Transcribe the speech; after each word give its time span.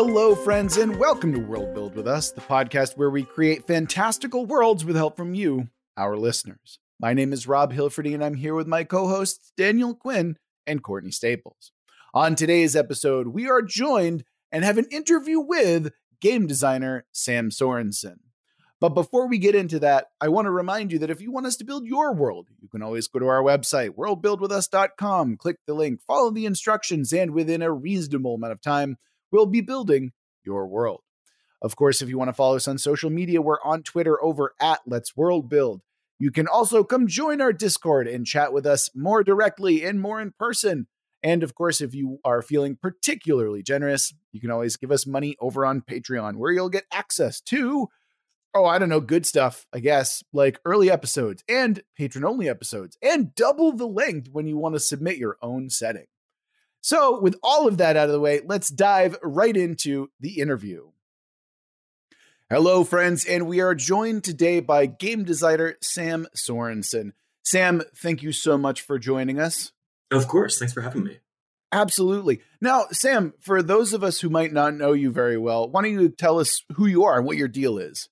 Hello, 0.00 0.32
friends, 0.32 0.76
and 0.76 0.96
welcome 0.96 1.32
to 1.32 1.40
World 1.40 1.74
Build 1.74 1.96
with 1.96 2.06
Us, 2.06 2.30
the 2.30 2.40
podcast 2.40 2.96
where 2.96 3.10
we 3.10 3.24
create 3.24 3.66
fantastical 3.66 4.46
worlds 4.46 4.84
with 4.84 4.94
help 4.94 5.16
from 5.16 5.34
you, 5.34 5.70
our 5.96 6.16
listeners. 6.16 6.78
My 7.00 7.14
name 7.14 7.32
is 7.32 7.48
Rob 7.48 7.72
Hilferty, 7.72 8.14
and 8.14 8.24
I'm 8.24 8.34
here 8.34 8.54
with 8.54 8.68
my 8.68 8.84
co 8.84 9.08
hosts, 9.08 9.50
Daniel 9.56 9.96
Quinn 9.96 10.36
and 10.68 10.84
Courtney 10.84 11.10
Staples. 11.10 11.72
On 12.14 12.36
today's 12.36 12.76
episode, 12.76 13.26
we 13.26 13.50
are 13.50 13.60
joined 13.60 14.22
and 14.52 14.64
have 14.64 14.78
an 14.78 14.86
interview 14.92 15.40
with 15.40 15.90
game 16.20 16.46
designer 16.46 17.04
Sam 17.10 17.50
Sorensen. 17.50 18.18
But 18.80 18.90
before 18.90 19.26
we 19.26 19.38
get 19.38 19.56
into 19.56 19.80
that, 19.80 20.06
I 20.20 20.28
want 20.28 20.46
to 20.46 20.52
remind 20.52 20.92
you 20.92 21.00
that 21.00 21.10
if 21.10 21.20
you 21.20 21.32
want 21.32 21.46
us 21.46 21.56
to 21.56 21.64
build 21.64 21.88
your 21.88 22.14
world, 22.14 22.46
you 22.62 22.68
can 22.68 22.84
always 22.84 23.08
go 23.08 23.18
to 23.18 23.26
our 23.26 23.42
website, 23.42 23.96
worldbuildwithus.com, 23.96 25.38
click 25.38 25.56
the 25.66 25.74
link, 25.74 26.02
follow 26.06 26.30
the 26.30 26.46
instructions, 26.46 27.12
and 27.12 27.32
within 27.32 27.62
a 27.62 27.72
reasonable 27.72 28.36
amount 28.36 28.52
of 28.52 28.60
time, 28.60 28.96
we'll 29.30 29.46
be 29.46 29.60
building 29.60 30.12
your 30.44 30.66
world. 30.66 31.00
Of 31.60 31.76
course, 31.76 32.00
if 32.00 32.08
you 32.08 32.18
want 32.18 32.28
to 32.28 32.34
follow 32.34 32.56
us 32.56 32.68
on 32.68 32.78
social 32.78 33.10
media, 33.10 33.42
we're 33.42 33.62
on 33.64 33.82
Twitter 33.82 34.22
over 34.22 34.54
at 34.60 34.80
Let's 34.86 35.16
World 35.16 35.48
Build. 35.48 35.82
You 36.18 36.30
can 36.30 36.46
also 36.46 36.84
come 36.84 37.06
join 37.06 37.40
our 37.40 37.52
Discord 37.52 38.08
and 38.08 38.26
chat 38.26 38.52
with 38.52 38.66
us 38.66 38.90
more 38.94 39.22
directly 39.24 39.84
and 39.84 40.00
more 40.00 40.20
in 40.20 40.32
person. 40.38 40.86
And 41.22 41.42
of 41.42 41.54
course, 41.54 41.80
if 41.80 41.94
you 41.94 42.18
are 42.24 42.42
feeling 42.42 42.76
particularly 42.80 43.62
generous, 43.62 44.14
you 44.32 44.40
can 44.40 44.50
always 44.50 44.76
give 44.76 44.92
us 44.92 45.06
money 45.06 45.36
over 45.40 45.66
on 45.66 45.80
Patreon, 45.80 46.36
where 46.36 46.52
you'll 46.52 46.68
get 46.68 46.86
access 46.92 47.40
to 47.42 47.88
oh, 48.54 48.64
I 48.64 48.78
don't 48.78 48.88
know, 48.88 49.00
good 49.00 49.26
stuff, 49.26 49.66
I 49.72 49.78
guess, 49.78 50.24
like 50.32 50.58
early 50.64 50.90
episodes 50.90 51.44
and 51.48 51.82
patron 51.96 52.24
only 52.24 52.48
episodes, 52.48 52.96
and 53.02 53.34
double 53.34 53.72
the 53.72 53.86
length 53.86 54.30
when 54.32 54.46
you 54.46 54.56
want 54.56 54.74
to 54.74 54.80
submit 54.80 55.16
your 55.16 55.36
own 55.42 55.70
setting. 55.70 56.06
So, 56.80 57.20
with 57.20 57.36
all 57.42 57.66
of 57.66 57.78
that 57.78 57.96
out 57.96 58.06
of 58.06 58.12
the 58.12 58.20
way, 58.20 58.40
let's 58.44 58.68
dive 58.68 59.16
right 59.22 59.56
into 59.56 60.10
the 60.20 60.40
interview. 60.40 60.88
Hello, 62.50 62.82
friends, 62.82 63.24
and 63.26 63.46
we 63.46 63.60
are 63.60 63.74
joined 63.74 64.24
today 64.24 64.60
by 64.60 64.86
game 64.86 65.24
designer 65.24 65.76
Sam 65.82 66.26
Sorensen. 66.34 67.12
Sam, 67.44 67.82
thank 67.96 68.22
you 68.22 68.32
so 68.32 68.56
much 68.56 68.80
for 68.80 68.98
joining 68.98 69.38
us. 69.38 69.72
Of 70.10 70.28
course. 70.28 70.58
Thanks 70.58 70.72
for 70.72 70.80
having 70.80 71.04
me. 71.04 71.18
Absolutely. 71.72 72.40
Now, 72.60 72.86
Sam, 72.90 73.34
for 73.40 73.62
those 73.62 73.92
of 73.92 74.02
us 74.02 74.20
who 74.20 74.30
might 74.30 74.52
not 74.52 74.74
know 74.74 74.92
you 74.92 75.10
very 75.10 75.36
well, 75.36 75.68
why 75.68 75.82
don't 75.82 75.92
you 75.92 76.08
tell 76.08 76.38
us 76.38 76.62
who 76.76 76.86
you 76.86 77.04
are 77.04 77.18
and 77.18 77.26
what 77.26 77.36
your 77.36 77.48
deal 77.48 77.76
is? 77.78 78.08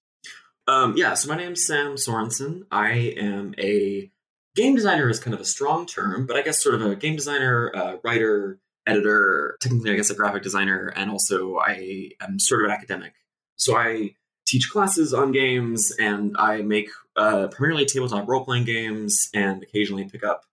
Um, 0.68 0.94
yeah, 0.96 1.14
so 1.14 1.28
my 1.28 1.36
name's 1.36 1.66
Sam 1.66 1.94
Sorensen. 1.94 2.64
I 2.70 3.14
am 3.18 3.54
a 3.58 4.10
game 4.56 4.74
designer 4.74 5.08
is 5.08 5.20
kind 5.20 5.34
of 5.34 5.40
a 5.40 5.44
strong 5.44 5.86
term, 5.86 6.26
but 6.26 6.36
I 6.36 6.42
guess 6.42 6.62
sort 6.62 6.74
of 6.74 6.82
a 6.82 6.96
game 6.96 7.14
designer, 7.14 7.70
uh, 7.74 7.96
writer, 8.02 8.58
editor, 8.86 9.56
technically, 9.60 9.92
I 9.92 9.96
guess 9.96 10.10
a 10.10 10.14
graphic 10.14 10.42
designer, 10.42 10.92
and 10.96 11.10
also 11.10 11.58
I 11.58 12.10
am 12.20 12.38
sort 12.40 12.62
of 12.62 12.66
an 12.66 12.72
academic. 12.72 13.12
So 13.56 13.76
I 13.76 14.14
teach 14.46 14.70
classes 14.70 15.12
on 15.12 15.32
games, 15.32 15.92
and 15.98 16.36
I 16.38 16.62
make 16.62 16.88
uh, 17.16 17.48
primarily 17.48 17.84
tabletop 17.84 18.28
role 18.28 18.44
playing 18.44 18.64
games, 18.64 19.28
and 19.34 19.62
occasionally 19.62 20.08
pick 20.08 20.24
up 20.24 20.44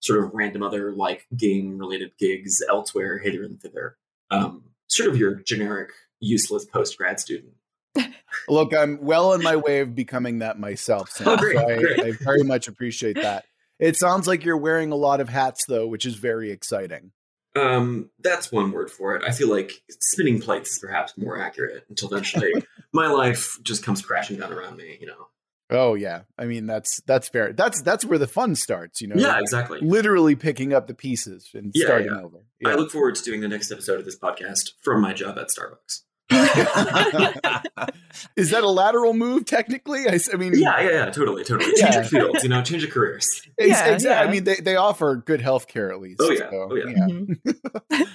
sort 0.00 0.24
of 0.24 0.30
random 0.34 0.62
other 0.62 0.92
like 0.92 1.26
game 1.36 1.78
related 1.78 2.12
gigs 2.18 2.62
elsewhere, 2.68 3.18
hither 3.18 3.44
and 3.44 3.60
thither. 3.60 3.96
Um, 4.30 4.64
sort 4.88 5.08
of 5.08 5.16
your 5.16 5.36
generic 5.36 5.90
useless 6.20 6.64
post 6.64 6.98
grad 6.98 7.20
student. 7.20 7.52
Look, 8.48 8.74
I'm 8.74 8.98
well 9.02 9.32
on 9.32 9.42
my 9.42 9.56
way 9.56 9.80
of 9.80 9.94
becoming 9.94 10.38
that 10.38 10.58
myself. 10.58 11.10
Sam, 11.12 11.28
oh, 11.28 11.36
great, 11.36 11.56
so 11.56 11.68
I, 11.68 11.78
great. 11.78 12.00
I 12.00 12.10
very 12.12 12.42
much 12.42 12.66
appreciate 12.68 13.16
that. 13.16 13.44
It 13.78 13.96
sounds 13.96 14.26
like 14.26 14.44
you're 14.44 14.56
wearing 14.56 14.92
a 14.92 14.96
lot 14.96 15.20
of 15.20 15.28
hats, 15.28 15.64
though, 15.66 15.86
which 15.86 16.06
is 16.06 16.14
very 16.14 16.50
exciting. 16.50 17.12
Um, 17.54 18.10
that's 18.18 18.50
one 18.50 18.72
word 18.72 18.90
for 18.90 19.14
it. 19.16 19.22
I 19.26 19.32
feel 19.32 19.50
like 19.50 19.72
spinning 19.90 20.40
plates 20.40 20.70
is 20.72 20.78
perhaps 20.78 21.12
more 21.18 21.38
accurate 21.38 21.84
until 21.88 22.08
eventually 22.10 22.50
my 22.92 23.08
life 23.08 23.58
just 23.62 23.84
comes 23.84 24.00
crashing 24.02 24.38
down 24.38 24.52
around 24.52 24.76
me, 24.78 24.96
you 25.00 25.06
know. 25.06 25.28
Oh 25.68 25.94
yeah. 25.94 26.22
I 26.38 26.44
mean 26.44 26.66
that's 26.66 27.00
that's 27.06 27.28
fair. 27.28 27.52
That's 27.52 27.80
that's 27.82 28.04
where 28.04 28.18
the 28.18 28.26
fun 28.26 28.54
starts, 28.56 29.00
you 29.00 29.08
know. 29.08 29.16
Yeah, 29.16 29.38
exactly. 29.38 29.80
Literally 29.80 30.34
picking 30.34 30.74
up 30.74 30.86
the 30.86 30.94
pieces 30.94 31.50
and 31.54 31.72
Yeah, 31.74 31.86
starting 31.86 32.08
yeah. 32.08 32.20
over. 32.22 32.38
I 32.64 32.74
look 32.74 32.90
forward 32.90 33.14
to 33.16 33.22
doing 33.22 33.40
the 33.40 33.48
next 33.48 33.70
episode 33.72 33.98
of 33.98 34.04
this 34.04 34.18
podcast 34.18 34.70
from 34.82 35.00
my 35.00 35.12
job 35.14 35.38
at 35.38 35.48
Starbucks. 35.48 36.02
is 38.36 38.50
that 38.50 38.62
a 38.62 38.68
lateral 38.70 39.14
move 39.14 39.44
technically? 39.44 40.04
I 40.08 40.36
mean, 40.36 40.52
Yeah, 40.54 40.80
yeah, 40.80 40.90
yeah, 40.90 41.10
totally, 41.10 41.44
totally. 41.44 41.70
Change 41.72 41.78
Yeah. 41.80 41.94
your 41.94 42.04
fields, 42.04 42.42
you 42.42 42.48
know, 42.48 42.62
change 42.62 42.82
your 42.82 42.90
careers. 42.90 43.26
Yeah, 43.58 43.86
exactly. 43.86 44.28
I 44.28 44.30
mean, 44.30 44.44
they, 44.44 44.56
they 44.56 44.76
offer 44.76 45.16
good 45.16 45.40
health 45.40 45.68
care 45.68 45.92
at 45.92 46.00
least. 46.00 46.20
Oh, 46.22 46.30
yeah. 46.30 46.50
so, 46.50 46.68
Oh, 46.70 46.74
yeah. 46.74 47.06
Mhm. 47.06 48.06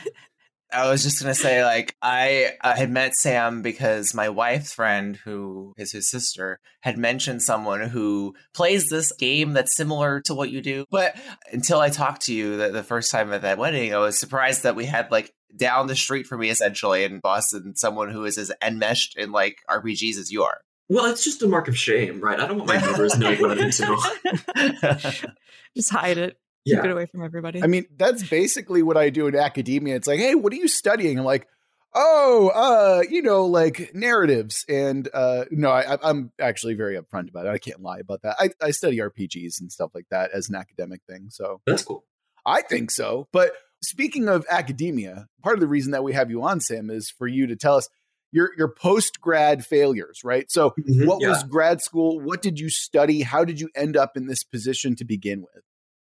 I 0.70 0.92
was 0.92 1.02
just 1.02 1.22
gonna 1.22 1.34
say, 1.34 1.64
like, 1.64 1.96
I, 2.02 2.52
I 2.62 2.76
had 2.78 2.92
met 2.92 3.16
Sam 3.16 3.62
because 3.62 4.14
my 4.14 4.28
wife's 4.28 4.74
friend, 4.74 5.16
who 5.16 5.74
is 5.78 5.94
his 5.94 6.10
sister, 6.12 6.60
had 6.82 6.98
mentioned 6.98 7.42
someone 7.42 7.82
who 7.88 8.36
plays 8.54 8.90
this 8.90 9.14
game 9.14 9.54
that's 9.54 9.78
similar 9.78 10.20
to 10.26 10.34
what 10.34 10.52
you 10.52 10.62
do. 10.62 10.84
But 10.92 11.16
until 11.54 11.80
I 11.80 11.90
talked 11.90 12.24
to 12.24 12.34
you 12.34 12.58
the, 12.58 12.70
the 12.70 12.84
first 12.84 13.12
time 13.12 13.32
at 13.32 13.44
that 13.44 13.58
wedding, 13.58 13.94
I 13.94 13.98
was 14.00 14.20
surprised 14.20 14.64
that 14.64 14.76
we 14.76 14.84
had 14.86 15.10
like 15.10 15.34
down 15.56 15.88
the 15.88 15.96
street 15.96 16.28
from 16.28 16.42
me, 16.42 16.50
essentially 16.50 17.04
in 17.04 17.20
Boston, 17.20 17.76
someone 17.76 18.10
who 18.12 18.26
is 18.26 18.38
as 18.38 18.52
enmeshed 18.62 19.18
in 19.18 19.32
like 19.32 19.58
RPGs 19.70 20.18
as 20.18 20.32
you 20.32 20.44
are. 20.44 20.60
Well, 20.90 21.06
it's 21.06 21.24
just 21.24 21.44
a 21.44 21.48
mark 21.48 21.68
of 21.68 21.78
shame, 21.78 22.22
right? 22.22 22.40
I 22.40 22.48
don't 22.48 22.58
want 22.60 22.70
my 22.70 22.78
neighbors 22.78 23.18
knowing 23.18 23.42
what 23.42 23.52
I'm 23.52 23.60
into. 23.60 25.28
Just 25.76 25.90
hide 25.90 26.18
it. 26.18 26.38
Keep 26.66 26.84
it 26.84 26.92
away 26.92 27.06
from 27.06 27.24
everybody. 27.24 27.64
I 27.64 27.68
mean, 27.68 27.86
that's 27.98 28.28
basically 28.28 28.84
what 28.84 28.98
I 28.98 29.10
do 29.10 29.28
in 29.28 29.36
academia. 29.36 29.96
It's 29.96 30.08
like, 30.08 30.20
hey, 30.20 30.36
what 30.36 30.52
are 30.52 30.58
you 30.58 30.68
studying? 30.68 31.18
I'm 31.18 31.24
like, 31.24 31.48
oh, 31.94 32.50
uh, 32.54 33.04
you 33.10 33.22
know, 33.22 33.46
like 33.46 33.92
narratives. 33.94 34.66
And 34.68 35.08
uh, 35.14 35.46
no, 35.50 35.70
I, 35.70 35.94
I- 35.96 36.10
I'm 36.10 36.32
actually 36.40 36.74
very 36.74 36.98
upfront 36.98 37.30
about 37.30 37.46
it. 37.46 37.50
I 37.50 37.58
can't 37.58 37.82
lie 37.82 38.00
about 38.00 38.22
that. 38.24 38.36
I, 38.40 38.50
I 38.62 38.72
study 38.72 38.98
RPGs 38.98 39.62
and 39.62 39.72
stuff 39.72 39.92
like 39.96 40.08
that 40.12 40.32
as 40.34 40.50
an 40.50 40.56
academic 40.56 41.02
thing. 41.10 41.28
So 41.30 41.62
That's 41.66 41.84
cool. 41.84 42.04
I 42.46 42.62
think 42.62 42.92
so. 42.92 43.28
But 43.32 43.52
speaking 43.88 44.28
of 44.28 44.46
academia, 44.50 45.28
part 45.44 45.56
of 45.56 45.62
the 45.62 45.68
reason 45.68 45.92
that 45.92 46.04
we 46.04 46.14
have 46.14 46.30
you 46.30 46.44
on, 46.44 46.60
Sam, 46.60 46.90
is 46.90 47.10
for 47.10 47.28
you 47.28 47.48
to 47.48 47.56
tell 47.56 47.76
us 47.78 47.88
your 48.32 48.52
your 48.58 48.68
post 48.68 49.22
grad 49.22 49.66
failures, 49.66 50.22
right? 50.24 50.52
So 50.52 50.72
Mhm, 50.80 51.08
what 51.08 51.22
yeah. 51.22 51.30
was 51.30 51.44
grad 51.44 51.82
school? 51.82 52.20
What 52.20 52.42
did 52.42 52.60
you 52.60 52.70
study? 52.70 53.22
How 53.22 53.46
did 53.46 53.60
you 53.62 53.70
end 53.76 53.96
up 53.96 54.18
in 54.18 54.28
this 54.28 54.44
position 54.44 54.96
to 54.98 55.06
begin 55.06 55.42
with? 55.42 55.64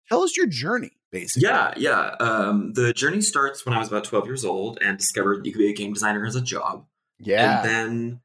Tell 0.09 0.23
us 0.23 0.37
your 0.37 0.47
journey, 0.47 0.93
basically. 1.13 1.49
Yeah, 1.49 1.75
yeah. 1.77 2.15
Um, 2.21 2.73
the 2.73 2.93
journey 2.93 3.21
starts 3.21 3.67
when 3.67 3.75
I 3.75 3.79
was 3.79 3.89
about 3.89 4.05
12 4.05 4.27
years 4.27 4.45
old 4.45 4.79
and 4.81 4.97
discovered 4.97 5.45
you 5.45 5.53
could 5.53 5.59
be 5.59 5.69
a 5.71 5.75
game 5.75 5.93
designer 5.93 6.25
as 6.25 6.37
a 6.37 6.41
job. 6.41 6.87
Yeah. 7.19 7.61
And 7.63 7.69
then 7.69 8.21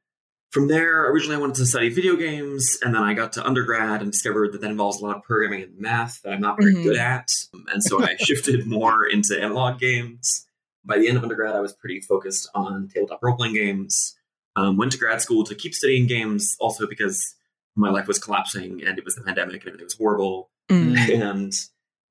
from 0.52 0.68
there, 0.68 1.10
originally 1.10 1.36
I 1.36 1.40
wanted 1.40 1.56
to 1.56 1.66
study 1.66 1.88
video 1.88 2.14
games, 2.14 2.78
and 2.82 2.94
then 2.94 3.02
I 3.02 3.14
got 3.14 3.32
to 3.34 3.44
undergrad 3.46 4.02
and 4.02 4.12
discovered 4.12 4.52
that 4.52 4.60
that 4.60 4.70
involves 4.70 5.00
a 5.00 5.04
lot 5.04 5.16
of 5.16 5.22
programming 5.22 5.62
and 5.62 5.78
math 5.78 6.20
that 6.22 6.32
I'm 6.34 6.40
not 6.40 6.58
very 6.60 6.74
Mhm. 6.74 6.84
good 6.84 6.96
at. 6.96 7.28
And 7.72 7.82
so 7.82 8.02
I 8.02 8.16
shifted 8.20 8.66
more 8.66 9.06
into 9.06 9.40
analog 9.40 9.80
games. 9.80 10.46
By 10.84 10.98
the 10.98 11.08
end 11.08 11.16
of 11.16 11.22
undergrad, 11.22 11.54
I 11.56 11.60
was 11.60 11.72
pretty 11.72 12.00
focused 12.00 12.48
on 12.54 12.88
tabletop 12.92 13.22
role 13.22 13.36
playing 13.36 13.54
games. 13.54 14.14
Um, 14.54 14.76
went 14.76 14.92
to 14.92 14.98
grad 14.98 15.22
school 15.22 15.44
to 15.44 15.54
keep 15.54 15.74
studying 15.74 16.06
games, 16.06 16.54
also 16.60 16.86
because 16.86 17.34
my 17.74 17.88
life 17.88 18.06
was 18.06 18.18
collapsing 18.18 18.82
and 18.84 18.98
it 18.98 19.04
was 19.04 19.14
the 19.14 19.22
pandemic 19.22 19.62
and 19.62 19.68
everything 19.68 19.86
was 19.86 19.94
horrible. 19.96 20.50
Mm. 20.70 20.96
And 21.22 21.52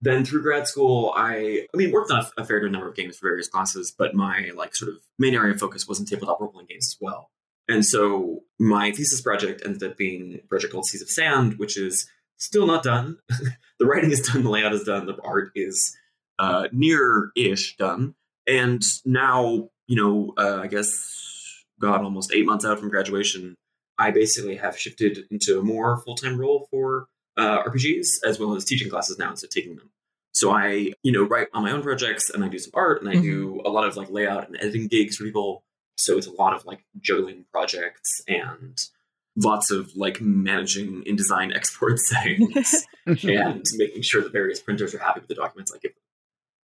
then 0.04 0.26
through 0.26 0.42
grad 0.42 0.68
school, 0.68 1.14
I 1.16 1.68
I 1.72 1.78
mean 1.78 1.92
worked 1.92 2.10
on 2.10 2.26
a, 2.38 2.42
a 2.42 2.46
fair 2.46 2.68
number 2.68 2.88
of 2.90 2.96
games 2.96 3.18
for 3.20 3.28
various 3.30 3.48
classes, 3.48 3.94
but 3.96 4.16
my 4.16 4.50
like 4.56 4.74
sort 4.76 4.90
of 4.90 4.98
main 5.20 5.36
area 5.36 5.54
of 5.54 5.60
focus 5.60 5.88
was 5.88 6.00
in 6.00 6.08
tabletop 6.08 6.40
role 6.42 6.50
playing 6.50 6.66
games 6.68 6.88
as 6.88 6.98
well. 7.00 7.30
And 7.72 7.86
so 7.86 8.44
my 8.60 8.92
thesis 8.92 9.22
project 9.22 9.62
ended 9.66 9.84
up 9.84 9.98
being 9.98 10.36
a 10.44 10.48
project 10.48 10.74
called 10.74 10.86
Seas 10.86 11.02
of 11.02 11.10
Sand, 11.10 11.58
which 11.58 11.78
is 11.78 12.08
still 12.38 12.68
not 12.68 12.84
done. 12.84 13.18
the 13.80 13.86
writing 13.86 14.12
is 14.12 14.22
done, 14.22 14.44
the 14.44 14.50
layout 14.50 14.74
is 14.74 14.84
done, 14.84 15.06
the 15.06 15.18
art 15.24 15.52
is 15.56 15.96
uh, 16.38 16.68
near-ish 16.72 17.78
done. 17.78 18.16
And 18.48 18.84
now, 19.06 19.70
you 19.88 19.96
know, 19.96 20.34
uh, 20.38 20.60
I 20.62 20.68
guess, 20.68 21.64
God, 21.80 22.02
almost 22.02 22.34
eight 22.34 22.46
months 22.46 22.66
out 22.66 22.80
from 22.80 22.90
graduation, 22.90 23.56
I 23.98 24.12
basically 24.12 24.58
have 24.58 24.78
shifted 24.78 25.26
into 25.32 25.60
a 25.60 25.64
more 25.64 25.98
full-time 25.98 26.38
role 26.38 26.68
for 26.72 27.06
uh, 27.38 27.64
RPGs 27.64 28.24
as 28.26 28.40
well 28.40 28.56
as 28.56 28.66
teaching 28.66 28.90
classes 28.90 29.18
now 29.18 29.30
instead 29.30 29.48
of 29.48 29.54
taking 29.54 29.76
them. 29.76 29.92
So 30.34 30.52
I, 30.52 30.94
you 31.04 31.12
know, 31.12 31.24
write 31.24 31.48
on 31.54 31.64
my 31.64 31.72
own 31.72 31.84
projects 31.84 32.30
and 32.30 32.44
I 32.44 32.48
do 32.48 32.58
some 32.58 32.72
art 32.74 33.02
and 33.02 33.10
I 33.10 33.22
do 33.22 33.62
a 33.66 33.70
lot 33.70 33.86
of 33.86 33.96
like 33.96 34.10
layout 34.10 34.48
and 34.48 34.58
editing 34.58 34.88
gigs 34.88 35.18
for 35.18 35.24
people. 35.24 35.64
So 35.98 36.18
it's 36.18 36.28
a 36.28 36.32
lot 36.32 36.54
of 36.54 36.66
like 36.66 36.84
juggling 37.00 37.46
projects 37.52 38.22
and 38.28 38.78
lots 39.36 39.72
of 39.72 39.96
like 39.96 40.20
managing 40.22 41.04
InDesign 41.04 41.56
export 41.56 42.00
settings 42.00 42.86
and 43.06 43.66
making 43.76 44.02
sure 44.02 44.22
that 44.22 44.32
various 44.32 44.60
printers 44.60 44.94
are 44.94 45.00
happy 45.00 45.20
with 45.20 45.30
the 45.30 45.36
documents 45.36 45.72
I 45.74 45.78
give 45.78 45.94
them. 45.94 46.02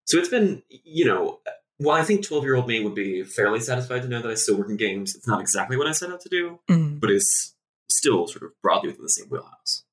So 0.06 0.18
it's 0.18 0.30
been, 0.30 0.64
you 0.70 1.06
know, 1.06 1.40
while 1.78 2.00
I 2.00 2.04
think 2.04 2.26
12 2.26 2.44
year 2.44 2.56
old 2.56 2.68
me 2.68 2.84
would 2.84 2.96
be 2.96 3.24
fairly 3.24 3.60
satisfied 3.60 4.02
to 4.02 4.08
know 4.08 4.22
that 4.22 4.32
I 4.32 4.36
still 4.36 4.58
work 4.58 4.70
in 4.70 4.78
games, 4.78 5.16
it's 5.16 5.28
not 5.28 5.42
exactly 5.42 5.78
what 5.78 5.88
I 5.88 5.92
set 5.92 6.12
out 6.12 6.22
to 6.22 6.30
do, 6.30 6.60
Mm. 6.70 7.00
but 7.00 7.12
it's 7.12 7.54
still 7.90 8.28
sort 8.28 8.44
of 8.44 8.52
broadly 8.62 8.90
within 8.90 9.04
the 9.04 9.10
same 9.10 9.28
wheelhouse. 9.30 9.84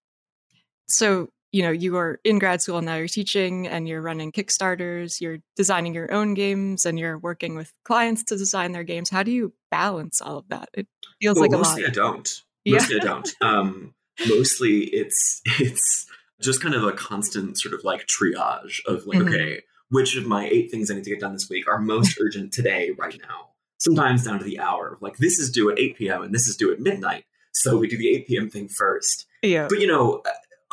So 0.89 1.29
you 1.55 1.63
know, 1.63 1.71
you 1.71 1.97
are 1.97 2.19
in 2.25 2.41
grad 2.41 2.61
school 2.61 2.79
and 2.79 2.87
now 2.87 2.97
you're 2.97 3.07
teaching 3.07 3.69
and 3.69 3.87
you're 3.87 4.03
running 4.03 4.33
Kickstarters, 4.33 5.21
you're 5.21 5.39
designing 5.55 5.95
your 5.95 6.13
own 6.13 6.35
games 6.35 6.85
and 6.85 6.99
you're 6.99 7.17
working 7.17 7.55
with 7.55 7.73
clients 7.85 8.25
to 8.25 8.37
design 8.37 8.73
their 8.73 8.83
games. 8.83 9.09
How 9.09 9.23
do 9.23 9.31
you 9.31 9.53
balance 9.71 10.21
all 10.21 10.37
of 10.37 10.49
that? 10.49 10.69
It 10.75 10.89
feels 11.23 11.37
well, 11.37 11.43
like 11.43 11.53
a 11.53 11.59
mostly 11.59 11.83
lot. 11.83 11.91
I 11.91 11.95
don't. 11.95 12.43
Mostly 12.67 12.97
yeah. 12.97 13.03
I 13.03 13.05
don't. 13.05 13.33
Um, 13.41 13.95
mostly 14.27 14.81
it's 14.87 15.43
it's 15.61 16.07
just 16.43 16.61
kind 16.61 16.75
of 16.75 16.83
a 16.83 16.93
constant 16.93 17.57
sort 17.57 17.73
of 17.73 17.85
like 17.85 18.09
triage 18.09 18.85
of 18.87 19.07
like, 19.07 19.19
mm-hmm. 19.19 19.29
okay, 19.29 19.63
which 19.91 20.17
of 20.17 20.27
my 20.27 20.49
eight 20.49 20.73
things 20.73 20.91
I 20.91 20.95
need 20.95 21.05
to 21.05 21.11
get 21.11 21.21
done 21.21 21.35
this 21.35 21.49
week 21.49 21.69
are 21.69 21.79
most 21.79 22.19
urgent 22.21 22.53
today, 22.53 22.91
right 22.99 23.17
now? 23.23 23.51
Sometimes 23.79 24.25
down 24.25 24.41
to 24.41 24.45
the 24.45 24.59
hour. 24.59 24.99
Like 25.01 25.19
this 25.19 25.39
is 25.39 25.53
due 25.53 25.71
at 25.71 25.79
8 25.79 25.99
p.m. 25.99 26.23
and 26.23 26.35
this 26.35 26.49
is 26.49 26.57
due 26.57 26.73
at 26.73 26.81
midnight. 26.81 27.27
So 27.53 27.77
we 27.77 27.87
do 27.87 27.97
the 27.97 28.09
8 28.09 28.27
p.m. 28.27 28.51
thing 28.51 28.67
first. 28.67 29.27
Yeah. 29.43 29.69
But 29.69 29.79
you 29.79 29.87
know, 29.87 30.23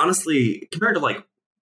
honestly, 0.01 0.67
compared 0.71 0.95
to 0.95 1.01
like, 1.01 1.17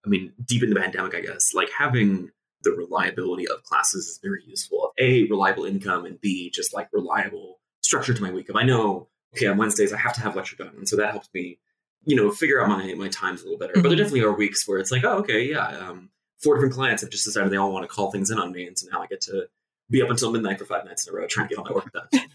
I 0.06 0.10
mean, 0.10 0.34
deep 0.46 0.64
in 0.64 0.70
the 0.70 0.80
pandemic, 0.80 1.14
I 1.14 1.22
guess, 1.22 1.54
like 1.54 1.70
having 1.78 2.32
the 2.64 2.72
reliability 2.72 3.48
of 3.48 3.64
classes 3.64 4.08
is 4.08 4.20
very 4.22 4.44
useful. 4.46 4.94
A, 4.98 5.24
reliable 5.26 5.66
income, 5.66 6.06
and 6.06 6.20
B, 6.20 6.50
just 6.50 6.74
like 6.74 6.90
reliable 6.92 7.60
structure 7.82 8.14
to 8.14 8.22
my 8.22 8.32
week. 8.32 8.48
If 8.50 8.56
I 8.56 8.64
know, 8.64 9.08
okay, 9.36 9.48
on 9.48 9.58
Wednesdays 9.58 9.94
I 9.94 9.98
have 9.98 10.14
to 10.14 10.22
have 10.22 10.36
lecture 10.36 10.56
done, 10.56 10.74
and 10.78 10.88
so 10.88 10.96
that 10.98 11.12
helps 11.12 11.30
me, 11.34 11.60
you 12.06 12.16
know, 12.16 12.32
figure 12.32 12.62
out 12.62 12.70
my 12.70 12.94
my 12.96 13.10
times 13.10 13.42
a 13.42 13.46
little 13.46 13.60
better. 13.60 13.74
Mm-hmm. 13.74 13.82
But 13.82 13.90
there 13.90 13.98
mm-hmm. 13.98 14.04
definitely 14.04 14.28
are 14.28 14.36
weeks 14.36 14.68
where 14.68 14.80
it's 14.80 14.92
like, 14.92 15.04
oh, 15.04 15.20
okay, 15.20 15.44
yeah, 15.44 15.68
um, 15.68 16.10
four 16.42 16.56
different 16.56 16.74
clients 16.74 17.02
have 17.02 17.12
just 17.12 17.26
decided 17.26 17.52
they 17.52 17.58
all 17.58 17.72
want 17.72 17.88
to 17.88 17.94
call 17.94 18.12
things 18.12 18.32
in 18.32 18.40
on 18.40 18.52
me, 18.52 18.68
and 18.68 18.78
so 18.78 18.88
now 18.92 19.02
I 19.02 19.08
get 19.08 19.22
to 19.22 19.48
be 19.90 20.02
up 20.02 20.10
until 20.10 20.32
midnight 20.32 20.60
for 20.60 20.66
five 20.66 20.86
nights 20.86 21.08
in 21.08 21.14
a 21.14 21.18
row 21.18 21.28
trying 21.28 21.48
to 21.48 21.56
get 21.56 21.60
all 21.60 21.66
my 21.66 21.74
work 21.74 21.92
done. 21.92 22.08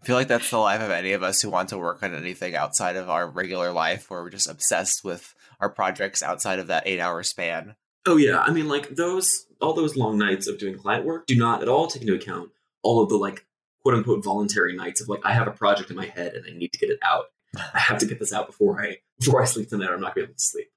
I 0.00 0.06
feel 0.06 0.16
like 0.16 0.28
that's 0.28 0.50
the 0.50 0.58
life 0.58 0.80
of 0.80 0.90
any 0.90 1.12
of 1.12 1.24
us 1.24 1.42
who 1.42 1.50
want 1.50 1.70
to 1.70 1.78
work 1.78 2.04
on 2.04 2.14
anything 2.14 2.54
outside 2.54 2.96
of 2.96 3.10
our 3.10 3.28
regular 3.28 3.72
life, 3.72 4.10
where 4.10 4.22
we're 4.22 4.30
just 4.30 4.48
obsessed 4.48 5.04
with 5.04 5.34
our 5.60 5.68
projects 5.68 6.22
outside 6.22 6.58
of 6.58 6.68
that 6.68 6.84
eight 6.86 7.00
hour 7.00 7.22
span. 7.22 7.76
Oh 8.06 8.16
yeah, 8.16 8.40
I 8.40 8.52
mean, 8.52 8.68
like 8.68 8.90
those 8.90 9.46
all 9.60 9.74
those 9.74 9.96
long 9.96 10.18
nights 10.18 10.46
of 10.46 10.58
doing 10.58 10.78
client 10.78 11.04
work 11.04 11.26
do 11.26 11.36
not 11.36 11.62
at 11.62 11.68
all 11.68 11.86
take 11.86 12.02
into 12.02 12.14
account 12.14 12.50
all 12.82 13.02
of 13.02 13.08
the 13.08 13.16
like 13.16 13.44
quote 13.82 13.94
unquote 13.94 14.24
voluntary 14.24 14.76
nights 14.76 15.00
of 15.00 15.08
like 15.08 15.20
I 15.24 15.32
have 15.34 15.48
a 15.48 15.52
project 15.52 15.90
in 15.90 15.96
my 15.96 16.06
head 16.06 16.34
and 16.34 16.44
I 16.46 16.56
need 16.56 16.72
to 16.72 16.78
get 16.78 16.90
it 16.90 16.98
out. 17.02 17.26
I 17.56 17.78
have 17.78 17.98
to 17.98 18.06
get 18.06 18.18
this 18.18 18.32
out 18.32 18.46
before 18.46 18.82
I 18.82 18.98
before 19.18 19.42
I 19.42 19.46
sleep 19.46 19.68
tonight. 19.68 19.90
I'm 19.90 20.00
not 20.00 20.14
going 20.14 20.26
to 20.26 20.28
be 20.28 20.32
able 20.32 20.34
to 20.34 20.40
sleep. 20.40 20.68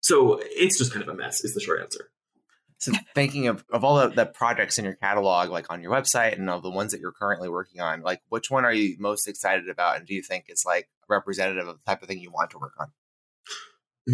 So 0.00 0.40
it's 0.42 0.78
just 0.78 0.92
kind 0.92 1.02
of 1.02 1.08
a 1.08 1.14
mess. 1.14 1.44
Is 1.44 1.54
the 1.54 1.60
short 1.60 1.80
answer. 1.80 2.10
So 2.78 2.92
thinking 3.14 3.48
of, 3.48 3.64
of 3.70 3.84
all 3.84 3.96
the, 3.96 4.08
the 4.08 4.26
projects 4.26 4.78
in 4.78 4.84
your 4.84 4.94
catalog, 4.94 5.48
like 5.48 5.72
on 5.72 5.82
your 5.82 5.92
website 5.92 6.34
and 6.34 6.50
of 6.50 6.62
the 6.62 6.70
ones 6.70 6.92
that 6.92 7.00
you're 7.00 7.12
currently 7.12 7.48
working 7.48 7.80
on, 7.80 8.02
like 8.02 8.20
which 8.28 8.50
one 8.50 8.66
are 8.66 8.72
you 8.72 8.96
most 8.98 9.26
excited 9.26 9.70
about? 9.70 9.96
And 9.96 10.06
do 10.06 10.14
you 10.14 10.22
think 10.22 10.44
is 10.48 10.64
like 10.66 10.88
representative 11.08 11.66
of 11.66 11.78
the 11.78 11.90
type 11.90 12.02
of 12.02 12.08
thing 12.08 12.18
you 12.18 12.30
want 12.30 12.50
to 12.50 12.58
work 12.58 12.74
on? 12.78 12.92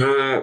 Uh, 0.00 0.42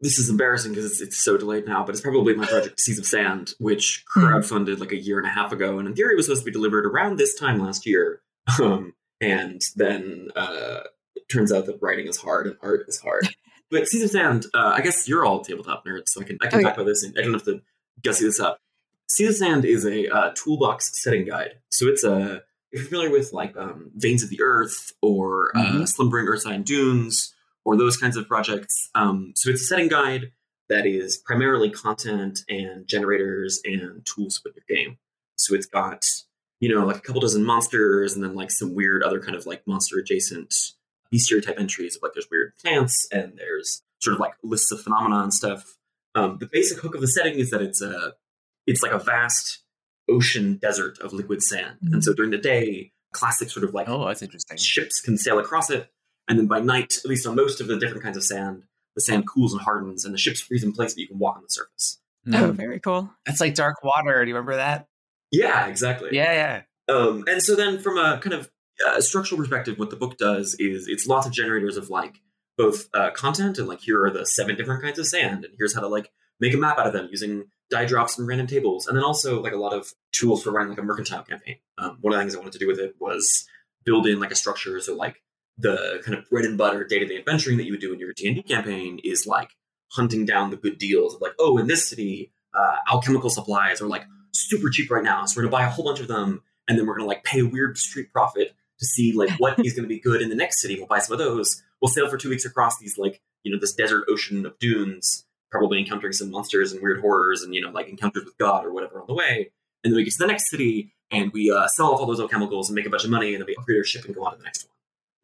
this 0.00 0.18
is 0.18 0.28
embarrassing 0.28 0.72
because 0.72 0.90
it's, 0.90 1.00
it's 1.00 1.16
so 1.16 1.36
delayed 1.36 1.66
now, 1.66 1.84
but 1.84 1.94
it's 1.94 2.00
probably 2.00 2.34
my 2.34 2.44
project 2.44 2.80
Seas 2.80 2.98
of 2.98 3.06
Sand, 3.06 3.52
which 3.58 4.04
hmm. 4.12 4.24
crowdfunded 4.24 4.80
like 4.80 4.92
a 4.92 5.00
year 5.00 5.18
and 5.18 5.26
a 5.26 5.30
half 5.30 5.52
ago. 5.52 5.78
And 5.78 5.88
in 5.88 5.94
theory 5.94 6.16
was 6.16 6.26
supposed 6.26 6.42
to 6.42 6.50
be 6.50 6.52
delivered 6.52 6.84
around 6.84 7.16
this 7.18 7.38
time 7.38 7.60
last 7.60 7.86
year. 7.86 8.20
Um, 8.60 8.94
and 9.20 9.62
then 9.76 10.28
uh, 10.34 10.80
it 11.14 11.28
turns 11.30 11.52
out 11.52 11.66
that 11.66 11.78
writing 11.80 12.08
is 12.08 12.16
hard 12.16 12.48
and 12.48 12.56
art 12.60 12.84
is 12.88 13.00
hard. 13.00 13.28
But 13.70 13.88
Seas 13.88 14.02
of 14.02 14.10
Sand, 14.10 14.44
uh, 14.52 14.74
I 14.76 14.82
guess 14.82 15.08
you're 15.08 15.24
all 15.24 15.40
tabletop 15.40 15.86
nerds, 15.86 16.08
so 16.08 16.20
I 16.20 16.24
can 16.24 16.36
I 16.42 16.48
can 16.48 16.58
oh, 16.58 16.62
talk 16.62 16.76
yeah. 16.76 16.82
about 16.82 16.84
this. 16.84 17.02
And 17.04 17.16
I 17.18 17.22
don't 17.22 17.32
have 17.32 17.44
to 17.44 17.62
gussy 18.02 18.26
this 18.26 18.38
up. 18.38 18.58
Seas 19.08 19.30
of 19.30 19.36
Sand 19.36 19.64
is 19.64 19.86
a 19.86 20.14
uh, 20.14 20.32
toolbox 20.34 20.90
setting 21.02 21.24
guide. 21.24 21.52
So 21.70 21.86
it's 21.86 22.04
a 22.04 22.42
if 22.70 22.80
you're 22.80 22.84
familiar 22.84 23.10
with 23.10 23.32
like 23.32 23.56
um, 23.56 23.90
Veins 23.94 24.22
of 24.22 24.28
the 24.28 24.42
Earth 24.42 24.92
or 25.00 25.56
uh, 25.56 25.64
mm-hmm. 25.64 25.84
Slumbering 25.86 26.26
Ursine 26.28 26.64
Dunes 26.64 27.34
or 27.64 27.76
those 27.76 27.96
kinds 27.96 28.16
of 28.16 28.26
projects. 28.26 28.90
Um, 28.94 29.32
so 29.36 29.50
it's 29.50 29.62
a 29.62 29.64
setting 29.64 29.88
guide 29.88 30.32
that 30.68 30.86
is 30.86 31.16
primarily 31.16 31.70
content 31.70 32.40
and 32.48 32.86
generators 32.86 33.60
and 33.64 34.06
tools 34.06 34.38
for 34.38 34.50
your 34.50 34.64
game. 34.68 34.98
So 35.36 35.54
it's 35.54 35.66
got 35.66 36.04
you 36.60 36.74
know 36.74 36.86
like 36.86 36.96
a 36.96 37.00
couple 37.00 37.20
dozen 37.20 37.44
monsters 37.44 38.14
and 38.14 38.22
then 38.22 38.34
like 38.34 38.50
some 38.50 38.74
weird 38.74 39.02
other 39.02 39.20
kind 39.20 39.36
of 39.36 39.46
like 39.46 39.66
monster 39.66 39.98
adjacent 39.98 40.54
bestiary 41.12 41.44
type 41.44 41.56
entries 41.58 41.96
of 41.96 42.02
like 42.02 42.12
there's 42.14 42.28
weird 42.30 42.52
plants 42.62 43.06
and 43.12 43.34
there's 43.36 43.82
sort 44.00 44.14
of 44.14 44.20
like 44.20 44.34
lists 44.42 44.72
of 44.72 44.80
phenomena 44.80 45.22
and 45.22 45.34
stuff. 45.34 45.76
Um, 46.14 46.38
the 46.38 46.48
basic 46.50 46.78
hook 46.78 46.94
of 46.94 47.00
the 47.00 47.08
setting 47.08 47.38
is 47.38 47.50
that 47.50 47.62
it's 47.62 47.82
a 47.82 48.14
it's 48.66 48.82
like 48.82 48.92
a 48.92 48.98
vast 48.98 49.62
ocean 50.08 50.58
desert 50.60 50.98
of 51.00 51.12
liquid 51.12 51.42
sand, 51.42 51.78
mm-hmm. 51.84 51.94
and 51.94 52.04
so 52.04 52.12
during 52.12 52.30
the 52.30 52.38
day, 52.38 52.92
classic 53.12 53.50
sort 53.50 53.64
of 53.64 53.74
like 53.74 53.88
oh 53.88 54.06
that's 54.06 54.22
interesting 54.22 54.56
ships 54.56 55.00
can 55.00 55.16
sail 55.16 55.38
across 55.38 55.70
it, 55.70 55.90
and 56.28 56.38
then 56.38 56.46
by 56.46 56.60
night, 56.60 56.98
at 56.98 57.08
least 57.08 57.26
on 57.26 57.36
most 57.36 57.60
of 57.60 57.66
the 57.66 57.78
different 57.78 58.02
kinds 58.02 58.16
of 58.16 58.24
sand, 58.24 58.62
the 58.94 59.00
sand 59.00 59.26
cools 59.26 59.52
and 59.52 59.62
hardens, 59.62 60.04
and 60.04 60.14
the 60.14 60.18
ships 60.18 60.40
freeze 60.40 60.64
in 60.64 60.72
place, 60.72 60.94
but 60.94 61.00
you 61.00 61.08
can 61.08 61.18
walk 61.18 61.36
on 61.36 61.42
the 61.42 61.48
surface. 61.48 61.98
Oh, 62.32 62.50
um, 62.50 62.56
very 62.56 62.78
cool. 62.78 63.10
That's 63.26 63.40
like 63.40 63.54
dark 63.54 63.82
water. 63.82 64.24
Do 64.24 64.28
you 64.28 64.34
remember 64.34 64.56
that? 64.56 64.86
Yeah, 65.30 65.66
exactly. 65.66 66.10
Yeah, 66.12 66.62
yeah. 66.88 66.94
Um, 66.94 67.24
and 67.26 67.42
so 67.42 67.56
then, 67.56 67.80
from 67.80 67.98
a 67.98 68.18
kind 68.18 68.34
of 68.34 68.50
uh, 68.86 69.00
structural 69.00 69.40
perspective, 69.40 69.78
what 69.78 69.90
the 69.90 69.96
book 69.96 70.18
does 70.18 70.54
is 70.58 70.86
it's 70.88 71.06
lots 71.06 71.26
of 71.26 71.32
generators 71.32 71.76
of 71.76 71.90
like 71.90 72.20
both 72.56 72.88
uh, 72.94 73.10
content 73.10 73.58
and 73.58 73.66
like 73.66 73.80
here 73.80 74.04
are 74.04 74.10
the 74.10 74.26
seven 74.26 74.56
different 74.56 74.82
kinds 74.82 74.98
of 74.98 75.06
sand, 75.06 75.44
and 75.44 75.54
here's 75.58 75.74
how 75.74 75.80
to 75.80 75.88
like 75.88 76.10
make 76.38 76.54
a 76.54 76.58
map 76.58 76.78
out 76.78 76.86
of 76.86 76.92
them 76.92 77.08
using 77.10 77.44
die 77.70 77.86
drops 77.86 78.18
and 78.18 78.28
random 78.28 78.46
tables, 78.46 78.86
and 78.86 78.96
then 78.96 79.04
also 79.04 79.42
like 79.42 79.52
a 79.52 79.58
lot 79.58 79.72
of 79.72 79.92
tools 80.12 80.42
for 80.42 80.50
running 80.50 80.70
like 80.70 80.78
a 80.78 80.82
mercantile 80.82 81.22
campaign. 81.22 81.56
Um, 81.78 81.98
one 82.00 82.12
of 82.12 82.18
the 82.18 82.22
things 82.22 82.36
I 82.36 82.38
wanted 82.38 82.52
to 82.52 82.58
do 82.58 82.66
with 82.66 82.78
it 82.78 82.94
was 83.00 83.46
build 83.84 84.06
in 84.06 84.20
like 84.20 84.30
a 84.30 84.36
structure 84.36 84.78
so 84.80 84.94
like 84.94 85.22
the 85.58 86.00
kind 86.04 86.16
of 86.16 86.28
bread 86.30 86.44
and 86.44 86.58
butter 86.58 86.84
day 86.84 86.98
to 86.98 87.06
day 87.06 87.18
adventuring 87.18 87.56
that 87.58 87.64
you 87.64 87.72
would 87.72 87.80
do 87.80 87.92
in 87.92 88.00
your 88.00 88.12
D 88.12 88.26
and 88.26 88.36
D 88.36 88.42
campaign 88.42 89.00
is 89.04 89.26
like 89.26 89.50
hunting 89.92 90.24
down 90.24 90.50
the 90.50 90.56
good 90.56 90.78
deals 90.78 91.14
of 91.14 91.20
like 91.20 91.34
oh 91.38 91.58
in 91.58 91.66
this 91.66 91.88
city 91.88 92.32
uh, 92.54 92.76
alchemical 92.90 93.30
supplies 93.30 93.80
are 93.80 93.86
like 93.86 94.04
super 94.32 94.70
cheap 94.70 94.90
right 94.90 95.04
now, 95.04 95.24
so 95.24 95.38
we're 95.38 95.44
gonna 95.44 95.52
buy 95.52 95.64
a 95.64 95.70
whole 95.70 95.84
bunch 95.84 96.00
of 96.00 96.08
them, 96.08 96.42
and 96.68 96.78
then 96.78 96.86
we're 96.86 96.96
gonna 96.96 97.08
like 97.08 97.24
pay 97.24 97.40
a 97.40 97.46
weird 97.46 97.78
street 97.78 98.12
prophet 98.12 98.54
to 98.82 98.86
see 98.86 99.12
like 99.12 99.30
what 99.38 99.64
is 99.64 99.72
going 99.72 99.84
to 99.84 99.88
be 99.88 100.00
good 100.00 100.20
in 100.20 100.28
the 100.28 100.34
next 100.34 100.60
city. 100.60 100.76
We'll 100.76 100.86
buy 100.86 100.98
some 100.98 101.12
of 101.12 101.18
those. 101.18 101.62
We'll 101.80 101.90
sail 101.90 102.08
for 102.08 102.18
two 102.18 102.28
weeks 102.28 102.44
across 102.44 102.78
these 102.78 102.98
like 102.98 103.20
you 103.44 103.52
know 103.52 103.58
this 103.58 103.74
desert 103.74 104.04
ocean 104.08 104.44
of 104.44 104.58
dunes, 104.58 105.24
probably 105.50 105.78
encountering 105.78 106.12
some 106.12 106.30
monsters 106.30 106.72
and 106.72 106.82
weird 106.82 107.00
horrors 107.00 107.42
and 107.42 107.54
you 107.54 107.62
know 107.62 107.70
like 107.70 107.88
encounters 107.88 108.24
with 108.24 108.36
God 108.38 108.66
or 108.66 108.72
whatever 108.72 109.00
on 109.00 109.06
the 109.06 109.14
way. 109.14 109.50
And 109.84 109.92
then 109.92 109.96
we 109.96 110.04
get 110.04 110.12
to 110.12 110.18
the 110.18 110.26
next 110.26 110.50
city 110.50 110.92
and 111.10 111.32
we 111.32 111.50
uh, 111.50 111.66
sell 111.68 111.92
off 111.92 112.00
all 112.00 112.06
those 112.06 112.20
alchemicals 112.20 112.66
and 112.66 112.74
make 112.74 112.86
a 112.86 112.90
bunch 112.90 113.04
of 113.04 113.10
money 113.10 113.34
and 113.34 113.40
then 113.40 113.46
we 113.46 113.56
upgrade 113.56 113.78
our 113.78 113.84
ship 113.84 114.04
and 114.04 114.14
go 114.14 114.24
on 114.24 114.32
to 114.32 114.38
the 114.38 114.44
next 114.44 114.64
one. 114.64 114.72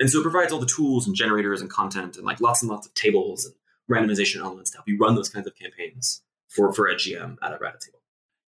And 0.00 0.10
so 0.10 0.20
it 0.20 0.22
provides 0.22 0.52
all 0.52 0.60
the 0.60 0.66
tools 0.66 1.06
and 1.06 1.16
generators 1.16 1.60
and 1.60 1.70
content 1.70 2.16
and 2.16 2.24
like 2.24 2.40
lots 2.40 2.62
and 2.62 2.70
lots 2.70 2.86
of 2.86 2.94
tables 2.94 3.44
and 3.44 3.54
randomization 3.90 4.40
elements 4.40 4.70
to 4.70 4.78
help 4.78 4.88
you 4.88 4.98
run 4.98 5.14
those 5.14 5.28
kinds 5.28 5.46
of 5.46 5.56
campaigns 5.56 6.22
for 6.48 6.72
for 6.72 6.86
a 6.86 6.94
GM 6.94 7.36
at 7.42 7.52
a 7.52 7.58
Rabbit 7.58 7.80
table. 7.80 7.98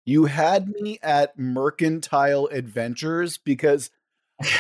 You 0.05 0.25
had 0.27 0.69
me 0.69 0.99
at 1.03 1.39
Mercantile 1.39 2.47
Adventures 2.47 3.39
because 3.39 3.91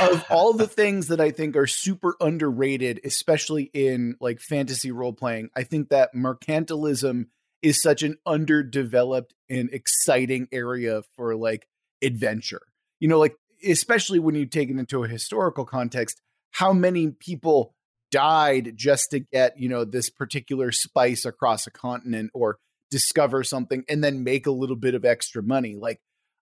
of 0.00 0.24
all 0.30 0.52
the 0.52 0.66
things 0.66 1.08
that 1.08 1.20
I 1.20 1.30
think 1.30 1.56
are 1.56 1.66
super 1.66 2.16
underrated, 2.20 3.00
especially 3.04 3.70
in 3.72 4.16
like 4.20 4.40
fantasy 4.40 4.90
role 4.90 5.12
playing, 5.12 5.50
I 5.56 5.62
think 5.62 5.88
that 5.88 6.14
mercantilism 6.14 7.26
is 7.62 7.82
such 7.82 8.02
an 8.02 8.16
underdeveloped 8.26 9.34
and 9.48 9.72
exciting 9.72 10.48
area 10.52 11.02
for 11.16 11.34
like 11.36 11.66
adventure. 12.02 12.62
You 13.00 13.08
know, 13.08 13.18
like 13.18 13.36
especially 13.66 14.18
when 14.18 14.34
you 14.34 14.46
take 14.46 14.70
it 14.70 14.78
into 14.78 15.04
a 15.04 15.08
historical 15.08 15.64
context, 15.64 16.20
how 16.52 16.72
many 16.72 17.10
people 17.10 17.74
died 18.10 18.72
just 18.76 19.10
to 19.10 19.20
get, 19.20 19.58
you 19.58 19.68
know, 19.68 19.84
this 19.84 20.10
particular 20.10 20.72
spice 20.72 21.24
across 21.24 21.66
a 21.66 21.70
continent 21.70 22.30
or 22.34 22.58
discover 22.90 23.44
something 23.44 23.84
and 23.88 24.02
then 24.02 24.24
make 24.24 24.46
a 24.46 24.50
little 24.50 24.76
bit 24.76 24.94
of 24.94 25.04
extra 25.04 25.42
money. 25.42 25.76
Like 25.76 26.00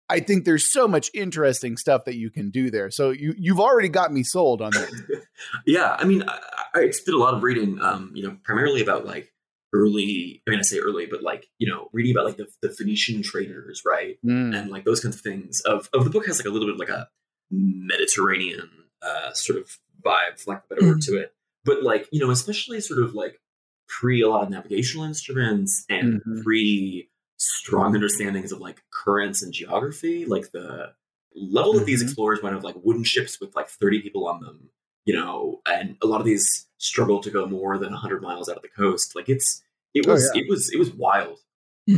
I 0.09 0.21
think 0.21 0.45
there's 0.45 0.71
so 0.71 0.87
much 0.87 1.11
interesting 1.15 1.77
stuff 1.77 2.05
that 2.05 2.17
you 2.17 2.31
can 2.31 2.51
do 2.51 2.71
there. 2.71 2.91
So 2.91 3.11
you 3.11 3.35
you've 3.39 3.61
already 3.61 3.89
got 3.89 4.13
me 4.13 4.23
sold 4.23 4.61
on 4.61 4.71
that. 4.73 5.23
yeah, 5.67 5.97
I 5.99 6.05
mean, 6.05 6.25
I, 6.29 6.39
I 6.75 6.81
did 6.83 7.15
a 7.15 7.19
lot 7.19 7.35
of 7.35 7.43
reading, 7.43 7.81
um, 7.81 8.11
you 8.15 8.23
know, 8.23 8.37
primarily 8.45 8.83
about 8.83 9.07
like 9.07 9.33
early. 9.73 10.43
I 10.47 10.51
mean, 10.51 10.61
I 10.61 10.63
say 10.63 10.79
early, 10.79 11.07
but 11.07 11.23
like 11.23 11.47
you 11.59 11.71
know, 11.71 11.89
reading 11.93 12.15
about 12.15 12.27
like 12.27 12.37
the, 12.37 12.47
the 12.61 12.69
Phoenician 12.69 13.23
traders, 13.23 13.83
right, 13.87 14.19
mm. 14.25 14.55
and 14.55 14.71
like 14.71 14.85
those 14.85 15.01
kinds 15.01 15.17
of 15.17 15.23
things. 15.23 15.63
Of 15.63 15.89
of 15.95 16.05
the 16.05 16.11
book 16.11 16.27
has 16.27 16.39
like 16.39 16.47
a 16.47 16.51
little 16.51 16.69
bit 16.69 16.75
of 16.75 16.81
like 16.81 16.91
a 16.91 17.09
Mediterranean 17.51 18.69
uh, 19.05 19.33
sort 19.33 19.59
of 19.59 19.79
vibe, 20.05 20.39
for 20.39 20.53
lack 20.53 20.65
of 20.65 20.71
a 20.71 20.75
better 20.75 20.87
mm. 20.87 20.95
word, 20.95 21.03
to 21.03 21.17
it. 21.19 21.35
But 21.65 21.83
like 21.83 22.09
you 22.13 22.21
know, 22.21 22.31
especially 22.31 22.81
sort 22.81 23.01
of 23.01 23.15
like 23.15 23.41
pre 23.89 24.23
a 24.23 24.29
lot 24.29 24.43
of 24.43 24.51
navigational 24.51 25.05
instruments 25.05 25.85
and 25.89 26.21
mm-hmm. 26.21 26.43
pre 26.43 27.09
strong 27.37 27.95
understandings 27.95 28.53
of 28.53 28.61
like 28.61 28.83
currents 28.91 29.43
and 29.43 29.53
geography. 29.53 30.25
Like 30.25 30.51
the 30.53 30.93
level 31.35 31.73
mm-hmm. 31.73 31.81
that 31.81 31.87
these 31.87 32.03
explorers 32.03 32.43
went 32.43 32.57
of 32.57 32.65
like 32.65 32.77
wooden 32.83 33.05
ships 33.05 33.41
with 33.41 33.55
like 33.57 33.69
30 33.69 34.03
people 34.03 34.27
on 34.27 34.41
them, 34.41 34.71
you 35.05 35.15
know, 35.15 35.61
and 35.67 35.97
a 36.03 36.07
lot 36.07 36.21
of 36.21 36.27
these 36.27 36.67
struggle 36.79 37.21
to 37.21 37.31
go 37.31 37.47
more 37.47 37.77
than 37.79 37.93
100 37.93 38.23
miles 38.23 38.49
out 38.49 38.57
of 38.57 38.63
the 38.63 38.69
coast. 38.69 39.17
Like 39.17 39.29
it's, 39.29 39.63
it 39.95 40.07
oh, 40.07 40.13
was, 40.13 40.31
oh, 40.31 40.33
yeah. 40.35 40.43
it 40.43 40.49
was, 40.49 40.73
it 40.73 40.79
was 40.79 40.93
wild. 40.93 41.39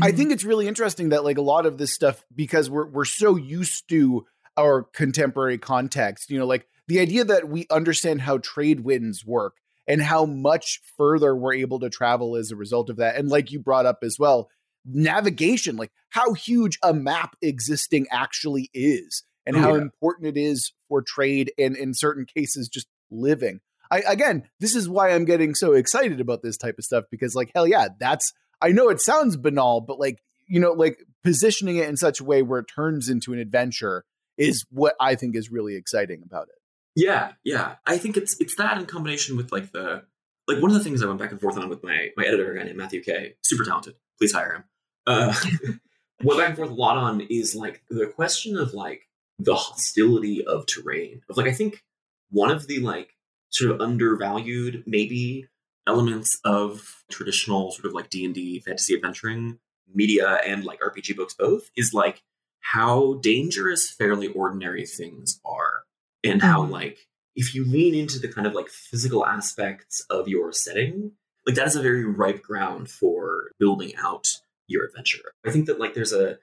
I 0.03 0.11
think 0.11 0.33
it's 0.33 0.45
really 0.45 0.67
interesting 0.67 1.11
that 1.11 1.23
like 1.23 1.39
a 1.39 1.43
lot 1.43 1.65
of 1.65 1.79
this 1.79 1.93
stuff 1.93 2.25
because 2.35 2.69
we're 2.69 2.89
we're 2.89 3.05
so 3.05 3.37
used 3.37 3.89
to 3.91 4.27
our 4.57 4.83
contemporary 4.83 5.59
context, 5.59 6.29
you 6.29 6.39
know, 6.39 6.47
like 6.47 6.67
the 6.89 7.01
idea 7.01 7.25
that 7.25 7.49
we 7.49 7.67
understand 7.71 8.23
how 8.23 8.39
trade 8.39 8.81
winds 8.81 9.25
work 9.25 9.57
and 9.87 10.03
how 10.03 10.25
much 10.25 10.81
further 10.97 11.35
we're 11.35 11.55
able 11.55 11.81
to 11.81 11.91
travel 11.91 12.37
as 12.37 12.51
a 12.51 12.57
result 12.57 12.91
of 12.91 12.97
that. 12.97 13.17
And 13.17 13.29
like 13.29 13.53
you 13.53 13.61
brought 13.61 13.87
up 13.87 13.99
as 14.03 14.19
well, 14.19 14.49
navigation, 14.85 15.77
like 15.77 15.93
how 16.11 16.33
huge 16.33 16.79
a 16.83 16.93
map 16.93 17.37
existing 17.43 18.07
actually 18.11 18.71
is 18.73 19.25
and 19.45 19.57
oh, 19.57 19.61
how 19.61 19.75
yeah. 19.75 19.83
important 19.83 20.37
it 20.37 20.41
is 20.41 20.73
for 20.89 21.03
trade 21.03 21.53
and 21.59 21.77
in 21.77 21.95
certain 21.95 22.25
cases 22.25 22.69
just 22.69 22.89
living. 23.11 23.61
I 23.91 24.01
again, 24.01 24.49
this 24.59 24.75
is 24.75 24.89
why 24.89 25.11
I'm 25.11 25.25
getting 25.25 25.55
so 25.55 25.73
excited 25.73 26.21
about 26.21 26.43
this 26.43 26.57
type 26.57 26.77
of 26.79 26.85
stuff 26.85 27.05
because 27.11 27.35
like 27.35 27.51
hell 27.55 27.67
yeah, 27.67 27.89
that's 27.99 28.33
I 28.61 28.71
know 28.71 28.89
it 28.89 29.01
sounds 29.01 29.37
banal, 29.37 29.81
but 29.81 30.01
like 30.01 30.19
you 30.49 30.61
know, 30.61 30.73
like 30.73 31.05
positioning 31.23 31.77
it 31.77 31.89
in 31.89 31.97
such 31.97 32.21
a 32.21 32.25
way 32.25 32.43
where 32.43 32.61
it 32.61 32.67
turns 32.73 33.09
into 33.09 33.33
an 33.33 33.39
adventure 33.39 34.05
is 34.37 34.65
what 34.71 34.95
I 35.01 35.15
think 35.15 35.37
is 35.37 35.51
really 35.51 35.77
exciting 35.77 36.23
about 36.25 36.49
it. 36.49 36.56
Yeah, 36.97 37.33
yeah. 37.45 37.77
I 37.87 37.99
think 37.99 38.17
it's 38.17 38.41
it's 38.41 38.57
that 38.57 38.79
in 38.79 38.87
combination 38.87 39.37
with 39.37 39.53
like 39.53 39.71
the 39.71 40.03
like 40.49 40.63
one 40.63 40.71
of 40.71 40.77
the 40.77 40.83
things 40.83 41.03
I 41.03 41.07
went 41.07 41.21
back 41.21 41.31
and 41.31 41.41
forth 41.41 41.59
on 41.59 41.69
with 41.69 41.85
my 41.85 42.09
my 42.17 42.25
editor 42.25 42.55
guy 42.55 42.65
named 42.65 42.79
Matthew 42.79 43.03
K. 43.03 43.35
Super 43.43 43.65
talented. 43.65 43.95
Please 44.19 44.33
hire 44.33 44.55
him. 44.55 44.65
Uh, 45.07 45.35
went 46.25 46.41
back 46.41 46.49
and 46.49 46.57
forth 46.57 46.71
a 46.71 46.75
lot 46.75 46.97
on 46.97 47.21
is 47.21 47.55
like 47.55 47.83
the 47.91 48.07
question 48.07 48.57
of 48.57 48.73
like 48.73 49.03
the 49.39 49.55
hostility 49.55 50.45
of 50.45 50.67
terrain. 50.67 51.21
Of 51.29 51.37
like 51.37 51.47
I 51.47 51.53
think 51.53 51.85
one 52.31 52.51
of 52.51 52.67
the 52.67 52.81
like 52.81 53.11
sort 53.51 53.73
of 53.73 53.81
undervalued 53.81 54.83
maybe 54.87 55.47
elements 55.87 56.41
of 56.45 57.05
traditional 57.11 57.71
sort 57.71 57.85
of 57.85 57.93
like 57.93 58.11
D&D 58.11 58.61
fantasy 58.61 58.95
adventuring 58.95 59.59
media 59.95 60.41
and 60.45 60.65
like 60.65 60.81
RPG 60.81 61.15
books 61.15 61.35
both 61.35 61.71
is 61.77 61.93
like 61.95 62.23
how 62.61 63.15
dangerous 63.23 63.89
fairly 63.89 64.27
ordinary 64.29 64.85
things 64.85 65.41
are 65.45 65.85
and 66.25 66.43
how 66.43 66.63
mm-hmm. 66.63 66.73
like 66.73 66.99
if 67.35 67.55
you 67.55 67.65
lean 67.65 67.95
into 67.95 68.19
the 68.19 68.29
kind 68.29 68.47
of 68.47 68.55
like 68.55 68.69
physical 68.69 69.27
aspects 69.27 70.05
of 70.11 70.29
your 70.29 70.53
setting 70.53 71.13
like 71.47 71.57
that 71.57 71.67
is 71.67 71.77
a 71.77 71.83
very 71.83 72.05
ripe 72.05 72.43
ground 72.43 72.89
for 72.89 73.51
building 73.59 73.93
out 73.97 74.27
your 74.69 74.85
adventure 74.85 75.33
i 75.47 75.51
think 75.51 75.67
that 75.67 75.81
like 75.81 75.95
there's 75.95 76.13
a 76.13 76.39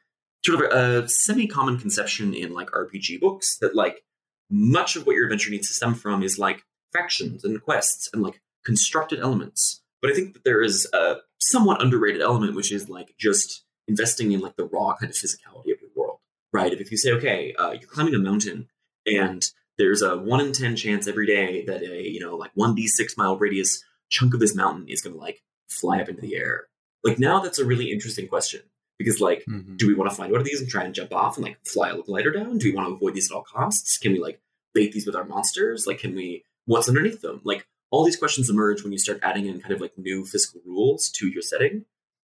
sort 0.46 0.62
of 0.62 0.72
a, 0.72 1.04
a 1.04 1.08
semi-common 1.08 1.78
conception 1.80 2.34
in 2.34 2.54
like 2.54 2.70
rpg 2.72 3.20
books 3.20 3.58
that 3.60 3.76
like 3.76 4.04
much 4.50 4.96
of 4.96 5.06
what 5.06 5.16
your 5.16 5.26
adventure 5.26 5.50
needs 5.50 5.68
to 5.68 5.74
stem 5.74 5.96
from 5.96 6.22
is 6.22 6.38
like 6.38 6.64
factions 6.94 7.44
and 7.44 7.62
quests 7.62 8.10
and 8.14 8.22
like 8.22 8.42
constructed 8.64 9.20
elements. 9.20 9.82
But 10.02 10.12
I 10.12 10.14
think 10.14 10.34
that 10.34 10.44
there 10.44 10.62
is 10.62 10.88
a 10.94 11.18
somewhat 11.40 11.82
underrated 11.82 12.22
element, 12.22 12.56
which 12.56 12.72
is 12.72 12.90
like 12.90 13.16
just 13.18 13.64
investing 13.88 14.32
in 14.32 14.40
like 14.40 14.56
the 14.56 14.66
raw 14.66 14.96
kind 14.96 15.10
of 15.10 15.16
physicality 15.16 15.74
of 15.74 15.82
your 15.82 15.90
world, 15.96 16.20
right? 16.52 16.72
If 16.72 16.92
you 16.92 16.98
say, 16.98 17.12
okay, 17.14 17.54
uh, 17.56 17.72
you're 17.72 17.90
climbing 17.90 18.16
a 18.16 18.20
mountain 18.20 18.68
and 19.06 19.44
there's 19.78 20.02
a 20.02 20.18
one 20.18 20.40
in 20.40 20.54
10 20.54 20.76
chance 20.76 21.08
every 21.08 21.26
day 21.26 21.64
that 21.66 21.82
a, 21.82 22.10
you 22.10 22.20
know, 22.20 22.36
like 22.36 22.52
1d6 22.56 23.18
mile 23.18 23.38
radius 23.38 23.84
chunk 24.10 24.34
of 24.34 24.40
this 24.40 24.56
mountain 24.56 24.88
is 24.88 25.02
going 25.02 25.14
to 25.14 25.20
like 25.20 25.42
fly 25.70 26.00
up 26.00 26.10
into 26.10 26.22
the 26.22 26.36
air. 26.36 26.68
Like 27.04 27.20
now 27.20 27.40
that's 27.40 27.60
a 27.60 27.66
really 27.66 27.92
interesting 27.92 28.28
question 28.28 28.62
because 28.98 29.20
like, 29.20 29.44
mm-hmm. 29.50 29.76
do 29.76 29.88
we 29.88 29.94
want 29.96 30.10
to 30.10 30.16
find 30.16 30.32
one 30.32 30.42
of 30.42 30.48
these 30.48 30.62
and 30.62 30.70
try 30.70 30.84
and 30.84 30.94
jump 30.94 31.14
off 31.14 31.38
and 31.38 31.46
like 31.46 31.58
fly 31.66 31.90
a 31.90 32.02
glider 32.02 32.32
down? 32.32 32.58
Do 32.58 32.70
we 32.70 32.76
want 32.76 32.88
to 32.90 32.96
avoid 32.96 33.16
these 33.16 33.32
at 33.32 33.36
all 33.36 33.44
costs? 33.44 33.98
Can 33.98 34.14
we 34.14 34.20
like 34.20 34.40
bait 34.74 34.92
these 34.92 35.06
with 35.06 35.16
our 35.16 35.26
monsters? 35.26 35.86
Like, 35.88 36.00
can 36.00 36.16
we 36.16 36.44
what's 36.66 36.90
underneath 36.90 37.22
them. 37.22 37.42
Like 37.44 37.68
all 37.92 38.04
these 38.04 38.18
questions 38.18 38.50
emerge 38.50 38.84
when 38.84 38.92
you 38.92 38.98
start 38.98 39.20
adding 39.22 39.48
in 39.48 39.62
kind 39.62 39.74
of 39.74 39.82
like 39.82 39.98
new 39.98 40.26
physical 40.26 40.62
rules 40.66 41.10
to 41.16 41.28
your 41.28 41.42
setting. 41.42 41.86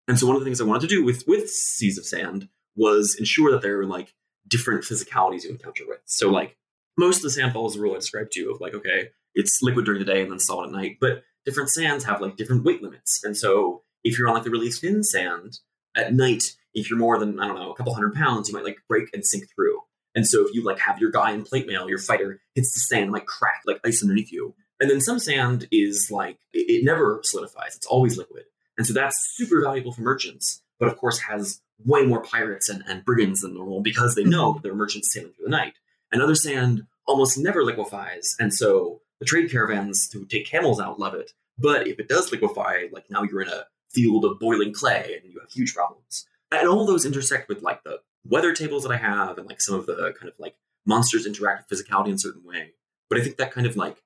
And 0.08 0.18
so 0.18 0.26
one 0.26 0.36
of 0.36 0.40
the 0.40 0.44
things 0.44 0.60
I 0.60 0.64
wanted 0.64 0.88
to 0.88 0.94
do 0.94 1.04
with 1.04 1.26
with 1.26 1.50
Seas 1.50 1.98
of 1.98 2.06
Sand 2.06 2.48
was 2.76 3.16
ensure 3.18 3.50
that 3.50 3.62
there 3.62 3.80
are 3.80 3.86
like 3.86 4.14
different 4.46 4.84
physicalities 4.84 5.44
you 5.44 5.50
encounter 5.50 5.84
with. 5.86 6.00
So 6.04 6.30
like 6.30 6.56
most 6.96 7.18
of 7.18 7.22
the 7.22 7.30
sand 7.30 7.52
follows 7.52 7.74
the 7.74 7.80
rule 7.80 7.92
I 7.92 7.98
described 7.98 8.32
to 8.32 8.40
you 8.40 8.54
of 8.54 8.60
like, 8.60 8.74
okay, 8.74 9.10
it's 9.34 9.60
liquid 9.62 9.84
during 9.84 10.00
the 10.00 10.10
day 10.10 10.22
and 10.22 10.30
then 10.30 10.38
solid 10.38 10.68
at 10.68 10.72
night, 10.72 10.96
but 11.00 11.22
different 11.44 11.70
sands 11.70 12.04
have 12.04 12.20
like 12.20 12.36
different 12.36 12.64
weight 12.64 12.82
limits. 12.82 13.22
And 13.22 13.36
so 13.36 13.82
if 14.02 14.18
you're 14.18 14.28
on 14.28 14.34
like 14.34 14.44
the 14.44 14.50
really 14.50 14.70
thin 14.70 15.02
sand 15.02 15.58
at 15.94 16.14
night, 16.14 16.42
if 16.74 16.90
you're 16.90 16.98
more 16.98 17.18
than, 17.18 17.38
I 17.40 17.46
don't 17.46 17.56
know, 17.56 17.70
a 17.70 17.74
couple 17.74 17.94
hundred 17.94 18.14
pounds, 18.14 18.48
you 18.48 18.54
might 18.54 18.64
like 18.64 18.78
break 18.88 19.08
and 19.12 19.24
sink 19.24 19.44
through. 19.54 19.80
And 20.14 20.26
so 20.26 20.46
if 20.46 20.54
you 20.54 20.64
like 20.64 20.78
have 20.80 20.98
your 20.98 21.10
guy 21.10 21.32
in 21.32 21.44
plate 21.44 21.66
mail, 21.66 21.88
your 21.88 21.98
fighter 21.98 22.40
hits 22.54 22.72
the 22.72 22.80
sand, 22.80 23.10
might 23.10 23.26
crack 23.26 23.62
like 23.66 23.80
ice 23.84 24.02
underneath 24.02 24.32
you. 24.32 24.54
And 24.80 24.90
then 24.90 25.00
some 25.00 25.18
sand 25.18 25.68
is 25.70 26.10
like 26.10 26.38
it, 26.52 26.70
it 26.70 26.84
never 26.84 27.20
solidifies; 27.22 27.76
it's 27.76 27.86
always 27.86 28.16
liquid. 28.16 28.44
And 28.76 28.86
so 28.86 28.92
that's 28.92 29.34
super 29.36 29.62
valuable 29.62 29.92
for 29.92 30.02
merchants, 30.02 30.62
but 30.78 30.88
of 30.88 30.96
course 30.96 31.18
has 31.20 31.60
way 31.84 32.04
more 32.04 32.22
pirates 32.22 32.68
and, 32.68 32.82
and 32.88 33.04
brigands 33.04 33.40
than 33.40 33.54
normal 33.54 33.82
because 33.82 34.14
they 34.14 34.24
know 34.24 34.52
mm-hmm. 34.52 34.62
they're 34.62 34.74
merchants 34.74 35.12
sailing 35.12 35.32
through 35.32 35.44
the 35.44 35.50
night. 35.50 35.74
And 36.16 36.22
other 36.22 36.34
sand 36.34 36.86
almost 37.06 37.36
never 37.36 37.62
liquefies, 37.62 38.36
and 38.38 38.54
so 38.54 39.02
the 39.20 39.26
trade 39.26 39.50
caravans 39.50 40.10
who 40.10 40.24
take 40.24 40.46
camels 40.46 40.80
out 40.80 40.98
love 40.98 41.12
it. 41.12 41.32
But 41.58 41.86
if 41.86 42.00
it 42.00 42.08
does 42.08 42.32
liquefy, 42.32 42.88
like 42.90 43.10
now 43.10 43.22
you're 43.22 43.42
in 43.42 43.50
a 43.50 43.66
field 43.90 44.24
of 44.24 44.40
boiling 44.40 44.72
clay 44.72 45.20
and 45.20 45.30
you 45.30 45.38
have 45.38 45.50
huge 45.50 45.74
problems. 45.74 46.26
And 46.50 46.66
all 46.66 46.86
those 46.86 47.04
intersect 47.04 47.50
with 47.50 47.60
like 47.60 47.84
the 47.84 48.00
weather 48.24 48.54
tables 48.54 48.82
that 48.84 48.92
I 48.92 48.96
have 48.96 49.36
and 49.36 49.46
like 49.46 49.60
some 49.60 49.74
of 49.74 49.84
the 49.84 50.14
kind 50.18 50.32
of 50.32 50.38
like 50.38 50.56
monsters 50.86 51.26
interact 51.26 51.68
with 51.68 51.78
physicality 51.78 52.08
in 52.08 52.14
a 52.14 52.18
certain 52.18 52.46
way. 52.46 52.72
But 53.10 53.18
I 53.18 53.22
think 53.22 53.36
that 53.36 53.52
kind 53.52 53.66
of 53.66 53.76
like 53.76 54.02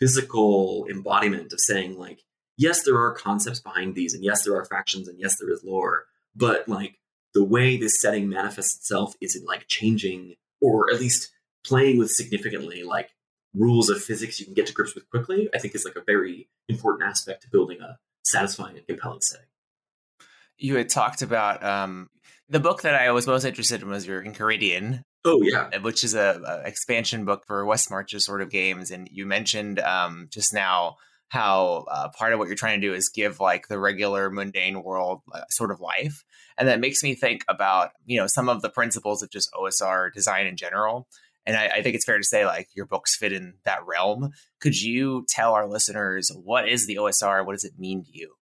physical 0.00 0.88
embodiment 0.90 1.52
of 1.52 1.60
saying 1.60 1.96
like, 1.96 2.24
yes, 2.56 2.82
there 2.82 2.98
are 2.98 3.14
concepts 3.14 3.60
behind 3.60 3.94
these, 3.94 4.12
and 4.12 4.24
yes, 4.24 4.42
there 4.42 4.56
are 4.56 4.64
factions, 4.64 5.06
and 5.06 5.20
yes, 5.20 5.38
there 5.38 5.52
is 5.52 5.62
lore, 5.62 6.06
but 6.34 6.68
like 6.68 6.98
the 7.32 7.44
way 7.44 7.76
this 7.76 8.02
setting 8.02 8.28
manifests 8.28 8.74
itself 8.74 9.14
is 9.20 9.36
in 9.36 9.44
like 9.44 9.68
changing 9.68 10.34
or 10.60 10.90
at 10.90 10.98
least 10.98 11.30
playing 11.64 11.98
with 11.98 12.10
significantly 12.10 12.82
like 12.82 13.10
rules 13.54 13.88
of 13.88 14.02
physics 14.02 14.40
you 14.40 14.46
can 14.46 14.54
get 14.54 14.66
to 14.66 14.72
grips 14.72 14.94
with 14.94 15.08
quickly, 15.10 15.48
I 15.54 15.58
think 15.58 15.74
is 15.74 15.84
like 15.84 15.96
a 15.96 16.02
very 16.04 16.48
important 16.68 17.08
aspect 17.08 17.42
to 17.42 17.50
building 17.50 17.80
a 17.80 17.98
satisfying 18.24 18.76
and 18.76 18.86
compelling 18.86 19.20
setting. 19.20 19.46
You 20.58 20.76
had 20.76 20.88
talked 20.88 21.22
about 21.22 21.64
um, 21.64 22.08
the 22.48 22.60
book 22.60 22.82
that 22.82 22.94
I 22.94 23.10
was 23.12 23.26
most 23.26 23.44
interested 23.44 23.82
in 23.82 23.88
was 23.88 24.06
your 24.06 24.22
Enchiridion. 24.22 25.02
Oh 25.24 25.40
yeah, 25.42 25.70
uh, 25.72 25.80
which 25.80 26.04
is 26.04 26.14
a, 26.14 26.40
a 26.46 26.68
expansion 26.68 27.24
book 27.24 27.44
for 27.46 27.64
West 27.64 27.90
Marches 27.90 28.24
sort 28.24 28.42
of 28.42 28.50
games. 28.50 28.90
And 28.90 29.08
you 29.10 29.24
mentioned 29.24 29.80
um, 29.80 30.28
just 30.30 30.52
now 30.52 30.96
how 31.28 31.86
uh, 31.90 32.10
part 32.10 32.32
of 32.32 32.38
what 32.38 32.46
you're 32.46 32.56
trying 32.56 32.80
to 32.80 32.86
do 32.86 32.94
is 32.94 33.08
give 33.08 33.40
like 33.40 33.68
the 33.68 33.78
regular 33.78 34.30
mundane 34.30 34.82
world 34.82 35.22
uh, 35.32 35.40
sort 35.48 35.70
of 35.70 35.80
life, 35.80 36.24
and 36.58 36.68
that 36.68 36.78
makes 36.78 37.02
me 37.02 37.14
think 37.14 37.44
about 37.48 37.90
you 38.04 38.18
know 38.18 38.26
some 38.26 38.48
of 38.48 38.62
the 38.62 38.68
principles 38.68 39.22
of 39.22 39.30
just 39.30 39.50
OSR 39.54 40.12
design 40.12 40.46
in 40.46 40.56
general. 40.56 41.08
And 41.46 41.56
I, 41.56 41.66
I 41.66 41.82
think 41.82 41.94
it's 41.94 42.04
fair 42.04 42.18
to 42.18 42.24
say 42.24 42.46
like 42.46 42.68
your 42.74 42.86
books 42.86 43.16
fit 43.16 43.32
in 43.32 43.54
that 43.64 43.86
realm. 43.86 44.30
Could 44.60 44.80
you 44.80 45.24
tell 45.28 45.52
our 45.52 45.68
listeners 45.68 46.30
what 46.34 46.68
is 46.68 46.86
the 46.86 46.96
OSR? 46.96 47.44
What 47.44 47.52
does 47.52 47.64
it 47.64 47.78
mean 47.78 48.04
to 48.04 48.10
you? 48.16 48.34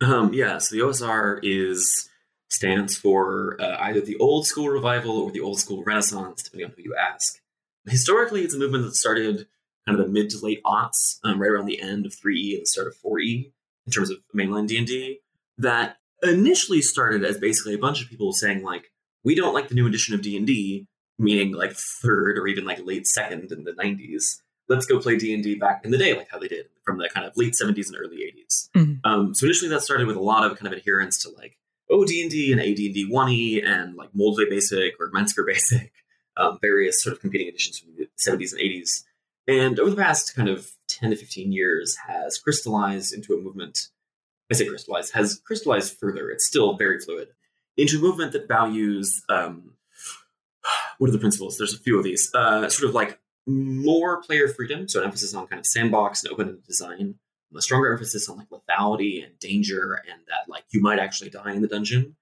Um, 0.00 0.32
yeah, 0.32 0.58
so 0.58 0.74
the 0.74 0.82
OSR 0.82 1.40
is 1.42 2.08
stands 2.50 2.96
for 2.96 3.56
uh, 3.60 3.76
either 3.80 4.00
the 4.00 4.16
old 4.18 4.46
school 4.46 4.68
revival 4.68 5.18
or 5.18 5.30
the 5.30 5.40
old 5.40 5.58
school 5.58 5.82
renaissance, 5.84 6.42
depending 6.42 6.66
on 6.66 6.74
who 6.76 6.82
you 6.82 6.94
ask. 6.94 7.38
Historically, 7.86 8.42
it's 8.42 8.54
a 8.54 8.58
movement 8.58 8.84
that 8.84 8.94
started 8.94 9.46
kind 9.86 9.98
of 9.98 10.06
the 10.06 10.12
mid 10.12 10.30
to 10.30 10.38
late 10.44 10.62
aughts, 10.64 11.18
um, 11.24 11.40
right 11.40 11.50
around 11.50 11.66
the 11.66 11.80
end 11.80 12.06
of 12.06 12.12
3E 12.12 12.54
and 12.54 12.62
the 12.62 12.66
start 12.66 12.86
of 12.86 12.94
4E 13.04 13.50
in 13.86 13.92
terms 13.92 14.10
of 14.10 14.18
mainline 14.36 14.68
D&D, 14.68 15.20
that 15.58 15.96
initially 16.22 16.82
started 16.82 17.24
as 17.24 17.38
basically 17.38 17.74
a 17.74 17.78
bunch 17.78 18.02
of 18.02 18.08
people 18.08 18.32
saying 18.32 18.62
like, 18.62 18.92
we 19.24 19.34
don't 19.34 19.54
like 19.54 19.68
the 19.68 19.74
new 19.74 19.86
edition 19.86 20.14
of 20.14 20.22
D&D, 20.22 20.86
meaning 21.22 21.52
like 21.52 21.72
third 21.72 22.38
or 22.38 22.46
even 22.46 22.64
like 22.64 22.84
late 22.84 23.06
second 23.06 23.52
in 23.52 23.64
the 23.64 23.72
90s. 23.72 24.40
Let's 24.68 24.86
go 24.86 24.98
play 24.98 25.16
D&D 25.16 25.56
back 25.56 25.84
in 25.84 25.90
the 25.90 25.98
day, 25.98 26.14
like 26.14 26.28
how 26.30 26.38
they 26.38 26.48
did 26.48 26.66
from 26.84 26.98
the 26.98 27.08
kind 27.08 27.26
of 27.26 27.36
late 27.36 27.54
70s 27.54 27.88
and 27.88 27.96
early 27.96 28.16
80s. 28.16 28.68
Mm-hmm. 28.76 28.92
Um, 29.04 29.34
so 29.34 29.46
initially 29.46 29.68
that 29.70 29.82
started 29.82 30.06
with 30.06 30.16
a 30.16 30.20
lot 30.20 30.48
of 30.48 30.58
kind 30.58 30.72
of 30.72 30.78
adherence 30.78 31.22
to 31.22 31.30
like 31.30 31.58
OD&D 31.90 32.52
and 32.52 32.60
AD&D 32.60 33.08
1E 33.10 33.66
and 33.66 33.96
like 33.96 34.12
Moldvay 34.12 34.48
Basic 34.48 34.94
or 35.00 35.10
Mentzer 35.10 35.44
Basic, 35.46 35.92
um, 36.36 36.58
various 36.60 37.02
sort 37.02 37.14
of 37.14 37.20
competing 37.20 37.48
editions 37.48 37.78
from 37.78 37.94
the 37.96 38.08
70s 38.18 38.52
and 38.52 38.60
80s. 38.60 39.04
And 39.48 39.80
over 39.80 39.90
the 39.90 39.96
past 39.96 40.34
kind 40.34 40.48
of 40.48 40.70
10 40.88 41.10
to 41.10 41.16
15 41.16 41.52
years 41.52 41.96
has 42.06 42.38
crystallized 42.38 43.12
into 43.12 43.34
a 43.34 43.40
movement. 43.40 43.88
I 44.50 44.54
say 44.54 44.66
crystallized, 44.66 45.14
has 45.14 45.40
crystallized 45.44 45.96
further. 45.98 46.30
It's 46.30 46.46
still 46.46 46.76
very 46.76 47.00
fluid 47.00 47.28
into 47.76 47.98
a 47.98 48.00
movement 48.00 48.32
that 48.32 48.48
values 48.48 49.22
um, 49.28 49.72
what 51.02 51.08
are 51.08 51.12
the 51.12 51.18
principles? 51.18 51.58
There's 51.58 51.74
a 51.74 51.80
few 51.80 51.98
of 51.98 52.04
these. 52.04 52.30
Uh, 52.32 52.68
sort 52.68 52.88
of 52.88 52.94
like 52.94 53.18
more 53.44 54.22
player 54.22 54.46
freedom, 54.46 54.86
so 54.86 55.00
an 55.00 55.06
emphasis 55.06 55.34
on 55.34 55.48
kind 55.48 55.58
of 55.58 55.66
sandbox 55.66 56.22
and 56.22 56.32
open 56.32 56.62
design, 56.64 57.16
a 57.56 57.60
stronger 57.60 57.92
emphasis 57.92 58.28
on 58.28 58.36
like 58.38 58.46
lethality 58.50 59.20
and 59.24 59.36
danger 59.40 60.00
and 60.08 60.20
that 60.28 60.48
like 60.48 60.62
you 60.70 60.80
might 60.80 61.00
actually 61.00 61.28
die 61.28 61.52
in 61.52 61.60
the 61.60 61.66
dungeon. 61.66 62.14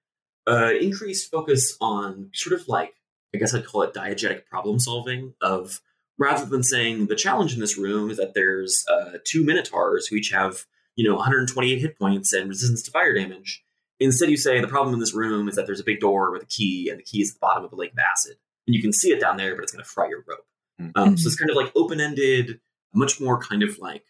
Uh, 0.47 0.71
increased 0.81 1.29
focus 1.29 1.77
on 1.79 2.31
sort 2.33 2.59
of 2.59 2.67
like 2.67 2.95
I 3.35 3.37
guess 3.37 3.53
I'd 3.53 3.67
call 3.67 3.83
it 3.83 3.93
diegetic 3.93 4.47
problem 4.47 4.79
solving 4.79 5.35
of 5.41 5.79
rather 6.17 6.47
than 6.47 6.63
saying 6.63 7.05
the 7.05 7.15
challenge 7.15 7.53
in 7.53 7.59
this 7.59 7.77
room 7.77 8.09
is 8.09 8.17
that 8.17 8.33
there's 8.33 8.83
uh, 8.91 9.19
two 9.23 9.45
minotaurs 9.45 10.07
who 10.07 10.15
each 10.15 10.31
have 10.31 10.65
you 10.95 11.07
know 11.07 11.17
128 11.17 11.79
hit 11.79 11.99
points 11.99 12.33
and 12.33 12.49
resistance 12.49 12.81
to 12.81 12.89
fire 12.89 13.13
damage. 13.13 13.63
Instead, 13.99 14.31
you 14.31 14.37
say 14.37 14.59
the 14.59 14.67
problem 14.67 14.95
in 14.95 14.99
this 14.99 15.13
room 15.13 15.47
is 15.47 15.55
that 15.55 15.67
there's 15.67 15.79
a 15.79 15.83
big 15.83 15.99
door 15.99 16.31
with 16.31 16.41
a 16.41 16.47
key, 16.47 16.89
and 16.89 16.97
the 16.97 17.03
key 17.03 17.21
is 17.21 17.29
at 17.29 17.35
the 17.35 17.39
bottom 17.39 17.63
of 17.63 17.71
a 17.71 17.75
lake 17.75 17.91
of 17.91 17.99
acid, 17.99 18.37
and 18.67 18.75
you 18.75 18.81
can 18.81 18.93
see 18.93 19.11
it 19.11 19.19
down 19.19 19.37
there, 19.37 19.55
but 19.55 19.63
it's 19.63 19.71
going 19.71 19.83
to 19.83 19.89
fry 19.89 20.07
your 20.07 20.23
rope. 20.27 20.45
Mm-hmm. 20.81 20.91
Um, 20.95 21.17
so 21.17 21.27
it's 21.27 21.35
kind 21.35 21.49
of 21.49 21.55
like 21.55 21.71
open 21.75 21.99
ended, 21.99 22.59
much 22.93 23.19
more 23.19 23.39
kind 23.39 23.63
of 23.63 23.77
like 23.79 24.03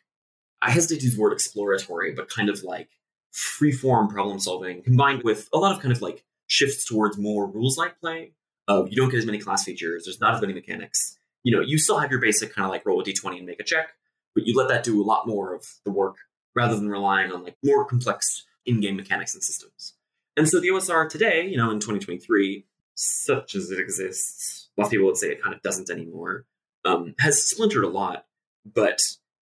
I 0.61 0.71
hesitate 0.71 0.99
to 0.99 1.05
use 1.05 1.15
the 1.15 1.21
word 1.21 1.33
exploratory, 1.33 2.13
but 2.13 2.29
kind 2.29 2.49
of 2.49 2.63
like 2.63 2.89
free-form 3.31 4.09
problem 4.09 4.39
solving 4.39 4.83
combined 4.83 5.23
with 5.23 5.49
a 5.53 5.57
lot 5.57 5.75
of 5.75 5.81
kind 5.81 5.91
of 5.91 6.01
like 6.01 6.23
shifts 6.47 6.85
towards 6.85 7.17
more 7.17 7.47
rules-lite 7.47 7.99
play. 7.99 8.33
Uh, 8.67 8.85
you 8.89 8.95
don't 8.95 9.09
get 9.09 9.17
as 9.17 9.25
many 9.25 9.39
class 9.39 9.63
features. 9.63 10.05
There's 10.05 10.21
not 10.21 10.35
as 10.35 10.41
many 10.41 10.53
mechanics. 10.53 11.17
You 11.43 11.55
know, 11.55 11.61
you 11.61 11.77
still 11.77 11.97
have 11.97 12.11
your 12.11 12.19
basic 12.19 12.53
kind 12.53 12.65
of 12.65 12.71
like 12.71 12.85
roll 12.85 13.01
a 13.01 13.03
d20 13.03 13.37
and 13.37 13.45
make 13.45 13.59
a 13.59 13.63
check, 13.63 13.89
but 14.35 14.45
you 14.45 14.55
let 14.55 14.67
that 14.67 14.83
do 14.83 15.01
a 15.01 15.05
lot 15.05 15.27
more 15.27 15.55
of 15.55 15.65
the 15.83 15.91
work 15.91 16.17
rather 16.55 16.75
than 16.75 16.89
relying 16.89 17.31
on 17.31 17.43
like 17.43 17.55
more 17.63 17.85
complex 17.85 18.45
in-game 18.65 18.95
mechanics 18.95 19.33
and 19.33 19.43
systems. 19.43 19.93
And 20.37 20.47
so 20.47 20.59
the 20.59 20.69
OSR 20.69 21.09
today, 21.09 21.47
you 21.47 21.57
know, 21.57 21.71
in 21.71 21.79
2023, 21.79 22.65
such 23.01 23.55
as 23.55 23.71
it 23.71 23.79
exists, 23.79 24.69
while 24.75 24.89
people 24.89 25.07
would 25.07 25.17
say 25.17 25.31
it 25.31 25.41
kind 25.41 25.55
of 25.55 25.61
doesn't 25.61 25.89
anymore, 25.89 26.45
um, 26.85 27.15
has 27.19 27.43
splintered 27.43 27.83
a 27.83 27.89
lot. 27.89 28.25
But 28.65 28.99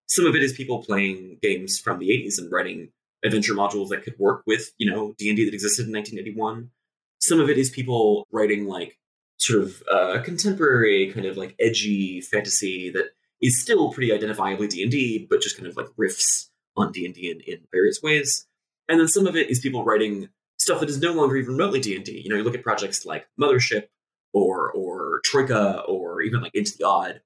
some 0.07 0.25
of 0.25 0.35
it 0.35 0.43
is 0.43 0.53
people 0.53 0.83
playing 0.83 1.39
games 1.41 1.79
from 1.79 1.99
the 1.99 2.09
80s 2.09 2.37
and 2.37 2.51
writing 2.51 2.89
adventure 3.23 3.53
modules 3.53 3.89
that 3.89 4.03
could 4.03 4.17
work 4.17 4.43
with, 4.47 4.71
you 4.77 4.89
know, 4.89 5.13
D&D 5.17 5.45
that 5.45 5.53
existed 5.53 5.87
in 5.87 5.93
1981. 5.93 6.71
Some 7.19 7.39
of 7.39 7.49
it 7.49 7.57
is 7.57 7.69
people 7.69 8.25
writing 8.31 8.65
like 8.65 8.97
sort 9.37 9.63
of 9.63 9.83
uh, 9.91 10.21
contemporary 10.23 11.11
kind 11.11 11.25
of 11.25 11.37
like 11.37 11.55
edgy 11.59 12.21
fantasy 12.21 12.89
that 12.91 13.09
is 13.41 13.61
still 13.61 13.91
pretty 13.91 14.11
identifiably 14.11 14.69
D&D, 14.69 15.27
but 15.29 15.41
just 15.41 15.57
kind 15.57 15.67
of 15.67 15.75
like 15.75 15.87
riffs 15.99 16.47
on 16.77 16.91
D&D 16.91 17.29
in, 17.29 17.41
in 17.41 17.59
various 17.71 18.01
ways. 18.01 18.47
And 18.87 18.99
then 18.99 19.07
some 19.07 19.27
of 19.27 19.35
it 19.35 19.49
is 19.49 19.59
people 19.59 19.83
writing 19.83 20.29
stuff 20.69 20.81
that 20.81 20.89
is 20.89 21.01
no 21.01 21.13
longer 21.13 21.35
even 21.35 21.53
remotely 21.53 21.79
D&D. 21.79 22.21
You 22.23 22.29
know, 22.29 22.35
you 22.35 22.43
look 22.43 22.53
at 22.53 22.61
projects 22.61 23.03
like 23.03 23.27
Mothership 23.41 23.87
or 24.33 24.71
or 24.71 25.19
Troika 25.25 25.81
or 25.81 26.21
even 26.21 26.41
like 26.41 26.53
Into 26.53 26.77
the 26.77 26.85
Odd. 26.85 27.21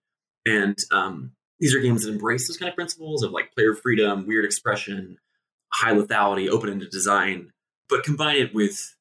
And 0.46 0.78
um, 0.92 1.32
these 1.60 1.76
are 1.76 1.82
games 1.82 2.06
that 2.06 2.12
embrace 2.12 2.48
those 2.48 2.56
kind 2.56 2.70
of 2.70 2.76
principles 2.76 3.22
of 3.22 3.32
like 3.32 3.54
player 3.54 3.74
freedom, 3.74 4.26
weird 4.26 4.46
expression, 4.46 5.18
high 5.74 5.92
lethality, 5.92 6.48
open-ended 6.48 6.90
design, 6.90 7.52
but 7.90 8.04
combine 8.06 8.38
it 8.38 8.54
with 8.54 8.96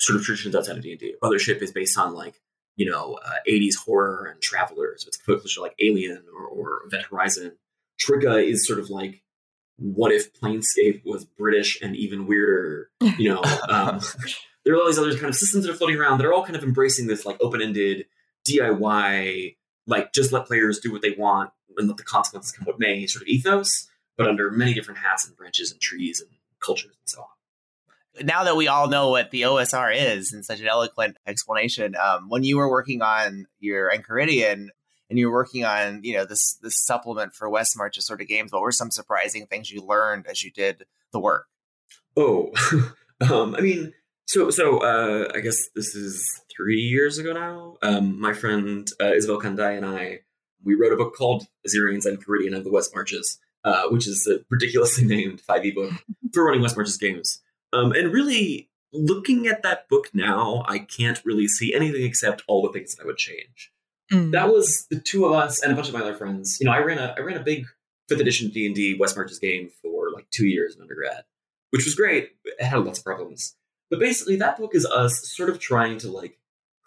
sort 0.00 0.18
of 0.18 0.24
traditions 0.24 0.56
outside 0.56 0.76
of 0.76 0.82
D&D. 0.82 1.14
Mothership 1.22 1.62
is 1.62 1.70
based 1.70 1.96
on 1.96 2.12
like, 2.12 2.40
you 2.74 2.90
know, 2.90 3.18
uh, 3.24 3.34
80s 3.48 3.76
horror 3.76 4.28
and 4.32 4.42
travelers. 4.42 5.04
It's 5.06 5.16
closer 5.16 5.60
like 5.60 5.74
Alien 5.80 6.24
or, 6.36 6.44
or 6.44 6.82
Event 6.86 7.06
Horizon. 7.08 7.52
Troika 8.00 8.38
is 8.38 8.66
sort 8.66 8.80
of 8.80 8.90
like 8.90 9.22
what 9.78 10.12
if 10.12 10.32
Planescape 10.32 11.02
was 11.04 11.24
British 11.24 11.80
and 11.82 11.96
even 11.96 12.26
weirder? 12.26 12.90
You 13.18 13.34
know, 13.34 13.42
um, 13.68 14.00
there 14.64 14.74
are 14.74 14.78
all 14.78 14.86
these 14.86 14.98
other 14.98 15.12
kind 15.14 15.26
of 15.26 15.36
systems 15.36 15.64
that 15.64 15.72
are 15.72 15.76
floating 15.76 15.96
around 15.96 16.18
that 16.18 16.26
are 16.26 16.32
all 16.32 16.44
kind 16.44 16.56
of 16.56 16.64
embracing 16.64 17.06
this 17.06 17.24
like 17.24 17.36
open-ended 17.40 18.06
DIY, 18.48 19.56
like 19.86 20.12
just 20.12 20.32
let 20.32 20.46
players 20.46 20.78
do 20.78 20.92
what 20.92 21.02
they 21.02 21.14
want 21.16 21.50
and 21.76 21.88
let 21.88 21.96
the 21.96 22.04
consequences 22.04 22.52
come 22.52 22.64
what 22.64 22.78
may 22.78 23.06
sort 23.06 23.22
of 23.22 23.28
ethos, 23.28 23.88
but 24.16 24.26
under 24.26 24.50
many 24.50 24.72
different 24.72 25.00
hats 25.00 25.26
and 25.26 25.36
branches 25.36 25.70
and 25.70 25.80
trees 25.80 26.20
and 26.20 26.30
cultures 26.60 26.84
and 26.86 27.08
so 27.08 27.20
on 27.20 27.28
now 28.22 28.44
that 28.44 28.56
we 28.56 28.68
all 28.68 28.88
know 28.88 29.10
what 29.10 29.30
the 29.30 29.42
OSR 29.42 29.94
is 29.94 30.32
in 30.32 30.42
such 30.42 30.60
an 30.60 30.66
eloquent 30.66 31.16
explanation, 31.26 31.94
um, 31.96 32.28
when 32.28 32.42
you 32.42 32.56
were 32.56 32.70
working 32.70 33.02
on 33.02 33.46
your 33.60 33.90
Enchiridion, 33.90 34.68
and 35.08 35.18
you're 35.18 35.32
working 35.32 35.64
on 35.64 36.02
you 36.02 36.14
know 36.14 36.24
this 36.24 36.54
this 36.62 36.84
supplement 36.84 37.34
for 37.34 37.48
West 37.48 37.76
Marches 37.76 38.06
sort 38.06 38.20
of 38.20 38.28
games. 38.28 38.52
What 38.52 38.62
were 38.62 38.72
some 38.72 38.90
surprising 38.90 39.46
things 39.46 39.70
you 39.70 39.82
learned 39.82 40.26
as 40.26 40.42
you 40.42 40.50
did 40.50 40.84
the 41.12 41.20
work? 41.20 41.46
Oh, 42.16 42.50
um, 43.30 43.54
I 43.54 43.60
mean, 43.60 43.92
so 44.26 44.50
so 44.50 44.78
uh, 44.78 45.32
I 45.34 45.40
guess 45.40 45.68
this 45.74 45.94
is 45.94 46.40
three 46.54 46.80
years 46.80 47.18
ago 47.18 47.32
now. 47.32 47.76
Um, 47.82 48.20
my 48.20 48.32
friend 48.32 48.88
uh, 49.00 49.12
Isabel 49.12 49.40
Kandai 49.40 49.76
and 49.76 49.86
I 49.86 50.20
we 50.64 50.74
wrote 50.74 50.92
a 50.92 50.96
book 50.96 51.14
called 51.14 51.46
Azirians 51.66 52.06
Enchiridion 52.06 52.56
of 52.56 52.64
the 52.64 52.70
West 52.70 52.94
Marches, 52.94 53.38
uh, 53.64 53.84
which 53.88 54.06
is 54.06 54.26
a 54.26 54.44
ridiculously 54.50 55.04
named 55.06 55.40
5e 55.48 55.74
book 55.74 55.92
for 56.34 56.44
running 56.44 56.60
West 56.60 56.76
Marches 56.76 56.96
games. 56.96 57.40
Um, 57.72 57.92
and 57.92 58.12
really, 58.12 58.68
looking 58.92 59.46
at 59.46 59.62
that 59.62 59.88
book 59.88 60.10
now, 60.12 60.64
I 60.66 60.80
can't 60.80 61.22
really 61.24 61.46
see 61.46 61.72
anything 61.72 62.02
except 62.02 62.42
all 62.48 62.62
the 62.62 62.72
things 62.72 62.94
that 62.94 63.04
I 63.04 63.06
would 63.06 63.16
change. 63.16 63.72
Mm. 64.12 64.32
That 64.32 64.52
was 64.52 64.86
the 64.90 65.00
two 65.00 65.26
of 65.26 65.32
us 65.32 65.62
and 65.62 65.72
a 65.72 65.74
bunch 65.74 65.88
of 65.88 65.94
my 65.94 66.00
other 66.00 66.14
friends. 66.14 66.58
You 66.60 66.66
know, 66.66 66.72
I 66.72 66.78
ran 66.78 66.98
a 66.98 67.14
I 67.16 67.20
ran 67.20 67.36
a 67.36 67.42
big 67.42 67.66
fifth 68.08 68.20
edition 68.20 68.50
D 68.50 68.66
and 68.66 68.74
D 68.74 68.96
West 68.98 69.16
Marches 69.16 69.38
game 69.38 69.70
for 69.82 70.10
like 70.12 70.28
two 70.30 70.46
years 70.46 70.76
in 70.76 70.82
undergrad, 70.82 71.24
which 71.70 71.84
was 71.84 71.94
great. 71.94 72.30
It 72.44 72.64
had 72.64 72.84
lots 72.84 72.98
of 72.98 73.04
problems, 73.04 73.56
but 73.90 73.98
basically 73.98 74.36
that 74.36 74.58
book 74.58 74.74
is 74.74 74.86
us 74.86 75.34
sort 75.34 75.50
of 75.50 75.58
trying 75.58 75.98
to 75.98 76.10
like 76.10 76.38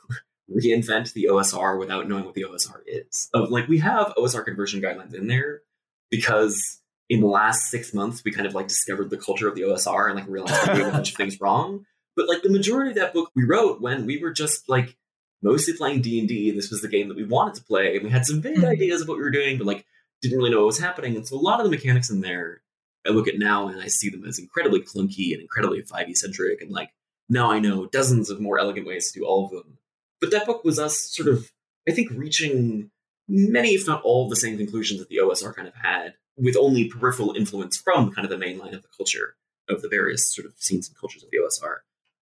reinvent 0.49 1.13
the 1.13 1.27
OSR 1.29 1.77
without 1.77 2.07
knowing 2.07 2.23
what 2.23 2.35
the 2.35 2.43
OSR 2.43 2.81
is. 2.85 3.29
Of 3.33 3.49
like 3.49 3.67
we 3.67 3.79
have 3.79 4.13
OSR 4.17 4.45
conversion 4.45 4.81
guidelines 4.81 5.13
in 5.13 5.27
there 5.27 5.61
because 6.09 6.79
in 7.09 7.19
the 7.19 7.27
last 7.27 7.69
six 7.69 7.93
months 7.93 8.23
we 8.23 8.31
kind 8.31 8.47
of 8.47 8.53
like 8.53 8.67
discovered 8.67 9.09
the 9.09 9.17
culture 9.17 9.47
of 9.47 9.55
the 9.55 9.63
OSR 9.63 10.07
and 10.07 10.15
like 10.15 10.29
realized 10.29 10.67
we 10.69 10.75
did 10.75 10.87
a 10.87 10.91
bunch 10.91 11.11
of 11.11 11.17
things 11.17 11.41
wrong. 11.41 11.85
But 12.15 12.29
like 12.29 12.43
the 12.43 12.49
majority 12.49 12.91
of 12.91 12.97
that 12.97 13.13
book 13.13 13.29
we 13.35 13.43
wrote 13.43 13.81
when 13.81 14.05
we 14.05 14.21
were 14.21 14.31
just 14.31 14.69
like 14.69 14.95
mostly 15.41 15.73
playing 15.73 16.01
D&D, 16.01 16.49
and 16.49 16.57
this 16.57 16.69
was 16.69 16.81
the 16.81 16.87
game 16.87 17.07
that 17.07 17.17
we 17.17 17.23
wanted 17.23 17.55
to 17.55 17.63
play, 17.63 17.95
and 17.95 18.03
we 18.03 18.09
had 18.09 18.25
some 18.25 18.41
vague 18.41 18.57
mm-hmm. 18.57 18.65
ideas 18.65 19.01
of 19.01 19.07
what 19.07 19.17
we 19.17 19.23
were 19.23 19.31
doing, 19.31 19.57
but 19.57 19.67
like 19.67 19.85
didn't 20.21 20.37
really 20.37 20.49
know 20.49 20.59
what 20.59 20.67
was 20.67 20.79
happening. 20.79 21.15
And 21.15 21.27
so 21.27 21.37
a 21.37 21.39
lot 21.39 21.59
of 21.59 21.65
the 21.65 21.71
mechanics 21.71 22.09
in 22.09 22.21
there, 22.21 22.61
I 23.07 23.11
look 23.11 23.27
at 23.27 23.39
now 23.39 23.69
and 23.69 23.81
I 23.81 23.87
see 23.87 24.09
them 24.09 24.25
as 24.25 24.37
incredibly 24.37 24.81
clunky 24.81 25.31
and 25.31 25.41
incredibly 25.41 25.81
5e 25.81 26.15
centric, 26.15 26.61
and 26.61 26.71
like 26.71 26.91
now 27.29 27.51
I 27.51 27.59
know 27.59 27.85
dozens 27.85 28.29
of 28.29 28.41
more 28.41 28.59
elegant 28.59 28.87
ways 28.87 29.11
to 29.11 29.19
do 29.19 29.25
all 29.25 29.45
of 29.45 29.51
them. 29.51 29.77
But 30.19 30.31
that 30.31 30.45
book 30.45 30.63
was 30.63 30.79
us 30.79 30.99
sort 30.99 31.29
of, 31.29 31.51
I 31.87 31.91
think, 31.91 32.11
reaching 32.11 32.91
many, 33.29 33.69
if 33.69 33.87
not 33.87 34.01
all, 34.03 34.27
the 34.27 34.35
same 34.35 34.57
conclusions 34.57 34.99
that 34.99 35.07
the 35.07 35.17
OSR 35.17 35.55
kind 35.55 35.67
of 35.67 35.75
had, 35.75 36.15
with 36.35 36.57
only 36.57 36.89
peripheral 36.89 37.35
influence 37.35 37.77
from 37.77 38.11
kind 38.11 38.25
of 38.25 38.31
the 38.31 38.37
main 38.37 38.57
line 38.57 38.73
of 38.73 38.81
the 38.81 38.87
culture 38.95 39.35
of 39.69 39.81
the 39.81 39.87
various 39.87 40.33
sort 40.33 40.47
of 40.47 40.53
scenes 40.57 40.87
and 40.87 40.97
cultures 40.97 41.23
of 41.23 41.29
the 41.29 41.37
OSR. 41.37 41.77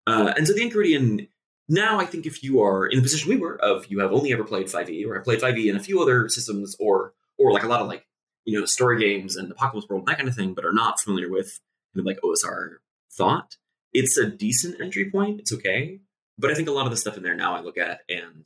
Uh, 0.05 0.33
and 0.35 0.47
so 0.47 0.53
the 0.53 0.61
Enchiridion 0.61 1.27
now, 1.69 1.99
I 1.99 2.05
think 2.05 2.25
if 2.25 2.43
you 2.43 2.61
are 2.61 2.85
in 2.85 2.97
the 2.97 3.03
position 3.03 3.29
we 3.29 3.37
were 3.37 3.57
of 3.57 3.87
you 3.87 3.99
have 3.99 4.13
only 4.13 4.31
ever 4.31 4.43
played 4.43 4.67
5e 4.67 5.05
or 5.05 5.15
have 5.15 5.23
played 5.23 5.39
5e 5.39 5.69
in 5.69 5.75
a 5.75 5.81
few 5.81 6.01
other 6.01 6.29
systems 6.29 6.75
or 6.79 7.13
or 7.37 7.51
like 7.51 7.63
a 7.63 7.67
lot 7.67 7.81
of 7.81 7.87
like, 7.87 8.05
you 8.45 8.57
know, 8.57 8.65
story 8.65 8.99
games 8.99 9.35
and 9.35 9.51
Apocalypse 9.51 9.87
World, 9.89 10.05
that 10.05 10.17
kind 10.17 10.29
of 10.29 10.35
thing, 10.35 10.53
but 10.53 10.65
are 10.65 10.73
not 10.73 10.99
familiar 10.99 11.29
with 11.29 11.59
kind 11.93 11.99
of 11.99 12.05
like 12.05 12.19
OSR 12.21 12.77
thought, 13.11 13.57
it's 13.93 14.17
a 14.17 14.29
decent 14.29 14.79
entry 14.81 15.11
point. 15.11 15.39
It's 15.39 15.53
okay. 15.53 15.99
But 16.37 16.51
I 16.51 16.53
think 16.53 16.67
a 16.67 16.71
lot 16.71 16.85
of 16.85 16.91
the 16.91 16.97
stuff 16.97 17.17
in 17.17 17.23
there 17.23 17.35
now 17.35 17.55
I 17.55 17.61
look 17.61 17.77
at 17.77 18.01
and 18.07 18.45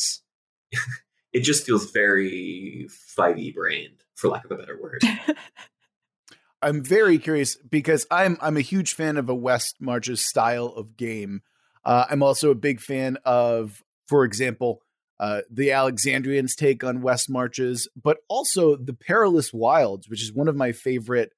it 1.34 1.42
just 1.42 1.66
feels 1.66 1.92
very 1.92 2.88
5e 3.18 3.54
brained, 3.54 4.04
for 4.16 4.30
lack 4.30 4.46
of 4.46 4.52
a 4.52 4.56
better 4.56 4.80
word. 4.82 5.04
I'm 6.64 6.84
very 6.84 7.18
curious 7.18 7.56
because 7.56 8.06
I'm 8.12 8.38
I'm 8.40 8.56
a 8.56 8.62
huge 8.62 8.94
fan 8.94 9.18
of 9.18 9.30
a 9.30 9.36
West 9.36 9.78
Marches 9.80 10.22
style 10.22 10.68
of 10.68 10.96
game 10.96 11.42
uh, 11.84 12.06
I'm 12.10 12.24
also 12.24 12.52
a 12.52 12.56
big 12.56 12.80
fan 12.80 13.18
of, 13.26 13.82
for 14.08 14.24
example, 14.24 14.82
uh, 15.20 15.42
the 15.52 15.72
Alexandrians' 15.72 16.56
take 16.56 16.84
on 16.84 17.02
West 17.02 17.30
Marches, 17.30 17.88
but 18.02 18.18
also 18.28 18.76
the 18.76 18.94
Perilous 18.94 19.54
Wilds, 19.54 20.10
which 20.10 20.22
is 20.22 20.34
one 20.34 20.48
of 20.48 20.56
my 20.56 20.72
favorite 20.72 21.32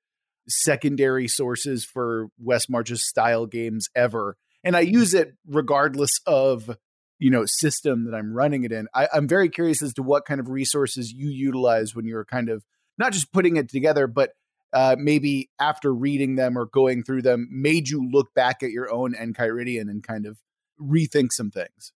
secondary 0.48 1.28
sources 1.28 1.86
for 1.86 2.28
West 2.38 2.70
Marches 2.70 3.06
style 3.06 3.46
games 3.46 3.90
ever. 3.96 4.38
And 4.64 4.76
I 4.76 4.82
use 4.82 5.14
it 5.14 5.34
regardless 5.46 6.20
of 6.26 6.78
you 7.20 7.30
know 7.30 7.46
system 7.46 8.06
that 8.06 8.16
I'm 8.16 8.34
running 8.34 8.64
it 8.64 8.72
in. 8.72 8.88
I, 8.94 9.08
I'm 9.14 9.28
very 9.28 9.50
curious 9.50 9.82
as 9.82 9.94
to 9.96 10.04
what 10.04 10.26
kind 10.26 10.40
of 10.40 10.50
resources 10.50 11.12
you 11.12 11.30
utilize 11.30 11.96
when 11.96 12.06
you're 12.06 12.26
kind 12.26 12.50
of 12.50 12.64
not 12.98 13.14
just 13.14 13.32
putting 13.32 13.56
it 13.56 13.70
together, 13.70 14.08
but 14.08 14.32
uh, 14.74 14.96
maybe 14.98 15.50
after 15.60 15.94
reading 15.94 16.36
them 16.36 16.58
or 16.58 16.66
going 16.66 17.04
through 17.04 17.22
them 17.22 17.48
made 17.52 17.90
you 17.90 18.10
look 18.12 18.34
back 18.34 18.64
at 18.64 18.72
your 18.72 18.92
own 18.92 19.14
Enchiridion 19.14 19.90
and 19.90 20.04
kind 20.04 20.26
of 20.26 20.40
rethink 20.82 21.32
some 21.32 21.52
things? 21.52 21.92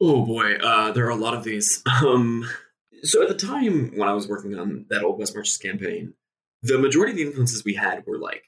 Oh 0.00 0.24
boy, 0.24 0.56
uh, 0.56 0.92
there 0.92 1.06
are 1.06 1.10
a 1.10 1.16
lot 1.16 1.34
of 1.34 1.44
these. 1.44 1.82
Um, 2.04 2.48
so 3.02 3.22
at 3.22 3.28
the 3.28 3.34
time 3.34 3.92
when 3.96 4.08
I 4.08 4.14
was 4.14 4.26
working 4.28 4.58
on 4.58 4.86
that 4.88 5.02
old 5.02 5.18
West 5.18 5.34
Marches 5.34 5.58
campaign, 5.58 6.14
the 6.62 6.78
majority 6.78 7.12
of 7.12 7.16
the 7.18 7.24
influences 7.24 7.64
we 7.64 7.74
had 7.74 8.06
were 8.06 8.18
like 8.18 8.44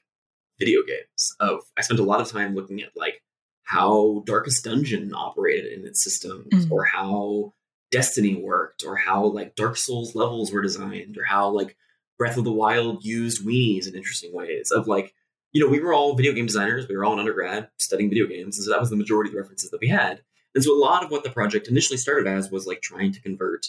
video 0.59 0.81
games. 0.81 1.35
Of 1.39 1.61
I 1.77 1.81
spent 1.81 1.99
a 1.99 2.03
lot 2.03 2.21
of 2.21 2.29
time 2.29 2.55
looking 2.55 2.81
at 2.81 2.89
like 2.95 3.21
how 3.63 4.23
Darkest 4.25 4.63
Dungeon 4.63 5.13
operated 5.13 5.73
in 5.73 5.85
its 5.85 6.03
systems, 6.03 6.47
mm-hmm. 6.47 6.73
or 6.73 6.85
how 6.85 7.53
Destiny 7.91 8.35
worked, 8.35 8.83
or 8.85 8.95
how 8.95 9.25
like 9.25 9.55
Dark 9.55 9.77
Souls 9.77 10.15
levels 10.15 10.51
were 10.51 10.61
designed, 10.61 11.17
or 11.17 11.23
how 11.23 11.49
like 11.49 11.77
Breath 12.17 12.37
of 12.37 12.43
the 12.43 12.51
Wild 12.51 13.03
used 13.03 13.45
weenies 13.45 13.87
in 13.87 13.95
interesting 13.95 14.33
ways. 14.33 14.71
Of 14.71 14.87
like, 14.87 15.13
you 15.51 15.63
know, 15.63 15.69
we 15.69 15.79
were 15.79 15.93
all 15.93 16.15
video 16.15 16.33
game 16.33 16.45
designers. 16.45 16.87
We 16.87 16.95
were 16.95 17.05
all 17.05 17.13
in 17.13 17.19
undergrad 17.19 17.69
studying 17.77 18.09
video 18.09 18.27
games, 18.27 18.57
and 18.57 18.65
so 18.65 18.71
that 18.71 18.79
was 18.79 18.89
the 18.89 18.95
majority 18.95 19.29
of 19.29 19.33
the 19.33 19.41
references 19.41 19.69
that 19.71 19.81
we 19.81 19.87
had. 19.87 20.21
And 20.55 20.63
so 20.63 20.75
a 20.75 20.79
lot 20.79 21.03
of 21.03 21.11
what 21.11 21.23
the 21.23 21.29
project 21.29 21.67
initially 21.67 21.97
started 21.97 22.27
as 22.27 22.49
was 22.49 22.65
like 22.65 22.81
trying 22.81 23.11
to 23.11 23.21
convert 23.21 23.67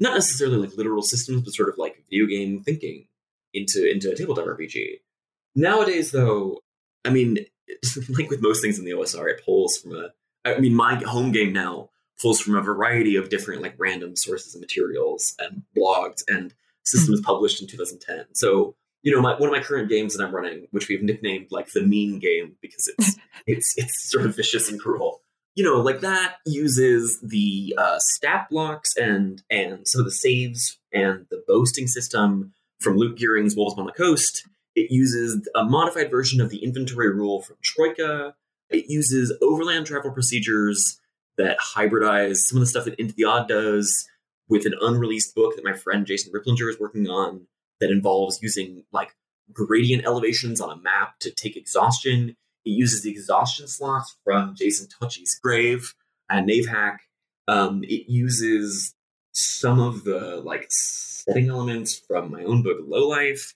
not 0.00 0.14
necessarily 0.14 0.56
like 0.56 0.76
literal 0.76 1.02
systems, 1.02 1.42
but 1.42 1.54
sort 1.54 1.68
of 1.68 1.78
like 1.78 2.02
video 2.10 2.26
game 2.26 2.62
thinking 2.62 3.06
into 3.54 3.90
into 3.90 4.10
a 4.10 4.14
tabletop 4.14 4.46
RPG. 4.46 5.00
Nowadays, 5.54 6.10
though, 6.10 6.62
I 7.04 7.10
mean, 7.10 7.38
like 8.18 8.30
with 8.30 8.42
most 8.42 8.62
things 8.62 8.78
in 8.78 8.84
the 8.84 8.92
OSR, 8.92 9.30
it 9.30 9.44
pulls 9.44 9.78
from 9.78 9.94
a. 9.94 10.08
I 10.44 10.58
mean, 10.58 10.74
my 10.74 10.96
home 10.96 11.30
game 11.30 11.52
now 11.52 11.90
pulls 12.20 12.40
from 12.40 12.56
a 12.56 12.62
variety 12.62 13.16
of 13.16 13.28
different 13.28 13.62
like 13.62 13.74
random 13.78 14.16
sources 14.16 14.54
and 14.54 14.60
materials 14.60 15.34
and 15.38 15.62
blogs 15.76 16.22
and 16.28 16.52
systems 16.84 17.20
mm-hmm. 17.20 17.26
published 17.26 17.62
in 17.62 17.68
2010. 17.68 18.26
So 18.34 18.74
you 19.02 19.12
know, 19.14 19.20
my, 19.20 19.32
one 19.32 19.48
of 19.48 19.52
my 19.52 19.60
current 19.60 19.88
games 19.88 20.16
that 20.16 20.24
I'm 20.24 20.34
running, 20.34 20.68
which 20.70 20.88
we've 20.88 21.02
nicknamed 21.02 21.48
like 21.50 21.72
the 21.72 21.82
mean 21.82 22.18
game 22.18 22.56
because 22.60 22.92
it's 22.96 23.16
it's 23.46 23.74
it's 23.76 24.10
sort 24.10 24.26
of 24.26 24.36
vicious 24.36 24.70
and 24.70 24.80
cruel. 24.80 25.22
You 25.54 25.64
know, 25.64 25.80
like 25.80 26.00
that 26.00 26.36
uses 26.46 27.20
the 27.20 27.74
uh, 27.76 27.98
stat 27.98 28.46
blocks 28.50 28.96
and 28.96 29.42
and 29.50 29.86
some 29.86 30.00
of 30.00 30.04
the 30.04 30.12
saves 30.12 30.78
and 30.92 31.26
the 31.30 31.42
boasting 31.46 31.88
system 31.88 32.52
from 32.80 32.96
Luke 32.96 33.16
Gearing's 33.16 33.56
Wolves 33.56 33.78
on 33.78 33.86
the 33.86 33.92
Coast. 33.92 34.48
It 34.74 34.90
uses 34.90 35.46
a 35.54 35.64
modified 35.64 36.10
version 36.10 36.40
of 36.40 36.48
the 36.48 36.64
inventory 36.64 37.12
rule 37.12 37.42
from 37.42 37.56
Troika. 37.62 38.34
It 38.70 38.86
uses 38.88 39.36
overland 39.42 39.86
travel 39.86 40.12
procedures 40.12 40.98
that 41.36 41.58
hybridize 41.58 42.36
some 42.36 42.56
of 42.56 42.60
the 42.60 42.66
stuff 42.66 42.86
that 42.86 42.98
Into 42.98 43.14
the 43.14 43.24
Odd 43.24 43.48
does 43.48 44.08
with 44.52 44.66
an 44.66 44.74
unreleased 44.82 45.34
book 45.34 45.56
that 45.56 45.64
my 45.64 45.72
friend 45.72 46.06
Jason 46.06 46.30
Ripplinger 46.30 46.68
is 46.68 46.78
working 46.78 47.08
on 47.08 47.46
that 47.80 47.90
involves 47.90 48.38
using 48.42 48.84
like 48.92 49.16
gradient 49.50 50.04
elevations 50.04 50.60
on 50.60 50.70
a 50.70 50.80
map 50.80 51.18
to 51.20 51.30
take 51.30 51.56
exhaustion. 51.56 52.36
It 52.66 52.70
uses 52.70 53.02
the 53.02 53.10
exhaustion 53.10 53.66
slots 53.66 54.14
from 54.22 54.54
Jason 54.54 54.88
Tocci's 54.88 55.40
Grave 55.42 55.94
and 56.28 56.48
Knavehack. 56.48 56.98
Um, 57.48 57.82
it 57.84 58.10
uses 58.10 58.94
some 59.32 59.80
of 59.80 60.04
the 60.04 60.42
like 60.44 60.66
setting 60.68 61.48
elements 61.48 61.98
from 61.98 62.30
my 62.30 62.44
own 62.44 62.62
book, 62.62 62.76
Low 62.86 63.08
Life. 63.08 63.54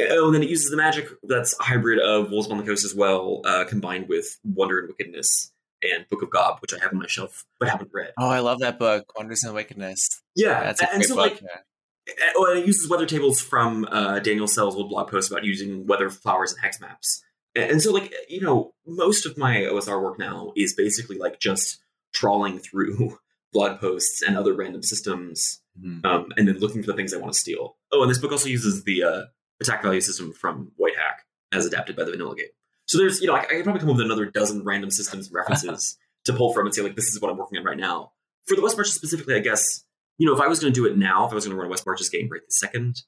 Oh, 0.00 0.26
and 0.26 0.34
then 0.34 0.42
it 0.42 0.48
uses 0.48 0.70
the 0.70 0.78
magic 0.78 1.08
that's 1.24 1.54
hybrid 1.60 2.00
of 2.00 2.30
Wolves 2.30 2.48
on 2.48 2.56
the 2.56 2.64
Coast 2.64 2.86
as 2.86 2.94
well, 2.94 3.42
uh, 3.44 3.66
combined 3.66 4.08
with 4.08 4.38
Wonder 4.42 4.78
and 4.78 4.88
Wickedness 4.88 5.51
and 5.82 6.08
Book 6.08 6.22
of 6.22 6.30
Gob, 6.30 6.60
which 6.60 6.72
I 6.74 6.78
have 6.78 6.92
on 6.92 6.98
my 6.98 7.06
shelf 7.06 7.44
but 7.58 7.68
haven't 7.68 7.90
read. 7.92 8.12
Oh, 8.18 8.28
I 8.28 8.40
love 8.40 8.60
that 8.60 8.78
book, 8.78 9.04
Wonders 9.16 9.42
and 9.44 9.54
Wickedness. 9.54 10.08
Yeah, 10.36 10.62
That's 10.62 10.80
a 10.82 10.88
and 10.90 10.96
great 10.98 11.08
so 11.08 11.14
book. 11.16 11.32
like 11.32 11.42
yeah. 11.42 12.32
Oh, 12.36 12.50
and 12.50 12.58
it 12.60 12.66
uses 12.66 12.88
weather 12.88 13.06
tables 13.06 13.40
from 13.40 13.86
uh, 13.90 14.18
Daniel 14.18 14.48
Sell's 14.48 14.74
old 14.74 14.88
blog 14.90 15.08
post 15.10 15.30
about 15.30 15.44
using 15.44 15.86
weather 15.86 16.10
flowers 16.10 16.52
and 16.52 16.60
hex 16.60 16.80
maps. 16.80 17.22
And, 17.54 17.80
so, 17.82 17.92
like, 17.92 18.12
you 18.28 18.40
know, 18.40 18.72
most 18.86 19.26
of 19.26 19.36
my 19.38 19.56
OSR 19.58 20.02
work 20.02 20.18
now 20.18 20.52
is 20.56 20.72
basically 20.74 21.18
like 21.18 21.38
just 21.38 21.78
trawling 22.12 22.58
through 22.58 23.18
blog 23.52 23.78
posts 23.78 24.22
and 24.22 24.36
other 24.36 24.52
random 24.54 24.82
systems 24.82 25.60
Mhm. 25.80 26.04
um, 26.04 26.26
and 26.36 26.46
then 26.48 26.58
looking 26.58 26.82
for 26.82 26.88
the 26.88 26.96
things 26.96 27.14
I 27.14 27.18
want 27.18 27.32
to 27.32 27.38
steal. 27.38 27.76
Oh, 27.92 28.02
and 28.02 28.10
this 28.10 28.18
book 28.18 28.30
also 28.32 28.48
uses 28.48 28.84
the 28.84 29.02
uh, 29.04 29.22
attack 29.60 29.82
value 29.82 30.02
system 30.02 30.32
from 30.34 30.70
White 30.76 30.96
Hack 30.96 31.24
as 31.50 31.64
adapted 31.64 31.96
by 31.96 32.04
the 32.04 32.10
Vanilla 32.10 32.36
Game. 32.36 32.46
So 32.92 32.98
there's, 32.98 33.22
you 33.22 33.26
know, 33.26 33.32
I, 33.32 33.38
I 33.38 33.46
could 33.46 33.64
probably 33.64 33.80
come 33.80 33.88
up 33.88 33.96
with 33.96 34.04
another 34.04 34.26
dozen 34.26 34.64
random 34.64 34.90
systems 34.90 35.28
and 35.28 35.34
references 35.34 35.96
to 36.26 36.34
pull 36.34 36.52
from 36.52 36.66
and 36.66 36.74
say, 36.74 36.82
like, 36.82 36.94
this 36.94 37.08
is 37.08 37.22
what 37.22 37.30
I'm 37.30 37.38
working 37.38 37.58
on 37.58 37.64
right 37.64 37.78
now. 37.78 38.12
For 38.46 38.54
the 38.54 38.60
West 38.60 38.76
Marches 38.76 38.92
specifically, 38.92 39.34
I 39.34 39.38
guess, 39.38 39.82
you 40.18 40.26
know, 40.26 40.34
if 40.34 40.42
I 40.42 40.46
was 40.46 40.60
going 40.60 40.74
to 40.74 40.78
do 40.78 40.84
it 40.84 40.98
now, 40.98 41.24
if 41.24 41.32
I 41.32 41.34
was 41.34 41.46
going 41.46 41.56
to 41.56 41.58
run 41.58 41.68
a 41.68 41.70
West 41.70 41.86
Marches 41.86 42.10
game 42.10 42.28
right 42.30 42.42
this 42.46 42.58
second, 42.58 43.00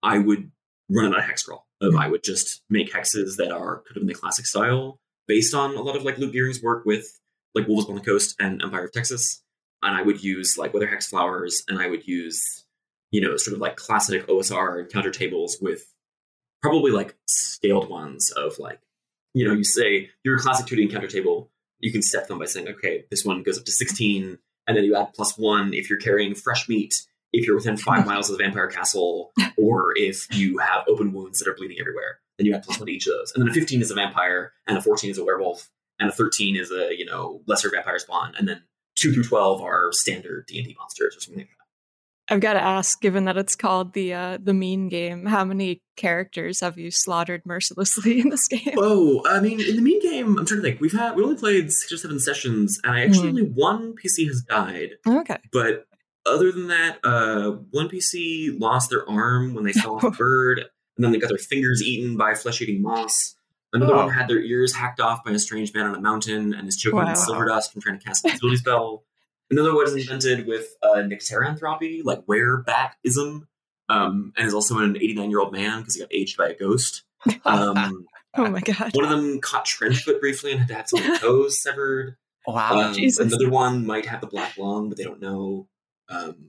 I 0.00 0.18
would 0.18 0.52
run 0.88 1.06
it 1.06 1.08
on 1.08 1.18
a 1.18 1.22
hex 1.22 1.42
crawl. 1.42 1.66
Of 1.80 1.92
um, 1.92 2.00
I 2.00 2.06
would 2.06 2.22
just 2.22 2.62
make 2.70 2.92
hexes 2.92 3.34
that 3.38 3.50
are 3.50 3.82
kind 3.88 3.96
of 3.96 4.02
in 4.02 4.06
the 4.06 4.14
classic 4.14 4.46
style, 4.46 5.00
based 5.26 5.54
on 5.54 5.74
a 5.74 5.82
lot 5.82 5.96
of 5.96 6.04
like 6.04 6.18
Luke 6.18 6.32
Gearing's 6.32 6.62
work 6.62 6.84
with 6.86 7.04
like 7.56 7.66
Wolves 7.66 7.88
on 7.88 7.96
the 7.96 8.00
Coast 8.00 8.36
and 8.38 8.62
Empire 8.62 8.84
of 8.84 8.92
Texas. 8.92 9.42
And 9.82 9.96
I 9.96 10.02
would 10.02 10.22
use 10.22 10.56
like 10.56 10.72
weather 10.72 10.86
hex 10.86 11.08
flowers, 11.08 11.64
and 11.66 11.80
I 11.80 11.88
would 11.88 12.06
use, 12.06 12.64
you 13.10 13.20
know, 13.20 13.36
sort 13.36 13.56
of 13.56 13.60
like 13.60 13.74
classic 13.74 14.24
OSR 14.28 14.84
encounter 14.84 15.10
tables 15.10 15.58
with 15.60 15.82
probably 16.62 16.92
like 16.92 17.16
scaled 17.26 17.90
ones 17.90 18.30
of 18.30 18.60
like, 18.60 18.78
you 19.34 19.46
know, 19.46 19.54
you 19.54 19.64
say 19.64 20.10
your 20.24 20.38
classic 20.38 20.66
2D 20.66 20.82
encounter 20.82 21.08
table, 21.08 21.50
you 21.80 21.92
can 21.92 22.02
set 22.02 22.28
them 22.28 22.38
by 22.38 22.44
saying, 22.44 22.68
okay, 22.68 23.04
this 23.10 23.24
one 23.24 23.42
goes 23.42 23.58
up 23.58 23.64
to 23.64 23.72
16, 23.72 24.38
and 24.66 24.76
then 24.76 24.84
you 24.84 24.94
add 24.94 25.14
plus 25.14 25.36
one 25.36 25.74
if 25.74 25.90
you're 25.90 25.98
carrying 25.98 26.34
fresh 26.34 26.68
meat, 26.68 26.94
if 27.32 27.46
you're 27.46 27.56
within 27.56 27.76
five 27.76 28.06
miles 28.06 28.30
of 28.30 28.38
the 28.38 28.44
vampire 28.44 28.68
castle, 28.68 29.32
or 29.56 29.92
if 29.96 30.32
you 30.34 30.58
have 30.58 30.84
open 30.88 31.12
wounds 31.12 31.38
that 31.38 31.48
are 31.48 31.54
bleeding 31.54 31.78
everywhere, 31.80 32.20
then 32.38 32.46
you 32.46 32.54
add 32.54 32.62
plus 32.62 32.78
one 32.78 32.86
to 32.86 32.92
each 32.92 33.06
of 33.06 33.14
those. 33.14 33.32
And 33.34 33.42
then 33.42 33.50
a 33.50 33.54
15 33.54 33.82
is 33.82 33.90
a 33.90 33.94
vampire, 33.94 34.52
and 34.66 34.78
a 34.78 34.82
14 34.82 35.10
is 35.10 35.18
a 35.18 35.24
werewolf, 35.24 35.70
and 35.98 36.08
a 36.08 36.12
13 36.12 36.56
is 36.56 36.70
a, 36.70 36.96
you 36.96 37.04
know, 37.04 37.42
lesser 37.46 37.70
vampire 37.70 37.98
spawn, 37.98 38.34
and 38.38 38.48
then 38.48 38.62
two 38.94 39.12
through 39.12 39.24
12 39.24 39.60
are 39.60 39.92
standard 39.92 40.46
D&D 40.46 40.76
monsters 40.78 41.16
or 41.16 41.20
something 41.20 41.40
like 41.40 41.48
that. 41.48 41.61
I've 42.32 42.40
got 42.40 42.54
to 42.54 42.62
ask, 42.62 42.98
given 43.00 43.26
that 43.26 43.36
it's 43.36 43.54
called 43.54 43.92
the 43.92 44.14
uh, 44.14 44.38
the 44.42 44.54
mean 44.54 44.88
game, 44.88 45.26
how 45.26 45.44
many 45.44 45.82
characters 45.96 46.60
have 46.60 46.78
you 46.78 46.90
slaughtered 46.90 47.42
mercilessly 47.44 48.20
in 48.20 48.30
this 48.30 48.48
game? 48.48 48.74
Oh, 48.78 49.22
I 49.26 49.40
mean, 49.40 49.60
in 49.60 49.76
the 49.76 49.82
mean 49.82 50.00
game, 50.00 50.38
I'm 50.38 50.46
trying 50.46 50.60
to 50.60 50.66
think. 50.66 50.80
We've 50.80 50.92
had 50.92 51.14
we 51.14 51.22
only 51.22 51.36
played 51.36 51.70
six 51.70 51.92
or 51.92 51.98
seven 51.98 52.18
sessions, 52.18 52.80
and 52.84 52.94
I 52.94 53.02
actually 53.04 53.26
Mhm. 53.28 53.30
only 53.30 53.42
one 53.50 53.94
PC 53.94 54.26
has 54.28 54.40
died. 54.48 54.92
Okay. 55.06 55.36
But 55.52 55.84
other 56.24 56.50
than 56.52 56.68
that, 56.68 56.98
uh, 57.04 57.50
one 57.70 57.88
PC 57.90 58.56
lost 58.58 58.88
their 58.88 59.08
arm 59.10 59.52
when 59.54 59.64
they 59.64 59.72
fell 59.74 59.96
off 59.96 60.04
a 60.04 60.10
bird, 60.24 60.60
and 60.96 61.04
then 61.04 61.12
they 61.12 61.18
got 61.18 61.28
their 61.28 61.36
fingers 61.38 61.82
eaten 61.82 62.16
by 62.16 62.34
flesh-eating 62.34 62.80
moss. 62.80 63.34
Another 63.74 63.94
Oh. 63.94 64.06
one 64.06 64.10
had 64.10 64.28
their 64.28 64.40
ears 64.40 64.74
hacked 64.74 65.00
off 65.00 65.24
by 65.24 65.32
a 65.32 65.38
strange 65.38 65.74
man 65.74 65.86
on 65.86 65.94
a 65.94 66.00
mountain 66.00 66.54
and 66.54 66.66
is 66.68 66.76
choking 66.76 66.98
Wow. 67.00 67.08
on 67.08 67.16
silver 67.16 67.44
dust 67.46 67.72
from 67.72 67.82
trying 67.82 67.98
to 67.98 68.04
cast 68.04 68.24
an 68.24 68.30
invisibility 68.30 68.56
spell. 68.58 69.04
Another 69.52 69.74
one 69.74 69.86
is 69.86 69.94
invented 69.94 70.46
with 70.46 70.74
uh, 70.82 70.96
Nycteranthropy, 70.96 72.00
like 72.04 72.24
werebackism, 72.26 73.42
um, 73.90 74.32
and 74.36 74.46
is 74.46 74.54
also 74.54 74.78
an 74.78 74.94
89-year-old 74.94 75.52
man 75.52 75.80
because 75.80 75.94
he 75.94 76.00
got 76.00 76.12
aged 76.12 76.38
by 76.38 76.48
a 76.48 76.54
ghost. 76.54 77.02
Um, 77.44 78.06
Oh 78.34 78.48
my 78.48 78.60
god. 78.60 78.94
one 78.94 79.04
of 79.04 79.10
them 79.10 79.42
caught 79.42 79.66
trench 79.66 80.04
foot 80.04 80.18
briefly 80.18 80.52
and 80.52 80.60
had 80.60 80.68
to 80.68 80.74
have 80.74 80.88
some 80.88 81.00
of 81.00 81.06
the 81.06 81.18
toes 81.18 81.62
severed. 81.62 82.16
wow. 82.46 82.80
Um, 82.80 82.94
Jesus. 82.94 83.26
Another 83.26 83.50
one 83.50 83.84
might 83.84 84.06
have 84.06 84.22
the 84.22 84.26
black 84.26 84.56
lung, 84.56 84.88
but 84.88 84.96
they 84.96 85.04
don't 85.04 85.20
know. 85.20 85.68
Um, 86.08 86.48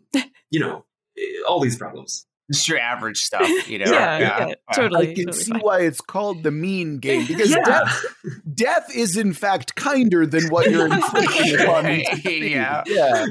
you 0.50 0.62
know, 0.62 0.86
eh, 1.18 1.42
all 1.46 1.60
these 1.60 1.76
problems. 1.76 2.26
Just 2.52 2.68
your 2.68 2.78
average 2.80 3.20
stuff, 3.20 3.48
you 3.70 3.80
know? 3.80 3.92
yeah, 3.92 4.18
yeah, 4.20 4.54
I 4.68 4.74
totally. 4.76 5.14
can 5.16 5.26
totally 5.28 5.44
see 5.44 5.52
fine. 5.52 5.62
why 5.62 5.80
it's 5.82 6.02
called 6.02 6.44
the 6.44 6.52
mean 6.52 6.98
game 7.00 7.26
because 7.26 7.50
Yeah. 7.52 7.64
death, 7.66 8.06
death 8.54 8.96
is 8.96 9.16
in 9.18 9.34
fact 9.34 9.76
kinder 9.76 10.26
than 10.26 10.50
what 10.50 10.70
you're 10.70 10.86
inflicting 10.94 11.60
upon 11.60 11.86
me. 11.86 12.06
Yeah. 12.26 12.84
yeah. 12.86 13.26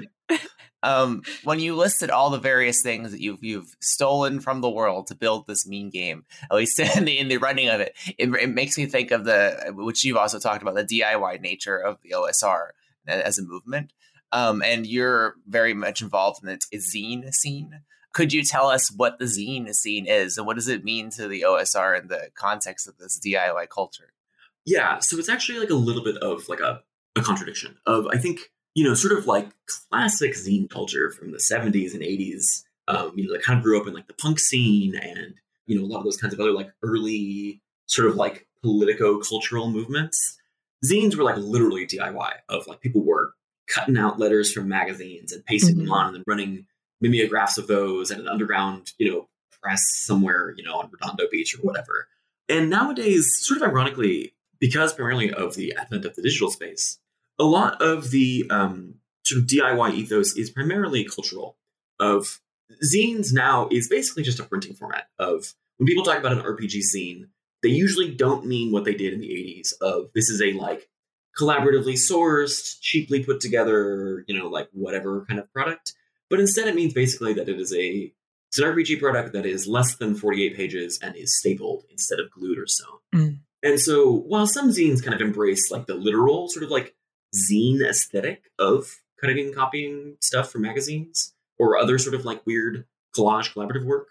Um, 0.85 1.23
when 1.45 1.61
you 1.61 1.77
listed 1.77 2.11
all 2.11 2.31
the 2.31 2.41
various 2.41 2.83
things 2.83 3.13
that 3.13 3.21
you've 3.21 3.39
you've 3.45 3.73
stolen 3.81 4.41
from 4.41 4.61
the 4.63 4.71
world 4.71 5.07
to 5.09 5.15
build 5.15 5.47
this 5.47 5.65
mean 5.67 5.91
game, 5.91 6.25
at 6.51 6.57
least 6.57 6.81
in 6.81 7.05
the 7.05 7.19
in 7.19 7.29
the 7.29 7.37
running 7.37 7.69
of 7.69 7.81
it, 7.81 7.95
it, 8.19 8.29
it 8.35 8.49
makes 8.51 8.77
me 8.77 8.87
think 8.87 9.13
of 9.13 9.25
the 9.25 9.73
which 9.77 10.03
you've 10.03 10.17
also 10.17 10.41
talked 10.41 10.61
about 10.63 10.75
the 10.75 10.85
DIY 10.85 11.41
nature 11.41 11.77
of 11.77 11.99
the 12.03 12.11
OSR 12.17 12.71
as 13.07 13.39
a 13.39 13.43
movement. 13.45 13.93
Um, 14.33 14.61
and 14.63 14.85
you're 14.87 15.35
very 15.47 15.75
much 15.75 16.01
involved 16.03 16.43
in 16.43 16.49
the 16.49 16.79
zine 16.79 17.31
scene. 17.33 17.83
Could 18.13 18.33
you 18.33 18.45
tell 18.45 18.69
us 18.69 18.91
what 18.95 19.19
the 19.19 19.25
zine 19.25 19.73
scene 19.75 20.07
is 20.07 20.37
and 20.37 20.47
what 20.47 20.57
does 20.57 20.69
it 20.69 20.85
mean 20.85 21.11
to 21.11 21.29
the 21.29 21.43
OSR 21.47 21.99
in 22.01 22.09
the 22.09 22.29
context 22.35 22.87
of 22.87 22.99
this 22.99 23.19
DIY 23.19 23.69
culture? 23.71 24.13
Yeah, 24.65 24.99
so 25.01 25.17
it's 25.19 25.29
actually 25.29 25.59
like 25.59 25.71
a 25.71 25.75
little 25.75 26.05
bit 26.05 26.17
of 26.19 26.49
like 26.49 26.61
a, 26.61 26.83
a 27.17 27.23
contradiction 27.23 27.77
of 27.87 28.07
I 28.13 28.19
think 28.19 28.41
you 28.75 28.85
know 28.85 28.95
sort 28.95 29.19
of 29.19 29.27
like 29.27 29.49
classic 29.91 30.33
zine 30.35 30.69
culture 30.71 31.11
from 31.11 31.33
the 31.33 31.39
70s 31.39 31.95
and 31.95 32.03
80s. 32.03 32.63
Um, 32.89 33.13
you 33.17 33.27
know, 33.27 33.33
that 33.33 33.43
kind 33.43 33.59
of 33.59 33.63
grew 33.65 33.81
up 33.81 33.87
in 33.87 33.95
like 33.95 34.09
the 34.09 34.15
punk 34.15 34.39
scene 34.41 34.95
and 34.97 35.35
you 35.67 35.79
know 35.79 35.85
a 35.85 35.89
lot 35.89 35.99
of 35.99 36.05
those 36.05 36.17
kinds 36.17 36.35
of 36.35 36.41
other 36.41 36.53
like 36.53 36.71
early 36.83 37.61
sort 37.87 38.09
of 38.09 38.17
like 38.17 38.47
politico 38.63 39.19
cultural 39.21 39.71
movements. 39.71 40.39
Zines 40.85 41.17
were 41.17 41.23
like 41.25 41.37
literally 41.37 41.87
DIY 41.87 42.33
of 42.49 42.67
like 42.67 42.81
people 42.81 43.05
were 43.05 43.35
cutting 43.69 43.97
out 43.97 44.19
letters 44.19 44.53
from 44.53 44.69
magazines 44.69 45.33
and 45.33 45.45
pasting 45.47 45.77
them 45.79 45.87
Mhm. 45.87 45.93
on 45.93 46.07
and 46.09 46.17
then 46.17 46.25
running 46.27 46.67
mimeographs 47.03 47.59
of 47.59 47.67
those 47.67 48.11
at 48.11 48.19
an 48.19 48.29
underground 48.29 48.93
you 48.99 49.11
know 49.11 49.29
press 49.63 49.83
somewhere 50.05 50.55
you 50.57 50.65
know 50.65 50.75
on 50.75 50.91
Redondo 50.91 51.25
Beach 51.31 51.57
or 51.57 51.63
whatever. 51.63 52.09
And 52.49 52.69
nowadays, 52.69 53.39
sort 53.41 53.63
of 53.63 53.69
ironically, 53.69 54.35
because 54.61 54.93
primarily 54.93 55.33
of 55.33 55.55
the 55.55 55.75
advent 55.77 56.05
of 56.05 56.15
the 56.17 56.23
digital 56.23 56.51
space, 56.51 56.99
a 57.39 57.45
lot 57.45 57.81
of 57.81 58.11
the 58.11 58.45
um, 58.51 58.97
sort 59.25 59.43
of 59.43 59.49
DIY 59.49 59.95
ethos 59.95 60.37
is 60.37 60.51
primarily 60.51 61.05
cultural. 61.05 61.57
Of 62.01 62.41
zines 62.85 63.33
now 63.33 63.69
is 63.71 63.89
basically 63.89 64.23
just 64.23 64.41
a 64.41 64.45
printing 64.45 64.75
format. 64.75 65.09
Of 65.19 65.55
when 65.77 65.87
people 65.87 66.05
talk 66.05 66.19
about 66.19 66.33
an 66.33 66.43
RPG 66.43 66.83
zine, 66.95 67.29
they 67.63 67.69
usually 67.69 68.13
don't 68.13 68.47
mean 68.47 68.73
what 68.73 68.85
they 68.85 68.95
did 68.95 69.13
in 69.13 69.21
the 69.21 69.29
80s. 69.29 69.73
Of 69.81 70.11
this 70.15 70.29
is 70.29 70.43
a 70.43 70.53
like 70.53 70.89
collaboratively 71.39 71.95
sourced, 71.95 72.81
cheaply 72.81 73.25
put 73.25 73.41
together, 73.41 74.25
you 74.27 74.37
know, 74.37 74.49
like 74.49 74.69
whatever 74.73 75.25
kind 75.27 75.39
of 75.39 75.53
product. 75.53 75.95
But 76.33 76.41
instead, 76.41 76.67
it 76.67 76.75
means 76.75 76.95
basically 76.95 77.35
that 77.35 77.51
it 77.51 77.61
is 77.61 77.75
a 77.75 78.11
it's 78.49 78.59
an 78.59 78.65
RPG 78.65 79.01
product 79.01 79.35
that 79.35 79.45
is 79.45 79.67
less 79.67 79.97
than 79.97 80.15
48 80.15 80.57
pages 80.57 80.99
and 81.03 81.15
is 81.15 81.39
stapled 81.39 81.85
instead 81.91 82.21
of 82.21 82.31
glued 82.31 82.59
or 82.59 82.67
sewn. 82.67 82.99
Mm. 83.15 83.39
And 83.63 83.79
so 83.79 84.11
while 84.11 84.47
some 84.47 84.71
zines 84.71 85.05
kind 85.05 85.15
of 85.15 85.21
embrace 85.21 85.71
like 85.71 85.85
the 85.85 85.95
literal 85.95 86.49
sort 86.49 86.65
of 86.65 86.71
like 86.71 86.95
zine 87.37 87.87
aesthetic 87.87 88.45
of 88.59 89.03
cutting 89.21 89.39
and 89.41 89.55
copying 89.55 90.17
stuff 90.23 90.51
from 90.51 90.63
magazines 90.63 91.35
or 91.59 91.77
other 91.77 91.99
sort 91.99 92.15
of 92.15 92.25
like 92.25 92.47
weird 92.47 92.87
collage 93.15 93.53
collaborative 93.53 93.85
work, 93.85 94.09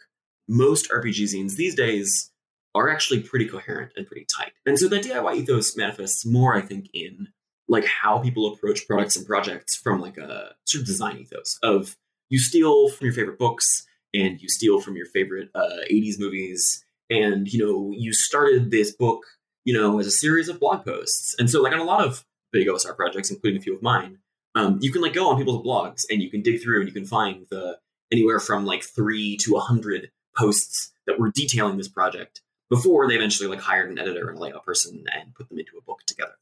most 0.48 0.92
RPG 0.92 1.24
zines 1.24 1.56
these 1.56 1.74
days 1.74 2.30
are 2.76 2.88
actually 2.88 3.22
pretty 3.22 3.48
coherent 3.48 3.94
and 3.96 4.06
pretty 4.06 4.26
tight. 4.26 4.54
And 4.68 4.78
so 4.78 4.88
the 4.88 5.00
DIY 5.00 5.38
ethos 5.38 5.76
manifests 5.76 6.24
more, 6.24 6.56
I 6.56 6.62
think, 6.62 6.88
in 6.94 7.30
like 7.68 7.86
how 7.86 8.20
people 8.20 8.54
approach 8.54 8.86
products 8.86 9.16
and 9.16 9.26
projects 9.26 9.76
from 9.76 10.00
like 10.00 10.18
a 10.18 10.52
sort 10.66 10.82
of 10.82 10.86
design 10.86 11.18
ethos 11.18 11.58
of 11.64 11.98
you 12.32 12.40
steal 12.40 12.90
from 12.90 13.06
your 13.06 13.14
favorite 13.14 13.38
books 13.38 13.86
and 14.14 14.42
you 14.42 14.50
steal 14.50 14.82
from 14.82 14.96
your 14.96 15.06
favorite 15.06 15.50
uh, 15.54 15.84
80s 15.92 16.18
movies 16.18 16.84
and 17.12 17.48
you 17.52 17.64
know 17.64 17.94
you 17.96 18.14
started 18.14 18.72
this 18.72 18.96
book 18.96 19.24
you 19.66 19.74
know 19.74 20.00
as 20.00 20.08
a 20.08 20.12
series 20.12 20.50
of 20.50 20.60
blog 20.60 20.84
posts. 20.84 21.36
And 21.38 21.50
so 21.50 21.62
like 21.62 21.74
on 21.74 21.80
a 21.80 21.84
lot 21.84 22.06
of 22.06 22.26
big 22.52 22.68
osr 22.68 22.96
projects 22.96 23.30
including 23.30 23.60
a 23.60 23.62
few 23.62 23.76
of 23.76 23.84
mine 23.84 24.18
um, 24.56 24.80
you 24.82 24.92
can 24.92 25.02
like 25.02 25.14
go 25.14 25.30
on 25.30 25.38
people's 25.38 25.66
blogs 25.66 26.04
and 26.10 26.22
you 26.22 26.32
can 26.32 26.42
dig 26.42 26.62
through 26.62 26.80
and 26.80 26.88
you 26.88 26.94
can 26.94 27.06
find 27.06 27.46
the 27.52 27.78
anywhere 28.12 28.40
from 28.40 28.66
like 28.66 28.84
three 28.84 29.38
to 29.38 29.56
a 29.56 29.62
hundred 29.62 30.12
posts 30.36 30.92
that 31.08 31.20
were 31.20 31.32
detailing 31.32 31.78
this 31.78 31.88
project 31.88 32.42
before 32.70 33.08
they 33.08 33.16
eventually 33.16 33.50
like 33.50 33.60
hired 33.60 33.90
an 33.90 34.00
editor 34.00 34.30
and 34.30 34.38
a 34.38 34.42
layout 34.42 34.66
person 34.66 35.04
and 35.14 35.34
put 35.36 35.48
them 35.50 35.60
into 35.60 35.78
a 35.78 35.82
book 35.82 36.00
together. 36.08 36.36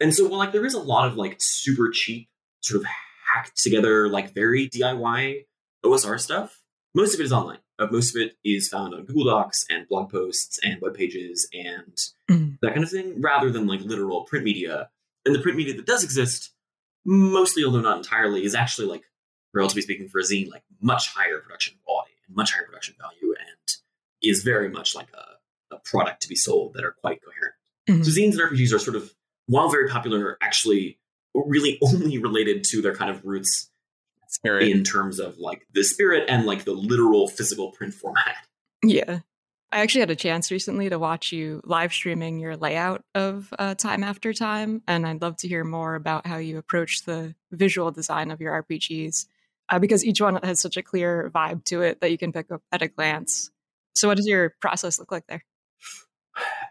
And 0.00 0.14
so 0.14 0.28
well 0.28 0.38
like 0.38 0.52
there 0.52 0.66
is 0.66 0.74
a 0.74 0.80
lot 0.80 1.08
of 1.08 1.16
like 1.16 1.36
super 1.38 1.90
cheap 1.90 2.28
sort 2.60 2.82
of 2.82 2.88
hacked 3.38 3.56
together 3.62 4.08
like 4.08 4.34
very 4.34 4.68
diy 4.68 5.44
osr 5.84 6.18
stuff 6.18 6.60
most 6.94 7.14
of 7.14 7.20
it 7.20 7.24
is 7.24 7.32
online 7.32 7.58
uh, 7.78 7.86
most 7.90 8.14
of 8.16 8.20
it 8.20 8.32
is 8.44 8.68
found 8.68 8.92
on 8.94 9.04
Google 9.04 9.24
Docs 9.26 9.64
and 9.70 9.86
blog 9.88 10.10
posts 10.10 10.58
and 10.64 10.80
web 10.80 10.94
pages 10.94 11.48
and 11.52 11.96
Mhm. 12.28 12.58
that 12.60 12.72
kind 12.74 12.82
of 12.82 12.90
thing, 12.90 13.20
rather 13.20 13.50
than 13.50 13.66
like 13.68 13.80
literal 13.82 14.24
print 14.24 14.44
media. 14.44 14.90
And 15.24 15.32
the 15.34 15.38
print 15.38 15.56
media 15.56 15.74
that 15.76 15.86
does 15.86 16.02
exist, 16.02 16.52
mostly, 17.04 17.64
although 17.64 17.80
not 17.80 17.98
entirely, 17.98 18.44
is 18.44 18.54
actually 18.56 18.88
like, 18.88 19.04
relatively 19.54 19.82
speaking, 19.82 20.08
for 20.08 20.18
a 20.18 20.22
zine, 20.24 20.50
like 20.50 20.64
much 20.80 21.08
higher 21.14 21.38
production 21.38 21.76
quality 21.84 22.10
and 22.26 22.34
much 22.36 22.52
higher 22.52 22.64
production 22.66 22.96
value, 23.00 23.32
and 23.38 23.76
is 24.22 24.42
very 24.42 24.68
much 24.68 24.94
like 24.96 25.08
a, 25.14 25.74
a 25.76 25.78
product 25.84 26.20
to 26.22 26.28
be 26.28 26.34
sold 26.34 26.74
that 26.74 26.84
are 26.84 26.96
quite 27.00 27.20
coherent. 27.24 27.54
Mhm. 27.88 28.04
So 28.04 28.10
zines 28.10 28.32
and 28.32 28.40
RPGs 28.40 28.72
are 28.74 28.78
sort 28.80 28.96
of, 28.96 29.14
while 29.46 29.68
very 29.70 29.88
popular, 29.88 30.36
actually 30.40 30.97
really 31.46 31.78
only 31.82 32.18
related 32.18 32.64
to 32.64 32.82
their 32.82 32.94
kind 32.94 33.10
of 33.10 33.24
roots 33.24 33.70
Spirit. 34.28 34.68
in 34.68 34.84
terms 34.84 35.18
of 35.18 35.38
like 35.38 35.66
the 35.72 35.82
spirit 35.82 36.24
and 36.28 36.44
like 36.44 36.64
the 36.64 36.72
literal 36.72 37.28
physical 37.28 37.72
print 37.72 37.94
format. 37.94 38.36
Yeah. 38.82 39.20
I 39.70 39.80
actually 39.80 40.00
had 40.00 40.10
a 40.10 40.16
chance 40.16 40.50
recently 40.50 40.88
to 40.88 40.98
watch 40.98 41.30
you 41.30 41.60
live 41.64 41.92
streaming 41.92 42.38
your 42.38 42.56
layout 42.56 43.04
of 43.14 43.52
uh, 43.58 43.74
Time 43.74 44.02
After 44.02 44.32
Time, 44.32 44.82
and 44.88 45.06
I'd 45.06 45.20
love 45.20 45.36
to 45.38 45.48
hear 45.48 45.62
more 45.62 45.94
about 45.94 46.26
how 46.26 46.38
you 46.38 46.56
approach 46.56 47.04
the 47.04 47.34
visual 47.52 47.90
design 47.90 48.30
of 48.30 48.40
your 48.40 48.62
RPGs, 48.62 49.26
uh, 49.68 49.78
because 49.78 50.06
each 50.06 50.22
one 50.22 50.36
has 50.42 50.58
such 50.58 50.78
a 50.78 50.82
clear 50.82 51.30
vibe 51.34 51.64
to 51.64 51.82
it 51.82 52.00
that 52.00 52.10
you 52.10 52.16
can 52.16 52.32
pick 52.32 52.50
up 52.50 52.62
at 52.72 52.80
a 52.80 52.88
glance. 52.88 53.50
So, 53.94 54.08
what 54.08 54.16
does 54.16 54.26
your 54.26 54.54
process 54.60 54.98
look 54.98 55.12
like 55.12 55.26
there? 55.26 55.44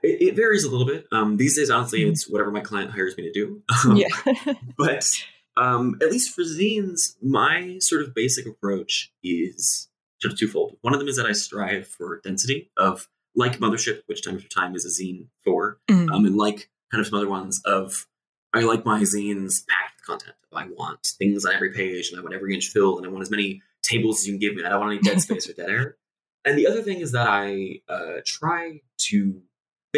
It, 0.03 0.21
it 0.29 0.35
varies 0.35 0.63
a 0.63 0.69
little 0.69 0.85
bit. 0.85 1.07
Um, 1.11 1.37
these 1.37 1.55
days, 1.57 1.69
honestly, 1.69 2.01
Mhm. 2.01 2.11
it's 2.11 2.29
whatever 2.29 2.51
my 2.51 2.61
client 2.61 2.91
hires 2.91 3.17
me 3.17 3.23
to 3.23 3.31
do. 3.33 3.61
Um, 3.85 3.95
yeah. 4.45 4.53
But 4.77 5.09
um, 5.55 5.97
at 6.01 6.11
least 6.11 6.33
for 6.35 6.43
zines, 6.43 7.15
my 7.21 7.77
sort 7.79 8.01
of 8.03 8.13
basic 8.13 8.45
approach 8.45 9.11
is 9.23 9.89
sort 10.21 10.33
of 10.33 10.39
twofold. 10.39 10.77
One 10.81 10.93
of 10.93 10.99
them 10.99 11.07
is 11.09 11.15
that 11.17 11.25
I 11.25 11.31
strive 11.31 11.87
for 11.87 12.19
density 12.23 12.71
of 12.77 13.07
like 13.35 13.59
Mothership, 13.59 14.01
which 14.07 14.23
time 14.23 14.35
after 14.35 14.47
time 14.47 14.75
is 14.75 14.85
a 14.85 14.89
zine 14.89 15.27
for, 15.43 15.79
Mhm. 15.89 16.11
um, 16.11 16.25
and 16.25 16.35
like 16.37 16.69
kind 16.91 17.01
of 17.01 17.07
some 17.07 17.17
other 17.17 17.29
ones 17.29 17.61
of 17.65 18.07
I 18.53 18.61
like 18.61 18.85
my 18.85 19.01
zines 19.01 19.67
packed 19.67 19.97
with 19.99 20.05
content. 20.05 20.35
I 20.53 20.67
want 20.69 21.05
things 21.19 21.45
on 21.45 21.53
every 21.53 21.71
page, 21.71 22.09
and 22.09 22.19
I 22.19 22.23
want 22.23 22.33
every 22.33 22.55
inch 22.55 22.69
filled, 22.69 22.97
and 22.97 23.05
I 23.05 23.09
want 23.09 23.21
as 23.21 23.29
many 23.29 23.61
tables 23.83 24.19
as 24.21 24.27
you 24.27 24.33
can 24.33 24.39
give 24.39 24.55
me. 24.55 24.63
I 24.63 24.69
don't 24.69 24.79
want 24.79 24.93
any 24.93 25.01
dead 25.01 25.21
space 25.21 25.47
or 25.49 25.53
dead 25.53 25.69
air. 25.69 25.97
And 26.45 26.57
the 26.57 26.65
other 26.65 26.81
thing 26.81 26.99
is 27.01 27.11
that 27.11 27.27
I 27.27 27.81
uh, 27.89 28.21
try 28.25 28.81
to 29.09 29.41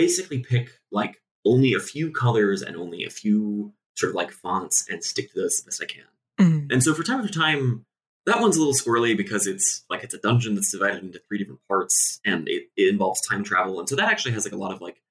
basically 0.03 0.39
pick 0.39 0.69
like 0.91 1.21
only 1.45 1.73
a 1.73 1.79
few 1.79 2.11
colors 2.11 2.61
and 2.61 2.75
only 2.77 3.03
a 3.03 3.09
few 3.09 3.73
sort 3.95 4.11
of 4.11 4.15
like 4.15 4.31
fonts 4.31 4.85
and 4.89 5.03
stick 5.03 5.31
to 5.33 5.41
those 5.41 5.55
as 5.59 5.65
best 5.65 5.83
I 5.83 5.85
can. 5.85 6.05
Mhm. 6.39 6.71
And 6.71 6.83
so 6.83 6.93
for 6.93 7.03
time 7.03 7.19
after 7.19 7.33
time, 7.33 7.85
that 8.25 8.39
one's 8.41 8.55
a 8.55 8.59
little 8.59 8.73
squirrely 8.73 9.15
because 9.17 9.45
it's 9.47 9.83
like 9.89 10.03
it's 10.03 10.13
a 10.13 10.19
dungeon 10.19 10.55
that's 10.55 10.71
divided 10.71 11.03
into 11.03 11.19
three 11.27 11.37
different 11.39 11.61
parts 11.67 12.19
and 12.25 12.47
it, 12.47 12.63
it 12.77 12.87
involves 12.89 13.19
time 13.27 13.43
travel. 13.43 13.79
And 13.79 13.89
so 13.89 13.95
that 13.95 14.09
actually 14.11 14.33
has 14.33 14.45
like 14.45 14.53
a 14.53 14.57
lot 14.65 14.71
of 14.73 14.79
like 14.81 15.01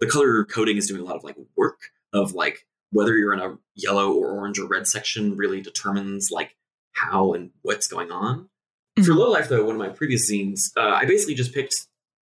the 0.00 0.06
color 0.06 0.44
coding 0.44 0.76
is 0.76 0.86
doing 0.86 1.00
a 1.02 1.04
lot 1.04 1.16
of 1.16 1.24
like 1.24 1.36
work 1.56 1.80
of 2.12 2.32
like 2.32 2.66
whether 2.90 3.14
you're 3.16 3.34
in 3.34 3.40
a 3.40 3.58
yellow 3.74 4.12
or 4.12 4.30
orange 4.30 4.58
or 4.58 4.66
red 4.66 4.86
section 4.86 5.36
really 5.36 5.60
determines 5.60 6.30
like 6.30 6.56
how 6.92 7.32
and 7.34 7.50
what's 7.62 7.86
going 7.86 8.10
on. 8.10 8.48
For 8.96 9.12
Mhm. 9.12 9.16
low 9.16 9.30
life 9.30 9.48
though, 9.48 9.64
one 9.64 9.74
of 9.74 9.80
my 9.86 9.90
previous 9.90 10.30
zines, 10.30 10.70
uh, 10.76 10.94
I 11.00 11.04
basically 11.04 11.34
just 11.34 11.52
picked 11.52 11.74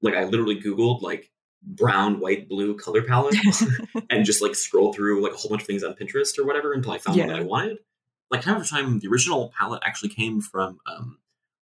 like 0.03 0.15
I 0.15 0.25
literally 0.25 0.61
Googled 0.61 1.03
like 1.03 1.31
brown, 1.67 2.21
white, 2.21 2.49
blue 2.49 2.77
color 2.77 3.03
palette 3.03 3.35
and 4.11 4.25
just 4.25 4.41
like 4.41 4.55
scroll 4.55 4.93
through 4.93 5.23
like 5.23 5.33
a 5.33 5.37
whole 5.37 5.49
bunch 5.51 5.63
of 5.63 5.67
things 5.67 5.83
on 5.83 5.95
Pinterest 5.95 6.39
or 6.39 6.47
whatever 6.47 6.73
until 6.73 6.93
I 6.93 6.99
found 6.99 7.19
one 7.19 7.27
that 7.29 7.37
I 7.39 7.43
wanted. 7.43 7.79
Like 8.31 8.43
time 8.43 8.57
after 8.57 8.69
time, 8.69 9.01
the 9.01 9.09
original 9.09 9.53
palette 9.59 9.83
actually 9.85 10.11
came 10.11 10.41
from 10.41 10.79
um, 10.87 11.19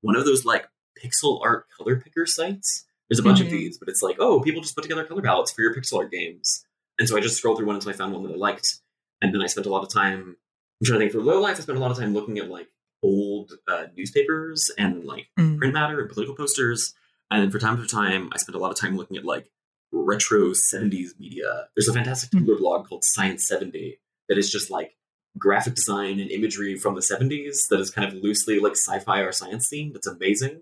one 0.02 0.16
of 0.16 0.26
those 0.26 0.46
like 0.46 0.68
pixel 0.98 1.40
art 1.44 1.68
color 1.78 1.98
picker 2.00 2.26
sites. 2.26 2.86
There's 3.10 3.20
a 3.20 3.24
bunch 3.24 3.42
of 3.42 3.48
Mhm. 3.48 3.52
these, 3.52 3.78
but 3.78 3.90
it's 3.90 4.02
like, 4.02 4.18
oh, 4.20 4.40
people 4.40 4.62
just 4.62 4.76
put 4.76 4.84
together 4.84 5.04
color 5.04 5.22
palettes 5.22 5.52
for 5.52 5.62
your 5.62 5.74
pixel 5.76 5.98
art 6.00 6.12
games. 6.12 6.66
And 6.98 7.08
so 7.08 7.18
I 7.18 7.22
just 7.22 7.38
scrolled 7.38 7.58
through 7.58 7.68
one 7.68 7.76
until 7.76 7.90
I 7.92 7.94
found 7.94 8.14
one 8.14 8.24
that 8.24 8.34
I 8.34 8.36
liked. 8.36 8.80
And 9.22 9.34
then 9.34 9.42
I 9.42 9.48
spent 9.48 9.66
a 9.66 9.70
lot 9.70 9.84
of 9.84 9.90
time, 9.92 10.36
I'm 10.82 10.86
trying 10.86 11.00
to 11.00 11.06
think 11.06 11.12
for 11.14 11.22
low 11.22 11.42
life, 11.42 11.58
I 11.58 11.62
spent 11.62 11.78
a 11.78 11.82
lot 11.82 11.92
of 11.92 11.98
time 11.98 12.14
looking 12.14 12.38
at 12.40 12.50
like 12.50 12.68
old 13.02 13.54
uh, 13.68 13.86
newspapers 13.98 14.70
and 14.78 15.06
like 15.06 15.28
Mhm. 15.38 15.58
print 15.58 15.74
matter 15.74 16.00
and 16.00 16.10
political 16.10 16.36
posters. 16.36 16.94
And 17.32 17.42
then 17.44 17.52
for 17.52 17.60
time 17.60 17.78
to 17.82 17.88
time, 17.88 18.30
I 18.34 18.38
spent 18.38 18.56
a 18.56 18.60
lot 18.60 18.72
of 18.72 18.78
time 18.78 18.98
looking 18.98 19.18
at 19.18 19.24
like 19.26 19.50
retro 19.92 20.50
70s 20.52 21.20
media. 21.20 21.68
There's 21.76 21.88
a 21.88 21.94
fantastic. 21.94 22.32
Tumblr 22.32 22.58
blog 22.58 22.88
called 22.88 23.04
Science 23.04 23.48
70 23.48 24.00
that 24.28 24.38
is 24.38 24.52
just 24.52 24.70
like 24.70 24.96
graphic 25.38 25.76
design 25.76 26.20
and 26.20 26.30
imagery 26.32 26.76
from 26.76 26.96
the 26.96 27.02
70s 27.02 27.68
that 27.70 27.80
is 27.80 27.92
kind 27.92 28.08
of 28.08 28.22
loosely 28.22 28.60
like 28.60 28.74
sci-fi 28.74 29.20
or 29.22 29.32
science 29.32 29.70
themed. 29.74 29.94
That's 29.94 30.08
amazing. 30.08 30.62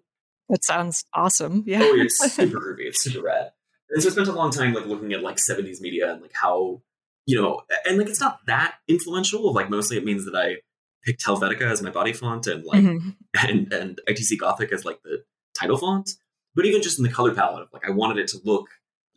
That 0.50 0.64
sounds 0.64 1.04
awesome. 1.14 1.64
Yeah. 1.66 1.80
Oh, 1.82 1.96
it's 2.00 2.18
super 2.34 2.58
groovy. 2.60 2.88
It's 2.88 3.02
super 3.04 3.26
rad. 3.26 3.52
And 3.90 4.02
so 4.04 4.10
I 4.10 4.12
spent 4.12 4.28
a 4.28 4.34
long 4.34 4.52
time 4.52 4.74
like 4.74 4.86
looking 4.86 5.14
at 5.14 5.22
like 5.24 5.38
70s 5.38 5.82
media 5.82 6.12
and 6.12 6.22
like 6.22 6.34
how, 6.34 6.82
you 7.26 7.42
know, 7.42 7.62
and 7.86 7.98
like 7.98 8.08
it's 8.08 8.20
not 8.22 8.40
that 8.48 8.76
influential. 8.88 9.54
Like 9.54 9.70
mostly 9.70 9.98
it 9.98 10.06
means 10.06 10.26
that 10.26 10.36
I 10.36 10.58
picked 11.04 11.24
Helvetica 11.26 11.62
as 11.62 11.82
my 11.82 11.90
body 11.90 12.12
font 12.14 12.48
and 12.48 12.64
like 12.66 12.84
Mhm. 12.84 13.16
and 13.48 13.72
and 13.74 14.00
ITC 14.08 14.38
Gothic 14.40 14.72
as 14.74 14.84
like 14.86 15.02
the 15.04 15.24
title 15.58 15.78
font. 15.78 16.12
But 16.56 16.66
even 16.66 16.82
just 16.82 16.98
in 16.98 17.04
the 17.04 17.12
color 17.12 17.34
palette, 17.34 17.64
of, 17.64 17.70
like 17.72 17.88
I 17.88 17.92
wanted 17.92 18.18
it 18.18 18.28
to 18.30 18.40
look 18.44 18.68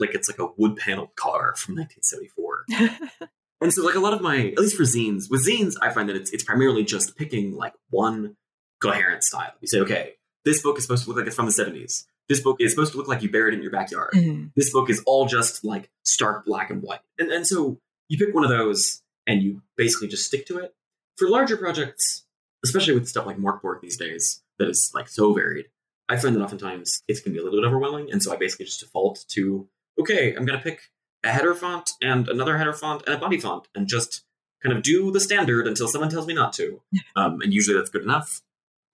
like 0.01 0.15
it's 0.15 0.29
like 0.29 0.39
a 0.39 0.49
wood 0.57 0.77
paneled 0.77 1.15
car 1.17 1.55
from 1.57 1.77
1974. 1.77 3.29
And 3.63 3.73
so 3.75 3.85
like 3.85 3.95
a 3.95 4.01
lot 4.01 4.15
of 4.15 4.23
my, 4.23 4.49
at 4.49 4.59
least 4.59 4.75
for 4.75 4.85
zines, 4.85 5.31
with 5.31 5.47
zines, 5.47 5.75
I 5.83 5.91
find 5.91 6.09
that 6.09 6.17
it's 6.17 6.31
it's 6.31 6.43
primarily 6.45 6.83
just 6.83 7.15
picking 7.17 7.55
like 7.55 7.75
one 7.91 8.37
coherent 8.81 9.23
style. 9.23 9.53
You 9.61 9.69
say, 9.69 9.81
okay, 9.81 10.15
this 10.47 10.63
book 10.63 10.79
is 10.79 10.85
supposed 10.85 11.05
to 11.05 11.11
look 11.11 11.19
like 11.19 11.27
it's 11.27 11.37
from 11.37 11.45
the 11.45 11.53
70s. 11.53 12.05
This 12.29 12.41
book 12.41 12.57
is 12.59 12.71
supposed 12.73 12.93
to 12.93 12.99
look 12.99 13.07
like 13.09 13.23
you 13.23 13.31
buried 13.31 13.53
it 13.53 13.59
in 13.59 13.63
your 13.63 13.71
backyard. 13.71 14.13
Mhm. 14.15 14.53
This 14.57 14.73
book 14.73 14.89
is 14.89 15.03
all 15.05 15.27
just 15.27 15.63
like 15.63 15.91
stark 16.05 16.47
black 16.47 16.71
and 16.71 16.83
white. 16.83 17.01
And 17.19 17.31
and 17.31 17.47
so 17.47 17.79
you 18.09 18.17
pick 18.17 18.35
one 18.35 18.45
of 18.45 18.51
those 18.51 19.03
and 19.27 19.43
you 19.43 19.61
basically 19.77 20.09
just 20.09 20.25
stick 20.25 20.47
to 20.47 20.57
it. 20.59 20.75
For 21.19 21.29
larger 21.29 21.59
projects, 21.59 22.25
especially 22.65 22.95
with 22.95 23.09
stuff 23.09 23.27
like 23.27 23.37
Mörk 23.37 23.61
Borg 23.61 23.83
these 23.83 23.99
days, 23.99 24.43
that 24.59 24.71
is 24.71 24.91
like 24.95 25.09
so 25.09 25.35
varied, 25.35 25.67
I 26.09 26.17
find 26.17 26.35
that 26.35 26.43
oftentimes 26.43 27.03
it's 27.09 27.21
going 27.21 27.35
to 27.35 27.37
be 27.37 27.41
a 27.41 27.45
little 27.45 27.61
bit 27.61 27.67
overwhelming. 27.67 28.11
And 28.11 28.23
so 28.23 28.33
I 28.33 28.37
basically 28.37 28.65
just 28.65 28.81
default 28.81 29.25
to, 29.33 29.69
okay, 30.01 30.35
I'm 30.35 30.45
going 30.45 30.59
to 30.59 30.63
pick 30.63 30.91
a 31.25 31.29
header 31.31 31.55
font 31.55 31.91
and 32.03 32.29
another 32.29 32.57
header 32.59 32.73
font 32.73 33.03
and 33.07 33.15
a 33.15 33.19
body 33.19 33.39
font 33.39 33.69
and 33.75 33.87
just 33.87 34.25
kind 34.63 34.77
of 34.77 34.83
do 34.83 35.11
the 35.11 35.21
standard 35.21 35.67
until 35.67 35.89
someone 35.89 36.11
tells 36.11 36.27
me 36.27 36.35
not 36.35 36.53
to. 36.55 36.81
Um, 37.17 37.41
and 37.43 37.53
usually 37.53 37.77
that's 37.77 37.91
good 37.91 38.03
enough. 38.03 38.41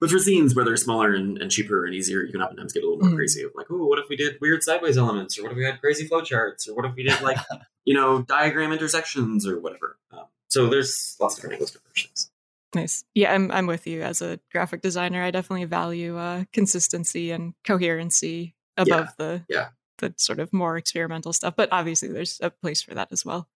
But 0.01 0.11
for 0.11 0.19
scenes 0.19 0.55
where 0.55 0.65
they're 0.65 0.77
smaller 0.77 1.15
and, 1.15 1.39
and 1.41 1.51
cheaper 1.51 1.85
and 1.87 1.95
easier, 1.95 2.23
you 2.23 2.33
can 2.33 2.43
oftentimes 2.43 2.73
get 2.73 2.83
a 2.83 2.87
little 2.87 3.03
more 3.03 3.13
Mhm. 3.13 3.17
crazy 3.17 3.43
of 3.45 3.53
like, 3.55 3.67
oh, 3.71 3.87
what 3.87 3.99
if 3.99 4.09
we 4.11 4.17
did 4.17 4.37
weird 4.41 4.63
sideways 4.63 4.99
elements? 4.99 5.39
Or 5.39 5.43
what 5.45 5.53
if 5.53 5.57
we 5.57 5.65
had 5.65 5.81
crazy 5.81 6.07
flowcharts? 6.09 6.69
Or 6.69 6.75
what 6.75 6.85
if 6.85 6.95
we 6.95 7.03
did 7.05 7.21
like, 7.23 7.39
you 7.85 7.95
know, 7.95 8.21
diagram 8.23 8.73
intersections 8.73 9.47
or 9.47 9.59
whatever? 9.61 9.97
Um, 10.11 10.25
so 10.49 10.69
there's 10.69 11.17
lots 11.21 11.35
of 11.35 11.39
different 11.39 11.55
angles 11.55 11.71
for 11.71 11.81
versions. 11.89 12.31
Nice. 12.75 13.05
Yeah, 13.15 13.33
I'm 13.33 13.51
I'm 13.53 13.67
with 13.67 13.87
you. 13.87 14.03
As 14.03 14.21
a 14.21 14.39
graphic 14.53 14.83
designer, 14.83 15.23
I 15.23 15.31
definitely 15.31 15.65
value 15.65 16.19
uh, 16.19 16.45
consistency 16.53 17.31
and 17.31 17.55
coherency 17.65 18.55
above 18.77 19.15
the 19.19 19.45
yeah. 19.49 19.69
The 19.99 20.15
sort 20.17 20.39
of 20.39 20.53
more 20.53 20.77
experimental 20.77 21.33
stuff. 21.33 21.55
But 21.57 21.69
obviously, 21.73 22.09
there's 22.09 22.39
a 22.43 22.51
place 22.51 22.83
for 22.83 22.95
that 22.95 23.09
as 23.13 23.25
well. 23.25 23.49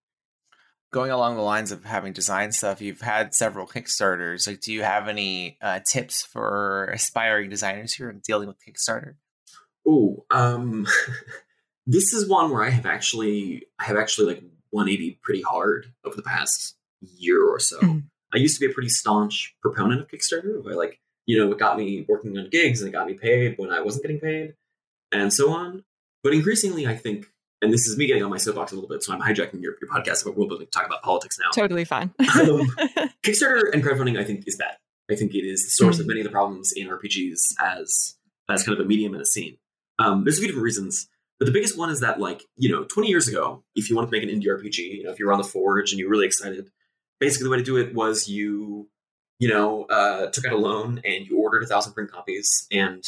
Going 0.91 1.11
along 1.11 1.35
the 1.35 1.41
lines 1.41 1.71
of 1.71 1.85
having 1.85 2.11
design 2.11 2.51
stuff, 2.51 2.81
you've 2.81 3.01
had 3.01 3.33
several 3.33 3.65
Kickstarters. 3.65 4.45
Like, 4.45 4.59
do 4.59 4.73
you 4.73 4.83
have 4.83 5.07
any 5.07 5.57
uh, 5.61 5.79
tips 5.85 6.21
for 6.21 6.85
aspiring 6.93 7.49
designers 7.49 7.93
who 7.93 8.05
are 8.05 8.11
dealing 8.13 8.47
with 8.49 8.57
Kickstarter? 8.59 9.15
Oh, 9.87 10.25
um, 10.31 10.85
this 11.87 12.13
is 12.13 12.27
one 12.27 12.51
where 12.51 12.63
I 12.63 12.69
have 12.69 12.85
actually, 12.85 13.63
I 13.79 13.85
have 13.85 13.95
actually 13.97 14.33
like 14.33 14.43
180 14.71 15.19
pretty 15.23 15.41
hard 15.41 15.93
over 16.03 16.15
the 16.15 16.23
past 16.23 16.75
year 16.99 17.43
or 17.47 17.59
so. 17.59 17.79
Mhm. 17.79 18.03
I 18.33 18.37
used 18.37 18.59
to 18.59 18.65
be 18.65 18.71
a 18.71 18.73
pretty 18.73 18.89
staunch 18.89 19.55
proponent 19.61 20.01
of 20.01 20.07
Kickstarter. 20.07 20.63
Where 20.63 20.75
like, 20.75 20.99
you 21.25 21.37
know, 21.37 21.51
it 21.51 21.57
got 21.59 21.77
me 21.77 22.05
working 22.07 22.37
on 22.37 22.49
gigs 22.49 22.81
and 22.81 22.89
it 22.89 22.91
got 22.91 23.07
me 23.07 23.13
paid 23.13 23.57
when 23.57 23.71
I 23.71 23.81
wasn't 23.81 24.03
getting 24.03 24.19
paid, 24.19 24.55
and 25.11 25.33
so 25.33 25.51
on. 25.51 25.83
But 26.23 26.33
increasingly, 26.33 26.85
I 26.87 26.95
think, 26.95 27.25
and 27.61 27.71
this 27.73 27.87
is 27.87 27.97
me 27.97 28.07
getting 28.07 28.23
on 28.23 28.29
my 28.29 28.37
soapbox 28.37 28.71
a 28.71 28.75
little 28.75 28.89
bit, 28.89 29.03
so 29.03 29.13
I'm 29.13 29.21
hijacking 29.21 29.61
your, 29.61 29.75
your 29.81 29.89
podcast 29.89 30.23
about 30.23 30.37
world 30.37 30.49
building 30.49 30.67
to 30.67 30.71
talk 30.71 30.85
about 30.85 31.01
politics 31.03 31.37
now. 31.39 31.49
Totally 31.51 31.85
fine. 31.85 32.13
Um, 32.19 32.27
Kickstarter 33.23 33.71
and 33.73 33.83
crowdfunding, 33.83 34.19
I 34.19 34.23
think, 34.23 34.43
is 34.47 34.55
bad. 34.55 34.77
I 35.09 35.15
think 35.15 35.33
it 35.35 35.45
is 35.45 35.63
the 35.63 35.69
source 35.71 35.99
of 35.99 36.05
Mhm. 36.05 36.09
many 36.09 36.19
of 36.21 36.25
the 36.25 36.31
problems 36.31 36.71
in 36.75 36.87
RPGs 36.87 37.55
as 37.61 38.15
as 38.49 38.63
kind 38.63 38.77
of 38.77 38.85
a 38.85 38.87
medium 38.87 39.13
and 39.13 39.21
a 39.21 39.25
scene. 39.25 39.57
Um, 39.99 40.23
there's 40.23 40.37
a 40.37 40.39
few 40.41 40.47
different 40.47 40.63
reasons. 40.65 41.07
But 41.39 41.45
the 41.45 41.51
biggest 41.53 41.77
one 41.77 41.89
is 41.89 42.01
that, 42.01 42.19
like, 42.19 42.43
you 42.57 42.69
know, 42.69 42.83
20 42.83 43.07
years 43.09 43.27
ago, 43.27 43.63
if 43.75 43.89
you 43.89 43.95
wanted 43.95 44.11
to 44.11 44.17
make 44.19 44.23
an 44.23 44.29
indie 44.29 44.47
RPG, 44.47 44.77
you 44.97 45.03
know, 45.03 45.11
if 45.11 45.19
you 45.19 45.25
were 45.25 45.31
on 45.33 45.37
the 45.39 45.43
Forge 45.45 45.91
and 45.91 45.99
you 45.99 46.05
were 46.05 46.11
really 46.11 46.25
excited, 46.27 46.69
basically 47.19 47.45
the 47.45 47.49
way 47.49 47.57
to 47.57 47.63
do 47.63 47.77
it 47.77 47.93
was 47.95 48.27
you, 48.27 48.89
you 49.39 49.47
know, 49.49 49.85
uh, 49.85 50.27
took 50.27 50.45
out 50.45 50.53
a 50.53 50.57
loan 50.57 51.01
and 51.05 51.25
you 51.25 51.39
ordered 51.39 51.63
a 51.63 51.65
thousand 51.67 51.93
print 51.93 52.11
copies 52.11 52.67
and 52.71 53.03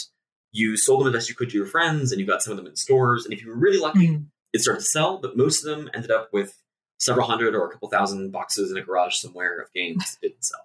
you 0.53 0.77
sold 0.77 1.01
them 1.01 1.11
the 1.11 1.17
best 1.17 1.27
you 1.27 1.35
could 1.35 1.49
to 1.49 1.57
your 1.57 1.65
friends 1.65 2.11
and 2.11 2.21
you 2.21 2.27
got 2.27 2.41
some 2.41 2.51
of 2.51 2.57
them 2.57 2.67
in 2.67 2.75
stores. 2.75 3.25
And 3.25 3.33
if 3.33 3.41
you 3.41 3.49
were 3.49 3.57
really 3.57 3.79
lucky, 3.79 4.07
mm-hmm. 4.07 4.23
it 4.53 4.61
started 4.61 4.79
to 4.79 4.85
sell, 4.85 5.17
but 5.17 5.35
most 5.35 5.65
of 5.65 5.75
them 5.75 5.89
ended 5.93 6.11
up 6.11 6.29
with 6.31 6.61
several 6.99 7.27
hundred 7.27 7.55
or 7.55 7.67
a 7.67 7.71
couple 7.71 7.89
thousand 7.89 8.31
boxes 8.31 8.71
in 8.71 8.77
a 8.77 8.81
garage 8.81 9.15
somewhere 9.15 9.59
of 9.59 9.73
games 9.73 10.17
that 10.21 10.27
didn't 10.27 10.45
sell. 10.45 10.61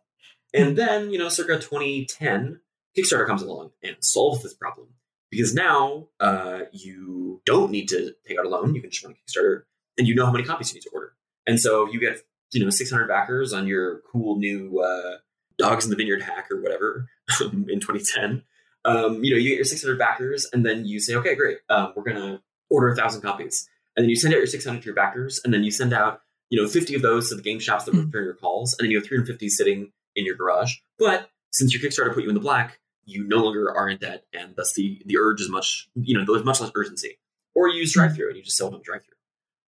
And 0.55 0.77
then, 0.77 1.11
you 1.11 1.19
know, 1.19 1.29
circa 1.29 1.59
2010, 1.59 2.61
Kickstarter 2.97 3.27
comes 3.27 3.43
along 3.43 3.71
and 3.83 3.97
solves 4.01 4.43
this 4.43 4.55
problem 4.55 4.89
because 5.31 5.55
now 5.55 6.09
uh, 6.21 6.61
you 6.73 7.41
don't 7.45 7.71
need 7.71 7.89
to 7.89 8.15
take 8.27 8.39
out 8.39 8.47
a 8.47 8.49
loan. 8.49 8.75
You 8.75 8.81
can 8.81 8.91
just 8.91 9.05
run 9.05 9.15
a 9.15 9.17
Kickstarter 9.17 9.63
and 9.97 10.07
you 10.07 10.15
know 10.15 10.27
how 10.27 10.33
many 10.33 10.45
copies 10.45 10.71
you 10.71 10.77
need 10.77 10.83
to 10.83 10.91
order. 10.91 11.15
And 11.47 11.59
so 11.59 11.91
you 11.91 11.99
get, 11.99 12.21
you 12.53 12.63
know, 12.63 12.71
600 12.71 13.09
backers 13.09 13.53
on 13.53 13.67
your 13.67 14.01
cool 14.11 14.39
new 14.39 14.81
uh, 14.81 15.19
Dogs 15.59 15.85
in 15.85 15.91
the 15.91 15.97
Vineyard 15.97 16.23
hack 16.23 16.51
or 16.51 16.63
whatever 16.63 17.09
in 17.41 17.81
2010. 17.81 18.43
Um, 18.89 19.23
you 19.23 19.33
know, 19.33 19.39
you 19.39 19.51
get 19.51 19.57
your 19.57 19.65
600 19.65 19.99
backers 19.99 20.49
and 20.53 20.65
then 20.65 20.87
you 20.87 21.01
say, 21.01 21.15
okay, 21.17 21.35
great, 21.35 21.59
um, 21.69 21.93
we're 21.95 22.05
going 22.05 22.17
to 22.17 22.41
order 22.71 22.89
a 22.89 22.97
thousand 22.97 23.23
copies. 23.23 23.69
And 23.97 24.05
then 24.05 24.11
you 24.11 24.17
send 24.17 24.33
out 24.33 24.39
your 24.39 24.47
600 24.47 24.81
to 24.81 24.85
your 24.87 24.95
backers 24.95 25.41
and 25.45 25.53
then 25.53 25.65
you 25.65 25.71
send 25.71 25.93
out, 25.93 26.23
you 26.51 26.61
know, 26.61 26.69
50 26.69 26.95
of 26.95 27.03
those 27.03 27.29
to 27.29 27.35
the 27.35 27.43
game 27.43 27.59
shops 27.59 27.85
that 27.85 27.93
hmm. 27.93 28.07
return 28.07 28.25
your 28.25 28.35
calls. 28.35 28.75
And 28.79 28.87
then 28.87 28.91
you 28.91 28.99
have 28.99 29.07
350 29.07 29.49
sitting 29.49 29.93
in 30.17 30.25
your 30.25 30.37
garage. 30.37 30.77
But 30.99 31.31
since 31.53 31.75
your 31.75 31.83
Kickstarter 31.83 32.15
put 32.15 32.23
you 32.23 32.29
in 32.29 32.35
the 32.35 32.41
black, 32.41 32.79
you 33.09 33.27
no 33.27 33.39
longer 33.39 33.75
are 33.75 33.89
in 33.89 33.99
debt, 33.99 34.25
and 34.35 34.55
thus 34.55 34.75
the 34.75 35.01
the 35.07 35.17
urge 35.19 35.41
is 35.41 35.49
much 35.49 35.89
you 35.95 36.17
know 36.17 36.25
there's 36.27 36.45
much 36.45 36.61
less 36.61 36.71
urgency. 36.75 37.19
Or 37.55 37.69
you 37.69 37.81
use 37.81 37.97
DriveThru 37.97 38.29
and 38.29 38.37
you 38.37 38.43
just 38.43 38.57
sell 38.57 38.71
them 38.71 38.83
DriveThru. 38.83 39.17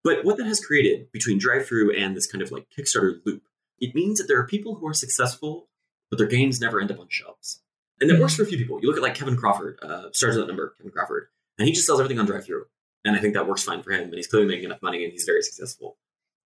But 0.03 0.25
what 0.25 0.37
that 0.37 0.47
has 0.47 0.59
created 0.59 1.11
between 1.11 1.39
DriveThru 1.39 1.97
and 1.97 2.15
this 2.15 2.29
kind 2.29 2.41
of 2.41 2.51
like 2.51 2.67
Kickstarter 2.75 3.19
loop, 3.25 3.43
it 3.79 3.95
means 3.95 4.17
that 4.17 4.27
there 4.27 4.39
are 4.39 4.47
people 4.47 4.75
who 4.75 4.87
are 4.87 4.93
successful, 4.93 5.69
but 6.09 6.17
their 6.17 6.27
games 6.27 6.59
never 6.59 6.81
end 6.81 6.91
up 6.91 6.99
on 6.99 7.07
shelves. 7.09 7.61
And 7.99 8.09
that 8.09 8.19
works 8.19 8.35
for 8.35 8.43
a 8.43 8.45
few 8.45 8.57
people. 8.57 8.79
You 8.81 8.87
look 8.87 8.97
at 8.97 9.03
like 9.03 9.15
Kevin 9.15 9.35
Crawford, 9.35 9.79
uh, 9.81 10.11
Stars 10.11 10.35
Without 10.35 10.47
Number, 10.47 10.75
Kevin 10.77 10.91
Crawford, 10.91 11.27
and 11.57 11.67
he 11.67 11.73
just 11.73 11.87
sells 11.87 11.99
everything 11.99 12.19
on 12.19 12.27
DriveThru. 12.27 12.61
And 13.05 13.15
I 13.15 13.19
think 13.19 13.33
that 13.33 13.47
works 13.47 13.63
fine 13.63 13.81
for 13.81 13.91
him. 13.91 14.03
And 14.03 14.13
he's 14.13 14.27
clearly 14.27 14.47
making 14.47 14.65
enough 14.65 14.81
money 14.81 15.03
and 15.03 15.11
he's 15.11 15.23
very 15.23 15.41
successful. 15.41 15.97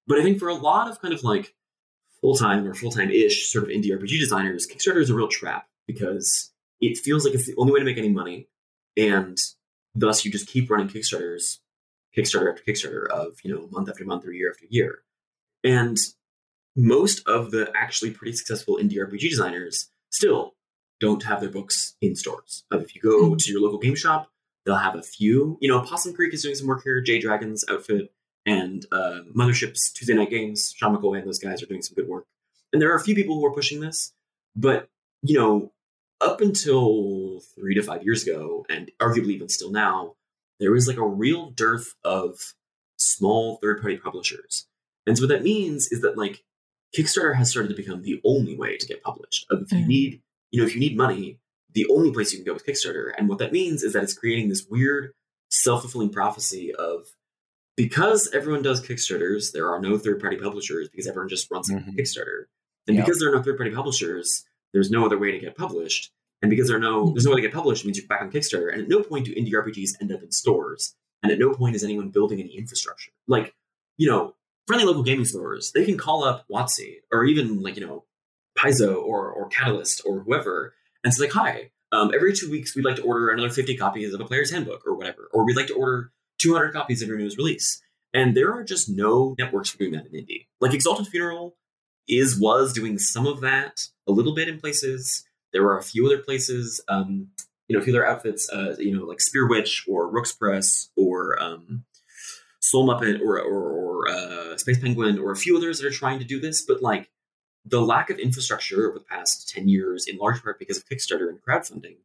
But 0.07 0.19
I 0.19 0.23
think 0.23 0.39
for 0.39 0.47
a 0.47 0.53
lot 0.53 0.89
of 0.89 1.01
kind 1.01 1.13
of 1.13 1.23
like 1.23 1.55
full 2.21 2.35
time 2.35 2.67
or 2.67 2.73
full 2.73 2.91
time 2.91 3.09
ish 3.09 3.49
sort 3.49 3.65
of 3.65 3.69
indie 3.69 3.91
RPG 3.91 4.19
designers, 4.19 4.67
Kickstarter 4.67 5.01
is 5.01 5.09
a 5.09 5.15
real 5.15 5.27
trap 5.27 5.67
because 5.87 6.51
it 6.79 6.97
feels 6.97 7.25
like 7.25 7.33
it's 7.33 7.47
the 7.47 7.55
only 7.57 7.73
way 7.73 7.79
to 7.79 7.85
make 7.85 7.97
any 7.97 8.09
money. 8.09 8.47
And 8.95 9.37
thus 9.95 10.23
you 10.23 10.31
just 10.31 10.47
keep 10.47 10.69
running 10.69 10.87
Kickstarters, 10.87 11.57
Kickstarter 12.15 12.51
after 12.51 12.63
Kickstarter 12.63 13.07
of, 13.07 13.37
you 13.43 13.53
know, 13.53 13.67
month 13.71 13.89
after 13.89 14.05
month 14.05 14.25
or 14.25 14.31
year 14.31 14.51
after 14.51 14.65
year. 14.69 14.99
And 15.63 15.97
most 16.75 17.27
of 17.27 17.51
the 17.51 17.71
actually 17.75 18.11
pretty 18.11 18.33
successful 18.33 18.77
indie 18.77 18.97
RPG 18.97 19.29
designers 19.29 19.89
still 20.09 20.53
don't 21.01 21.23
have 21.23 21.41
their 21.41 21.49
books 21.49 21.95
in 21.99 22.15
stores. 22.15 22.63
Uh, 22.71 22.79
if 22.79 22.95
you 22.95 23.01
go 23.01 23.29
hmm. 23.29 23.35
to 23.35 23.51
your 23.51 23.61
local 23.61 23.79
game 23.79 23.95
shop, 23.95 24.29
they'll 24.65 24.75
have 24.75 24.95
a 24.95 25.01
few. 25.01 25.57
You 25.59 25.69
know, 25.69 25.81
Possum 25.81 26.13
Creek 26.13 26.33
is 26.33 26.43
doing 26.43 26.55
some 26.55 26.67
work 26.67 26.83
here. 26.83 27.01
Jay 27.01 27.19
Dragon's 27.19 27.65
outfit 27.69 28.13
and 28.45 28.85
uh, 28.91 29.21
Mothership's 29.35 29.91
Tuesday 29.91 30.13
Knight 30.13 30.29
Games, 30.29 30.73
Sean 30.77 30.95
McCoy 30.95 31.19
and 31.19 31.27
those 31.27 31.39
guys 31.39 31.61
are 31.61 31.67
doing 31.67 31.81
some 31.81 31.95
good 31.95 32.07
work. 32.07 32.25
And 32.71 32.81
there 32.81 32.91
are 32.91 32.95
a 32.95 33.03
few 33.03 33.15
people 33.15 33.35
who 33.35 33.45
are 33.45 33.53
pushing 33.53 33.81
this, 33.81 34.13
but 34.55 34.87
you 35.23 35.37
know, 35.37 35.71
up 36.21 36.41
until 36.41 37.41
three 37.55 37.75
to 37.75 37.83
five 37.83 38.03
years 38.03 38.23
ago, 38.23 38.65
and 38.69 38.91
arguably 38.99 39.31
even 39.31 39.49
still 39.49 39.71
now, 39.71 40.15
there 40.59 40.75
is 40.75 40.87
like 40.87 40.97
a 40.97 41.05
real 41.05 41.49
dearth 41.51 41.95
of 42.03 42.53
small 42.97 43.57
third-party 43.57 43.97
publishers. 43.97 44.67
And 45.07 45.17
so 45.17 45.23
what 45.23 45.29
that 45.29 45.43
means 45.43 45.91
is 45.91 46.01
that 46.01 46.17
like 46.17 46.43
Kickstarter 46.95 47.35
has 47.35 47.49
started 47.49 47.69
to 47.69 47.75
become 47.75 48.03
the 48.03 48.21
only 48.23 48.55
way 48.55 48.77
to 48.77 48.85
get 48.85 49.03
published. 49.03 49.47
If 49.49 49.71
you 49.71 49.79
mm. 49.79 49.87
need, 49.87 50.21
you 50.51 50.61
know, 50.61 50.67
if 50.67 50.73
you 50.73 50.79
need 50.79 50.95
money, 50.95 51.39
the 51.73 51.87
only 51.89 52.11
place 52.11 52.31
you 52.31 52.39
can 52.39 52.45
go 52.45 52.55
is 52.55 52.63
Kickstarter. 52.63 53.11
And 53.17 53.29
what 53.29 53.39
that 53.39 53.51
means 53.51 53.83
is 53.83 53.93
that 53.93 54.03
it's 54.03 54.13
creating 54.13 54.49
this 54.49 54.67
weird 54.69 55.13
self-fulfilling 55.49 56.11
prophecy 56.11 56.73
of 56.75 57.07
because 57.77 58.29
everyone 58.33 58.61
does 58.61 58.85
Kickstarters, 58.85 59.53
there 59.53 59.69
are 59.69 59.79
no 59.79 59.97
third 59.97 60.19
party 60.19 60.37
publishers 60.37 60.89
because 60.89 61.07
everyone 61.07 61.29
just 61.29 61.49
runs 61.49 61.69
mm-hmm. 61.69 61.91
Kickstarter. 61.91 62.45
And 62.87 62.97
because 62.97 63.19
there 63.19 63.31
are 63.31 63.35
no 63.35 63.41
third 63.41 63.57
party 63.57 63.71
publishers, 63.71 64.43
there's 64.73 64.91
no 64.91 65.05
other 65.05 65.17
way 65.17 65.31
to 65.31 65.39
get 65.39 65.55
published. 65.55 66.11
And 66.41 66.49
because 66.49 66.67
there 66.67 66.77
are 66.77 66.81
no 66.81 67.11
there's 67.11 67.25
no 67.25 67.31
way 67.31 67.37
to 67.37 67.47
get 67.47 67.53
published, 67.53 67.85
means 67.85 67.97
you're 67.97 68.07
back 68.07 68.21
on 68.21 68.31
Kickstarter. 68.31 68.71
And 68.71 68.81
at 68.81 68.89
no 68.89 69.01
point 69.01 69.25
do 69.25 69.35
indie 69.35 69.53
RPGs 69.53 70.01
end 70.01 70.11
up 70.11 70.21
in 70.21 70.31
stores. 70.31 70.95
And 71.23 71.31
at 71.31 71.39
no 71.39 71.53
point 71.53 71.75
is 71.75 71.83
anyone 71.83 72.09
building 72.09 72.39
any 72.39 72.57
infrastructure. 72.57 73.11
Like, 73.27 73.53
you 73.97 74.09
know, 74.09 74.35
friendly 74.65 74.85
local 74.85 75.03
gaming 75.03 75.25
stores, 75.25 75.71
they 75.71 75.85
can 75.85 75.97
call 75.97 76.23
up 76.23 76.45
WotC 76.51 76.95
or 77.11 77.25
even 77.25 77.61
like, 77.61 77.77
you 77.77 77.85
know, 77.85 78.05
Paizo 78.61 79.01
or 79.01 79.31
or 79.31 79.47
Catalyst 79.49 80.01
or 80.05 80.21
whoever 80.21 80.73
and 81.03 81.13
say 81.13 81.23
like, 81.23 81.33
hi, 81.33 81.71
um, 81.91 82.11
every 82.13 82.33
two 82.33 82.49
weeks 82.49 82.75
we'd 82.75 82.85
like 82.85 82.95
to 82.97 83.03
order 83.03 83.29
another 83.29 83.49
50 83.49 83.75
copies 83.77 84.13
of 84.13 84.21
a 84.21 84.25
player's 84.25 84.51
handbook 84.51 84.83
or 84.85 84.95
whatever. 84.95 85.29
Or 85.33 85.45
we'd 85.45 85.57
like 85.57 85.67
to 85.67 85.75
order 85.75 86.11
200 86.39 86.73
copies 86.73 87.01
of 87.01 87.07
your 87.07 87.17
newest 87.17 87.37
release. 87.37 87.81
And 88.13 88.35
there 88.35 88.53
are 88.53 88.63
just 88.63 88.89
no 88.89 89.35
networks 89.37 89.69
for 89.69 89.77
doing 89.77 89.93
that 89.93 90.05
in 90.05 90.11
indie. 90.11 90.47
Like 90.59 90.73
Exalted 90.73 91.07
Funeral 91.07 91.55
is 92.07 92.39
was 92.39 92.73
doing 92.73 92.97
some 92.97 93.25
of 93.25 93.41
that 93.41 93.87
a 94.07 94.11
little 94.11 94.35
bit 94.35 94.47
in 94.47 94.59
places. 94.59 95.23
There 95.53 95.65
are 95.65 95.77
a 95.77 95.83
few 95.83 96.05
other 96.05 96.17
places, 96.17 96.81
um, 96.87 97.29
you 97.67 97.75
know, 97.75 97.81
a 97.81 97.83
few 97.83 97.93
other 97.93 98.05
outfits, 98.05 98.49
uh, 98.51 98.75
you 98.79 98.97
know, 98.97 99.05
like 99.05 99.19
Spearwitch 99.19 99.87
or 99.87 100.09
Rooks 100.09 100.33
Press 100.33 100.89
or 100.97 101.41
um, 101.41 101.85
Soul 102.59 102.87
Muppet 102.87 103.21
or 103.21 103.39
or, 103.39 103.71
or 103.71 104.09
uh, 104.09 104.57
Space 104.57 104.79
Penguin 104.79 105.19
or 105.19 105.31
a 105.31 105.37
few 105.37 105.57
others 105.57 105.79
that 105.79 105.87
are 105.87 105.91
trying 105.91 106.19
to 106.19 106.25
do 106.25 106.39
this. 106.39 106.63
But 106.63 106.81
like 106.81 107.09
the 107.65 107.81
lack 107.81 108.09
of 108.09 108.17
infrastructure 108.17 108.89
over 108.89 108.99
the 108.99 109.05
past 109.05 109.49
10 109.49 109.67
years, 109.67 110.07
in 110.07 110.17
large 110.17 110.41
part 110.41 110.59
because 110.59 110.77
of 110.77 110.85
Kickstarter 110.85 111.29
and 111.29 111.39
crowdfunding, 111.41 111.97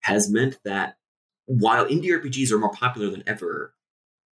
has 0.00 0.30
meant 0.30 0.58
that 0.64 0.96
while 1.46 1.86
indie 1.86 2.10
RPGs 2.10 2.52
are 2.52 2.58
more 2.58 2.70
popular 2.70 3.10
than 3.10 3.24
ever, 3.26 3.74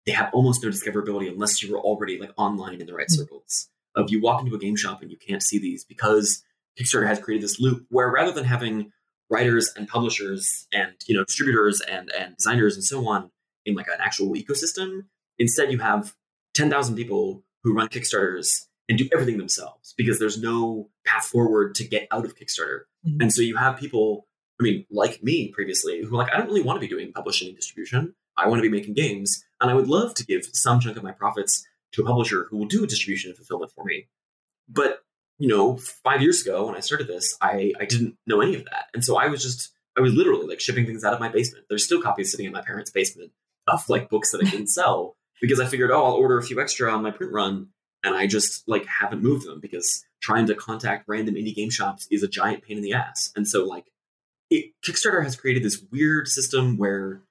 they 0.04 0.12
have 0.12 0.30
almost 0.32 0.62
no 0.62 0.70
discoverability 0.70 1.28
unless 1.28 1.62
you 1.62 1.72
were 1.72 1.80
already 1.80 2.18
like 2.18 2.30
online 2.36 2.80
in 2.80 2.86
the 2.86 2.94
right 2.94 3.08
mm-hmm. 3.08 3.22
circles. 3.22 3.68
Of 3.94 4.10
you 4.10 4.20
walk 4.20 4.42
into 4.42 4.54
a 4.54 4.58
game 4.58 4.76
shop 4.76 5.00
and 5.00 5.10
you 5.10 5.16
can't 5.16 5.42
see 5.42 5.58
these 5.58 5.82
because 5.82 6.44
Kickstarter 6.78 7.06
has 7.06 7.18
created 7.18 7.42
this 7.42 7.58
loop 7.58 7.86
where 7.88 8.10
rather 8.10 8.30
than 8.30 8.44
having 8.44 8.92
writers 9.30 9.72
and 9.74 9.88
publishers 9.88 10.68
and 10.70 10.92
you 11.06 11.16
know 11.16 11.24
distributors 11.24 11.80
and 11.80 12.12
and 12.12 12.36
designers 12.36 12.74
and 12.74 12.84
so 12.84 13.08
on 13.08 13.30
in 13.64 13.74
like 13.74 13.88
an 13.88 13.96
actual 13.98 14.34
ecosystem, 14.34 15.06
instead 15.38 15.72
you 15.72 15.78
have 15.78 16.14
ten 16.52 16.68
thousand 16.68 16.94
people 16.94 17.42
who 17.64 17.74
run 17.74 17.88
Kickstarters 17.88 18.66
and 18.88 18.98
do 18.98 19.08
everything 19.12 19.38
themselves 19.38 19.94
because 19.96 20.18
there's 20.18 20.40
no 20.40 20.88
path 21.04 21.24
forward 21.24 21.74
to 21.76 21.84
get 21.84 22.06
out 22.10 22.24
of 22.24 22.36
Kickstarter. 22.36 22.82
Mm-hmm. 23.06 23.22
And 23.22 23.32
so 23.32 23.42
you 23.42 23.56
have 23.56 23.78
people, 23.78 24.26
I 24.60 24.64
mean, 24.64 24.86
like 24.90 25.22
me 25.22 25.48
previously, 25.48 26.02
who 26.02 26.14
are 26.14 26.18
like, 26.18 26.32
I 26.32 26.38
don't 26.38 26.46
really 26.46 26.62
want 26.62 26.76
to 26.76 26.80
be 26.80 26.88
doing 26.88 27.12
publishing 27.12 27.48
and 27.48 27.56
distribution. 27.56 28.14
I 28.36 28.48
want 28.48 28.58
to 28.58 28.68
be 28.68 28.76
making 28.76 28.94
games, 28.94 29.44
and 29.60 29.70
I 29.70 29.74
would 29.74 29.88
love 29.88 30.14
to 30.14 30.26
give 30.26 30.44
some 30.52 30.78
chunk 30.78 30.96
of 30.96 31.02
my 31.02 31.12
profits 31.12 31.66
to 31.92 32.02
a 32.02 32.06
publisher 32.06 32.46
who 32.50 32.58
will 32.58 32.66
do 32.66 32.86
distribution 32.86 33.30
and 33.30 33.36
fulfillment 33.36 33.72
for 33.74 33.84
me. 33.84 34.08
But 34.68 35.00
you 35.38 35.48
know, 35.48 35.76
five 35.76 36.22
years 36.22 36.42
ago 36.42 36.66
when 36.66 36.74
I 36.74 36.80
started 36.80 37.08
this, 37.08 37.36
I 37.40 37.72
I 37.80 37.86
didn't 37.86 38.16
know 38.26 38.40
any 38.40 38.54
of 38.54 38.64
that, 38.64 38.86
and 38.92 39.04
so 39.04 39.16
I 39.16 39.28
was 39.28 39.42
just 39.42 39.72
I 39.96 40.00
was 40.02 40.12
literally 40.12 40.46
like 40.46 40.60
shipping 40.60 40.86
things 40.86 41.04
out 41.04 41.14
of 41.14 41.20
my 41.20 41.28
basement. 41.28 41.66
There's 41.68 41.84
still 41.84 42.02
copies 42.02 42.30
sitting 42.30 42.46
in 42.46 42.52
my 42.52 42.62
parents' 42.62 42.90
basement 42.90 43.32
of 43.66 43.88
like 43.88 44.10
books 44.10 44.32
that 44.32 44.42
I 44.46 44.50
didn't 44.50 44.68
sell 44.68 45.16
because 45.40 45.60
I 45.60 45.66
figured, 45.66 45.90
oh, 45.90 46.04
I'll 46.04 46.12
order 46.12 46.38
a 46.38 46.42
few 46.42 46.60
extra 46.60 46.92
on 46.92 47.02
my 47.02 47.10
print 47.10 47.32
run, 47.32 47.68
and 48.06 48.14
I 48.14 48.26
just 48.26 48.66
like 48.68 48.86
haven't 48.86 49.22
moved 49.22 49.46
them 49.46 49.60
because 49.60 50.04
trying 50.22 50.46
to 50.46 50.54
contact 50.54 51.04
random 51.08 51.34
indie 51.34 51.54
game 51.54 51.70
shops 51.70 52.06
is 52.10 52.22
a 52.22 52.28
giant 52.28 52.62
pain 52.62 52.76
in 52.76 52.82
the 52.82 52.92
ass. 52.92 53.30
And 53.36 53.46
so 53.46 53.64
like 53.64 53.86
it, 54.48 54.72
Kickstarter 54.86 55.22
has 55.22 55.36
created 55.36 55.62
this 55.62 55.82
weird 55.90 56.28
system 56.28 56.76
where 56.76 57.22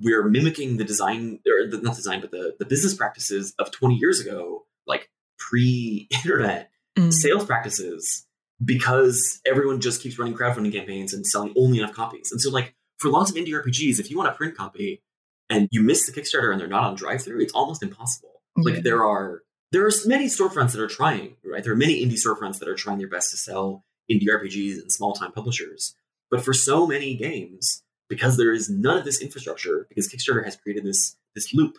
we're 0.00 0.28
mimicking 0.28 0.76
the 0.76 0.84
design 0.84 1.38
or 1.46 1.70
the, 1.70 1.80
not 1.80 1.96
design 1.96 2.20
but 2.20 2.30
the, 2.30 2.54
the 2.58 2.66
business 2.66 2.92
practices 2.92 3.54
of 3.58 3.70
20 3.70 3.94
years 3.94 4.20
ago 4.20 4.66
like 4.86 5.08
pre-internet 5.38 6.70
mm. 6.98 7.12
sales 7.12 7.44
practices 7.44 8.26
because 8.62 9.40
everyone 9.46 9.80
just 9.80 10.02
keeps 10.02 10.18
running 10.18 10.34
crowdfunding 10.34 10.72
campaigns 10.72 11.14
and 11.14 11.26
selling 11.26 11.54
only 11.56 11.78
enough 11.78 11.94
copies 11.94 12.30
and 12.30 12.40
so 12.40 12.50
like 12.50 12.74
for 12.98 13.10
lots 13.10 13.30
of 13.30 13.36
indie 13.36 13.52
rpgs 13.52 13.98
if 13.98 14.10
you 14.10 14.18
want 14.18 14.28
a 14.28 14.32
print 14.32 14.54
copy 14.54 15.02
and 15.48 15.68
you 15.70 15.82
miss 15.82 16.04
the 16.04 16.12
kickstarter 16.12 16.50
and 16.50 16.60
they're 16.60 16.68
not 16.68 16.84
on 16.84 16.96
DriveThru 16.96 17.40
it's 17.40 17.54
almost 17.54 17.82
impossible 17.82 18.42
like 18.58 18.82
there 18.82 19.04
are 19.04 19.42
there 19.72 19.84
are 19.84 19.90
many 20.06 20.26
storefronts 20.26 20.72
that 20.72 20.80
are 20.80 20.88
trying 20.88 21.36
right 21.44 21.64
there 21.64 21.72
are 21.72 21.76
many 21.76 22.04
indie 22.04 22.18
storefronts 22.18 22.58
that 22.58 22.68
are 22.68 22.74
trying 22.74 22.98
their 22.98 23.08
best 23.08 23.30
to 23.30 23.36
sell 23.36 23.84
indie 24.10 24.28
rpgs 24.28 24.80
and 24.80 24.92
small 24.92 25.12
time 25.12 25.32
publishers 25.32 25.94
but 26.30 26.44
for 26.44 26.52
so 26.52 26.86
many 26.86 27.14
games 27.14 27.82
because 28.08 28.36
there 28.36 28.52
is 28.52 28.70
none 28.70 28.98
of 28.98 29.04
this 29.04 29.20
infrastructure, 29.20 29.86
because 29.88 30.08
Kickstarter 30.08 30.44
has 30.44 30.56
created 30.56 30.84
this 30.84 31.16
this 31.34 31.52
loop. 31.52 31.78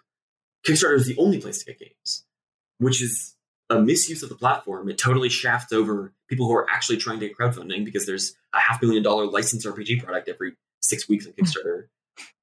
Kickstarter 0.65 0.95
is 0.95 1.07
the 1.07 1.17
only 1.17 1.39
place 1.39 1.59
to 1.59 1.65
get 1.65 1.79
games, 1.79 2.25
which 2.79 3.01
is 3.01 3.35
a 3.69 3.79
misuse 3.79 4.23
of 4.23 4.29
the 4.29 4.35
platform. 4.35 4.89
It 4.89 4.97
totally 4.97 5.29
shafts 5.29 5.73
over 5.73 6.13
people 6.29 6.47
who 6.47 6.55
are 6.55 6.67
actually 6.69 6.97
trying 6.97 7.19
to 7.19 7.27
get 7.27 7.37
crowdfunding 7.37 7.85
because 7.85 8.05
there's 8.05 8.35
a 8.53 8.59
half 8.59 8.81
million 8.81 9.03
dollar 9.03 9.25
licensed 9.25 9.65
RPG 9.65 10.03
product 10.03 10.29
every 10.29 10.53
six 10.81 11.07
weeks 11.07 11.25
on 11.25 11.33
hmm. 11.33 11.43
Kickstarter. 11.43 11.87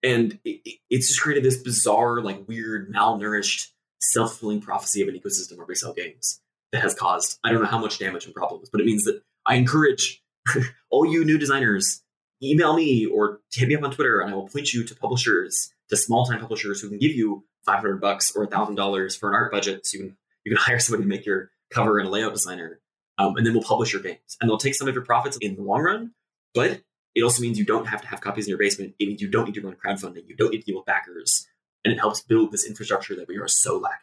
And 0.02 0.38
it, 0.44 0.78
it's 0.90 1.08
just 1.08 1.20
created 1.20 1.44
this 1.44 1.56
bizarre, 1.56 2.20
like 2.20 2.46
weird, 2.46 2.92
malnourished, 2.92 3.70
self 4.12 4.30
fulfilling 4.30 4.60
prophecy 4.60 5.02
of 5.02 5.08
an 5.08 5.18
ecosystem 5.18 5.56
where 5.56 5.66
we 5.66 5.74
sell 5.74 5.92
games 5.92 6.40
that 6.72 6.82
has 6.82 6.94
caused 6.94 7.38
I 7.44 7.52
don't 7.52 7.62
know 7.62 7.68
how 7.68 7.78
much 7.78 7.98
damage 7.98 8.26
and 8.26 8.34
problems, 8.34 8.68
but 8.70 8.80
it 8.80 8.86
means 8.86 9.04
that 9.04 9.22
I 9.46 9.56
encourage 9.56 10.22
all 10.90 11.06
you 11.06 11.24
new 11.24 11.38
designers 11.38 12.02
email 12.42 12.74
me 12.74 13.06
or 13.06 13.40
hit 13.52 13.68
me 13.68 13.74
up 13.74 13.82
on 13.82 13.90
Twitter, 13.90 14.20
and 14.20 14.30
I 14.30 14.34
will 14.34 14.48
point 14.48 14.72
you 14.72 14.84
to 14.84 14.94
publishers, 14.94 15.72
to 15.88 15.96
small 15.96 16.26
time 16.26 16.40
publishers 16.40 16.80
who 16.80 16.88
can 16.88 16.98
give 16.98 17.12
you 17.12 17.44
500 17.64 18.00
bucks 18.00 18.32
or 18.36 18.46
$1,000 18.46 19.18
for 19.18 19.28
an 19.30 19.34
art 19.34 19.52
budget. 19.52 19.86
So 19.86 19.98
you 19.98 20.04
can, 20.04 20.16
you 20.44 20.54
can 20.54 20.58
hire 20.64 20.78
somebody 20.78 21.04
to 21.04 21.08
make 21.08 21.26
your 21.26 21.50
cover 21.70 21.98
and 21.98 22.08
a 22.08 22.10
layout 22.10 22.32
designer. 22.32 22.80
Um, 23.16 23.36
and 23.36 23.46
then 23.46 23.54
we'll 23.54 23.62
publish 23.62 23.92
your 23.92 24.02
games. 24.02 24.36
And 24.40 24.50
they'll 24.50 24.58
take 24.58 24.74
some 24.74 24.88
of 24.88 24.94
your 24.94 25.04
profits 25.04 25.36
in 25.40 25.56
the 25.56 25.62
long 25.62 25.82
run, 25.82 26.12
but 26.52 26.80
it 27.14 27.22
also 27.22 27.42
means 27.42 27.58
you 27.58 27.64
don't 27.64 27.86
have 27.86 28.02
to 28.02 28.08
have 28.08 28.20
copies 28.20 28.46
in 28.46 28.50
your 28.50 28.58
basement. 28.58 28.94
It 28.98 29.06
means 29.06 29.22
you 29.22 29.28
don't 29.28 29.44
need 29.44 29.54
to 29.54 29.60
run 29.60 29.76
crowdfunding. 29.76 30.26
You 30.26 30.34
don't 30.36 30.50
need 30.50 30.60
to 30.60 30.64
deal 30.64 30.76
with 30.76 30.86
backers. 30.86 31.46
And 31.84 31.92
it 31.92 31.98
helps 31.98 32.22
build 32.22 32.52
this 32.52 32.66
infrastructure 32.66 33.14
that 33.16 33.28
we 33.28 33.36
are 33.36 33.48
so 33.48 33.78
lacking. 33.78 33.98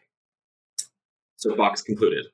So 1.35 1.55
Fox 1.55 1.81
concluded. 1.81 2.27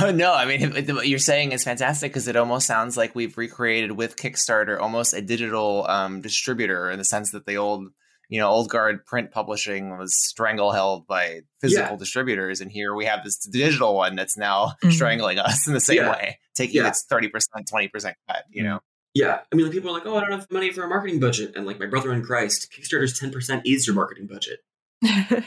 Oh, 0.00 0.10
no, 0.14 0.34
I 0.34 0.44
mean, 0.44 0.72
what 0.94 1.08
you're 1.08 1.18
saying 1.18 1.52
is 1.52 1.64
fantastic 1.64 2.12
because 2.12 2.28
it 2.28 2.36
almost 2.36 2.66
sounds 2.66 2.96
like 2.96 3.14
we've 3.14 3.38
recreated 3.38 3.92
with 3.92 4.16
Kickstarter 4.16 4.78
almost 4.78 5.14
a 5.14 5.22
digital 5.22 5.86
um, 5.88 6.20
distributor 6.20 6.90
in 6.90 6.98
the 6.98 7.04
sense 7.04 7.30
that 7.30 7.46
the 7.46 7.56
old 7.56 7.88
you 8.28 8.38
know, 8.38 8.48
old 8.48 8.68
guard 8.68 9.06
print 9.06 9.30
publishing 9.30 9.96
was 9.96 10.14
strangleheld 10.14 11.06
by 11.06 11.40
physical 11.60 11.92
yeah. 11.92 11.96
distributors, 11.96 12.60
and 12.60 12.70
here 12.70 12.94
we 12.94 13.06
have 13.06 13.24
this 13.24 13.38
digital 13.38 13.94
one 13.94 14.16
that's 14.16 14.36
now 14.36 14.66
mm-hmm. 14.66 14.90
strangling 14.90 15.38
us 15.38 15.66
in 15.66 15.72
the 15.72 15.80
same 15.80 15.98
yeah. 15.98 16.10
way, 16.10 16.38
taking 16.54 16.82
yeah. 16.82 16.88
its 16.88 17.04
thirty 17.04 17.28
percent, 17.28 17.66
twenty 17.68 17.88
percent 17.88 18.16
cut. 18.28 18.44
You 18.50 18.64
know. 18.64 18.80
Yeah, 19.14 19.40
I 19.50 19.56
mean, 19.56 19.66
like, 19.66 19.72
people 19.72 19.90
are 19.90 19.94
like, 19.94 20.06
"Oh, 20.06 20.16
I 20.16 20.20
don't 20.20 20.32
have 20.32 20.46
money 20.50 20.70
for 20.70 20.84
a 20.84 20.88
marketing 20.88 21.20
budget," 21.20 21.54
and 21.56 21.66
like, 21.66 21.80
my 21.80 21.86
brother 21.86 22.12
in 22.12 22.22
Christ, 22.22 22.72
Kickstarter's 22.72 23.18
ten 23.18 23.30
percent 23.30 23.66
is 23.66 23.86
your 23.86 23.96
marketing 23.96 24.26
budget. 24.26 24.60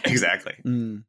exactly. 0.05 0.53
Mm. 0.65 1.03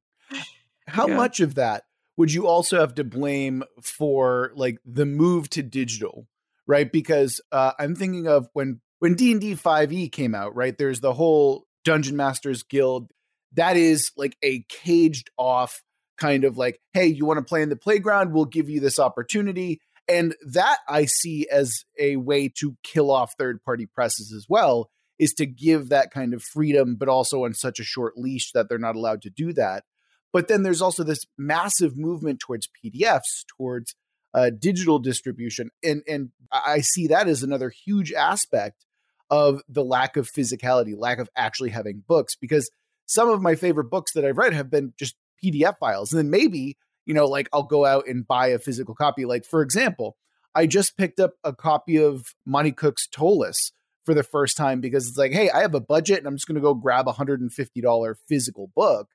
How 0.86 1.06
much 1.06 1.40
of 1.40 1.54
that 1.54 1.84
would 2.16 2.32
you 2.32 2.46
also 2.46 2.78
have 2.80 2.94
to 2.96 3.04
blame 3.04 3.62
for 3.80 4.52
like 4.54 4.78
the 4.84 5.06
move 5.06 5.48
to 5.50 5.62
digital, 5.62 6.26
right? 6.66 6.90
Because 6.90 7.40
uh, 7.52 7.72
I'm 7.78 7.94
thinking 7.94 8.26
of 8.26 8.48
when 8.52 8.80
when 8.98 9.14
D&D 9.14 9.54
5e 9.54 10.12
came 10.12 10.34
out, 10.34 10.54
right? 10.54 10.76
There's 10.76 11.00
the 11.00 11.14
whole 11.14 11.66
Dungeon 11.84 12.16
Masters 12.16 12.62
Guild 12.62 13.10
that 13.54 13.76
is 13.76 14.12
like 14.16 14.36
a 14.42 14.64
caged 14.68 15.30
off 15.36 15.82
kind 16.18 16.44
of 16.44 16.56
like, 16.56 16.80
hey, 16.92 17.06
you 17.06 17.26
want 17.26 17.38
to 17.38 17.44
play 17.44 17.62
in 17.62 17.68
the 17.68 17.76
playground? 17.76 18.32
We'll 18.32 18.44
give 18.44 18.68
you 18.68 18.80
this 18.80 18.98
opportunity. 18.98 19.80
And 20.08 20.34
that 20.46 20.78
I 20.88 21.04
see 21.06 21.46
as 21.50 21.84
a 21.98 22.16
way 22.16 22.48
to 22.60 22.76
kill 22.82 23.10
off 23.10 23.32
third 23.38 23.62
party 23.62 23.86
presses 23.86 24.32
as 24.32 24.46
well, 24.48 24.90
is 25.18 25.32
to 25.34 25.46
give 25.46 25.88
that 25.88 26.10
kind 26.10 26.34
of 26.34 26.42
freedom, 26.42 26.96
but 26.96 27.08
also 27.08 27.44
on 27.44 27.54
such 27.54 27.78
a 27.78 27.84
short 27.84 28.16
leash 28.16 28.50
that 28.52 28.68
they're 28.68 28.78
not 28.78 28.96
allowed 28.96 29.22
to 29.22 29.30
do 29.30 29.52
that. 29.52 29.84
But 30.32 30.48
then 30.48 30.62
there's 30.62 30.82
also 30.82 31.04
this 31.04 31.24
massive 31.38 31.96
movement 31.96 32.40
towards 32.40 32.68
PDFs, 32.68 33.44
towards 33.56 33.94
uh, 34.34 34.50
digital 34.50 34.98
distribution. 34.98 35.70
And, 35.84 36.02
and 36.08 36.30
I 36.50 36.80
see 36.80 37.06
that 37.08 37.28
as 37.28 37.42
another 37.42 37.70
huge 37.70 38.12
aspect 38.12 38.86
of 39.30 39.62
the 39.68 39.84
lack 39.84 40.16
of 40.16 40.28
physicality, 40.30 40.94
lack 40.96 41.18
of 41.18 41.28
actually 41.36 41.70
having 41.70 42.02
books, 42.06 42.34
because 42.34 42.70
some 43.06 43.28
of 43.28 43.42
my 43.42 43.54
favorite 43.54 43.90
books 43.90 44.12
that 44.14 44.24
I've 44.24 44.38
read 44.38 44.54
have 44.54 44.70
been 44.70 44.94
just 44.98 45.16
PDF 45.42 45.78
files. 45.78 46.12
And 46.12 46.18
then 46.18 46.30
maybe, 46.30 46.76
you 47.06 47.14
know, 47.14 47.26
like 47.26 47.48
I'll 47.52 47.62
go 47.62 47.84
out 47.84 48.08
and 48.08 48.26
buy 48.26 48.48
a 48.48 48.58
physical 48.58 48.94
copy. 48.94 49.24
Like, 49.24 49.44
for 49.44 49.62
example, 49.62 50.16
I 50.54 50.66
just 50.66 50.96
picked 50.96 51.20
up 51.20 51.32
a 51.44 51.54
copy 51.54 51.96
of 51.96 52.34
Monte 52.46 52.72
Cook's 52.72 53.08
Ptolus 53.08 53.72
for 54.04 54.14
the 54.14 54.22
first 54.22 54.56
time 54.56 54.80
because 54.80 55.08
it's 55.08 55.16
like, 55.16 55.32
hey, 55.32 55.50
I 55.50 55.60
have 55.60 55.74
a 55.74 55.80
budget 55.80 56.18
and 56.18 56.26
I'm 56.26 56.36
just 56.36 56.46
going 56.46 56.56
to 56.56 56.60
go 56.60 56.74
grab 56.74 57.08
a 57.08 57.12
$150 57.12 58.14
physical 58.28 58.70
book. 58.74 59.08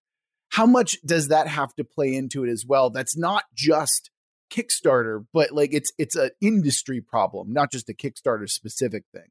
How 0.49 0.65
much 0.65 0.97
does 1.05 1.27
that 1.27 1.47
have 1.47 1.75
to 1.75 1.83
play 1.83 2.15
into 2.15 2.43
it 2.43 2.49
as 2.49 2.65
well? 2.65 2.89
That's 2.89 3.17
not 3.17 3.43
just 3.53 4.09
Kickstarter, 4.49 5.25
but 5.33 5.51
like 5.51 5.73
it's 5.73 5.91
it's 5.97 6.15
an 6.15 6.29
industry 6.39 7.01
problem, 7.01 7.51
not 7.51 7.71
just 7.71 7.89
a 7.89 7.93
Kickstarter 7.93 8.49
specific 8.49 9.03
thing. 9.13 9.29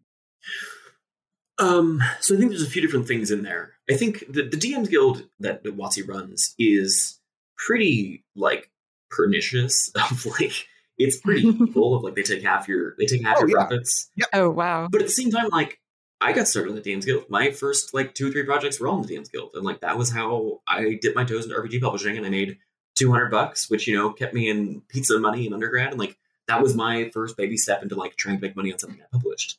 Um, 1.59 2.03
so 2.21 2.35
I 2.35 2.39
think 2.39 2.51
there's 2.51 2.63
a 2.63 2.71
few 2.71 2.83
different 2.83 3.09
things 3.09 3.31
in 3.31 3.43
there. 3.43 3.75
I 3.91 3.95
think 3.95 4.25
the, 4.29 4.43
the 4.43 4.59
DMs 4.59 4.91
Guild 4.91 5.27
that, 5.41 5.65
that 5.65 5.77
WotC 5.77 6.07
runs 6.07 6.55
is 6.59 7.19
pretty 7.57 8.25
like 8.35 8.71
pernicious 9.11 9.91
of 10.11 10.27
like 10.27 10.67
it's 10.99 11.19
pretty 11.19 11.43
evil 11.49 11.95
of 11.95 12.03
like 12.03 12.15
they 12.15 12.23
take 12.23 12.43
half 12.43 12.69
your 12.69 12.95
they 12.99 13.07
take 13.07 13.23
half 13.23 13.37
oh, 13.39 13.41
your 13.41 13.51
yeah. 13.51 13.55
profits. 13.57 14.11
Yeah. 14.15 14.27
Oh 14.33 14.51
wow. 14.51 14.89
But 14.91 15.03
at 15.03 15.07
the 15.09 15.13
same 15.13 15.31
time, 15.31 15.49
like 15.51 15.81
I 16.21 16.33
got 16.33 16.49
started 16.49 16.71
in 16.71 16.77
the 16.77 16.83
DMs 16.83 17.05
Guild. 17.05 17.25
My 17.29 17.51
first 17.51 17.93
like 17.93 18.15
two 18.15 18.29
or 18.29 18.31
three 18.31 18.45
projects 18.45 18.81
were 18.81 18.89
all 18.89 18.97
in 19.01 19.07
the 19.07 19.15
DMs 19.15 19.31
Guild. 19.31 19.51
And 19.55 19.65
like 19.65 19.81
that 19.81 19.99
was 19.99 20.11
how 20.11 20.61
I 20.67 20.99
dipped 21.01 21.17
my 21.17 21.25
toes 21.25 21.45
into 21.45 21.57
RPG 21.57 21.81
publishing 21.83 22.17
and 22.17 22.25
I 22.25 22.31
made 22.31 22.59
two 22.95 23.11
hundred 23.11 23.31
bucks, 23.31 23.69
which, 23.69 23.87
you 23.87 23.97
know, 23.97 24.13
kept 24.13 24.33
me 24.35 24.49
in 24.49 24.83
pizza 24.89 25.19
money 25.19 25.47
in 25.47 25.53
undergrad. 25.53 25.91
And 25.91 25.99
like 25.99 26.17
that 26.49 26.63
was 26.63 26.75
my 26.75 27.11
first 27.11 27.37
baby 27.37 27.57
step 27.57 27.83
into 27.83 27.97
like 27.97 28.17
trying 28.17 28.37
to 28.37 28.43
make 28.43 28.57
money 28.57 28.73
on 28.73 28.79
something 28.79 29.01
I 29.01 29.07
published. 29.13 29.59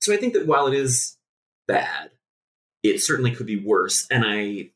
So 0.00 0.14
I 0.14 0.16
think 0.16 0.32
that 0.34 0.46
while 0.46 0.66
it 0.66 0.74
is 0.74 1.16
bad, 1.66 2.10
it 2.82 3.00
certainly 3.00 3.32
could 3.32 3.46
be 3.46 3.58
worse. 3.58 4.06
And 4.10 4.24
I 4.26 4.70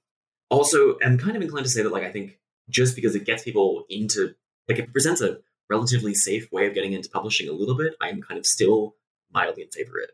also 0.50 0.98
am 1.02 1.18
kind 1.18 1.36
of 1.36 1.42
inclined 1.42 1.64
to 1.64 1.70
say 1.70 1.82
that, 1.82 1.92
like, 1.92 2.02
I 2.02 2.10
think 2.10 2.38
just 2.72 2.96
because 2.96 3.14
it 3.14 3.24
gets 3.24 3.44
people 3.44 3.84
into, 3.88 4.34
like, 4.68 4.78
it 4.78 4.92
presents 4.92 5.20
a 5.20 5.38
relatively 5.70 6.14
safe 6.14 6.50
way 6.52 6.66
of 6.66 6.74
getting 6.74 6.92
into 6.92 7.08
publishing 7.08 7.48
a 7.48 7.52
little 7.52 7.76
bit, 7.76 7.94
I'm 8.00 8.20
kind 8.20 8.38
of 8.38 8.46
still 8.46 8.96
mildly 9.32 9.62
in 9.62 9.70
favor 9.70 9.98
of 9.98 10.04
it. 10.04 10.10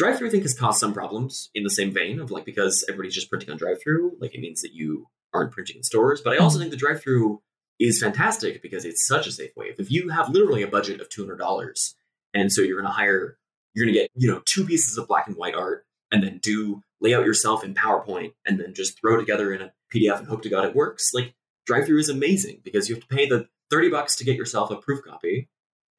DriveThru, 0.00 0.26
I 0.26 0.30
think, 0.30 0.42
has 0.42 0.58
caused 0.58 0.80
some 0.80 0.92
problems 0.92 1.50
in 1.54 1.62
the 1.62 1.70
same 1.70 1.92
vein 1.92 2.20
of 2.20 2.30
like 2.30 2.44
because 2.44 2.84
everybody's 2.88 3.14
just 3.14 3.30
printing 3.30 3.50
on 3.50 3.58
DriveThru, 3.58 4.12
like 4.20 4.34
it 4.34 4.40
means 4.40 4.60
that 4.62 4.72
you 4.72 5.06
aren't 5.32 5.52
printing 5.52 5.76
in 5.76 5.82
stores. 5.82 6.20
But 6.20 6.34
I 6.34 6.38
also 6.38 6.58
mm-hmm. 6.58 6.70
think 6.70 6.80
the 6.80 6.86
DriveThru 6.86 7.38
is 7.80 8.00
fantastic 8.00 8.62
because 8.62 8.84
it's 8.84 9.06
such 9.06 9.26
a 9.26 9.32
safe 9.32 9.50
way. 9.56 9.74
If 9.78 9.90
you 9.90 10.08
have 10.08 10.28
literally 10.28 10.62
a 10.62 10.68
budget 10.68 11.00
of 11.00 11.08
$200 11.08 11.94
and 12.32 12.52
so 12.52 12.60
you're 12.60 12.80
going 12.80 12.90
to 12.90 12.96
hire 12.96 13.36
you're 13.74 13.86
going 13.86 13.94
to 13.94 14.00
get, 14.00 14.10
you 14.14 14.30
know, 14.30 14.40
two 14.44 14.64
pieces 14.64 14.96
of 14.96 15.08
black 15.08 15.26
and 15.26 15.36
white 15.36 15.54
art 15.54 15.84
and 16.12 16.22
then 16.22 16.38
do 16.38 16.82
layout 17.00 17.24
yourself 17.24 17.64
in 17.64 17.74
PowerPoint 17.74 18.32
and 18.46 18.58
then 18.58 18.72
just 18.72 18.98
throw 19.00 19.16
together 19.16 19.52
in 19.52 19.62
a 19.62 19.72
PDF 19.92 20.18
and 20.18 20.28
hope 20.28 20.42
to 20.42 20.48
God 20.48 20.64
it 20.64 20.76
works. 20.76 21.12
Like 21.12 21.34
DriveThru 21.68 21.98
is 21.98 22.08
amazing 22.08 22.60
because 22.62 22.88
you 22.88 22.94
have 22.94 23.06
to 23.06 23.14
pay 23.14 23.28
the 23.28 23.48
30 23.70 23.90
bucks 23.90 24.16
to 24.16 24.24
get 24.24 24.36
yourself 24.36 24.70
a 24.70 24.76
proof 24.76 25.02
copy 25.04 25.48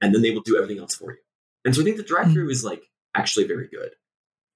and 0.02 0.14
then 0.14 0.22
they 0.22 0.32
will 0.32 0.42
do 0.42 0.58
everything 0.58 0.80
else 0.80 0.96
for 0.96 1.12
you. 1.12 1.18
And 1.64 1.74
so 1.74 1.82
I 1.82 1.84
think 1.84 1.98
the 1.98 2.04
hmm. 2.04 2.14
DriveThru 2.14 2.52
is 2.52 2.64
like 2.64 2.84
actually 3.16 3.48
very 3.48 3.68
good. 3.68 3.92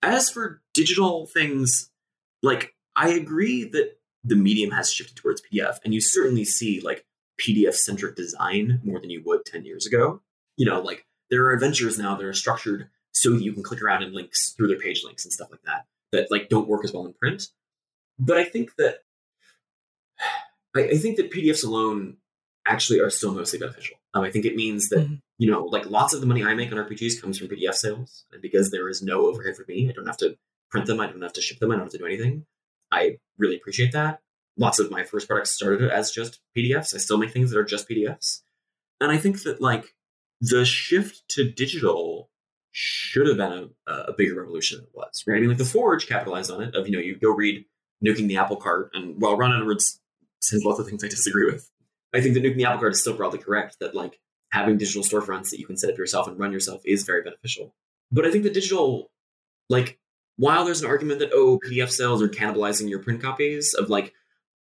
As 0.01 0.29
for 0.29 0.61
digital 0.73 1.27
things, 1.27 1.89
like 2.41 2.73
I 2.95 3.09
agree 3.09 3.65
that 3.65 3.97
the 4.23 4.35
medium 4.35 4.71
has 4.71 4.91
shifted 4.91 5.15
towards 5.15 5.41
PDF 5.41 5.77
and 5.83 5.93
you 5.93 6.01
certainly 6.01 6.45
see 6.45 6.81
like 6.81 7.05
PDF 7.39 7.73
centric 7.73 8.15
design 8.15 8.81
more 8.83 8.99
than 8.99 9.09
you 9.09 9.21
would 9.25 9.45
10 9.45 9.65
years 9.65 9.85
ago. 9.85 10.21
You 10.57 10.65
know, 10.65 10.81
like 10.81 11.05
there 11.29 11.45
are 11.45 11.53
adventures 11.53 11.97
now 11.97 12.15
that 12.15 12.25
are 12.25 12.33
structured 12.33 12.89
so 13.11 13.31
you 13.31 13.53
can 13.53 13.63
click 13.63 13.81
around 13.81 14.03
in 14.03 14.13
links 14.13 14.51
through 14.51 14.67
their 14.67 14.79
page 14.79 15.03
links 15.03 15.25
and 15.25 15.33
stuff 15.33 15.49
like 15.51 15.61
that 15.63 15.85
that 16.11 16.31
like 16.31 16.49
don't 16.49 16.67
work 16.67 16.83
as 16.83 16.93
well 16.93 17.05
in 17.05 17.13
print. 17.13 17.47
But 18.17 18.37
I 18.37 18.43
think 18.43 18.75
that 18.77 18.99
I, 20.75 20.81
I 20.89 20.97
think 20.97 21.17
that 21.17 21.31
PDFs 21.31 21.65
alone 21.65 22.17
actually 22.67 22.99
are 22.99 23.09
still 23.09 23.33
mostly 23.33 23.59
beneficial. 23.59 23.97
Um, 24.13 24.23
I 24.23 24.31
think 24.31 24.45
it 24.45 24.55
means 24.55 24.89
that 24.89 24.99
mm-hmm. 24.99 25.15
you 25.37 25.51
know, 25.51 25.65
like 25.65 25.89
lots 25.89 26.13
of 26.13 26.21
the 26.21 26.27
money 26.27 26.43
I 26.43 26.53
make 26.53 26.71
on 26.71 26.77
RPGs 26.77 27.21
comes 27.21 27.37
from 27.37 27.47
PDF 27.47 27.75
sales, 27.75 28.25
and 28.31 28.41
because 28.41 28.71
there 28.71 28.89
is 28.89 29.01
no 29.01 29.27
overhead 29.27 29.55
for 29.55 29.65
me, 29.67 29.89
I 29.89 29.93
don't 29.93 30.07
have 30.07 30.17
to 30.17 30.37
print 30.71 30.87
them, 30.87 30.99
I 30.99 31.07
don't 31.07 31.21
have 31.21 31.33
to 31.33 31.41
ship 31.41 31.59
them, 31.59 31.71
I 31.71 31.75
don't 31.75 31.85
have 31.85 31.91
to 31.91 31.97
do 31.97 32.05
anything. 32.05 32.45
I 32.91 33.17
really 33.37 33.55
appreciate 33.55 33.91
that. 33.91 34.19
Lots 34.57 34.79
of 34.79 34.91
my 34.91 35.03
first 35.03 35.27
products 35.27 35.51
started 35.51 35.89
as 35.89 36.11
just 36.11 36.39
PDFs. 36.57 36.93
I 36.93 36.97
still 36.97 37.17
make 37.17 37.31
things 37.31 37.51
that 37.51 37.59
are 37.59 37.63
just 37.63 37.87
PDFs, 37.87 38.41
and 38.99 39.11
I 39.11 39.17
think 39.17 39.43
that 39.43 39.61
like 39.61 39.93
the 40.41 40.65
shift 40.65 41.27
to 41.29 41.49
digital 41.51 42.29
should 42.71 43.27
have 43.27 43.37
been 43.37 43.71
a, 43.87 43.91
a 43.91 44.13
bigger 44.13 44.39
revolution 44.39 44.77
than 44.77 44.85
it 44.85 44.91
was. 44.93 45.23
Right? 45.27 45.37
I 45.37 45.39
mean, 45.39 45.49
like 45.49 45.57
the 45.57 45.65
Forge 45.65 46.07
capitalized 46.07 46.51
on 46.51 46.61
it. 46.61 46.75
Of 46.75 46.87
you 46.87 46.93
know, 46.93 46.99
you 46.99 47.15
go 47.15 47.31
read 47.31 47.65
nuking 48.05 48.27
the 48.27 48.37
apple 48.37 48.57
cart, 48.57 48.91
and 48.93 49.21
while 49.21 49.37
Ron 49.37 49.55
Edwards 49.55 49.98
says 50.41 50.63
lots 50.63 50.79
of 50.79 50.87
things 50.87 51.03
I 51.03 51.07
disagree 51.07 51.45
with, 51.45 51.69
I 52.13 52.21
think 52.21 52.33
that 52.33 52.43
nuking 52.43 52.57
the 52.57 52.65
apple 52.65 52.79
cart 52.79 52.93
is 52.93 53.01
still 53.01 53.15
broadly 53.15 53.39
correct. 53.39 53.77
That 53.79 53.95
like 53.95 54.19
having 54.51 54.77
digital 54.77 55.03
storefronts 55.03 55.49
that 55.49 55.59
you 55.59 55.65
can 55.65 55.77
set 55.77 55.89
up 55.89 55.97
yourself 55.97 56.27
and 56.27 56.39
run 56.39 56.51
yourself 56.51 56.81
is 56.85 57.03
very 57.03 57.21
beneficial. 57.21 57.75
But 58.11 58.25
I 58.25 58.31
think 58.31 58.43
the 58.43 58.49
digital, 58.49 59.11
like, 59.69 59.99
while 60.37 60.65
there's 60.65 60.81
an 60.81 60.87
argument 60.87 61.19
that 61.19 61.31
oh, 61.33 61.59
PDF 61.59 61.89
sales 61.89 62.21
are 62.21 62.29
cannibalizing 62.29 62.89
your 62.89 63.03
print 63.03 63.21
copies, 63.21 63.73
of 63.73 63.89
like 63.89 64.13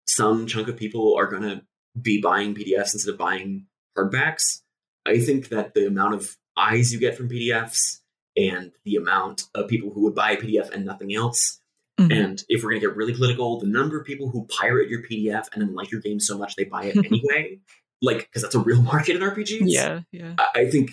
some 0.07 0.47
chunk 0.47 0.69
of 0.69 0.77
people 0.77 1.17
are 1.17 1.29
to 1.31 1.63
be 2.01 2.21
buying 2.21 2.55
PDFs 2.55 2.95
instead 2.95 3.13
of 3.13 3.19
buying 3.19 3.67
hardbacks. 3.97 4.63
I 5.07 5.21
think 5.21 5.49
that 5.49 5.75
the 5.75 5.87
amount 5.87 6.15
of 6.15 6.37
eyes 6.57 6.93
you 6.93 6.99
get 6.99 7.17
from 7.17 7.29
PDFs 7.29 8.01
and 8.37 8.73
the 8.85 8.97
amount 8.97 9.45
of 9.55 9.69
people 9.69 9.91
who 9.91 10.03
would 10.03 10.15
buy 10.15 10.33
a 10.33 10.37
PDF 10.37 10.71
and 10.71 10.85
nothing 10.85 11.15
else. 11.15 11.61
Mm-hmm. 11.99 12.13
And 12.13 12.45
if 12.49 12.63
we're 12.63 12.71
going 12.71 12.81
to 12.81 12.87
get 12.87 12.97
really 12.97 13.15
political, 13.15 13.59
the 13.59 13.67
number 13.67 13.99
of 13.99 14.07
people 14.07 14.31
who 14.31 14.47
pirate 14.47 14.89
your 14.89 15.03
PDF 15.03 15.47
and 15.53 15.63
then 15.63 15.75
like 15.75 15.91
your 15.91 16.01
game 16.01 16.21
so 16.21 16.39
much 16.39 16.55
they 16.57 16.65
buy 16.65 16.85
it 16.85 16.97
anyway, 17.05 17.59
like 18.01 18.19
because 18.19 18.43
that's 18.43 18.55
a 18.55 18.61
real 18.61 18.83
market 18.93 19.17
in 19.17 19.23
RPGs. 19.23 19.63
Yeah, 19.63 20.01
yeah. 20.13 20.35
I, 20.39 20.61
I 20.61 20.71
think 20.71 20.91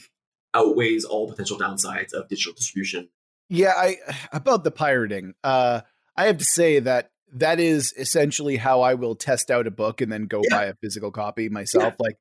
outweighs 0.54 1.06
all 1.06 1.30
potential 1.30 1.58
downsides 1.58 2.14
of 2.14 2.28
digital 2.28 2.54
distribution. 2.54 3.10
Yeah, 3.50 3.74
I 3.76 3.98
about 4.32 4.64
the 4.64 4.72
pirating. 4.72 5.34
Uh, 5.44 5.82
I 6.16 6.26
have 6.26 6.38
to 6.38 6.46
say 6.46 6.80
that 6.80 7.12
that 7.34 7.60
is 7.60 7.94
essentially 7.98 8.56
how 8.56 8.82
I 8.82 8.94
will 8.94 9.16
test 9.16 9.52
out 9.52 9.68
a 9.68 9.72
book 9.72 10.02
and 10.02 10.12
then 10.12 10.26
go 10.26 10.42
Yeah. 10.50 10.58
buy 10.58 10.66
a 10.66 10.74
physical 10.76 11.12
copy 11.12 11.50
myself. 11.50 11.96
Like, 12.00 12.18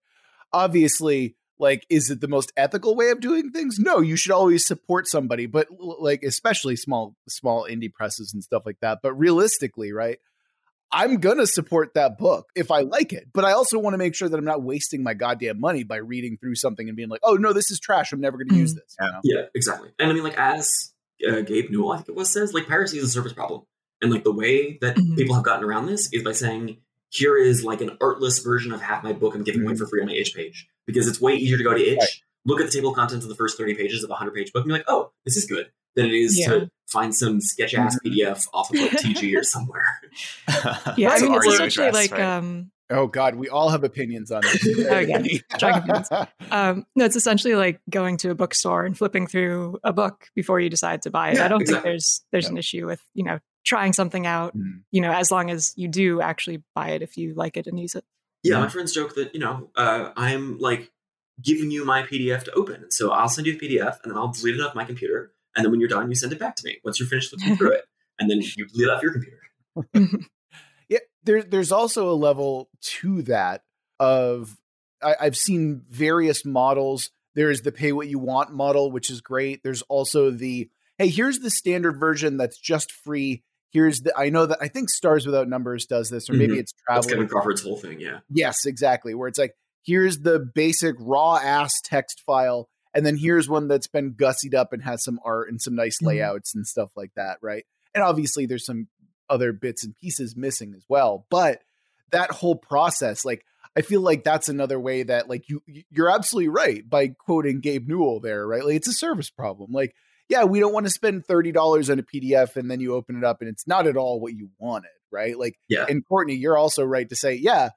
obviously, 0.53 1.37
like, 1.59 1.86
is 1.88 2.11
it 2.11 2.20
the 2.20 2.28
most 2.28 2.52
ethical 2.57 2.96
way 2.96 3.11
of 3.11 3.20
doing 3.20 3.50
things? 3.50 3.78
No, 3.78 4.00
you 4.00 4.16
should 4.16 4.32
always 4.32 4.66
support 4.66 5.07
somebody, 5.07 5.46
but 5.46 5.68
like, 5.78 6.22
especially 6.22 6.76
small, 6.76 7.14
small 7.28 7.66
indie 7.70 7.92
presses 7.92 8.32
and 8.34 8.42
stuff 8.42 8.64
like 8.66 8.80
that. 8.80 8.98
But 9.02 9.14
realistically, 9.14 9.92
right? 9.92 10.18
I'm 10.92 11.16
gonna 11.16 11.46
support 11.46 11.94
that 11.94 12.18
book 12.18 12.46
if 12.55 12.70
I 12.70 12.80
like 12.80 13.12
it, 13.12 13.24
but 13.32 13.44
I 13.44 13.52
also 13.52 13.80
want 13.80 13.94
to 13.94 13.98
make 13.98 14.14
sure 14.14 14.28
that 14.28 14.36
I'm 14.36 14.44
not 14.44 14.62
wasting 14.62 15.02
my 15.02 15.14
goddamn 15.14 15.59
money 15.59 15.82
by 15.82 15.96
reading 15.96 16.36
through 16.40 16.55
something 16.55 16.88
and 16.88 16.96
being 16.96 17.09
like, 17.09 17.20
"Oh 17.24 17.34
no, 17.34 17.52
this 17.52 17.70
is 17.72 17.80
trash. 17.80 18.12
I'm 18.12 18.20
never 18.20 18.36
gonna 18.38 18.57
use 18.57 18.74
this." 18.74 18.96
you 19.00 19.07
know? 19.07 19.20
Yeah, 19.24 19.46
exactly. 19.57 19.90
And 19.98 20.09
I 20.11 20.14
mean, 20.14 20.22
like 20.22 20.38
as 20.38 20.92
uh, 21.28 21.40
Gabe 21.40 21.70
Newell, 21.70 21.92
I 21.92 21.96
think 21.96 22.11
it 22.11 22.14
was 22.14 22.30
says, 22.30 22.55
like 22.55 22.68
piracy 22.68 22.98
is 22.98 23.05
a 23.05 23.09
service 23.09 23.32
problem, 23.32 23.62
and 24.02 24.12
like 24.12 24.22
the 24.22 24.32
way 24.32 24.78
that 24.82 24.96
Mhm. 24.96 25.16
people 25.16 25.34
have 25.34 25.42
gotten 25.44 25.64
around 25.64 25.86
this 25.86 26.09
is 26.12 26.22
by 26.22 26.32
saying, 26.32 26.78
here 27.14 27.36
is 27.36 27.64
like 27.64 27.80
an 27.80 27.96
artless 28.00 28.40
version 28.40 28.72
of 28.72 28.80
half 28.80 29.02
my 29.04 29.12
book 29.12 29.34
I'm 29.34 29.44
giving 29.44 29.62
away 29.62 29.74
for 29.76 29.86
free 29.86 30.00
on 30.00 30.06
my 30.08 30.14
itch 30.14 30.34
page 30.34 30.66
because 30.86 31.06
it's 31.06 31.20
way 31.20 31.34
easier 31.34 31.56
to 31.56 31.64
go 31.64 31.72
to 31.74 31.80
itch, 31.80 31.98
Right. 31.98 32.08
look 32.44 32.60
at 32.60 32.66
the 32.66 32.72
table 32.72 32.90
of 32.90 32.96
contents 32.96 33.24
of 33.24 33.28
the 33.28 33.36
first 33.36 33.56
thirty 33.56 33.74
pages 33.74 34.02
of 34.04 34.10
a 34.10 34.14
hundred 34.14 34.34
page 34.34 34.52
book, 34.52 34.62
and 34.64 34.68
be 34.68 34.72
like, 34.72 34.84
oh, 34.88 35.12
this 35.24 35.36
is 35.36 35.46
good. 35.46 35.70
Than 35.96 36.06
it 36.06 36.12
is 36.14 36.36
Yeah. 36.38 36.48
to 36.48 36.70
find 36.88 37.14
some 37.14 37.40
sketch 37.40 37.72
ass 37.74 37.96
PDF 38.04 38.46
off 38.52 38.70
of 38.74 38.80
like 38.80 38.90
TG 39.00 39.36
or 39.38 39.44
somewhere. 39.44 39.84
Yeah, 40.96 41.10
I 41.10 41.20
mean, 41.20 41.34
it's 41.34 41.46
essentially 41.46 41.86
address, 41.88 42.10
like 42.10 42.12
right? 42.12 42.20
um, 42.20 42.70
Oh 42.90 43.06
God, 43.06 43.36
we 43.36 43.48
all 43.48 43.70
have 43.70 43.82
opinions 43.82 44.30
on 44.30 44.42
this. 44.42 44.66
Oh, 44.90 44.98
yeah. 44.98 45.22
Opinions. 45.54 46.08
um, 46.50 46.84
no, 46.94 47.04
it's 47.06 47.16
essentially 47.16 47.54
like 47.54 47.80
going 47.88 48.18
to 48.18 48.30
a 48.30 48.34
bookstore 48.34 48.84
and 48.84 48.96
flipping 48.96 49.26
through 49.26 49.78
a 49.82 49.92
book 49.92 50.26
before 50.34 50.60
you 50.60 50.68
decide 50.68 51.00
to 51.02 51.10
buy 51.10 51.30
it. 51.30 51.36
Yeah, 51.36 51.46
I 51.46 51.48
don't 51.48 51.62
exactly. 51.62 51.74
think 51.82 51.84
there's 51.84 52.24
there's 52.32 52.48
an 52.48 52.58
issue 52.58 52.86
with 52.86 53.00
you 53.14 53.24
know 53.24 53.38
trying 53.64 53.92
something 53.92 54.26
out. 54.26 54.56
Mm. 54.56 54.82
You 54.90 55.00
know, 55.00 55.12
as 55.12 55.30
long 55.30 55.50
as 55.50 55.72
you 55.76 55.88
do 55.88 56.20
actually 56.20 56.62
buy 56.74 56.90
it 56.90 57.02
if 57.02 57.16
you 57.16 57.34
like 57.34 57.56
it 57.56 57.66
and 57.66 57.78
use 57.78 57.94
it. 57.94 58.04
Yeah, 58.42 58.56
Yeah. 58.56 58.60
my 58.60 58.68
friends 58.68 58.92
joke 58.92 59.14
that, 59.14 59.34
you 59.34 59.40
know, 59.40 59.70
uh, 59.76 60.10
I'm 60.16 60.58
like 60.58 60.90
giving 61.42 61.70
you 61.70 61.84
my 61.84 62.02
PDF 62.02 62.44
to 62.44 62.52
open. 62.52 62.82
And 62.82 62.92
so 62.92 63.10
I'll 63.10 63.28
send 63.28 63.46
you 63.46 63.58
the 63.58 63.68
PDF 63.68 63.98
and 64.02 64.12
then 64.12 64.18
I'll 64.18 64.32
delete 64.32 64.56
it 64.56 64.60
off 64.60 64.74
my 64.74 64.84
computer. 64.84 65.32
And 65.56 65.64
then 65.64 65.70
when 65.70 65.80
you're 65.80 65.88
done, 65.88 66.08
you 66.08 66.14
send 66.14 66.32
it 66.32 66.38
back 66.38 66.56
to 66.56 66.66
me 66.66 66.78
once 66.84 67.00
you're 67.00 67.08
finished 67.08 67.32
looking 67.32 67.56
through 67.56 67.72
it. 67.78 67.84
And 68.18 68.30
then 68.30 68.40
you 68.40 68.66
delete 68.66 68.88
it 68.88 68.90
off 68.90 69.02
your 69.02 69.12
computer. 69.12 70.26
Yeah, 70.88 70.98
there, 71.24 71.42
there's 71.42 71.72
also 71.72 72.10
a 72.10 72.14
level 72.14 72.68
to 73.00 73.22
that 73.22 73.62
of 73.98 74.54
I, 75.02 75.16
I've 75.18 75.36
seen 75.36 75.82
various 75.88 76.44
models. 76.44 77.10
There's 77.34 77.62
the 77.62 77.72
pay 77.72 77.92
what 77.92 78.06
you 78.08 78.18
want 78.18 78.52
model, 78.52 78.90
which 78.92 79.08
is 79.10 79.22
great. 79.22 79.62
There's 79.62 79.80
also 79.82 80.30
the 80.30 80.68
hey, 80.98 81.08
here's 81.08 81.38
the 81.40 81.50
standard 81.50 81.98
version 81.98 82.36
that's 82.36 82.58
just 82.58 82.92
free. 82.92 83.42
Here's 83.75 84.01
the 84.03 84.16
I 84.16 84.31
know 84.31 84.47
that 84.47 84.59
I 84.61 84.68
think 84.68 84.89
Stars 84.89 85.27
Without 85.27 85.49
Numbers 85.49 85.85
does 85.85 86.09
this, 86.09 86.31
or 86.31 86.33
maybe 86.33 86.55
Mhm. 86.55 86.61
it's 86.61 86.72
That's 86.89 87.07
Kevin 87.09 87.29
Crawford's 87.29 87.61
whole 87.62 87.77
thing. 87.77 88.01
Yeah. 88.01 88.20
Yes, 88.31 88.64
exactly. 88.66 89.14
Where 89.14 89.27
it's 89.29 89.39
like, 89.39 89.57
here's 89.83 90.20
the 90.20 90.39
basic 90.39 90.95
raw 91.01 91.37
ass 91.43 91.81
text 91.83 92.22
file, 92.25 92.68
and 92.95 93.05
then 93.05 93.16
here's 93.16 93.49
one 93.49 93.66
that's 93.66 93.89
been 93.89 94.14
gussied 94.14 94.55
up 94.55 94.72
and 94.72 94.83
has 94.85 95.03
some 95.03 95.18
art 95.25 95.49
and 95.51 95.61
some 95.61 95.75
nice 95.75 95.99
Mhm. 96.01 96.07
layouts 96.07 96.55
and 96.55 96.66
stuff 96.66 96.93
like 96.97 97.11
that, 97.16 97.39
right? 97.43 97.66
And 97.95 98.03
obviously, 98.05 98.47
there's 98.47 98.64
some 98.64 98.87
other 99.29 99.53
bits 99.53 99.83
and 99.85 99.97
pieces 99.97 100.37
missing 100.37 100.72
as 100.77 100.85
well. 100.89 101.27
But 101.29 101.62
that 102.12 102.31
whole 102.31 102.55
process, 102.57 103.25
like, 103.25 103.45
I 103.77 103.81
feel 103.83 104.03
like 104.03 104.22
that's 104.22 104.49
another 104.49 104.79
way 104.79 105.03
that, 105.03 105.29
like, 105.29 105.49
you 105.49 105.61
you're 105.91 106.11
absolutely 106.11 106.49
right 106.49 106.89
by 106.89 107.09
quoting 107.09 107.59
Gabe 107.61 107.89
Newell 107.89 108.20
there, 108.20 108.47
right? 108.47 108.64
Like, 108.64 108.77
it's 108.77 108.87
a 108.87 108.93
service 108.93 109.31
problem. 109.31 109.72
Like, 109.72 109.97
yeah, 110.29 110.45
we 110.45 110.61
don't 110.61 110.72
want 110.72 110.87
to 110.87 110.91
spend 110.91 111.27
thirty 111.27 111.53
dollars 111.53 111.91
on 111.91 111.99
a 111.99 112.03
PDF 112.03 112.57
and 112.57 112.70
then 112.70 112.81
you 112.81 112.95
open 112.95 113.16
it 113.16 113.25
up 113.25 113.41
and 113.41 113.49
it's 113.51 113.66
not 113.66 113.87
at 113.87 113.97
all 113.97 114.20
what 114.20 114.35
you 114.35 114.51
wanted, 114.59 114.91
right? 115.11 115.39
Like, 115.39 115.57
Yeah. 115.68 115.87
and 115.89 116.07
Courtney, 116.07 116.35
you're 116.35 116.57
also 116.57 116.83
right 116.85 117.09
to 117.09 117.16
say, 117.16 117.35
yeah, 117.35 117.70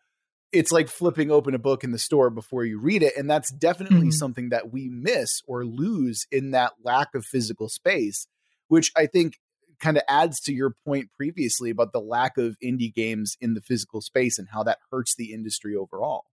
it's 0.54 0.72
like 0.72 0.88
flipping 0.88 1.30
open 1.30 1.54
a 1.54 1.60
book 1.60 1.84
in 1.84 1.92
the 1.92 2.00
store 2.00 2.30
before 2.30 2.64
you 2.64 2.80
read 2.80 3.04
it. 3.04 3.18
And 3.18 3.30
that's 3.30 3.52
definitely 3.52 4.08
Mhm. 4.08 4.14
something 4.14 4.50
that 4.50 4.72
we 4.72 4.88
miss 4.88 5.42
or 5.46 5.66
lose 5.66 6.26
in 6.32 6.52
that 6.52 6.74
lack 6.84 7.14
of 7.16 7.26
physical 7.26 7.68
space, 7.68 8.28
which 8.70 8.92
I 8.96 9.08
think 9.08 9.40
kind 9.80 9.98
of 9.98 10.04
adds 10.08 10.40
to 10.40 10.54
your 10.54 10.74
point 10.86 11.12
previously 11.16 11.70
about 11.70 11.92
the 11.92 12.00
lack 12.00 12.38
of 12.38 12.58
indie 12.64 12.92
games 12.94 13.36
in 13.42 13.54
the 13.54 13.62
physical 13.62 14.02
space 14.02 14.40
and 14.40 14.48
how 14.52 14.64
that 14.64 14.80
hurts 14.90 15.16
the 15.16 15.34
industry 15.34 15.76
overall. 15.76 16.26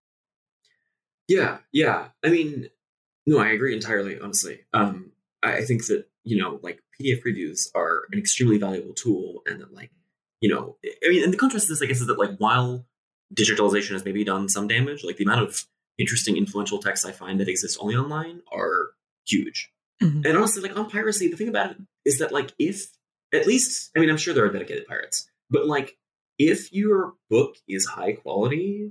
Yeah. 1.29 1.59
Yeah. 1.73 2.09
I 2.23 2.29
mean, 2.31 2.69
no, 3.27 3.39
I 3.39 3.49
agree 3.51 3.75
entirely, 3.75 4.19
honestly. 4.21 4.61
Um, 4.73 5.12
I, 5.45 5.59
I 5.59 5.64
think 5.64 5.86
that, 5.86 6.07
you 6.24 6.36
know, 6.36 6.59
like 6.62 6.80
PDF 7.01 7.22
previews 7.24 7.68
are 7.74 8.03
an 8.12 8.18
extremely 8.18 8.59
valuable 8.59 8.95
tool. 8.95 9.42
And 9.47 9.61
that, 9.61 9.74
like, 9.74 9.90
you 10.40 10.49
know, 10.49 10.76
I 11.05 11.09
mean, 11.11 11.22
and 11.22 11.32
the 11.32 11.36
contrast 11.36 11.66
to 11.66 11.72
this, 11.72 11.82
I 11.82 11.86
guess, 11.86 12.01
is 12.01 12.07
that, 12.07 12.18
like, 12.18 12.36
while 12.38 12.86
digitalization 13.34 13.92
has 13.92 14.05
maybe 14.05 14.24
done 14.24 14.49
some 14.49 14.68
damage, 14.68 15.05
like, 15.05 15.16
the 15.16 15.24
amount 15.24 15.42
of 15.42 15.64
interesting, 15.99 16.36
influential 16.36 16.78
texts 16.78 17.07
I 17.07 17.12
find 17.12 17.38
that 17.40 17.49
exist 17.49 17.78
only 17.80 17.95
online 17.95 18.42
are 18.53 18.90
huge. 19.26 19.70
Mhm. 20.03 20.26
And 20.26 20.36
honestly, 20.36 20.61
like 20.62 20.76
on 20.76 20.90
piracy, 20.90 21.28
the 21.28 21.36
thing 21.36 21.49
about 21.49 21.70
it 21.70 21.76
is 22.05 22.18
that 22.18 22.32
like 22.32 22.51
if 22.59 22.86
at 23.32 23.47
least 23.47 23.90
I 23.97 24.01
mean 24.01 24.11
I'm 24.11 24.16
sure 24.16 24.34
there 24.34 24.45
are 24.45 24.53
dedicated 24.53 24.86
pirates, 24.86 25.30
but 25.51 25.66
like 25.66 25.97
if 26.38 26.72
your 26.72 27.14
book 27.30 27.57
is 27.68 27.86
high 27.86 28.12
quality, 28.12 28.90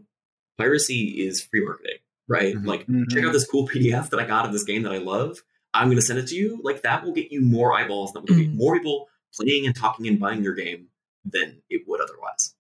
piracy 0.57 1.25
is 1.27 1.41
free 1.41 1.63
marketing, 1.63 1.97
right? 2.29 2.55
Mhm. 2.55 2.65
Like 2.65 2.87
Mhm. 2.87 3.11
check 3.11 3.25
out 3.25 3.33
this 3.33 3.45
cool 3.45 3.67
PDF 3.67 4.09
that 4.11 4.19
I 4.19 4.25
got 4.25 4.45
of 4.45 4.53
this 4.53 4.63
game 4.63 4.83
that 4.83 4.93
I 4.93 4.99
love. 4.99 5.43
I'm 5.73 5.89
gonna 5.89 6.01
send 6.01 6.19
it 6.19 6.27
to 6.27 6.35
you. 6.35 6.59
Like 6.63 6.81
that 6.83 7.03
will 7.03 7.13
get 7.13 7.31
you 7.31 7.41
more 7.41 7.73
eyeballs, 7.73 8.13
that 8.13 8.19
will 8.21 8.27
get 8.35 8.49
Mhm. 8.49 8.55
more 8.55 8.75
people 8.77 9.09
playing 9.35 9.65
and 9.65 9.75
talking 9.75 10.07
and 10.07 10.19
buying 10.19 10.43
your 10.43 10.53
game 10.53 10.89
than 11.25 11.61
it 11.69 11.83
would 11.87 12.01
otherwise. 12.01 12.55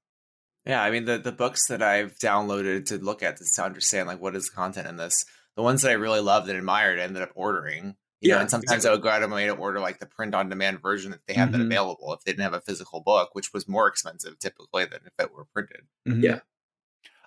Yeah, 0.65 0.81
I 0.81 0.91
mean 0.91 1.05
the 1.05 1.17
the 1.17 1.31
books 1.31 1.67
that 1.67 1.81
I've 1.83 2.17
downloaded 2.19 2.85
to 2.87 2.97
look 2.97 3.21
at 3.21 3.37
to 3.37 3.63
understand 3.63 4.07
like 4.07 4.21
what 4.21 4.35
is 4.35 4.45
the 4.49 4.55
content 4.55 4.87
in 4.87 4.97
this, 4.97 5.25
the 5.55 5.61
ones 5.61 5.81
that 5.81 5.89
I 5.91 5.95
really 5.95 6.21
loved 6.21 6.47
and 6.49 6.57
admired, 6.57 6.99
I 6.99 7.03
ended 7.03 7.21
up 7.21 7.31
ordering. 7.35 7.97
You 8.21 8.29
know, 8.29 8.35
Yeah, 8.35 8.41
and 8.43 8.49
sometimes 8.49 8.85
I 8.85 8.91
would 8.91 9.01
go 9.01 9.09
out 9.09 9.21
of 9.21 9.29
my 9.29 9.35
way 9.35 9.45
to 9.47 9.51
order 9.53 9.81
like 9.81 9.99
the 9.99 10.05
print 10.05 10.33
on 10.33 10.47
demand 10.47 10.81
version 10.81 11.11
that 11.11 11.19
they 11.27 11.33
had 11.33 11.51
that 11.51 11.57
Mhm. 11.57 11.65
available 11.65 12.13
if 12.13 12.21
they 12.23 12.31
didn't 12.31 12.43
have 12.45 12.53
a 12.53 12.61
physical 12.61 13.01
book, 13.01 13.31
which 13.35 13.51
was 13.51 13.67
more 13.67 13.87
expensive 13.89 14.39
typically 14.39 14.85
than 14.85 15.01
if 15.05 15.11
it 15.25 15.33
were 15.33 15.43
printed. 15.43 15.87
Yeah. 16.05 16.39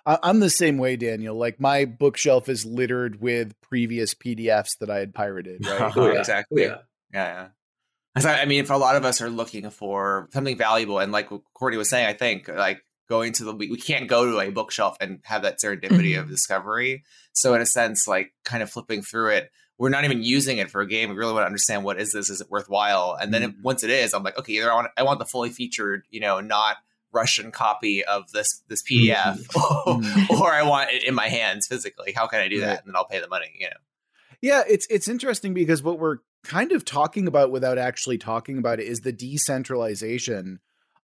I- 0.07 0.19
I'm 0.23 0.39
the 0.39 0.49
same 0.49 0.77
way, 0.77 0.95
Daniel. 0.95 1.35
Like 1.35 1.59
my 1.59 1.85
bookshelf 1.85 2.49
is 2.49 2.65
littered 2.65 3.21
with 3.21 3.53
previous 3.61 4.13
PDFs 4.15 4.77
that 4.79 4.89
I 4.89 4.97
had 4.99 5.13
pirated, 5.13 5.67
right? 5.67 5.91
Oh, 5.97 6.07
yeah. 6.11 6.19
exactly. 6.19 6.63
Yeah. 6.63 6.77
Yeah, 7.13 7.47
yeah. 8.15 8.21
So, 8.21 8.29
I 8.29 8.45
mean, 8.45 8.65
for 8.65 8.73
a 8.73 8.77
lot 8.79 8.95
of 8.95 9.05
us 9.05 9.21
are 9.21 9.29
looking 9.29 9.69
for 9.69 10.27
something 10.33 10.57
valuable, 10.57 10.97
and 10.99 11.11
like 11.11 11.29
what 11.29 11.41
Courtney 11.53 11.77
was 11.77 11.89
saying, 11.89 12.07
I 12.07 12.13
think 12.13 12.47
like 12.47 12.81
going 13.09 13.31
to 13.33 13.43
the 13.43 13.53
we, 13.53 13.69
we 13.69 13.77
can't 13.77 14.07
go 14.07 14.25
to 14.25 14.39
a 14.39 14.49
bookshelf 14.49 14.97
and 14.99 15.19
have 15.23 15.43
that 15.43 15.59
serendipity 15.59 16.19
of 16.19 16.27
discovery. 16.27 17.03
So, 17.33 17.53
in 17.53 17.61
a 17.61 17.65
sense, 17.65 18.07
like 18.07 18.33
kind 18.43 18.63
of 18.63 18.71
flipping 18.71 19.03
through 19.03 19.31
it, 19.33 19.51
we're 19.77 19.89
not 19.89 20.03
even 20.03 20.23
using 20.23 20.57
it 20.57 20.71
for 20.71 20.81
a 20.81 20.87
game. 20.87 21.09
We 21.09 21.15
really 21.15 21.33
want 21.33 21.43
to 21.43 21.47
understand 21.47 21.83
what 21.83 22.01
is 22.01 22.11
this? 22.11 22.29
Is 22.31 22.41
it 22.41 22.49
worthwhile? 22.49 23.15
And 23.21 23.31
then 23.33 23.43
if, 23.43 23.51
Mhm. 23.51 23.61
once 23.61 23.83
it 23.83 23.91
is, 23.91 24.13
I'm 24.15 24.23
like, 24.23 24.37
okay, 24.39 24.53
either 24.53 24.71
I 24.71 24.75
want 24.75 24.87
I 24.97 25.03
want 25.03 25.19
the 25.19 25.25
fully 25.25 25.49
featured, 25.51 26.03
you 26.09 26.19
know, 26.19 26.39
not 26.39 26.77
Russian 27.13 27.51
copy 27.51 28.03
of 28.03 28.31
this 28.31 28.61
this 28.67 28.81
PDF, 28.83 29.37
Mhm. 29.53 30.29
or 30.41 30.51
I 30.53 30.63
want 30.63 30.91
it 30.91 31.03
in 31.03 31.13
my 31.15 31.27
hands 31.29 31.67
physically. 31.67 32.11
How 32.11 32.27
can 32.27 32.39
I 32.41 32.47
do 32.47 32.59
Right. 32.59 32.67
that? 32.67 32.79
And 32.83 32.89
then 32.89 32.95
I'll 32.95 33.05
pay 33.05 33.19
the 33.19 33.27
money. 33.27 33.55
You 33.59 33.67
know. 33.67 33.77
Yeah, 34.41 34.63
it's 34.67 34.85
it's 34.89 35.07
interesting 35.07 35.53
because 35.53 35.81
what 35.81 35.99
we're 35.99 36.17
kind 36.43 36.71
of 36.71 36.85
talking 36.85 37.27
about 37.27 37.51
without 37.51 37.77
actually 37.77 38.17
talking 38.17 38.57
about 38.57 38.79
it 38.79 38.87
is 38.87 38.99
the 38.99 39.11
decentralization 39.11 40.59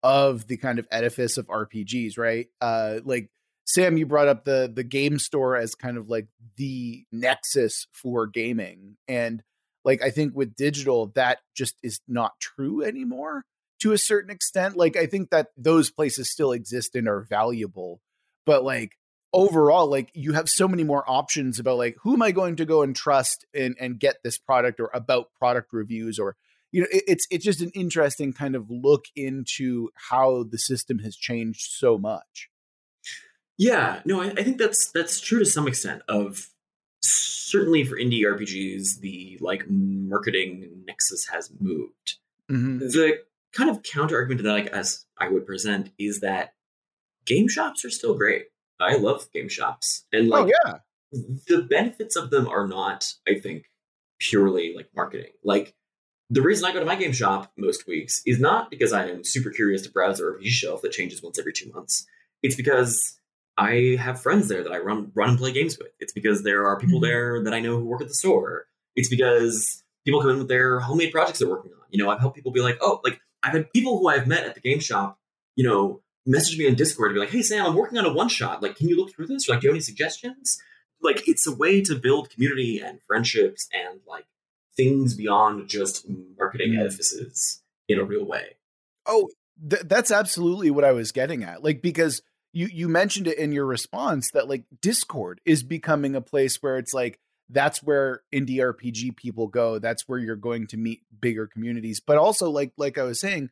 of 0.03 0.47
the 0.47 0.57
kind 0.57 0.79
of 0.79 0.87
edifice 0.91 1.37
of 1.37 1.47
RPGs, 1.47 2.17
right? 2.17 2.47
Uh 2.59 2.99
like 3.03 3.29
Sam, 3.65 3.97
you 3.97 4.05
brought 4.05 4.27
up 4.27 4.43
the 4.45 4.71
the 4.73 4.83
game 4.83 5.19
store 5.19 5.55
as 5.55 5.75
kind 5.75 5.97
of 5.97 6.09
like 6.09 6.27
the 6.57 7.05
nexus 7.11 7.87
for 7.91 8.27
gaming. 8.27 8.97
And 9.07 9.43
like 9.85 10.01
I 10.03 10.09
think 10.09 10.35
with 10.35 10.55
digital, 10.55 11.07
that 11.15 11.39
just 11.55 11.75
is 11.83 11.99
not 12.07 12.33
true 12.39 12.83
anymore 12.83 13.45
to 13.81 13.91
a 13.91 13.97
certain 13.97 14.31
extent. 14.31 14.75
Like 14.75 14.95
I 14.95 15.05
think 15.05 15.29
that 15.29 15.47
those 15.57 15.89
places 15.89 16.29
still 16.31 16.51
exist 16.51 16.95
and 16.95 17.07
are 17.07 17.21
valuable, 17.21 18.01
but 18.45 18.63
like 18.63 18.97
overall 19.33 19.87
like 19.87 20.11
you 20.13 20.33
have 20.33 20.49
so 20.49 20.67
many 20.67 20.83
more 20.83 21.09
options 21.09 21.57
about 21.57 21.77
like 21.77 21.95
who 22.01 22.15
am 22.15 22.21
i 22.21 22.31
going 22.33 22.57
to 22.57 22.65
go 22.65 22.81
and 22.81 22.97
trust 22.97 23.45
and 23.53 23.77
and 23.79 23.97
get 23.97 24.17
this 24.25 24.37
product 24.37 24.77
or 24.77 24.89
about 24.93 25.33
product 25.39 25.69
reviews 25.71 26.19
or 26.19 26.35
you 26.73 26.81
know 26.81 26.87
it, 26.91 27.05
it's 27.07 27.27
it's 27.31 27.45
just 27.45 27.61
an 27.61 27.71
interesting 27.73 28.33
kind 28.33 28.57
of 28.57 28.69
look 28.69 29.05
into 29.15 29.87
how 30.09 30.43
the 30.43 30.57
system 30.57 30.99
has 30.99 31.15
changed 31.15 31.61
so 31.61 31.97
much 31.97 32.49
Yeah, 33.57 34.01
no, 34.05 34.21
I, 34.21 34.31
I 34.31 34.43
think 34.43 34.57
that's 34.57 34.89
that's 34.91 35.19
true 35.19 35.39
to 35.39 35.45
some 35.45 35.67
extent. 35.67 36.01
Of 36.09 36.49
certainly 37.03 37.83
for 37.83 37.95
indie 37.95 38.23
RPGs, 38.23 38.99
the 39.01 39.37
like 39.39 39.65
marketing 39.69 40.83
nexus 40.87 41.27
has 41.27 41.51
moved. 41.59 42.17
Mhm. 42.49 42.79
The 42.79 43.19
kind 43.53 43.69
of 43.69 43.83
counter 43.83 44.15
argument 44.15 44.39
to 44.39 44.43
that, 44.43 44.53
like 44.53 44.67
as 44.67 45.05
I 45.17 45.29
would 45.29 45.45
present, 45.45 45.91
is 45.99 46.21
that 46.21 46.53
game 47.25 47.47
shops 47.47 47.83
are 47.85 47.89
still 47.89 48.15
great. 48.15 48.45
I 48.79 48.95
love 48.95 49.31
game 49.31 49.49
shops, 49.49 50.05
and 50.11 50.27
like 50.29 50.45
oh 50.45 50.51
yeah 50.65 50.73
the 51.47 51.63
benefits 51.69 52.15
of 52.15 52.29
them 52.29 52.47
are 52.47 52.65
not, 52.67 53.13
I 53.27 53.35
think, 53.39 53.65
purely 54.19 54.73
like 54.75 54.87
marketing. 54.95 55.31
Like 55.43 55.75
the 56.29 56.41
reason 56.41 56.65
I 56.65 56.71
go 56.71 56.79
to 56.79 56.85
my 56.85 56.95
game 56.95 57.11
shop 57.11 57.51
most 57.57 57.85
weeks 57.85 58.21
is 58.25 58.39
not 58.39 58.69
because 58.71 58.93
I 58.93 59.07
am 59.07 59.23
super 59.25 59.49
curious 59.49 59.81
to 59.81 59.91
browse 59.91 60.19
the 60.19 60.23
RPG 60.23 60.45
shelf 60.47 60.81
that 60.83 60.93
changes 60.93 61.21
once 61.21 61.37
every 61.37 61.51
two 61.51 61.69
months. 61.73 62.05
It's 62.41 62.55
because 62.55 63.19
I 63.57 63.97
have 63.99 64.21
friends 64.21 64.47
there 64.47 64.63
that 64.63 64.71
I 64.71 64.77
run 64.79 65.11
run 65.13 65.31
and 65.31 65.37
play 65.37 65.51
games 65.51 65.77
with. 65.77 65.89
It's 65.99 66.13
because 66.13 66.43
there 66.43 66.65
are 66.65 66.79
people 66.79 66.99
Mhm. 66.99 67.03
there 67.03 67.43
that 67.43 67.53
I 67.53 67.59
know 67.59 67.77
who 67.77 67.85
work 67.85 68.01
at 68.01 68.07
the 68.07 68.13
store. 68.13 68.67
It's 68.95 69.09
because 69.09 69.83
people 70.05 70.21
come 70.21 70.29
in 70.31 70.37
with 70.39 70.47
their 70.47 70.79
homemade 70.79 71.11
projects 71.11 71.39
they're 71.39 71.49
working 71.49 71.73
on. 71.73 71.85
You 71.89 72.01
know, 72.01 72.09
I've 72.09 72.19
helped 72.21 72.35
people 72.37 72.53
be 72.53 72.61
like, 72.61 72.77
oh, 72.79 73.01
like 73.03 73.19
I've 73.43 73.53
had 73.53 73.71
people 73.73 73.97
who 73.99 74.07
I've 74.07 74.27
met 74.27 74.43
at 74.45 74.55
the 74.55 74.61
game 74.61 74.79
shop, 74.79 75.19
you 75.55 75.67
know, 75.67 76.01
message 76.25 76.57
me 76.57 76.67
on 76.67 76.75
Discord 76.75 77.09
to 77.09 77.13
be 77.13 77.19
like, 77.19 77.31
hey 77.31 77.41
Sam, 77.41 77.65
I'm 77.65 77.75
working 77.75 77.97
on 77.97 78.05
a 78.05 78.13
one 78.13 78.29
shot. 78.29 78.61
Like, 78.61 78.75
can 78.75 78.87
you 78.87 78.95
look 78.97 79.13
through 79.13 79.27
this? 79.27 79.47
Or 79.49 79.53
like, 79.53 79.61
do 79.61 79.67
you 79.67 79.71
have 79.71 79.75
any 79.75 79.81
suggestions? 79.81 80.57
Like, 81.01 81.27
it's 81.27 81.47
a 81.47 81.55
way 81.55 81.81
to 81.81 81.95
build 81.95 82.29
community 82.29 82.79
and 82.79 82.99
friendships 83.07 83.67
and 83.73 84.01
like 84.07 84.25
things 84.77 85.15
beyond 85.15 85.67
just 85.67 86.05
marketing 86.37 86.73
Mm. 86.73 86.79
edifices 86.81 87.61
in 87.89 87.99
a 87.99 88.03
real 88.03 88.23
way. 88.23 88.55
Oh, 89.05 89.29
th- 89.69 89.83
that's 89.85 90.11
absolutely 90.11 90.69
what 90.71 90.85
I 90.85 90.91
was 90.91 91.11
getting 91.11 91.43
at. 91.43 91.63
Like 91.63 91.81
because 91.81 92.21
you 92.53 92.67
you 92.67 92.87
mentioned 92.87 93.27
it 93.27 93.37
in 93.37 93.51
your 93.51 93.65
response 93.65 94.29
that 94.31 94.47
like 94.47 94.63
Discord 94.81 95.41
is 95.45 95.63
becoming 95.63 96.15
a 96.15 96.21
place 96.21 96.61
where 96.61 96.77
it's 96.77 96.93
like 96.93 97.19
that's 97.51 97.83
where 97.83 98.21
indie 98.33 98.57
RPG 98.57 99.15
people 99.17 99.47
go. 99.47 99.77
That's 99.79 100.07
where 100.07 100.19
you're 100.19 100.35
going 100.35 100.67
to 100.67 100.77
meet 100.77 101.01
bigger 101.19 101.47
communities. 101.47 101.99
But 101.99 102.17
also 102.17 102.49
like 102.49 102.71
like 102.77 102.97
I 102.97 103.03
was 103.03 103.19
saying, 103.19 103.49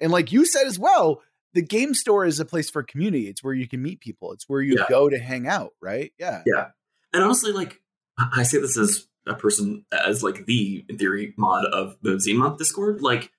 and 0.00 0.10
like 0.10 0.32
you 0.32 0.44
said 0.46 0.66
as 0.66 0.78
well, 0.78 1.22
the 1.54 1.62
game 1.62 1.94
store 1.94 2.24
is 2.24 2.40
a 2.40 2.44
place 2.44 2.70
for 2.70 2.82
community. 2.82 3.28
It's 3.28 3.44
where 3.44 3.54
you 3.54 3.68
can 3.68 3.82
meet 3.82 4.00
people. 4.00 4.32
It's 4.32 4.48
where 4.48 4.62
you 4.62 4.76
Yeah. 4.78 4.86
go 4.88 5.08
to 5.08 5.18
hang 5.18 5.46
out, 5.46 5.72
right? 5.80 6.12
Yeah. 6.18 6.42
Yeah. 6.46 6.68
And 7.12 7.22
honestly, 7.22 7.52
like 7.52 7.80
I 8.18 8.42
say 8.42 8.58
this 8.58 8.78
as 8.78 9.06
a 9.26 9.34
person 9.34 9.84
as 9.92 10.22
like 10.22 10.46
the 10.46 10.84
in 10.88 10.98
theory 10.98 11.34
mod 11.36 11.66
of 11.66 11.96
the 12.02 12.18
Z 12.18 12.32
Month 12.34 12.58
Discord. 12.58 13.02
Like 13.02 13.30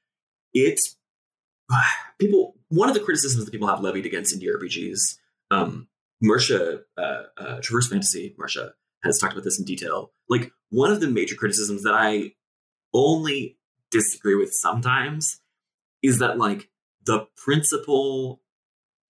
it's 0.53 0.95
people. 2.19 2.55
One 2.69 2.89
of 2.89 2.95
the 2.95 3.01
criticisms 3.01 3.45
that 3.45 3.51
people 3.51 3.67
have 3.67 3.81
levied 3.81 4.07
against 4.07 4.35
indie 4.35 4.47
RPGs, 4.49 5.19
um, 5.51 5.87
Marcia, 6.19 6.79
uh, 6.97 7.21
uh, 7.37 7.59
Traverse 7.61 7.87
Fantasy, 7.87 8.33
Marcia 8.35 8.73
has 9.03 9.19
talked 9.19 9.33
about 9.33 9.43
this 9.43 9.59
in 9.59 9.65
detail. 9.65 10.11
Like 10.29 10.51
one 10.69 10.91
of 10.91 11.01
the 11.01 11.07
major 11.07 11.35
criticisms 11.35 11.83
that 11.83 11.93
I 11.93 12.33
only 12.93 13.57
disagree 13.91 14.35
with 14.35 14.53
sometimes 14.53 15.39
is 16.01 16.19
that 16.19 16.37
like 16.37 16.69
the 17.05 17.27
principal 17.35 18.41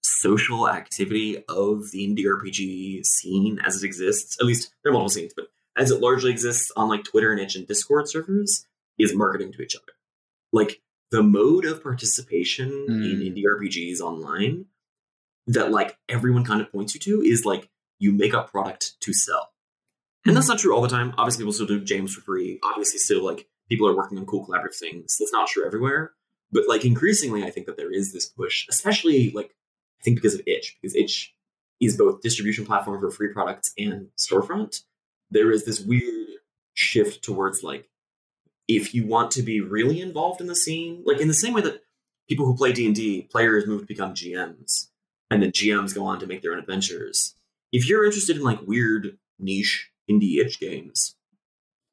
social 0.02 0.68
activity 0.70 1.44
of 1.48 1.92
the 1.92 2.08
indie 2.08 2.26
RPG 2.26 3.06
scene 3.06 3.60
as 3.66 3.82
it 3.82 3.86
exists, 3.86 4.38
at 4.40 4.46
least 4.46 4.74
there 4.84 4.92
are 4.92 4.94
multiple 4.94 5.10
scenes, 5.10 5.34
but 5.36 5.48
as 5.78 5.92
it 5.92 6.02
largely 6.02 6.30
exists 6.32 6.72
on 6.76 6.90
like 6.90 7.04
Twitter 7.04 7.32
and 7.32 7.40
itch 7.40 7.56
and 7.56 7.68
Discord 7.68 8.08
servers, 8.10 8.66
is 9.00 9.16
marketing 9.16 9.52
to 9.54 9.62
each 9.62 9.76
other. 9.76 9.94
Like 10.52 10.82
the 11.10 11.24
mode 11.24 11.66
of 11.66 11.82
participation 11.82 12.70
in 12.88 13.02
Mm. 13.02 13.22
indie 13.36 13.44
RPGs 13.46 14.00
online 14.02 14.66
that 15.48 15.72
like 15.72 15.98
everyone 16.10 16.44
kind 16.46 16.62
of 16.62 16.72
points 16.72 16.94
you 16.94 17.00
to 17.02 17.22
is 17.22 17.46
like 17.46 17.70
you 18.00 18.12
make 18.12 18.34
a 18.34 18.44
product 18.44 19.00
to 19.02 19.14
sell. 19.14 19.53
And 20.26 20.36
that's 20.36 20.48
hmm. 20.48 20.54
not 20.54 20.60
true 20.60 20.76
all 20.76 20.82
the 20.82 20.88
time. 20.88 21.14
Obviously, 21.18 21.42
people 21.42 21.54
still 21.54 21.66
do 21.66 21.80
games 21.82 22.14
for 22.14 22.22
free. 22.22 22.60
Obviously, 22.64 23.00
still 23.00 23.24
like 23.24 23.48
people 23.70 23.88
are 23.88 23.96
working 23.96 24.18
on 24.18 24.26
cool 24.26 24.46
collaborative 24.46 24.76
things. 24.76 25.18
That's 25.20 25.34
not 25.34 25.48
true 25.48 25.66
everywhere. 25.66 26.12
But 26.52 26.68
like 26.68 26.86
increasingly, 26.86 27.44
I 27.44 27.50
think 27.50 27.66
that 27.66 27.78
there 27.78 27.92
is 27.92 28.14
this 28.14 28.28
push, 28.28 28.68
especially 28.70 29.32
like 29.32 29.56
I 30.00 30.04
think 30.04 30.18
because 30.18 30.36
of 30.36 30.42
itch, 30.46 30.78
because 30.82 30.96
itch 30.96 31.36
is 31.82 31.98
both 31.98 32.22
distribution 32.22 32.66
platform 32.66 33.00
for 33.00 33.10
free 33.10 33.34
products 33.34 33.74
and 33.78 34.08
storefront. 34.18 34.84
There 35.32 35.52
is 35.52 35.66
this 35.66 35.82
weird 35.82 36.28
shift 36.74 37.24
towards 37.24 37.64
like 37.64 37.90
if 38.68 38.94
you 38.94 39.06
want 39.06 39.32
to 39.32 39.42
be 39.42 39.62
really 39.62 40.00
involved 40.00 40.42
in 40.42 40.48
the 40.48 40.56
scene, 40.56 41.04
like 41.06 41.20
in 41.20 41.28
the 41.28 41.34
same 41.34 41.54
way 41.54 41.62
that 41.62 41.84
people 42.30 42.46
who 42.46 42.56
play 42.56 42.72
D 42.72 42.86
and 42.86 42.96
D, 42.96 43.24
players 43.24 43.68
move 43.68 43.82
to 43.82 43.88
become 43.88 44.14
GMs, 44.14 44.88
and 45.30 45.42
then 45.42 45.52
GMs 45.52 45.94
go 45.94 46.06
on 46.06 46.20
to 46.20 46.28
make 46.28 46.42
their 46.42 46.54
own 46.54 46.60
adventures. 46.60 47.36
If 47.72 47.90
you're 47.90 48.06
interested 48.06 48.38
in 48.38 48.44
like 48.44 48.62
weird 48.66 49.18
niche 49.40 49.92
indie 50.10 50.38
itch 50.38 50.60
games, 50.60 51.16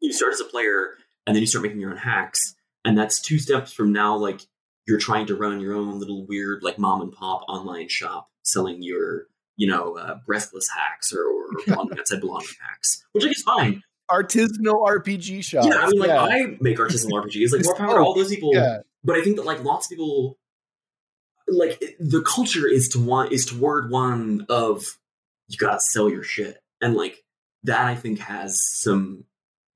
you 0.01 0.13
start 0.13 0.33
as 0.33 0.41
a 0.41 0.45
player 0.45 0.95
and 1.27 1.35
then 1.37 1.41
you 1.43 1.47
start 1.47 1.63
making 1.63 1.81
your 1.81 1.91
own 1.91 1.97
hacks, 1.99 2.55
and 2.85 2.97
that's 2.99 3.21
two 3.21 3.39
steps 3.39 3.73
from 3.73 3.93
now 3.93 4.17
like 4.17 4.41
you're 4.87 4.99
trying 4.99 5.27
to 5.27 5.37
run 5.37 5.61
your 5.61 5.75
own 5.75 5.99
little 6.01 6.27
weird 6.27 6.63
like 6.63 6.79
mom 6.79 7.01
and 7.03 7.13
pop 7.13 7.43
online 7.49 7.89
shop 7.89 8.29
selling 8.43 8.79
your 8.83 9.25
you 9.57 9.67
know 9.69 9.97
uh, 9.97 10.17
breathless 10.27 10.69
hacks 10.75 11.13
or, 11.13 11.21
or 11.23 11.45
belonging 11.67 11.99
outside 11.99 12.21
belonging 12.21 12.49
hacks, 12.61 13.05
which 13.13 13.25
like 13.25 13.33
guess 13.33 13.43
fine. 13.43 13.83
Artisanal 14.11 14.85
RPG 14.89 15.45
shop. 15.45 15.65
Yeah, 15.67 15.77
I 15.77 15.89
mean, 15.91 16.01
like 16.01 16.09
yeah. 16.09 16.23
I 16.23 16.57
make 16.61 16.79
artisanal 16.79 17.13
RPGs. 17.25 17.53
Like 17.53 17.65
more 17.65 17.77
power 17.77 17.89
to 17.95 18.01
Oh, 18.01 18.05
all 18.07 18.15
those 18.15 18.31
people. 18.35 18.51
yeah. 18.53 18.79
But 19.05 19.17
I 19.17 19.23
think 19.23 19.37
that 19.37 19.45
like 19.47 19.63
lots 19.63 19.87
of 19.87 19.91
people, 19.91 20.37
like 21.47 21.79
the 22.01 22.23
culture 22.23 22.67
is 22.67 22.89
to 22.91 23.01
want 23.01 23.31
is 23.33 23.47
toward 23.47 23.91
one 23.91 24.47
of 24.49 24.85
you 25.49 25.59
gotta 25.59 25.79
sell 25.81 26.09
your 26.09 26.23
shit, 26.25 26.59
and 26.81 26.95
like 26.97 27.23
that 27.65 27.87
I 27.87 27.95
think 27.95 28.19
has 28.21 28.63
some 28.63 29.25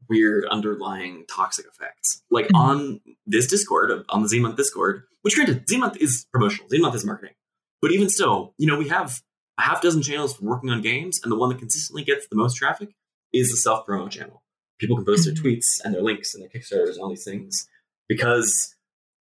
weird 0.09 0.45
underlying 0.47 1.25
toxic 1.29 1.67
effects. 1.67 2.23
Like 2.31 2.49
Mhm. 2.49 2.59
on 2.59 3.01
this 3.27 3.47
Discord, 3.47 4.05
on 4.09 4.23
the 4.23 4.29
Z 4.29 4.39
Month 4.41 4.57
Discord, 4.57 5.05
which 5.23 5.35
granted 5.35 5.69
Z 5.69 5.77
Month 5.79 5.97
is 5.99 6.27
promotional, 6.33 6.69
Z 6.69 6.79
Month 6.79 6.95
is 6.95 7.05
marketing, 7.05 7.35
but 7.81 7.91
even 7.93 8.09
still, 8.09 8.55
you 8.59 8.67
know, 8.67 8.79
we 8.79 8.89
have 8.89 9.23
a 9.59 9.63
half 9.63 9.81
dozen 9.81 10.03
channels 10.03 10.37
for 10.37 10.45
working 10.45 10.71
on 10.71 10.83
games, 10.83 11.21
and 11.23 11.31
the 11.33 11.37
one 11.37 11.49
that 11.51 11.59
consistently 11.59 12.05
gets 12.05 12.27
the 12.29 12.37
most 12.37 12.55
traffic 12.57 12.95
is 13.33 13.51
the 13.51 13.57
self 13.57 13.87
promo 13.87 14.11
channel. 14.11 14.43
People 14.79 14.97
can 14.97 15.05
post 15.05 15.27
Mhm. 15.27 15.35
their 15.35 15.43
tweets 15.43 15.81
and 15.85 15.95
their 15.95 16.03
links 16.03 16.35
and 16.35 16.43
their 16.43 16.51
Kickstarters 16.51 16.95
and 16.95 16.99
all 16.99 17.09
these 17.09 17.25
things 17.25 17.69
because 18.09 18.75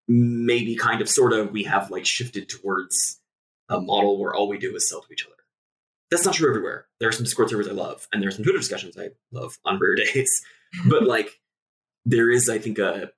maybe 0.08 0.74
kind 0.76 1.00
of 1.00 1.08
sort 1.08 1.32
of 1.32 1.50
we 1.52 1.64
have 1.64 1.90
like 1.90 2.06
shifted 2.06 2.48
towards 2.48 3.20
a 3.68 3.80
model 3.80 4.18
where 4.18 4.34
all 4.34 4.48
we 4.48 4.58
do 4.58 4.74
is 4.74 4.88
sell 4.88 5.00
to 5.02 5.12
each 5.12 5.24
other. 5.26 5.34
That's 6.10 6.24
not 6.24 6.34
true 6.34 6.48
everywhere. 6.48 6.86
There 6.98 7.08
are 7.08 7.12
some 7.12 7.24
Discord 7.24 7.50
servers 7.50 7.68
I 7.68 7.72
love, 7.72 8.08
and 8.12 8.20
there 8.20 8.28
are 8.28 8.32
some 8.32 8.42
Twitter 8.42 8.58
discussions 8.58 8.96
I 8.98 9.10
love 9.32 9.58
on 9.64 9.78
rare 9.78 9.94
days. 10.14 10.42
but 10.86 11.02
like, 11.06 11.40
there 12.04 12.30
is, 12.30 12.48
I 12.48 12.58
think, 12.58 12.78
a 12.78 13.10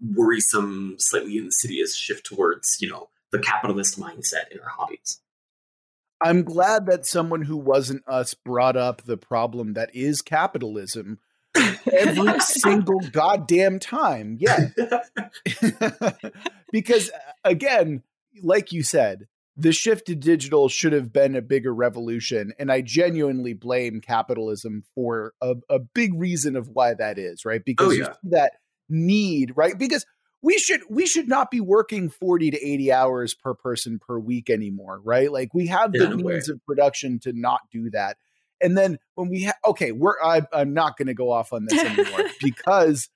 worrisome, 0.00 0.96
slightly 0.98 1.36
insidious 1.38 1.96
shift 1.96 2.24
towards 2.26 2.78
you 2.80 2.88
know 2.88 3.10
the 3.32 3.38
capitalist 3.38 3.98
mindset 3.98 4.50
in 4.50 4.60
our 4.60 4.68
hobbies. 4.68 5.20
I'm 6.20 6.42
glad 6.42 6.86
that 6.86 7.06
someone 7.06 7.42
who 7.42 7.56
wasn't 7.56 8.02
us 8.08 8.34
brought 8.34 8.76
up 8.76 9.02
the 9.02 9.16
problem 9.16 9.74
that 9.74 9.94
is 9.94 10.20
capitalism 10.20 11.20
every 11.92 12.40
single 12.40 13.00
goddamn 13.12 13.78
time. 13.78 14.36
Yeah. 14.40 14.70
because 16.72 17.10
uh, 17.10 17.18
again, 17.44 18.02
like 18.42 18.72
you 18.72 18.82
said, 18.82 19.28
the 19.58 19.72
shift 19.72 20.06
to 20.06 20.14
digital 20.14 20.68
should 20.68 20.92
have 20.92 21.12
been 21.12 21.34
a 21.34 21.42
bigger 21.42 21.74
revolution. 21.74 22.52
And 22.60 22.70
I 22.70 22.80
genuinely 22.80 23.54
blame 23.54 24.00
capitalism 24.00 24.84
for 24.94 25.34
a, 25.42 25.56
a 25.68 25.80
big 25.80 26.14
reason 26.14 26.54
of 26.54 26.68
why 26.68 26.94
that 26.94 27.18
is, 27.18 27.44
right? 27.44 27.62
Because 27.64 27.96
you 27.96 28.04
yeah. 28.04 28.12
see 28.12 28.28
that 28.30 28.52
need, 28.88 29.52
right? 29.56 29.76
Because 29.76 30.06
we 30.42 30.58
should 30.58 30.82
we 30.88 31.06
should 31.06 31.28
not 31.28 31.50
be 31.50 31.60
working 31.60 32.08
40 32.08 32.52
to 32.52 32.64
80 32.64 32.92
hours 32.92 33.34
per 33.34 33.52
person 33.52 33.98
per 33.98 34.20
week 34.20 34.48
anymore, 34.48 35.00
right? 35.02 35.30
Like 35.30 35.52
we 35.52 35.66
have 35.66 35.92
the 35.92 36.16
means 36.16 36.48
of 36.48 36.64
production 36.64 37.18
to 37.20 37.32
not 37.32 37.62
do 37.72 37.90
that. 37.90 38.16
And 38.60 38.78
then 38.78 38.98
when 39.16 39.28
we 39.28 39.44
ha- 39.44 39.58
okay, 39.66 39.90
we're 39.90 40.22
I, 40.22 40.42
I'm 40.52 40.72
not 40.72 40.96
going 40.96 41.08
to 41.08 41.14
go 41.14 41.32
off 41.32 41.52
on 41.52 41.66
this 41.68 41.82
anymore 41.82 42.30
because 42.40 43.08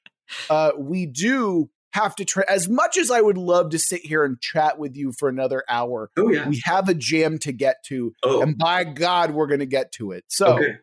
uh, 0.51 0.73
we 0.77 1.07
do 1.07 1.71
have 1.93 2.15
to 2.17 2.25
try 2.25 2.45
as 2.49 2.69
much 2.69 2.97
as 2.97 3.11
I 3.11 3.21
would 3.21 3.39
love 3.39 3.71
to 3.71 3.79
sit 3.79 4.05
here 4.05 4.25
and 4.25 4.41
chat 4.41 4.79
with 4.79 4.97
you 4.97 5.13
for 5.13 5.29
another 5.29 5.63
hour. 5.69 6.11
Oh 6.17 6.31
yeah. 6.31 6.49
We 6.49 6.61
have 6.65 6.89
a 6.89 6.95
jam 6.95 7.39
to 7.41 7.53
get 7.53 7.77
to, 7.87 8.15
Oh. 8.23 8.43
and 8.43 8.57
by 8.59 8.85
God, 8.85 9.33
we're 9.33 9.47
going 9.47 9.61
to 9.61 9.67
get 9.67 9.93
to 9.93 10.13
it. 10.13 10.25
So, 10.29 10.55
okay. 10.55 10.77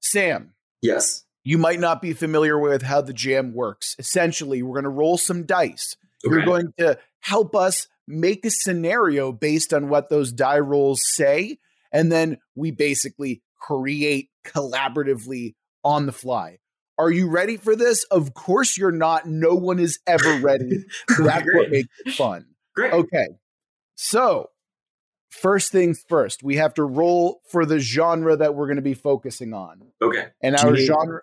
Sam, 0.00 0.54
Yes. 0.82 1.24
you 1.44 1.58
might 1.58 1.80
not 1.80 2.00
be 2.02 2.12
familiar 2.12 2.58
with 2.58 2.82
how 2.82 3.00
the 3.00 3.12
jam 3.12 3.52
works. 3.54 3.96
Essentially, 3.98 4.62
we're 4.62 4.74
going 4.74 4.84
to 4.84 4.90
roll 4.90 5.18
some 5.18 5.44
dice. 5.44 5.96
Okay. 6.26 6.34
You're 6.36 6.44
going 6.44 6.72
to 6.78 6.98
help 7.20 7.54
us 7.56 7.88
make 8.06 8.44
a 8.44 8.50
scenario 8.50 9.32
based 9.32 9.72
on 9.72 9.88
what 9.88 10.08
those 10.10 10.30
die 10.32 10.58
rolls 10.58 11.02
say. 11.04 11.58
And 11.92 12.12
then 12.12 12.38
we 12.54 12.70
basically 12.70 13.42
create 13.60 14.28
collaboratively 14.46 15.54
on 15.82 16.06
the 16.06 16.12
fly. 16.12 16.58
Are 16.98 17.10
you 17.10 17.28
ready 17.28 17.56
for 17.56 17.74
this? 17.76 18.04
Of 18.04 18.34
course 18.34 18.76
you're 18.78 18.92
not. 18.92 19.26
No 19.26 19.54
one 19.54 19.78
is 19.78 19.98
ever 20.06 20.38
ready. 20.42 20.84
That's 21.08 21.20
what 21.20 21.44
Great. 21.44 21.70
makes 21.70 21.88
it 22.06 22.12
fun. 22.14 22.46
Great. 22.74 22.92
Okay. 22.92 23.26
So, 23.96 24.50
first 25.30 25.72
things 25.72 26.02
first, 26.08 26.42
we 26.42 26.56
have 26.56 26.74
to 26.74 26.84
roll 26.84 27.40
for 27.50 27.64
the 27.66 27.78
genre 27.78 28.36
that 28.36 28.54
we're 28.54 28.66
going 28.66 28.76
to 28.76 28.82
be 28.82 28.94
focusing 28.94 29.52
on. 29.54 29.82
Okay. 30.02 30.26
And 30.40 30.56
Do 30.56 30.66
our 30.68 30.72
need- 30.72 30.86
genre, 30.86 31.20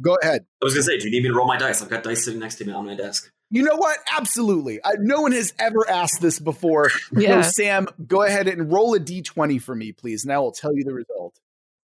go 0.00 0.16
ahead. 0.22 0.44
I 0.62 0.64
was 0.64 0.74
gonna 0.74 0.82
say, 0.84 0.98
do 0.98 1.06
you 1.06 1.10
need 1.12 1.22
me 1.22 1.28
to 1.30 1.34
roll 1.34 1.46
my 1.46 1.56
dice? 1.58 1.82
I've 1.82 1.88
got 1.90 2.02
dice 2.02 2.24
sitting 2.24 2.40
next 2.40 2.56
to 2.56 2.64
me 2.64 2.72
on 2.72 2.84
my 2.86 2.94
desk. 2.94 3.30
You 3.50 3.62
know 3.62 3.76
what? 3.76 3.98
Absolutely. 4.16 4.80
I, 4.84 4.92
no 4.98 5.20
one 5.20 5.32
has 5.32 5.52
ever 5.58 5.88
asked 5.88 6.20
this 6.20 6.38
before. 6.38 6.90
So, 7.14 7.20
Yeah. 7.20 7.42
Sam, 7.42 7.86
go 8.06 8.22
ahead 8.22 8.48
and 8.48 8.72
roll 8.72 8.94
a 8.94 9.00
d20 9.00 9.60
for 9.62 9.74
me, 9.74 9.92
please, 9.92 10.24
and 10.24 10.32
I 10.32 10.38
will 10.38 10.52
tell 10.52 10.74
you 10.74 10.82
the 10.84 10.94
result. 10.94 11.38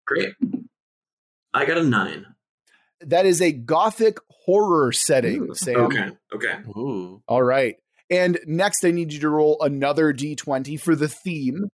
Great. 0.08 0.34
I 1.54 1.66
got 1.66 1.78
a 1.78 1.84
nine. 1.84 2.26
That 3.02 3.26
is 3.26 3.42
a 3.42 3.52
gothic 3.52 4.18
horror 4.30 4.92
setting, 4.92 5.50
Ooh. 5.50 5.56
Sam. 5.56 5.78
Okay. 5.78 6.10
Okay. 6.34 6.54
Ooh. 6.70 7.22
All 7.28 7.44
right. 7.44 7.76
And 8.10 8.40
next, 8.48 8.84
I 8.84 8.92
need 8.92 9.14
you 9.14 9.20
to 9.20 9.30
roll 9.30 9.58
another 9.62 10.14
d20 10.14 10.80
for 10.80 10.96
the 10.96 11.08
theme. 11.08 11.70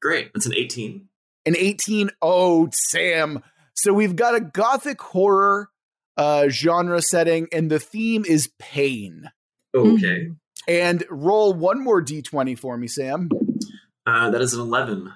Great. 0.00 0.30
That's 0.32 0.46
an 0.46 0.54
18. 0.54 1.08
An 1.46 1.56
18. 1.56 2.10
Oh, 2.22 2.68
Sam. 2.72 3.42
So 3.74 3.92
we've 3.92 4.16
got 4.16 4.34
a 4.34 4.40
gothic 4.40 5.00
horror 5.00 5.68
uh, 6.16 6.48
genre 6.48 7.00
setting, 7.02 7.48
and 7.52 7.70
the 7.70 7.78
theme 7.78 8.24
is 8.26 8.50
pain. 8.58 9.30
Okay. 9.74 10.28
Mhm. 10.28 10.36
And 10.66 11.04
roll 11.10 11.54
one 11.54 11.82
more 11.82 12.02
d20 12.02 12.58
for 12.58 12.76
me, 12.76 12.88
Sam. 12.88 13.28
Uh, 14.06 14.30
that 14.30 14.40
is 14.40 14.54
an 14.54 14.60
11. 14.60 15.12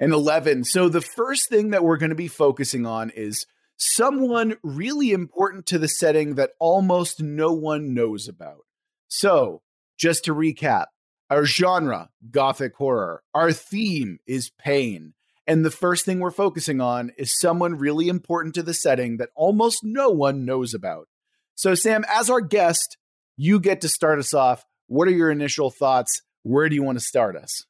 An 0.00 0.12
11. 0.12 0.64
So 0.64 0.88
the 0.88 1.00
first 1.00 1.48
thing 1.48 1.70
that 1.70 1.84
we're 1.84 1.96
going 1.96 2.10
to 2.10 2.16
be 2.16 2.28
focusing 2.28 2.86
on 2.86 3.10
is 3.10 3.46
someone 3.76 4.56
really 4.62 5.12
important 5.12 5.66
to 5.66 5.78
the 5.78 5.88
setting 5.88 6.36
that 6.36 6.52
almost 6.58 7.20
no 7.20 7.52
one 7.52 7.94
knows 7.94 8.28
about. 8.28 8.64
So, 9.08 9.62
just 9.98 10.24
to 10.24 10.34
recap, 10.34 10.86
our 11.30 11.44
genre, 11.44 12.10
gothic 12.30 12.74
horror, 12.76 13.22
our 13.34 13.52
theme 13.52 14.18
is 14.26 14.50
pain. 14.58 15.14
And 15.46 15.64
the 15.64 15.70
first 15.70 16.04
thing 16.04 16.20
we're 16.20 16.30
focusing 16.30 16.80
on 16.80 17.12
is 17.18 17.38
someone 17.38 17.76
really 17.76 18.08
important 18.08 18.54
to 18.54 18.62
the 18.62 18.74
setting 18.74 19.18
that 19.18 19.30
almost 19.34 19.80
no 19.82 20.10
one 20.10 20.44
knows 20.44 20.74
about. 20.74 21.08
So, 21.54 21.74
Sam, 21.74 22.04
as 22.08 22.30
our 22.30 22.40
guest, 22.40 22.96
you 23.36 23.60
get 23.60 23.80
to 23.82 23.88
start 23.88 24.18
us 24.18 24.34
off. 24.34 24.64
What 24.86 25.08
are 25.08 25.12
your 25.12 25.30
initial 25.30 25.70
thoughts? 25.70 26.22
Where 26.42 26.68
do 26.68 26.74
you 26.74 26.82
want 26.82 26.98
to 26.98 27.04
start 27.04 27.36
us? 27.36 27.64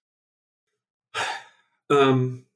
Um, 1.91 2.47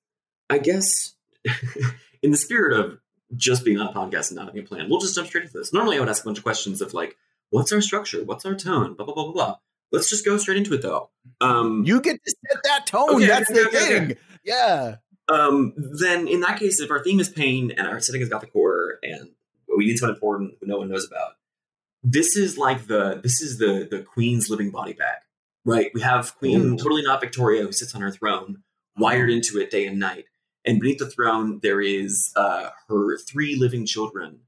I 0.48 0.56
guess 0.56 1.14
in 2.22 2.30
the 2.30 2.36
spirit 2.38 2.80
of 2.80 2.98
just 3.36 3.64
being 3.64 3.78
on 3.78 3.88
a 3.88 3.92
podcast 3.92 4.28
and 4.30 4.36
not 4.36 4.46
having 4.46 4.62
a 4.62 4.66
plan, 4.66 4.88
we'll 4.88 5.00
just 5.00 5.14
jump 5.14 5.28
straight 5.28 5.44
into 5.44 5.56
this. 5.58 5.72
Normally, 5.72 5.96
I 5.96 6.00
would 6.00 6.08
ask 6.08 6.22
a 6.22 6.26
bunch 6.26 6.38
of 6.38 6.44
questions 6.44 6.80
of 6.80 6.94
like, 6.94 7.16
what's 7.50 7.72
our 7.72 7.80
structure? 7.80 8.24
What's 8.24 8.44
our 8.46 8.54
tone? 8.54 8.94
Blah, 8.94 9.06
blah, 9.06 9.14
blah, 9.14 9.24
blah, 9.24 9.32
blah. 9.32 9.56
Let's 9.90 10.10
just 10.10 10.24
go 10.24 10.36
straight 10.36 10.58
into 10.58 10.74
it 10.74 10.82
though. 10.82 11.10
Um, 11.40 11.84
You 11.86 12.00
get 12.00 12.22
to 12.24 12.30
set 12.30 12.62
that 12.64 12.86
tone. 12.86 13.14
Okay, 13.16 13.26
That's 13.26 13.50
okay, 13.50 13.62
the 13.62 13.68
okay, 13.68 13.78
thing. 14.06 14.16
Yeah. 14.44 14.96
um, 15.28 15.72
then 15.76 16.28
in 16.28 16.40
that 16.40 16.58
case, 16.58 16.80
if 16.80 16.90
our 16.90 17.02
theme 17.02 17.20
is 17.20 17.28
pain 17.28 17.70
and 17.70 17.86
our 17.86 18.00
setting 18.00 18.20
is 18.20 18.28
gothic 18.28 18.52
horror 18.52 18.98
and 19.02 19.30
we 19.76 19.86
need 19.86 19.96
someone 19.98 20.14
important 20.14 20.54
who 20.60 20.66
no 20.66 20.78
one 20.78 20.88
knows 20.90 21.06
about, 21.06 21.32
this 22.02 22.36
is 22.36 22.56
like 22.58 22.86
the 22.86 23.20
this 23.22 23.40
is 23.42 23.58
the 23.58 23.86
the 23.90 24.00
queen's 24.02 24.48
living 24.50 24.70
body 24.70 24.92
bag, 24.92 25.18
right? 25.64 25.90
We 25.94 26.00
have 26.02 26.36
Queen 26.38 26.60
Ooh. 26.60 26.76
totally 26.76 27.02
not 27.02 27.20
Victoria 27.20 27.62
who 27.62 27.72
sits 27.72 27.94
on 27.94 28.00
her 28.02 28.10
throne, 28.10 28.62
wired 28.96 29.30
into 29.30 29.58
it 29.58 29.70
day 29.70 29.86
and 29.86 29.98
night, 29.98 30.26
and 30.64 30.80
beneath 30.80 30.98
the 30.98 31.10
throne 31.10 31.60
there 31.62 31.80
is 31.80 32.32
uh, 32.36 32.70
her 32.88 33.16
three 33.18 33.56
living 33.56 33.86
children 33.86 34.40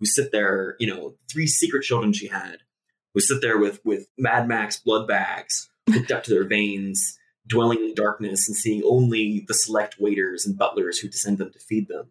who 0.00 0.06
sit 0.06 0.32
there. 0.32 0.76
You 0.78 0.94
know, 0.94 1.14
three 1.30 1.46
secret 1.46 1.82
children 1.82 2.12
she 2.12 2.28
had 2.28 2.58
who 3.14 3.20
sit 3.20 3.40
there 3.40 3.58
with 3.58 3.80
with 3.84 4.06
Mad 4.18 4.48
Max 4.48 4.78
blood 4.78 5.06
bags 5.08 5.68
hooked 5.90 6.10
up 6.10 6.22
to 6.24 6.30
their 6.30 6.44
veins 6.46 7.18
dwelling 7.46 7.78
in 7.78 7.94
darkness 7.94 8.46
and 8.46 8.56
seeing 8.56 8.82
only 8.84 9.44
the 9.48 9.54
select 9.54 9.96
waiters 9.98 10.44
and 10.44 10.58
butlers 10.58 10.98
who 10.98 11.08
descend 11.08 11.38
them 11.38 11.50
to 11.50 11.58
feed 11.58 11.88
them. 11.88 12.10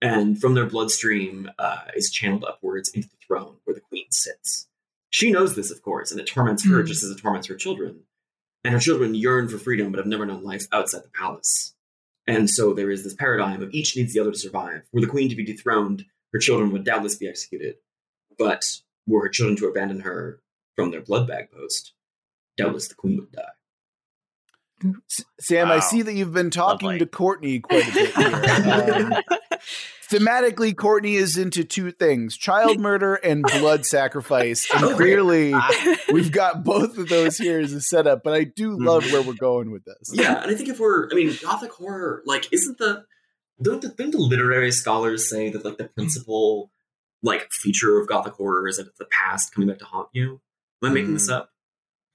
And 0.00 0.40
from 0.40 0.54
their 0.54 0.64
bloodstream 0.64 1.50
uh, 1.58 1.82
is 1.94 2.10
channeled 2.10 2.44
upwards 2.44 2.88
into 2.88 3.06
the 3.08 3.16
throne 3.26 3.56
where 3.64 3.74
the 3.74 3.82
queen 3.82 4.06
sits. 4.10 4.66
She 5.10 5.30
knows 5.30 5.54
this, 5.54 5.70
of 5.70 5.82
course, 5.82 6.10
and 6.10 6.18
it 6.18 6.26
torments 6.26 6.64
her 6.64 6.82
Mhm. 6.82 6.86
just 6.86 7.02
as 7.04 7.10
it 7.10 7.18
torments 7.18 7.48
her 7.48 7.56
children. 7.56 8.04
And 8.64 8.72
her 8.72 8.80
children 8.80 9.14
yearn 9.14 9.48
for 9.48 9.58
freedom 9.58 9.90
but 9.92 9.98
have 9.98 10.06
never 10.06 10.24
known 10.24 10.42
life 10.42 10.66
outside 10.72 11.02
the 11.04 11.08
palace. 11.10 11.74
And 12.36 12.48
so 12.48 12.72
there 12.74 12.90
is 12.90 13.02
this 13.04 13.14
paradigm 13.14 13.62
of 13.62 13.72
each 13.72 13.96
needs 13.96 14.14
the 14.14 14.20
other 14.20 14.32
to 14.32 14.38
survive. 14.38 14.82
Were 14.92 15.00
the 15.00 15.06
queen 15.06 15.28
to 15.28 15.36
be 15.36 15.44
dethroned, 15.44 16.04
her 16.32 16.38
children 16.38 16.70
would 16.72 16.84
doubtless 16.84 17.16
be 17.16 17.28
executed. 17.28 17.76
But 18.38 18.64
were 19.06 19.22
her 19.22 19.28
children 19.28 19.56
to 19.56 19.66
abandon 19.66 20.00
her 20.00 20.40
from 20.76 20.90
their 20.92 21.00
blood 21.00 21.26
bag 21.26 21.50
post, 21.50 21.92
doubtless 22.56 22.88
the 22.88 22.94
queen 22.94 23.16
would 23.16 23.32
die. 23.32 23.42
S- 25.10 25.24
Sam, 25.40 25.70
I 25.70 25.80
see 25.80 26.02
that 26.02 26.14
you've 26.14 26.32
been 26.32 26.50
talking 26.50 26.86
Lovely. 26.86 26.98
to 27.00 27.06
Courtney 27.06 27.60
quite 27.60 27.88
a 27.88 27.92
bit 27.92 28.14
here. 28.14 29.22
Um, 29.52 29.60
thematically, 30.10 30.76
Courtney 30.76 31.14
is 31.14 31.36
into 31.38 31.64
two 31.64 31.90
things 31.92 32.36
child 32.36 32.78
murder 32.88 33.14
and 33.14 33.42
blood 33.42 33.86
sacrifice. 33.86 34.68
And 34.74 34.94
clearly, 34.96 35.52
Ah, 35.54 35.96
we've 36.12 36.32
got 36.32 36.64
both 36.64 36.98
of 36.98 37.08
those 37.08 37.38
here 37.38 37.60
as 37.60 37.72
a 37.72 37.80
setup, 37.80 38.22
but 38.22 38.34
I 38.34 38.44
do 38.44 38.76
love 38.78 39.04
where 39.12 39.22
we're 39.22 39.34
going 39.34 39.70
with 39.70 39.84
this. 39.84 40.10
Yeah, 40.12 40.42
and 40.42 40.50
I 40.50 40.54
think 40.54 40.68
if 40.68 40.78
we're, 40.80 41.08
I 41.10 41.14
mean, 41.14 41.34
gothic 41.42 41.72
horror, 41.72 42.22
like, 42.26 42.52
isn't 42.52 42.78
the 42.78 43.04
don't 43.62 43.82
the, 43.82 43.88
don't 43.90 44.10
the 44.10 44.18
literary 44.18 44.72
scholars 44.72 45.28
say 45.28 45.50
that 45.50 45.64
like 45.64 45.76
the 45.76 45.84
principal 45.84 46.70
like 47.22 47.46
feature 47.52 47.98
of 48.00 48.08
gothic 48.08 48.32
horror 48.32 48.66
is 48.66 48.78
that 48.78 48.86
it's 48.86 48.98
the 48.98 49.04
past 49.04 49.54
coming 49.54 49.68
back 49.68 49.78
to 49.78 49.84
haunt 49.84 50.08
you? 50.12 50.40
Am 50.82 50.90
I 50.90 50.94
making 50.94 51.12
this 51.14 51.28
Mm. 51.30 51.34
up? 51.34 51.50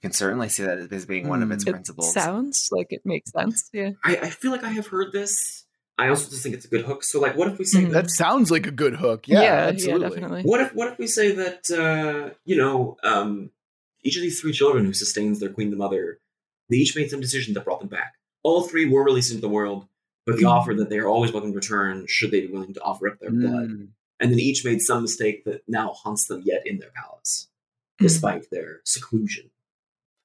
can 0.02 0.12
certainly 0.12 0.50
see 0.50 0.62
that 0.64 0.92
as 0.92 1.06
being 1.08 1.28
one 1.28 1.42
of 1.42 1.50
its 1.52 1.64
Hmm. 1.64 1.70
It 1.70 1.74
principles. 1.74 2.14
sounds 2.14 2.70
like 2.72 2.88
it 2.92 3.02
makes 3.06 3.32
sense. 3.32 3.70
Yeah. 3.74 3.92
I, 4.04 4.18
I 4.18 4.30
feel 4.30 4.52
like 4.52 4.64
I 4.64 4.70
have 4.70 4.86
heard 4.88 5.12
this. 5.12 5.65
I 5.98 6.10
also 6.10 6.30
just 6.30 6.44
think 6.44 6.56
it's 6.56 6.66
a 6.66 6.68
good 6.68 6.84
hook. 6.86 7.04
So, 7.04 7.20
like, 7.22 7.38
what 7.38 7.48
if 7.50 7.58
we 7.58 7.64
say 7.66 7.84
Mhm. 7.84 7.92
That 7.92 8.12
sounds 8.12 8.52
like 8.52 8.68
a 8.68 8.72
good 8.72 8.96
hook. 8.96 9.28
Yeah, 9.28 9.42
absolutely. 9.72 10.10
definitely. 10.10 10.42
What 10.44 10.60
if 10.62 10.76
what 10.76 10.92
if 10.92 11.00
we 11.00 11.08
say 11.08 11.32
that 11.32 11.72
uh, 11.72 12.34
you 12.46 12.58
know 12.58 12.98
um, 13.04 13.52
each 14.04 14.18
of 14.18 14.22
these 14.22 14.40
three 14.42 14.52
children 14.54 14.86
who 14.86 14.94
sustains 14.94 15.40
their 15.40 15.50
queen, 15.50 15.72
the 15.72 15.78
mother, 15.78 16.20
they 16.70 16.78
each 16.78 16.96
made 16.96 17.10
some 17.10 17.22
decision 17.22 17.54
that 17.54 17.64
brought 17.64 17.80
them 17.80 17.90
back. 17.90 18.16
All 18.44 18.64
three 18.64 18.86
were 18.86 19.04
released 19.04 19.32
into 19.32 19.42
the 19.42 19.50
world, 19.50 19.88
but 20.26 20.36
the 20.36 20.44
Mm. 20.44 20.50
offer 20.52 20.74
that 20.76 20.90
they 20.90 21.00
are 21.00 21.08
always 21.08 21.32
welcome 21.32 21.52
to 21.52 21.56
return 21.56 22.06
should 22.08 22.32
they 22.32 22.42
be 22.42 22.48
willing 22.54 22.74
to 22.74 22.82
offer 22.82 23.08
up 23.08 23.20
their 23.20 23.32
blood. 23.32 23.70
Mm. 23.70 23.88
And 24.20 24.32
then 24.32 24.40
each 24.40 24.64
made 24.64 24.82
some 24.82 25.02
mistake 25.02 25.44
that 25.46 25.64
now 25.68 25.92
haunts 25.94 26.28
them 26.28 26.42
yet 26.46 26.62
in 26.68 26.80
their 26.80 26.92
palace, 26.92 27.48
Mm. 28.00 28.06
despite 28.08 28.50
their 28.52 28.82
seclusion. 28.84 29.50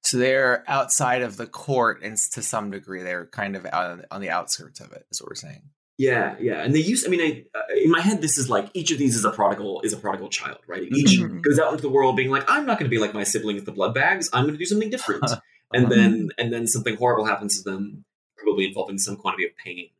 So 0.02 0.16
they're 0.16 0.64
outside 0.66 1.22
of 1.22 1.36
the 1.36 1.46
court, 1.46 2.02
and 2.02 2.16
to 2.32 2.42
some 2.42 2.70
degree, 2.70 3.02
they're 3.02 3.26
kind 3.26 3.54
of 3.56 3.66
out 3.66 3.90
on, 3.90 4.04
on 4.10 4.20
the 4.20 4.30
outskirts 4.30 4.80
of 4.80 4.92
it. 4.92 5.06
Is 5.10 5.20
what 5.20 5.30
we're 5.30 5.34
saying. 5.34 5.62
Yeah, 5.98 6.36
yeah, 6.40 6.62
and 6.62 6.74
they 6.74 6.78
use. 6.78 7.04
I 7.06 7.10
mean, 7.10 7.20
I, 7.20 7.58
uh, 7.58 7.62
in 7.84 7.90
my 7.90 8.00
head, 8.00 8.22
this 8.22 8.38
is 8.38 8.48
like 8.48 8.70
each 8.72 8.90
of 8.90 8.96
these 8.96 9.14
is 9.14 9.26
a 9.26 9.30
prodigal 9.30 9.82
is 9.82 9.92
a 9.92 9.98
prodigal 9.98 10.30
child, 10.30 10.58
right? 10.66 10.82
Each 10.82 11.18
Mhm. 11.20 11.42
goes 11.42 11.58
out 11.58 11.72
into 11.72 11.82
the 11.82 11.90
world 11.90 12.16
being 12.16 12.30
like, 12.30 12.44
I'm 12.48 12.64
not 12.64 12.78
going 12.78 12.90
to 12.90 12.94
be 12.94 13.00
like 13.00 13.12
my 13.12 13.24
siblings, 13.24 13.64
the 13.64 13.72
blood 13.72 13.92
bags. 13.94 14.30
I'm 14.32 14.44
going 14.44 14.54
to 14.54 14.58
do 14.58 14.64
something 14.64 14.88
different. 14.90 15.22
Uh-huh. 15.72 15.78
and 15.78 15.92
then 15.92 16.30
and 16.38 16.52
then 16.52 16.66
something 16.66 16.96
horrible 16.96 17.26
happens 17.26 17.62
to 17.62 17.70
them, 17.70 18.04
probably 18.38 18.64
involving 18.66 18.98
some 18.98 19.14
quantity 19.16 19.44
of 19.44 19.50
pain. 19.56 19.90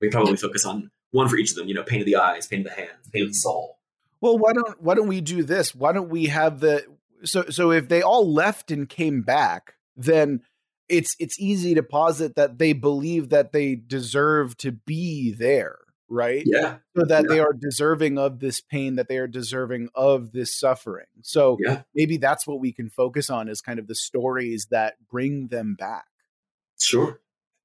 We 0.00 0.08
probably 0.08 0.36
focus 0.36 0.64
on 0.64 0.90
one 1.12 1.28
for 1.28 1.36
each 1.36 1.50
of 1.50 1.56
them. 1.56 1.68
You 1.68 1.74
know, 1.74 1.82
pain 1.84 2.00
of 2.00 2.06
the 2.06 2.16
eyes, 2.16 2.46
pain 2.48 2.60
of 2.60 2.64
the 2.64 2.72
hands, 2.72 3.08
pain 3.12 3.22
of 3.24 3.28
the 3.28 3.34
soul. 3.34 3.78
Well, 4.22 4.38
why 4.38 4.54
don't 4.54 4.80
why 4.82 4.94
don't 4.94 5.06
we 5.08 5.20
do 5.20 5.42
this? 5.44 5.74
Why 5.74 5.92
don't 5.92 6.08
we 6.08 6.26
have 6.26 6.58
the 6.60 6.84
so 7.24 7.44
so 7.50 7.70
if 7.70 7.88
they 7.88 8.02
all 8.02 8.32
left 8.32 8.70
and 8.70 8.88
came 8.88 9.22
back, 9.22 9.74
then 9.96 10.42
it's 10.88 11.16
it's 11.18 11.38
easy 11.38 11.74
to 11.74 11.82
posit 11.82 12.36
that 12.36 12.58
they 12.58 12.72
believe 12.72 13.30
that 13.30 13.52
they 13.52 13.74
deserve 13.74 14.56
to 14.58 14.72
be 14.72 15.32
there, 15.32 15.78
right? 16.08 16.42
Yeah, 16.44 16.78
So 16.96 17.04
that 17.06 17.28
they 17.28 17.38
are 17.38 17.52
deserving 17.52 18.18
of 18.18 18.40
this 18.40 18.60
pain, 18.60 18.96
that 18.96 19.08
they 19.08 19.18
are 19.18 19.28
deserving 19.28 19.88
of 19.94 20.32
this 20.32 20.58
suffering. 20.58 21.06
So 21.22 21.56
yeah, 21.64 21.82
maybe 21.94 22.16
that's 22.16 22.46
what 22.46 22.60
we 22.60 22.72
can 22.72 22.90
focus 22.90 23.30
on 23.30 23.48
is 23.48 23.60
kind 23.60 23.78
of 23.78 23.86
the 23.86 23.94
stories 23.94 24.66
that 24.70 24.94
bring 25.10 25.48
them 25.48 25.76
back. 25.78 26.06
sure. 26.78 27.20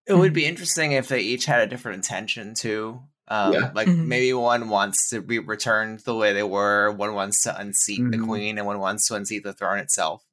It 0.08 0.14
would 0.14 0.34
be 0.34 0.42
mm-hmm. 0.42 0.50
interesting 0.50 0.92
if 0.92 1.08
they 1.08 1.22
each 1.22 1.46
had 1.46 1.62
a 1.62 1.68
different 1.68 1.96
intention 1.96 2.54
too. 2.54 3.02
Um, 3.28 3.54
Yeah. 3.54 3.72
Like 3.74 3.88
Mhm. 3.88 4.06
maybe 4.06 4.34
one 4.34 4.70
wants 4.70 5.10
to 5.10 5.22
be 5.22 5.40
returned 5.40 6.00
the 6.02 6.16
way 6.16 6.34
they 6.34 6.44
were, 6.44 6.92
one 6.92 7.14
wants 7.16 7.42
to 7.44 7.58
unseat 7.60 8.00
the 8.12 8.18
Mhm. 8.18 8.28
queen, 8.28 8.58
and 8.58 8.68
one 8.68 8.80
wants 8.80 9.08
to 9.08 9.16
unseat 9.16 9.44
the 9.44 9.54
throne 9.54 9.80
itself. 9.80 10.24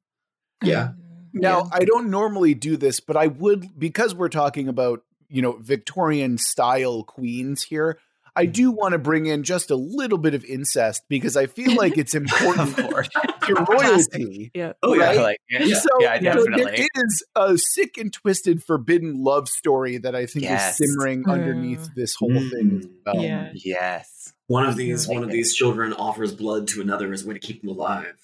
Yeah. 0.61 0.91
Now, 1.33 1.63
Yeah. 1.63 1.69
I 1.71 1.85
don't 1.85 2.09
normally 2.09 2.53
do 2.53 2.77
this, 2.77 2.99
but 2.99 3.17
I 3.17 3.27
would 3.27 3.79
because 3.79 4.13
we're 4.13 4.29
talking 4.29 4.67
about, 4.67 5.03
you 5.27 5.41
know, 5.41 5.53
Victorian 5.53 6.37
style 6.37 7.03
queens 7.03 7.63
here. 7.63 7.97
I 8.35 8.45
do 8.47 8.71
want 8.71 8.93
to 8.93 8.97
bring 8.97 9.27
in 9.27 9.43
just 9.43 9.69
a 9.69 9.75
little 9.75 10.17
bit 10.17 10.33
of 10.33 10.43
incest 10.45 11.03
because 11.07 11.37
I 11.37 11.45
feel 11.45 11.75
like 11.75 11.97
it's 11.97 12.15
important 12.15 12.69
for 12.75 12.83
course. 12.83 13.09
to 13.47 13.65
royalty. 13.69 14.51
Yeah. 14.55 14.73
Oh 14.81 14.93
yeah, 14.95 15.05
Right? 15.05 15.17
Like, 15.19 15.37
yeah, 15.49 15.63
Yeah. 15.63 15.75
So, 15.79 15.89
yeah, 15.99 16.33
so 16.33 16.45
there 16.45 16.87
a 17.35 17.57
sick 17.57 17.97
and 17.97 18.11
twisted 18.11 18.63
forbidden 18.63 19.23
love 19.23 19.47
story 19.47 19.97
that 19.99 20.15
I 20.15 20.25
think 20.25 20.43
Yes. 20.45 20.79
is 20.79 20.87
simmering 20.93 21.25
underneath 21.29 21.79
Mm. 21.81 21.95
this 21.95 22.15
whole 22.15 22.29
thing 22.29 22.79
as 22.81 22.85
Mm. 22.85 22.89
well. 23.13 23.23
Yeah. 23.23 23.51
yes. 23.53 24.33
One 24.47 24.65
of 24.65 24.75
these 24.75 25.07
Yeah. 25.07 25.13
one 25.15 25.23
of 25.23 25.29
these 25.29 25.53
children 25.53 25.93
offers 25.93 26.31
blood 26.33 26.67
to 26.69 26.81
another 26.81 27.11
as 27.13 27.23
a 27.23 27.27
way 27.27 27.33
to 27.35 27.39
keep 27.39 27.61
them 27.61 27.69
alive, 27.69 28.15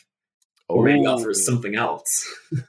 or 0.70 0.84
maybe 0.86 1.06
Oh. 1.08 1.16
offers 1.16 1.46
something 1.46 1.76
else. 1.76 2.26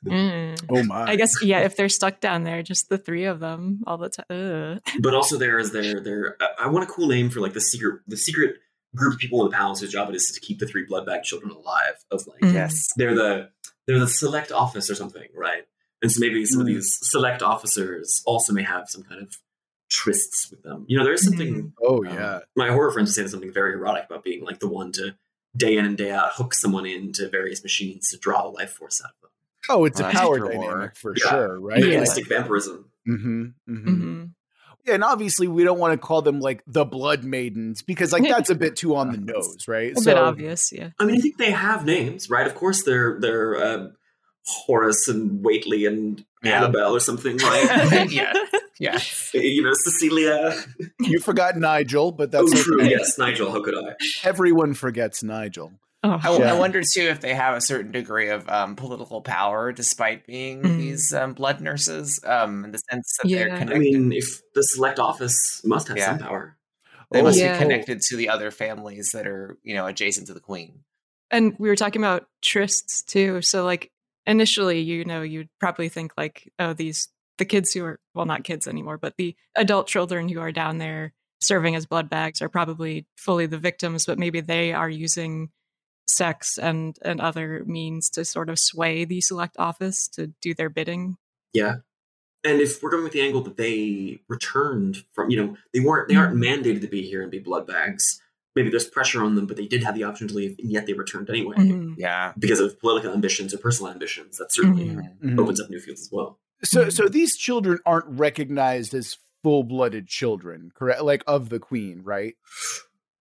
Mm. 0.06 0.58
Oh 0.70 0.82
my. 0.84 1.04
I 1.10 1.16
guess 1.16 1.42
yeah. 1.42 1.60
If 1.60 1.76
they're 1.76 1.88
stuck 1.88 2.20
down 2.20 2.44
there, 2.44 2.62
just 2.62 2.88
the 2.88 2.98
three 2.98 3.24
of 3.26 3.40
them 3.40 3.82
all 3.86 3.98
the 3.98 4.08
time. 4.08 4.80
but 5.00 5.14
also 5.14 5.36
there 5.36 5.58
is 5.58 5.72
their 5.72 6.00
their 6.00 6.36
I- 6.40 6.64
I 6.64 6.66
want 6.68 6.88
a 6.88 6.92
cool 6.92 7.06
name 7.08 7.30
for 7.30 7.40
like 7.40 7.52
the 7.52 7.60
secret 7.60 8.00
the 8.06 8.16
secret 8.16 8.56
group 8.96 9.14
of 9.14 9.20
people 9.20 9.44
in 9.44 9.50
the 9.50 9.56
palace 9.56 9.80
whose 9.80 9.92
job 9.92 10.08
it 10.08 10.16
is 10.16 10.30
to 10.32 10.40
keep 10.40 10.58
the 10.58 10.66
three 10.66 10.84
blood 10.84 11.06
bag 11.06 11.22
children 11.22 11.50
alive. 11.52 11.94
Of 12.10 12.26
like 12.26 12.40
Mm. 12.40 12.54
Yes. 12.54 12.88
they're 12.96 13.14
the 13.14 13.50
they're 13.86 13.98
the 14.00 14.08
select 14.08 14.50
office 14.52 14.90
or 14.90 14.94
something, 14.94 15.28
right? 15.34 15.64
And 16.02 16.10
so 16.10 16.18
maybe 16.20 16.44
some 16.46 16.60
of 16.60 16.66
Mm. 16.66 16.74
these 16.74 16.98
select 17.02 17.42
officers 17.42 18.22
also 18.26 18.52
may 18.52 18.62
have 18.62 18.88
some 18.88 19.02
kind 19.02 19.20
of 19.22 19.36
trysts 19.90 20.50
with 20.50 20.62
them. 20.62 20.84
You 20.88 20.96
know, 20.98 21.04
there's 21.04 21.24
something. 21.24 21.72
Oh 21.82 21.98
um, 22.06 22.14
yeah. 22.14 22.38
my 22.56 22.68
horror 22.70 22.90
friends 22.92 23.14
say 23.14 23.26
something 23.26 23.52
very 23.52 23.72
erotic 23.74 24.04
about 24.06 24.22
being 24.24 24.44
like 24.44 24.60
the 24.60 24.68
one 24.68 24.92
to 24.92 25.14
day 25.56 25.76
in 25.76 25.84
and 25.84 25.98
day 25.98 26.10
out 26.10 26.30
hook 26.34 26.54
someone 26.54 26.86
into 26.86 27.28
various 27.28 27.62
machines 27.62 28.10
to 28.10 28.18
draw 28.18 28.42
the 28.42 28.48
life 28.48 28.70
force 28.72 29.00
out 29.04 29.10
of 29.10 29.20
them. 29.22 29.30
Oh, 29.68 29.84
it's 29.84 30.00
Well, 30.00 30.10
a 30.10 30.12
power 30.12 30.38
true 30.38 30.48
dynamic 30.48 30.68
horror. 30.70 30.92
for 30.96 31.14
Yeah. 31.16 31.28
sure, 31.30 31.60
right? 31.60 31.78
Yeah. 31.80 31.86
Animalistic 31.86 32.28
vampirism. 32.28 32.90
Mm-hmm, 33.08 33.42
mm-hmm. 33.68 33.88
hmm 33.88 34.24
Yeah, 34.86 34.94
and 34.94 35.04
obviously 35.04 35.48
we 35.48 35.64
don't 35.64 35.78
want 35.78 35.92
to 35.92 35.98
call 36.06 36.22
them 36.22 36.40
like 36.40 36.62
the 36.66 36.84
Blood 36.84 37.24
Maidens 37.24 37.82
because 37.82 38.12
like 38.12 38.22
that's 38.22 38.50
a 38.50 38.54
bit 38.54 38.76
too 38.76 38.94
on 38.96 39.10
the 39.12 39.18
nose, 39.32 39.66
right? 39.68 39.92
A 39.96 40.00
bit 40.02 40.16
obvious, 40.16 40.72
yeah. 40.72 40.90
I 40.98 41.04
mean, 41.04 41.16
I 41.16 41.18
think 41.18 41.36
they 41.36 41.50
have 41.50 41.84
names, 41.84 42.30
right? 42.30 42.46
Of 42.46 42.54
course, 42.54 42.82
they're 42.84 43.18
they're 43.20 43.56
uh, 43.56 43.88
Horace 44.46 45.08
and 45.08 45.44
Waitley 45.44 45.86
and 45.86 46.24
Yeah. 46.42 46.64
Annabelle 46.64 46.94
or 46.96 47.00
something 47.00 47.38
like. 47.38 48.10
yeah. 48.10 48.32
Yeah. 48.78 48.98
you 49.34 49.62
know, 49.62 49.72
Cecilia. 49.74 50.54
you 51.00 51.20
forgot 51.20 51.56
Nigel, 51.56 52.12
but 52.12 52.30
that's 52.30 52.44
oh, 52.44 52.52
okay. 52.54 52.62
true. 52.62 52.82
Yes, 52.84 53.18
Nigel. 53.18 53.52
How 53.52 53.62
could 53.62 53.76
I? 53.76 53.94
Everyone 54.24 54.72
forgets 54.74 55.22
Nigel. 55.22 55.72
Oh, 56.02 56.18
I, 56.22 56.38
Yeah. 56.38 56.54
I 56.54 56.58
wonder 56.58 56.80
too 56.80 57.02
if 57.02 57.20
they 57.20 57.34
have 57.34 57.56
a 57.56 57.60
certain 57.60 57.92
degree 57.92 58.30
of 58.30 58.48
um, 58.48 58.74
political 58.74 59.20
power, 59.20 59.70
despite 59.70 60.26
being 60.26 60.62
Mm. 60.62 60.78
these 60.78 61.12
um, 61.12 61.34
blood 61.34 61.60
nurses, 61.60 62.20
um, 62.24 62.64
in 62.64 62.72
the 62.72 62.78
sense 62.78 63.16
that 63.22 63.28
they're 63.28 63.48
Yeah. 63.48 63.56
I 63.70 63.74
I 63.74 63.78
mean, 63.78 64.12
if 64.12 64.40
the 64.54 64.62
select 64.62 64.98
office 64.98 65.60
must 65.64 65.88
have 65.88 65.98
Yeah. 65.98 66.16
some 66.16 66.18
power. 66.26 66.56
they 67.12 67.20
must 67.22 67.38
Yeah. 67.38 67.52
be 67.54 67.58
connected 67.64 68.00
to 68.02 68.16
the 68.16 68.28
other 68.30 68.50
families 68.50 69.10
that 69.12 69.26
are, 69.26 69.58
you 69.62 69.74
know, 69.74 69.86
adjacent 69.86 70.28
to 70.28 70.32
the 70.34 70.40
queen. 70.40 70.84
And 71.30 71.54
we 71.58 71.68
were 71.68 71.76
talking 71.76 72.00
about 72.00 72.26
trysts 72.42 73.04
too. 73.04 73.42
So 73.42 73.64
like 73.64 73.90
initially, 74.30 74.80
you 74.80 75.04
know, 75.04 75.22
you'd 75.22 75.48
probably 75.58 75.88
think 75.88 76.12
like, 76.16 76.50
oh, 76.58 76.72
these 76.72 77.08
the 77.38 77.44
kids 77.44 77.72
who 77.72 77.84
are 77.84 77.98
well, 78.14 78.26
not 78.26 78.44
kids 78.44 78.68
anymore, 78.68 78.98
but 78.98 79.14
the 79.16 79.34
adult 79.56 79.86
children 79.86 80.28
who 80.28 80.40
are 80.40 80.52
down 80.52 80.78
there 80.78 81.12
serving 81.40 81.74
as 81.74 81.86
blood 81.86 82.08
bags 82.08 82.40
are 82.40 82.48
probably 82.48 83.06
fully 83.16 83.46
the 83.46 83.58
victims, 83.58 84.06
but 84.06 84.18
maybe 84.18 84.40
they 84.40 84.72
are 84.72 84.90
using 84.90 85.50
sex 86.06 86.58
and 86.58 86.96
and 87.02 87.20
other 87.20 87.64
means 87.66 88.10
to 88.10 88.24
sort 88.24 88.48
of 88.48 88.58
sway 88.58 89.04
the 89.04 89.20
select 89.20 89.56
office 89.58 90.06
to 90.08 90.28
do 90.40 90.54
their 90.54 90.70
bidding. 90.70 91.16
Yeah. 91.52 91.76
And 92.42 92.60
if 92.60 92.82
we're 92.82 92.90
going 92.90 93.04
with 93.04 93.12
the 93.12 93.20
angle 93.20 93.42
that 93.42 93.56
they 93.56 94.20
returned 94.28 95.04
from, 95.12 95.30
you 95.30 95.36
know, 95.36 95.56
they 95.74 95.80
weren't, 95.80 96.08
they 96.08 96.16
aren't 96.16 96.36
mm-hmm. 96.36 96.62
mandated 96.62 96.80
to 96.80 96.88
be 96.88 97.02
here 97.02 97.20
and 97.20 97.30
be 97.30 97.38
blood 97.38 97.66
bags. 97.66 98.20
Maybe 98.56 98.68
there's 98.70 98.88
pressure 98.88 99.22
on 99.22 99.36
them, 99.36 99.46
but 99.46 99.56
they 99.56 99.66
did 99.66 99.82
have 99.84 99.94
the 99.94 100.02
option 100.04 100.26
to 100.28 100.34
leave, 100.34 100.56
and 100.58 100.70
yet 100.72 100.86
they 100.86 100.92
returned 100.92 101.30
anyway 101.30 101.56
Mhm. 101.56 101.94
Yeah. 101.98 102.32
because 102.38 102.58
of 102.60 102.78
political 102.80 103.12
ambitions 103.12 103.54
or 103.54 103.58
personal 103.58 103.92
ambitions. 103.92 104.38
That 104.38 104.52
certainly 104.52 104.86
Mhm. 104.88 105.18
Mhm. 105.22 105.40
opens 105.40 105.60
up 105.60 105.70
new 105.70 105.78
fields 105.80 106.00
as 106.02 106.08
well. 106.10 106.38
So, 106.62 106.88
so 106.90 107.08
these 107.08 107.36
children 107.36 107.78
aren't 107.86 108.06
recognized 108.08 108.92
as 108.94 109.16
full-blooded 109.42 110.06
children, 110.08 110.70
correct? 110.74 111.02
Like 111.02 111.22
of 111.26 111.48
the 111.48 111.58
queen, 111.58 112.02
right? 112.04 112.34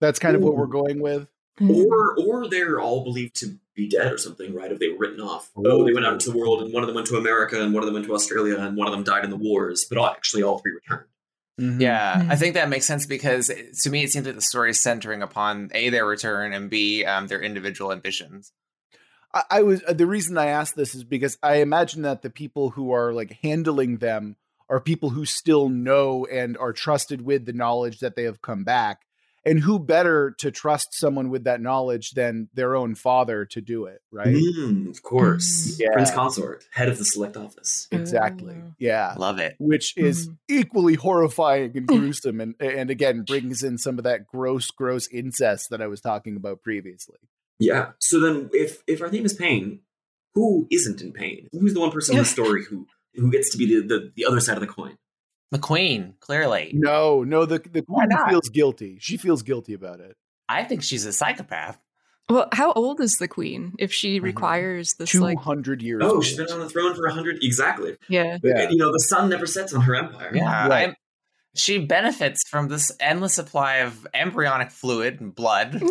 That's 0.02 0.20
kind 0.20 0.36
of 0.36 0.42
what 0.42 0.56
we're 0.58 0.66
going 0.68 1.00
with. 1.00 1.28
Or, 1.62 2.18
or 2.20 2.48
they're 2.48 2.80
all 2.80 3.04
believed 3.04 3.36
to 3.42 3.58
be 3.76 3.88
dead 3.90 4.12
or 4.14 4.18
something, 4.18 4.54
right? 4.54 4.72
If 4.72 4.80
they 4.80 4.88
were 4.90 4.98
written 4.98 5.20
off. 5.22 5.52
Oh, 5.58 5.86
they 5.86 5.94
went 5.94 6.06
out 6.06 6.14
into 6.14 6.32
the 6.32 6.38
world, 6.38 6.62
and 6.64 6.74
one 6.74 6.84
of 6.84 6.88
them 6.88 6.96
went 6.96 7.08
to 7.08 7.18
America, 7.18 7.62
and 7.62 7.74
one 7.74 7.84
of 7.84 7.88
them 7.88 7.94
went 7.94 8.06
to 8.08 8.14
Australia, 8.14 8.58
and 8.58 8.76
one 8.78 8.88
of 8.88 8.94
them 8.94 9.04
died 9.04 9.24
in 9.26 9.30
the 9.30 9.36
wars. 9.38 9.86
But 9.88 9.98
all, 9.98 10.08
actually, 10.08 10.42
all 10.44 10.60
three 10.60 10.72
returned. 10.74 11.08
Mhm. 11.60 11.82
Yeah. 11.82 12.26
I 12.30 12.36
think 12.36 12.54
that 12.56 12.70
makes 12.70 12.86
sense 12.86 13.06
because 13.06 13.50
it- 13.50 13.74
to 13.84 13.90
me, 13.90 14.04
it 14.04 14.12
seems 14.12 14.26
like 14.26 14.36
the 14.36 14.42
story 14.42 14.70
is 14.72 14.82
centering 14.82 15.22
upon 15.22 15.70
a 15.74 15.90
their 15.90 16.06
return 16.06 16.54
and 16.54 16.70
b 16.70 17.04
um, 17.06 17.28
their 17.28 17.42
individual 17.42 17.92
ambitions. 17.92 18.52
I, 19.34 19.44
I 19.52 19.62
was 19.64 19.84
uh, 19.88 19.94
the 19.94 20.08
reason 20.08 20.38
I 20.38 20.48
asked 20.48 20.76
this 20.76 20.96
is 20.96 21.04
because 21.04 21.38
I 21.44 21.56
imagine 21.56 22.02
that 22.04 22.22
the 22.22 22.30
people 22.30 22.72
who 22.72 22.92
are 22.94 23.14
like 23.14 23.38
handling 23.44 23.98
them 23.98 24.38
are 24.70 24.80
people 24.80 25.10
who 25.10 25.26
still 25.26 25.68
know 25.70 26.26
and 26.32 26.58
are 26.58 26.74
trusted 26.74 27.22
with 27.22 27.46
the 27.46 27.54
knowledge 27.54 28.00
that 28.00 28.16
they 28.16 28.24
have 28.24 28.42
come 28.42 28.64
back. 28.64 29.02
And 29.46 29.60
who 29.62 29.80
better 29.80 30.36
to 30.40 30.52
trust 30.52 30.90
someone 30.94 31.30
with 31.30 31.46
that 31.46 31.62
knowledge 31.62 32.12
than 32.12 32.50
their 32.54 32.76
own 32.76 32.94
father 32.96 33.46
to 33.46 33.62
do 33.62 33.86
it, 33.86 34.02
right? 34.12 34.28
Mm, 34.36 34.90
of 34.90 35.02
course. 35.02 35.78
Yeah. 35.80 35.90
Prince 35.94 36.12
Consort, 36.12 36.66
head 36.72 36.90
of 36.90 36.98
the 36.98 37.06
select 37.06 37.38
office. 37.38 37.88
Exactly. 37.92 38.56
Oh. 38.58 38.74
Yeah. 38.80 39.14
Love 39.18 39.40
it. 39.40 39.56
Which 39.60 39.94
is 39.98 40.28
Mhm. 40.30 40.38
equally 40.50 40.96
horrifying 40.96 41.76
and 41.78 41.88
gruesome 41.88 42.42
and 42.42 42.56
and 42.60 42.90
again 42.90 43.24
brings 43.24 43.64
in 43.64 43.78
some 43.78 43.98
of 43.98 44.04
that 44.04 44.28
gross, 44.28 44.72
gross 44.72 45.08
incest 45.08 45.70
that 45.70 45.82
I 45.82 45.88
was 45.88 46.02
talking 46.02 46.36
about 46.36 46.62
previously. 46.62 47.18
Yeah. 47.60 47.92
So 48.00 48.20
then, 48.20 48.50
if 48.54 48.84
if 48.88 49.02
our 49.02 49.10
theme 49.10 49.26
is 49.26 49.34
pain, 49.34 49.80
who 50.34 50.68
isn't 50.72 51.02
in 51.02 51.12
pain? 51.14 51.48
Who's 51.52 51.74
the 51.74 51.80
one 51.80 51.92
person 51.92 52.16
in 52.16 52.20
the 52.24 52.26
story 52.26 52.66
who 52.66 52.88
who 53.16 53.32
gets 53.32 53.50
to 53.52 53.58
be 53.58 53.66
the, 53.66 53.86
the, 53.88 54.12
the 54.16 54.26
other 54.26 54.40
side 54.40 54.56
of 54.56 54.62
the 54.62 54.68
coin? 54.68 54.98
The 55.52 55.60
queen, 55.60 56.14
clearly. 56.20 56.72
No, 56.74 57.24
no, 57.24 57.46
the 57.46 57.58
the 57.60 57.82
queen 57.82 58.10
feels 58.30 58.50
guilty. 58.50 58.98
She 59.02 59.18
feels 59.18 59.42
guilty 59.42 59.74
about 59.74 60.00
it. 60.00 60.16
I 60.48 60.64
think 60.64 60.84
she's 60.84 61.06
a 61.06 61.14
psychopath. 61.14 61.80
Well, 62.30 62.48
how 62.52 62.72
old 62.74 63.02
is 63.02 63.18
the 63.18 63.28
queen 63.28 63.74
if 63.80 63.92
she 63.92 64.20
Mhm. 64.20 64.24
requires 64.24 64.94
this 65.00 65.10
Two 65.10 65.22
like 65.22 65.40
hundred 65.40 65.82
years. 65.82 66.02
Oh, 66.06 66.16
old. 66.16 66.26
she's 66.26 66.38
been 66.38 66.52
on 66.52 66.60
the 66.60 66.70
throne 66.70 66.94
for 66.96 67.06
a 67.08 67.12
hundred 67.14 67.40
exactly. 67.44 67.98
yeah. 68.08 68.38
Yeah. 68.44 68.70
You 68.70 68.78
know, 68.78 68.92
the 68.92 69.00
sun 69.00 69.30
never 69.30 69.48
sets 69.48 69.74
on 69.74 69.82
her 69.82 69.96
empire. 69.96 70.32
Yeah, 70.36 70.68
Right. 70.68 70.94
She 71.56 71.80
benefits 71.80 72.48
from 72.48 72.68
this 72.68 72.92
endless 73.00 73.34
supply 73.34 73.78
of 73.78 74.06
embryonic 74.14 74.70
fluid 74.70 75.20
and 75.20 75.34
blood. 75.34 75.82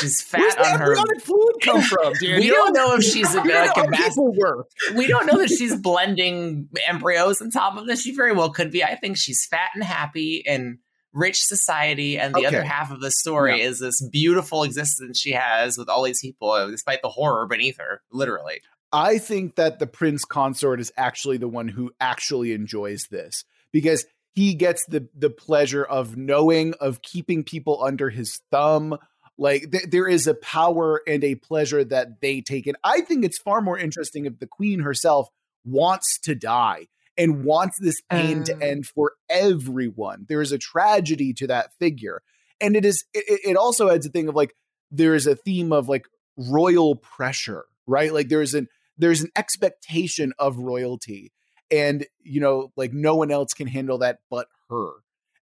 She's 0.00 0.20
fat 0.22 0.40
Where's 0.40 0.54
on 0.72 0.78
her. 0.80 0.84
embryonic 0.96 1.22
fluid 1.22 1.54
come 1.62 1.82
from, 1.82 2.12
dude? 2.20 2.40
We 2.40 2.48
don't 2.48 2.72
know 2.72 2.94
if 2.96 3.02
she's 3.04 3.32
a, 3.34 3.42
You 3.44 3.52
like 3.54 3.76
a 3.76 3.88
mass 3.88 4.14
work. 4.16 4.68
we 4.94 5.06
don't 5.06 5.26
know 5.26 5.38
that 5.38 5.48
she's 5.50 5.74
blending 5.76 6.68
embryos 6.86 7.40
on 7.40 7.50
top 7.50 7.76
of 7.76 7.86
this. 7.86 8.02
She 8.02 8.14
very 8.14 8.32
well 8.32 8.50
could 8.50 8.70
be. 8.70 8.82
I 8.84 8.94
think 8.96 9.16
she's 9.16 9.44
fat 9.46 9.70
and 9.74 9.82
happy 9.84 10.42
in 10.44 10.78
rich 11.12 11.42
society, 11.44 12.18
and 12.18 12.34
the 12.34 12.38
Okay. 12.38 12.46
other 12.48 12.64
half 12.64 12.90
of 12.90 13.00
the 13.00 13.10
story 13.10 13.60
is 13.60 13.78
this 13.78 14.02
beautiful 14.10 14.64
existence 14.64 15.18
she 15.18 15.30
has 15.32 15.78
with 15.78 15.88
all 15.88 16.02
these 16.02 16.20
people, 16.20 16.50
uh, 16.50 16.66
despite 16.66 17.02
the 17.02 17.08
horror 17.08 17.46
beneath 17.46 17.78
her. 17.78 18.02
Literally, 18.10 18.60
I 18.92 19.18
think 19.18 19.54
that 19.54 19.78
the 19.78 19.86
prince 19.86 20.24
consort 20.24 20.80
is 20.80 20.92
actually 20.96 21.36
the 21.36 21.46
one 21.48 21.68
who 21.68 21.92
actually 22.00 22.52
enjoys 22.52 23.06
this 23.12 23.44
because 23.72 24.04
he 24.34 24.54
gets 24.54 24.84
the 24.86 25.08
the 25.16 25.30
pleasure 25.30 25.84
of 25.84 26.16
knowing 26.16 26.74
of 26.80 27.02
keeping 27.02 27.44
people 27.44 27.80
under 27.84 28.10
his 28.10 28.40
thumb. 28.50 28.98
Like 29.36 29.70
th- 29.72 29.90
there 29.90 30.08
is 30.08 30.26
a 30.26 30.34
power 30.34 31.02
and 31.06 31.24
a 31.24 31.34
pleasure 31.34 31.84
that 31.84 32.20
they 32.20 32.40
take 32.40 32.66
And 32.66 32.76
I 32.84 33.00
think 33.00 33.24
it's 33.24 33.38
far 33.38 33.60
more 33.60 33.78
interesting 33.78 34.26
if 34.26 34.38
the 34.38 34.46
queen 34.46 34.80
herself 34.80 35.28
wants 35.64 36.18
to 36.20 36.34
die 36.34 36.86
and 37.16 37.44
wants 37.44 37.76
this 37.80 38.00
pain 38.10 38.44
to 38.44 38.54
Oh. 38.54 38.58
end 38.60 38.86
for 38.86 39.12
everyone. 39.30 40.26
There 40.28 40.40
is 40.42 40.52
a 40.52 40.58
tragedy 40.58 41.32
to 41.34 41.46
that 41.48 41.70
figure, 41.78 42.22
and 42.60 42.76
it 42.76 42.84
is. 42.84 43.04
It, 43.14 43.40
it 43.44 43.56
also 43.56 43.88
adds 43.90 44.06
a 44.06 44.10
thing 44.10 44.28
of 44.28 44.34
like 44.34 44.54
there 44.90 45.14
is 45.14 45.26
a 45.26 45.36
theme 45.36 45.72
of 45.72 45.88
like 45.88 46.06
royal 46.36 46.96
pressure, 46.96 47.64
right? 47.86 48.12
Like 48.12 48.28
there's 48.28 48.54
an 48.54 48.68
there's 48.98 49.22
an 49.22 49.30
expectation 49.36 50.32
of 50.38 50.58
royalty, 50.58 51.32
and 51.70 52.06
you 52.22 52.40
know, 52.40 52.72
like 52.76 52.92
no 52.92 53.14
one 53.14 53.30
else 53.30 53.54
can 53.54 53.66
handle 53.68 53.98
that 53.98 54.18
but 54.30 54.48
her. 54.68 54.90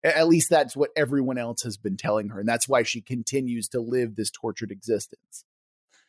A- 0.05 0.17
At 0.19 0.29
least 0.29 0.51
that's 0.51 0.77
what 0.77 0.91
everyone 0.97 1.39
else 1.39 1.63
has 1.63 1.77
been 1.77 1.97
telling 1.97 2.29
her, 2.31 2.41
and 2.41 2.49
that's 2.49 2.69
why 2.69 2.83
she 2.83 3.01
continues 3.01 3.69
to 3.69 3.81
live 3.81 4.17
this 4.17 4.31
tortured 4.31 4.71
existence. 4.71 5.45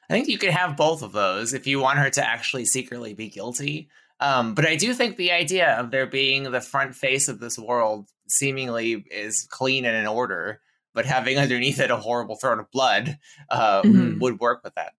I 0.09 0.13
think 0.13 0.27
you 0.27 0.37
could 0.37 0.49
have 0.51 0.75
both 0.75 1.01
of 1.01 1.11
those 1.13 1.53
if 1.53 1.65
you 1.65 1.79
want 1.79 1.99
her 1.99 2.09
to 2.09 2.25
actually 2.27 2.65
secretly 2.65 3.13
be 3.13 3.29
guilty. 3.29 3.89
Um, 4.19 4.53
but 4.53 4.65
I 4.65 4.75
do 4.75 4.93
think 4.93 5.17
the 5.17 5.31
idea 5.31 5.73
of 5.79 5.91
there 5.91 6.05
being 6.05 6.43
the 6.43 6.61
front 6.61 6.95
face 6.95 7.27
of 7.29 7.39
this 7.39 7.57
world 7.57 8.07
seemingly 8.27 9.05
is 9.11 9.47
clean 9.49 9.85
and 9.85 9.95
in 9.97 10.07
order, 10.07 10.61
but 10.93 11.05
having 11.05 11.37
underneath 11.37 11.79
it 11.79 11.89
a 11.89 11.97
horrible 11.97 12.35
throne 12.35 12.59
of 12.59 12.69
blood 12.71 13.17
uh, 13.49 13.81
Mhm. 13.81 14.19
would 14.19 14.39
work 14.39 14.63
with 14.63 14.75
that. 14.75 14.93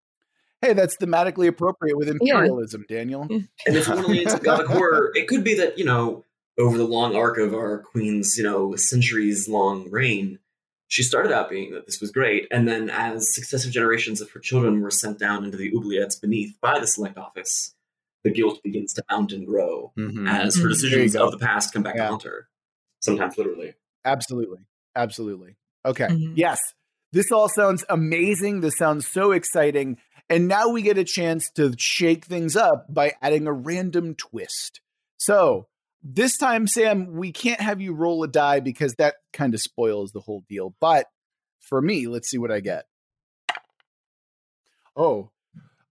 Hey, 0.61 0.73
that's 0.73 0.97
thematically 0.97 1.47
appropriate 1.47 1.97
with 1.97 2.09
imperialism, 2.09 2.87
Daniel. 2.89 3.23
And 3.31 3.49
if 3.67 3.87
you 3.87 3.95
want 3.95 4.07
to 4.07 4.13
lean 4.13 4.23
into 4.29 4.39
gothic 4.39 4.67
horror, 4.67 5.13
it 5.15 5.29
could 5.29 5.45
be 5.45 5.55
that, 5.57 5.79
you 5.79 5.85
know, 5.85 6.25
over 6.59 6.79
the 6.79 6.87
long 6.87 7.17
arc 7.17 7.39
of 7.39 7.53
our 7.55 7.79
queen's, 7.79 8.37
you 8.39 8.45
know, 8.45 8.77
centuries 8.77 9.49
long 9.49 9.91
reign, 9.91 10.39
she 10.89 11.03
started 11.03 11.33
out 11.33 11.51
being 11.51 11.73
that 11.73 11.87
this 11.87 12.01
was 12.01 12.11
great. 12.11 12.47
And 12.51 12.69
then 12.69 12.89
as 12.91 13.35
successive 13.35 13.73
generations 13.73 14.21
of 14.21 14.31
her 14.31 14.41
children 14.41 14.81
were 14.81 14.91
sent 14.91 15.19
down 15.19 15.45
into 15.45 15.57
the 15.57 15.73
oubliettes 15.73 16.21
beneath 16.21 16.55
by 16.61 16.79
the 16.79 16.87
select 16.87 17.19
office, 17.19 17.75
the 18.23 18.31
guilt 18.31 18.61
begins 18.63 18.93
to 18.95 19.05
mount 19.11 19.33
and 19.33 19.47
grow 19.47 19.93
Mhm. 19.99 20.29
as 20.29 20.57
her 20.57 20.67
Mhm. 20.67 20.71
decisions 20.71 21.13
There 21.13 21.23
you 21.23 21.27
go. 21.29 21.33
of 21.35 21.39
the 21.41 21.45
past 21.45 21.73
come 21.73 21.83
back 21.83 21.97
Yeah. 21.97 22.05
to 22.05 22.09
haunt 22.11 22.23
her. 22.23 22.49
Sometimes 23.01 23.37
literally. 23.37 23.75
Absolutely. 24.05 24.61
Absolutely. 24.97 25.57
Okay. 25.85 26.07
Mhm. 26.07 26.33
Yes. 26.37 26.61
This 27.13 27.31
all 27.33 27.49
sounds 27.49 27.85
amazing. 27.89 28.61
This 28.61 28.77
sounds 28.77 29.07
so 29.07 29.33
exciting. 29.33 29.99
And 30.31 30.49
now 30.49 30.69
we 30.71 30.81
get 30.83 30.97
a 30.97 31.05
chance 31.05 31.51
to 31.57 31.75
shake 31.77 32.25
things 32.25 32.57
up 32.57 32.87
by 32.93 33.13
adding 33.21 33.47
a 33.47 33.53
random 33.53 34.15
twist. 34.15 34.81
So 35.19 35.69
this 36.05 36.37
time, 36.37 36.67
Sam, 36.67 37.15
we 37.15 37.33
can't 37.33 37.61
have 37.61 37.81
you 37.81 37.95
roll 37.95 38.23
a 38.23 38.29
die 38.29 38.61
because 38.61 38.95
that 38.97 39.15
kind 39.33 39.55
of 39.55 39.61
spoils 39.61 40.13
the 40.13 40.21
whole 40.21 40.45
deal. 40.49 40.75
But 40.79 41.07
for 41.61 41.81
me, 41.81 42.07
let's 42.07 42.29
see 42.29 42.37
what 42.37 42.53
I 42.53 42.61
get. 42.61 42.85
Oh, 44.95 45.31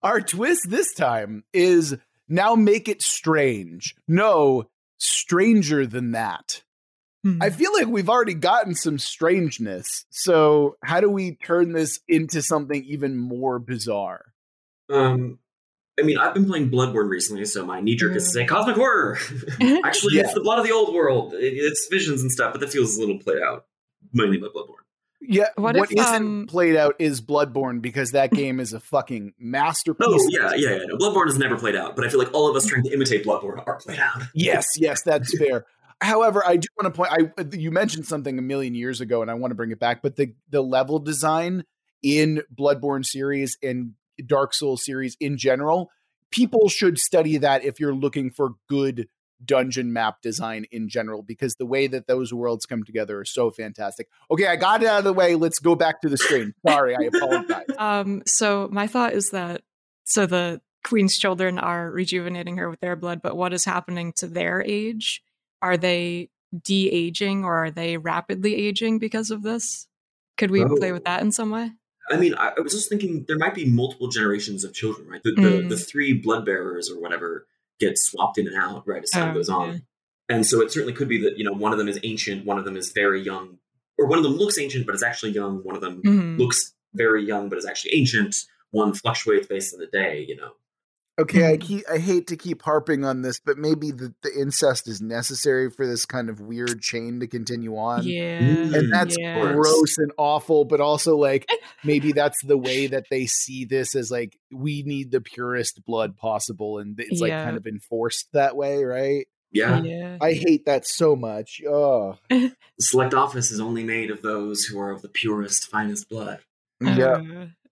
our 0.03 0.21
twist 0.21 0.67
this 0.69 0.93
time 0.93 1.43
is 1.51 1.97
now 2.29 2.53
make 2.55 2.87
it 2.87 3.01
strange. 3.01 3.95
No, 4.07 4.69
stranger 4.97 5.87
than 5.87 6.11
that. 6.11 6.61
Hmm. 7.23 7.41
I 7.41 7.49
feel 7.49 7.73
like 7.73 7.87
we've 7.87 8.09
already 8.09 8.35
gotten 8.35 8.75
some 8.75 8.99
strangeness. 8.99 10.05
So 10.11 10.77
how 10.83 11.01
do 11.01 11.09
we 11.09 11.35
turn 11.35 11.71
this 11.71 11.99
into 12.07 12.41
something 12.41 12.83
even 12.85 13.17
more 13.17 13.59
bizarre? 13.59 14.25
Um, 14.89 15.39
I 15.99 16.03
mean, 16.03 16.17
I've 16.17 16.33
been 16.33 16.45
playing 16.45 16.71
Bloodborne 16.71 17.07
recently, 17.09 17.45
so 17.45 17.65
my 17.65 17.79
knee 17.79 17.95
jerk 17.95 18.15
is 18.15 18.23
to 18.25 18.29
say 18.31 18.45
cosmic 18.45 18.75
horror. 18.75 19.17
Actually, 19.83 20.15
Yeah. 20.15 20.21
it's 20.23 20.33
the 20.33 20.41
blood 20.41 20.59
of 20.59 20.65
the 20.65 20.71
old 20.71 20.93
world. 20.93 21.33
It- 21.35 21.53
It's 21.53 21.87
visions 21.91 22.21
and 22.21 22.31
stuff, 22.31 22.53
but 22.53 22.61
that 22.61 22.71
feels 22.71 22.97
a 22.97 22.99
little 22.99 23.19
played 23.19 23.41
out, 23.43 23.65
mainly 24.11 24.37
by 24.37 24.47
Bloodborne. 24.47 24.77
Yeah, 25.25 25.45
What 25.55 25.77
what 25.77 25.89
if, 25.91 25.95
not 25.97 26.15
um, 26.15 26.47
played 26.49 26.75
out 26.75 26.95
is 26.99 27.21
Bloodborne 27.21 27.81
because 27.81 28.11
that 28.11 28.31
game 28.31 28.59
is 28.59 28.73
a 28.73 28.79
fucking 28.81 29.33
masterpiece. 29.39 30.05
Oh 30.09 30.27
yeah, 30.29 30.53
yeah, 30.55 30.71
yeah. 30.71 30.77
No, 30.87 30.97
Bloodborne 30.97 31.27
is 31.29 31.37
never 31.37 31.57
played 31.57 31.75
out, 31.77 31.95
but 31.95 32.05
I 32.05 32.09
feel 32.09 32.19
like 32.19 32.33
all 32.33 32.49
of 32.49 32.55
us 32.57 32.65
trying 32.65 32.83
to 32.83 32.91
imitate 32.91 33.23
Bloodborne 33.25 33.63
are 33.65 33.77
played 33.77 33.99
out. 33.99 34.21
Yes, 34.33 34.67
yes, 34.77 35.01
that's 35.03 35.37
fair. 35.37 35.65
However, 36.01 36.43
I 36.45 36.57
do 36.57 36.67
want 36.77 36.93
to 36.93 36.97
point. 36.97 37.11
I 37.13 37.55
you 37.55 37.71
mentioned 37.71 38.05
something 38.05 38.37
a 38.37 38.41
million 38.41 38.75
years 38.75 38.99
ago, 38.99 39.21
and 39.21 39.31
I 39.31 39.35
want 39.35 39.51
to 39.51 39.55
bring 39.55 39.71
it 39.71 39.79
back. 39.79 40.01
But 40.01 40.17
the 40.17 40.33
the 40.49 40.61
level 40.61 40.99
design 40.99 41.63
in 42.01 42.41
Bloodborne 42.53 43.05
series 43.05 43.57
and 43.63 43.93
Dark 44.25 44.53
Souls 44.53 44.83
series 44.85 45.15
in 45.19 45.37
general, 45.37 45.89
people 46.31 46.69
should 46.69 46.97
study 46.97 47.37
that 47.37 47.63
if 47.63 47.79
you're 47.79 47.95
looking 47.95 48.31
for 48.31 48.51
good 48.69 49.07
dungeon 49.45 49.91
map 49.91 50.21
design 50.21 50.65
in 50.71 50.87
general, 50.87 51.21
because 51.21 51.55
the 51.55 51.65
way 51.65 51.85
that 51.87 52.07
those 52.07 52.33
worlds 52.33 52.65
come 52.65 52.83
together 52.83 53.19
are 53.19 53.25
so 53.25 53.51
fantastic. 53.51 54.07
Okay, 54.31 54.47
I 54.47 54.55
got 54.55 54.81
it 54.81 54.87
out 54.87 54.99
of 54.99 55.03
the 55.03 55.11
way. 55.13 55.35
Let's 55.35 55.59
go 55.59 55.75
back 55.75 56.01
to 56.01 56.09
the 56.09 56.17
stream. 56.17 56.53
Sorry, 56.65 56.95
I 56.95 57.03
apologize. 57.13 57.65
Um, 57.77 58.21
so 58.25 58.69
my 58.71 58.87
thought 58.87 59.13
is 59.13 59.31
that 59.31 59.61
so 60.05 60.25
the 60.25 60.61
queen's 60.83 61.17
children 61.17 61.59
are 61.59 61.89
rejuvenating 61.91 62.57
her 62.57 62.69
with 62.69 62.79
their 62.79 62.95
blood, 62.95 63.21
but 63.21 63.35
what 63.35 63.51
is 63.53 63.65
happening 63.65 64.13
to 64.17 64.27
their 64.27 64.61
age? 64.65 65.21
Are 65.61 65.75
they 65.77 66.29
de-aging 66.61 67.43
or 67.43 67.65
are 67.65 67.71
they 67.71 67.97
rapidly 67.97 68.55
aging 68.55 68.99
because 68.99 69.31
of 69.31 69.43
this? 69.43 69.87
Could 70.37 70.51
we 70.51 70.63
play 70.65 70.91
with 70.91 71.01
Oh. 71.01 71.11
that 71.11 71.21
in 71.21 71.31
some 71.31 71.49
way? 71.51 71.71
I 72.09 72.17
mean, 72.17 72.33
I, 72.35 72.51
I 72.57 72.61
was 72.61 72.73
just 72.73 72.89
thinking 72.89 73.25
there 73.27 73.37
might 73.37 73.55
be 73.55 73.65
multiple 73.65 74.07
generations 74.09 74.63
of 74.63 74.73
children, 74.73 75.07
right? 75.07 75.21
The 75.23 75.31
the, 75.31 75.41
Mm. 75.41 75.69
the 75.69 75.77
three 75.77 76.13
blood 76.13 76.45
bearers 76.45 76.89
or 76.91 76.99
whatever 76.99 77.47
get 77.79 77.97
swapped 77.97 78.37
in 78.37 78.47
and 78.47 78.55
out, 78.57 78.85
right, 78.87 79.01
as 79.03 79.09
time 79.11 79.31
Oh, 79.31 79.33
goes 79.35 79.49
on. 79.49 79.69
yeah. 79.73 79.77
And 80.29 80.45
so 80.45 80.61
it 80.61 80.71
certainly 80.71 80.93
could 80.93 81.07
be 81.09 81.21
that, 81.23 81.37
you 81.37 81.43
know, 81.43 81.53
one 81.53 81.71
of 81.71 81.77
them 81.77 81.87
is 81.87 81.99
ancient, 82.03 82.45
one 82.45 82.57
of 82.57 82.65
them 82.65 82.77
is 82.77 82.91
very 82.91 83.21
young, 83.21 83.57
or 83.97 84.05
one 84.07 84.17
of 84.19 84.23
them 84.23 84.33
looks 84.33 84.57
ancient 84.57 84.85
but 84.85 84.95
is 84.95 85.03
actually 85.03 85.31
young, 85.31 85.63
one 85.63 85.75
of 85.75 85.81
them 85.81 86.01
Mhm. 86.03 86.37
looks 86.39 86.73
very 86.93 87.23
young 87.25 87.49
but 87.49 87.57
is 87.57 87.65
actually 87.65 87.93
ancient, 87.95 88.35
one 88.71 88.93
fluctuates 88.93 89.47
based 89.47 89.73
on 89.73 89.79
the 89.79 89.87
day, 89.87 90.25
you 90.27 90.35
know. 90.35 90.51
Okay, 91.19 91.45
I 91.45 91.57
Mhm. 91.57 91.61
keep 91.61 91.83
I 91.91 91.97
hate 91.99 92.25
to 92.27 92.35
keep 92.35 92.63
harping 92.63 93.05
on 93.05 93.21
this, 93.21 93.39
but 93.39 93.55
maybe 93.57 93.91
the, 93.91 94.15
the 94.23 94.31
incest 94.35 94.87
is 94.87 94.99
necessary 94.99 95.69
for 95.69 95.85
this 95.85 96.07
kind 96.07 96.27
of 96.27 96.39
weird 96.41 96.81
chain 96.81 97.19
to 97.19 97.27
continue 97.27 97.75
on. 97.77 98.01
Yeah. 98.03 98.39
And 98.39 98.91
that's 98.91 99.15
yeah. 99.19 99.53
gross 99.53 99.99
and 99.99 100.11
awful 100.17 100.65
but 100.65 100.81
also 100.81 101.15
like 101.15 101.47
maybe 101.83 102.13
that's 102.13 102.43
the 102.43 102.57
way 102.57 102.87
that 102.87 103.05
they 103.11 103.27
see 103.27 103.63
this 103.63 103.95
as 103.95 104.09
like 104.09 104.37
we 104.51 104.81
need 104.83 105.11
the 105.11 105.21
purest 105.21 105.85
blood 105.85 106.17
possible 106.17 106.79
and 106.79 106.99
it's 106.99 107.21
like 107.21 107.31
kind 107.31 107.57
of 107.57 107.67
enforced 107.67 108.27
that 108.33 108.55
way 108.55 108.83
right 108.83 109.27
Yeah. 109.51 109.83
Yeah. 109.83 110.17
i 110.19 110.33
hate 110.33 110.65
that 110.65 110.87
so 110.87 111.15
much 111.15 111.61
oh 111.67 112.17
The 112.29 112.51
select 112.79 113.13
office 113.13 113.51
is 113.51 113.59
only 113.59 113.83
made 113.83 114.09
of 114.09 114.23
those 114.23 114.63
who 114.65 114.79
are 114.79 114.89
of 114.89 115.03
the 115.03 115.09
purest, 115.09 115.67
finest 115.69 116.09
blood. 116.09 116.39
yeah 116.81 117.21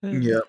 Uh, 0.03 0.07
uh, 0.07 0.09
yeah 0.11 0.39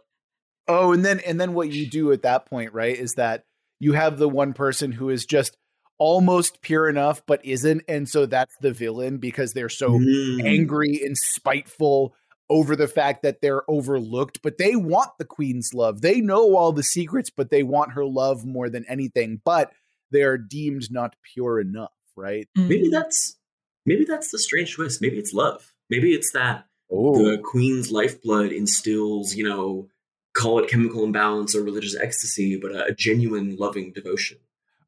oh 0.69 0.93
and 0.93 1.05
then 1.05 1.21
and 1.21 1.41
then 1.41 1.55
what 1.55 1.71
you 1.71 1.87
do 1.87 2.13
at 2.13 2.23
that 2.23 2.47
point 2.47 2.73
right 2.73 2.97
is 2.97 3.15
that 3.15 3.45
you 3.81 3.93
have 3.93 4.19
the 4.19 4.29
one 4.29 4.53
person 4.53 4.93
who 4.93 5.09
is 5.09 5.27
just 5.27 5.57
almost 5.99 6.61
pure 6.63 6.89
enough 6.89 7.23
but 7.27 7.45
isn't 7.45 7.83
and 7.89 8.09
so 8.09 8.27
that's 8.27 8.55
the 8.61 8.73
villain 8.73 9.19
because 9.19 9.53
they're 9.53 9.69
so 9.69 9.91
Mm. 9.91 10.45
angry 10.45 11.01
and 11.05 11.17
spiteful 11.17 12.15
over 12.51 12.77
the 12.77 12.89
fact 12.89 13.23
that 13.23 13.41
they're 13.41 13.69
overlooked, 13.71 14.41
but 14.43 14.59
they 14.59 14.77
want 14.77 15.09
the 15.19 15.25
queen's 15.25 15.73
love. 15.73 16.03
They 16.03 16.21
know 16.21 16.55
all 16.55 16.73
the 16.73 16.83
secrets, 16.83 17.31
but 17.31 17.49
they 17.51 17.63
want 17.63 17.93
her 17.93 18.05
love 18.05 18.45
more 18.45 18.69
than 18.69 18.85
anything, 18.87 19.41
but 19.43 19.73
they're 20.11 20.37
deemed 20.37 20.89
not 20.91 21.17
pure 21.33 21.59
enough, 21.61 21.93
right? 22.15 22.47
Maybe 22.55 22.89
mm. 22.89 22.91
that's 22.91 23.39
maybe 23.87 24.05
that's 24.05 24.31
the 24.31 24.39
strange 24.39 24.75
twist. 24.75 25.01
Maybe 25.01 25.19
it's 25.19 25.33
love. 25.33 25.73
Maybe 25.89 26.13
it's 26.13 26.33
that 26.33 26.67
Oh, 26.91 27.15
the 27.15 27.39
queen's 27.39 27.91
lifeblood 27.91 28.53
instills, 28.53 29.35
you 29.35 29.49
know, 29.49 29.89
call 30.35 30.59
it 30.59 30.69
chemical 30.71 31.05
imbalance 31.05 31.55
or 31.55 31.63
religious 31.63 31.97
ecstasy, 31.97 32.59
but 32.59 32.73
a, 32.73 32.87
a 32.87 32.95
genuine 32.95 33.57
loving 33.57 33.93
devotion. 33.93 34.39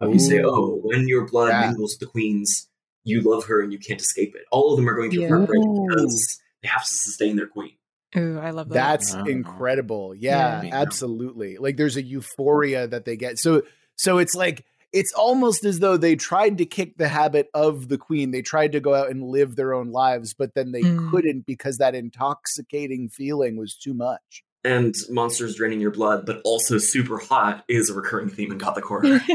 Of 0.00 0.12
you 0.12 0.18
say, 0.18 0.42
oh, 0.44 0.80
when 0.82 1.06
your 1.08 1.26
blood 1.26 1.48
Yeah. 1.50 1.66
mingles 1.68 1.92
with 1.94 2.00
the 2.00 2.06
queen's, 2.06 2.68
you 3.04 3.20
love 3.22 3.44
her 3.46 3.60
and 3.62 3.72
you 3.72 3.78
can't 3.78 4.00
escape 4.00 4.34
it. 4.34 4.42
All 4.50 4.72
of 4.72 4.76
them 4.76 4.88
are 4.88 4.94
going 4.94 5.10
through 5.10 5.22
Yeah. 5.22 5.28
heartbreak 5.28 5.60
because 5.62 6.38
they 6.62 6.68
have 6.68 6.82
to 6.82 6.94
sustain 6.94 7.36
their 7.36 7.46
queen. 7.46 7.72
Ooh, 8.16 8.38
I 8.38 8.50
love 8.50 8.68
that. 8.70 8.74
that's 8.74 9.14
Oh. 9.14 9.24
incredible. 9.24 10.14
Yeah, 10.14 10.62
Yeah. 10.62 10.70
absolutely. 10.74 11.58
Like 11.58 11.76
there's 11.76 11.96
a 11.96 12.02
euphoria 12.02 12.86
that 12.86 13.04
they 13.04 13.16
get. 13.16 13.38
So 13.38 13.62
so 13.96 14.18
it's 14.18 14.34
like 14.34 14.64
it's 14.92 15.12
almost 15.12 15.64
as 15.64 15.80
though 15.80 15.96
they 15.96 16.14
tried 16.16 16.58
to 16.58 16.64
kick 16.66 16.96
the 16.96 17.08
habit 17.08 17.48
of 17.54 17.88
the 17.88 17.98
queen. 17.98 18.30
They 18.30 18.42
tried 18.42 18.72
to 18.72 18.80
go 18.80 18.94
out 18.94 19.10
and 19.10 19.24
live 19.24 19.56
their 19.56 19.74
own 19.74 19.90
lives, 19.90 20.34
but 20.34 20.54
then 20.54 20.70
they 20.72 20.82
Mm. 20.82 21.10
couldn't 21.10 21.46
because 21.46 21.78
that 21.78 21.94
intoxicating 21.96 23.08
feeling 23.08 23.56
was 23.56 23.74
too 23.76 23.94
much. 23.94 24.44
And 24.64 24.94
monsters 25.10 25.56
draining 25.56 25.80
your 25.80 25.90
blood, 25.90 26.24
but 26.24 26.40
also 26.44 26.78
super 26.78 27.18
hot 27.18 27.64
is 27.68 27.90
a 27.90 27.94
recurring 27.94 28.30
theme 28.30 28.50
in 28.50 28.58
Gothic 28.58 28.84
horror. 28.84 29.20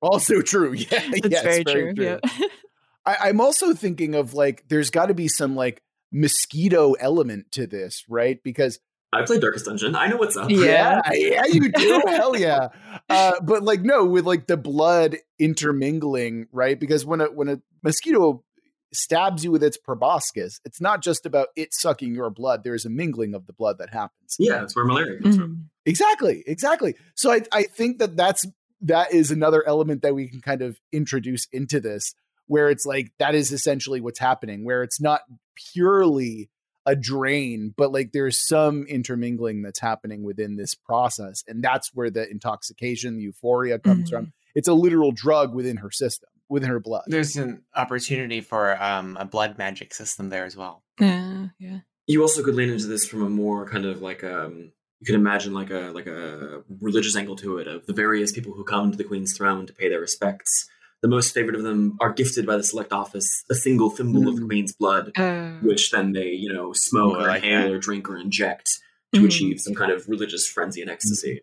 Also 0.00 0.42
true. 0.42 0.72
Yeah, 0.72 1.10
That's 1.10 1.28
yes, 1.28 1.42
very, 1.42 1.64
true. 1.64 1.92
Yeah. 1.96 2.18
I, 3.06 3.28
I'm 3.28 3.40
also 3.40 3.74
thinking 3.74 4.14
of 4.14 4.34
like 4.34 4.64
there's 4.68 4.90
got 4.90 5.06
to 5.06 5.14
be 5.14 5.28
some 5.28 5.56
like 5.56 5.82
mosquito 6.12 6.92
element 6.92 7.50
to 7.52 7.66
this, 7.66 8.04
right? 8.08 8.38
Because 8.42 8.78
I 9.12 9.24
played 9.24 9.40
Darkest 9.40 9.64
Dungeon. 9.64 9.96
I 9.96 10.08
know 10.08 10.16
what's 10.16 10.36
up. 10.36 10.50
Yeah. 10.50 11.00
yeah, 11.12 11.46
you 11.46 11.72
do, 11.72 12.02
hell 12.06 12.36
yeah. 12.36 12.68
Uh, 13.08 13.32
but 13.42 13.62
like 13.62 13.80
no, 13.80 14.04
with 14.04 14.26
like 14.26 14.46
the 14.46 14.56
blood 14.56 15.16
intermingling, 15.38 16.46
right? 16.52 16.78
Because 16.78 17.06
when 17.06 17.20
a 17.20 17.26
when 17.26 17.48
a 17.48 17.60
mosquito 17.82 18.44
stabs 18.92 19.44
you 19.44 19.50
with 19.50 19.62
its 19.62 19.76
proboscis, 19.76 20.60
it's 20.64 20.80
not 20.80 21.02
just 21.02 21.26
about 21.26 21.48
it 21.56 21.74
sucking 21.74 22.14
your 22.14 22.30
blood. 22.30 22.64
There 22.64 22.74
is 22.74 22.84
a 22.84 22.90
mingling 22.90 23.34
of 23.34 23.46
the 23.46 23.52
blood 23.52 23.78
that 23.78 23.90
happens. 23.90 24.36
Yeah, 24.38 24.60
that's 24.60 24.74
where 24.74 24.84
malaria 24.84 25.20
comes 25.20 25.36
from. 25.36 25.50
Mhm. 25.50 25.64
Exactly, 25.86 26.44
exactly. 26.46 26.94
So 27.14 27.30
I 27.30 27.42
I 27.52 27.62
think 27.64 27.98
that 27.98 28.16
that's 28.16 28.44
that 28.82 29.12
is 29.12 29.30
another 29.30 29.66
element 29.66 30.02
that 30.02 30.14
we 30.14 30.28
can 30.28 30.40
kind 30.40 30.62
of 30.62 30.78
introduce 30.92 31.46
into 31.52 31.80
this 31.80 32.14
where 32.46 32.70
it's 32.70 32.86
like 32.86 33.12
that 33.18 33.34
is 33.34 33.52
essentially 33.52 34.00
what's 34.00 34.18
happening 34.20 34.64
where 34.64 34.82
it's 34.82 35.00
not 35.00 35.22
purely 35.72 36.48
a 36.86 36.94
drain 36.94 37.74
but 37.76 37.92
like 37.92 38.12
there's 38.12 38.46
some 38.46 38.84
intermingling 38.86 39.62
that's 39.62 39.80
happening 39.80 40.22
within 40.22 40.56
this 40.56 40.74
process 40.74 41.42
and 41.48 41.62
that's 41.62 41.90
where 41.92 42.08
the 42.08 42.30
intoxication 42.30 43.16
the 43.16 43.22
euphoria 43.24 43.78
comes 43.78 44.08
from 44.10 44.32
it's 44.54 44.68
a 44.68 44.72
literal 44.72 45.10
drug 45.12 45.54
within 45.54 45.78
her 45.78 45.90
system 45.90 46.30
within 46.48 46.68
her 46.70 46.80
blood 46.80 47.04
There's 47.06 47.36
an 47.36 47.62
opportunity 47.74 48.40
for 48.40 48.80
um, 48.82 49.16
a 49.20 49.24
blood 49.24 49.58
magic 49.58 49.92
system 49.94 50.28
there 50.30 50.44
as 50.44 50.56
well. 50.56 50.82
Yeah, 51.00 51.48
yeah. 51.58 51.78
you 52.06 52.22
also 52.22 52.42
could 52.42 52.54
lean 52.54 52.70
into 52.70 52.86
this 52.86 53.06
from 53.06 53.22
a 53.22 53.28
more 53.28 53.68
kind 53.68 53.84
of 53.84 54.00
like 54.02 54.24
um 54.24 54.72
you 55.00 55.06
could 55.06 55.14
imagine 55.14 55.52
like 55.54 55.70
a 55.70 55.92
like 55.94 56.06
a 56.08 56.62
religious 56.80 57.14
angle 57.16 57.36
to 57.36 57.58
it 57.58 57.68
of 57.68 57.86
the 57.86 57.92
various 57.92 58.32
people 58.32 58.52
who 58.54 58.64
come 58.64 58.90
to 58.90 58.96
the 58.98 59.04
queen's 59.04 59.36
throne 59.36 59.66
to 59.66 59.72
pay 59.72 59.88
their 59.88 60.00
respects 60.00 60.68
the 61.02 61.08
most 61.08 61.32
favored 61.32 61.54
of 61.54 61.62
them 61.62 61.96
are 62.00 62.12
gifted 62.12 62.44
by 62.44 62.56
the 62.56 62.64
select 62.64 62.92
office 62.92 63.44
a 63.48 63.54
single 63.54 63.90
thimble 63.90 64.26
of 64.28 64.34
the 64.36 64.42
Mm. 64.42 64.48
queen's 64.48 64.72
blood 64.72 65.12
Uh, 65.16 65.58
which 65.62 65.90
then 65.92 66.12
they 66.12 66.30
you 66.30 66.52
know 66.52 66.72
smoke 66.72 67.16
or 67.18 67.26
like 67.28 67.44
inhale 67.44 67.72
or 67.72 67.78
drink 67.78 68.08
or 68.10 68.16
inject 68.16 68.68
to 69.14 69.20
Mhm. 69.20 69.26
achieve 69.26 69.60
some 69.60 69.74
kind 69.74 69.92
of 69.92 70.08
religious 70.08 70.48
frenzy 70.48 70.80
and 70.82 70.90
ecstasy 70.90 71.40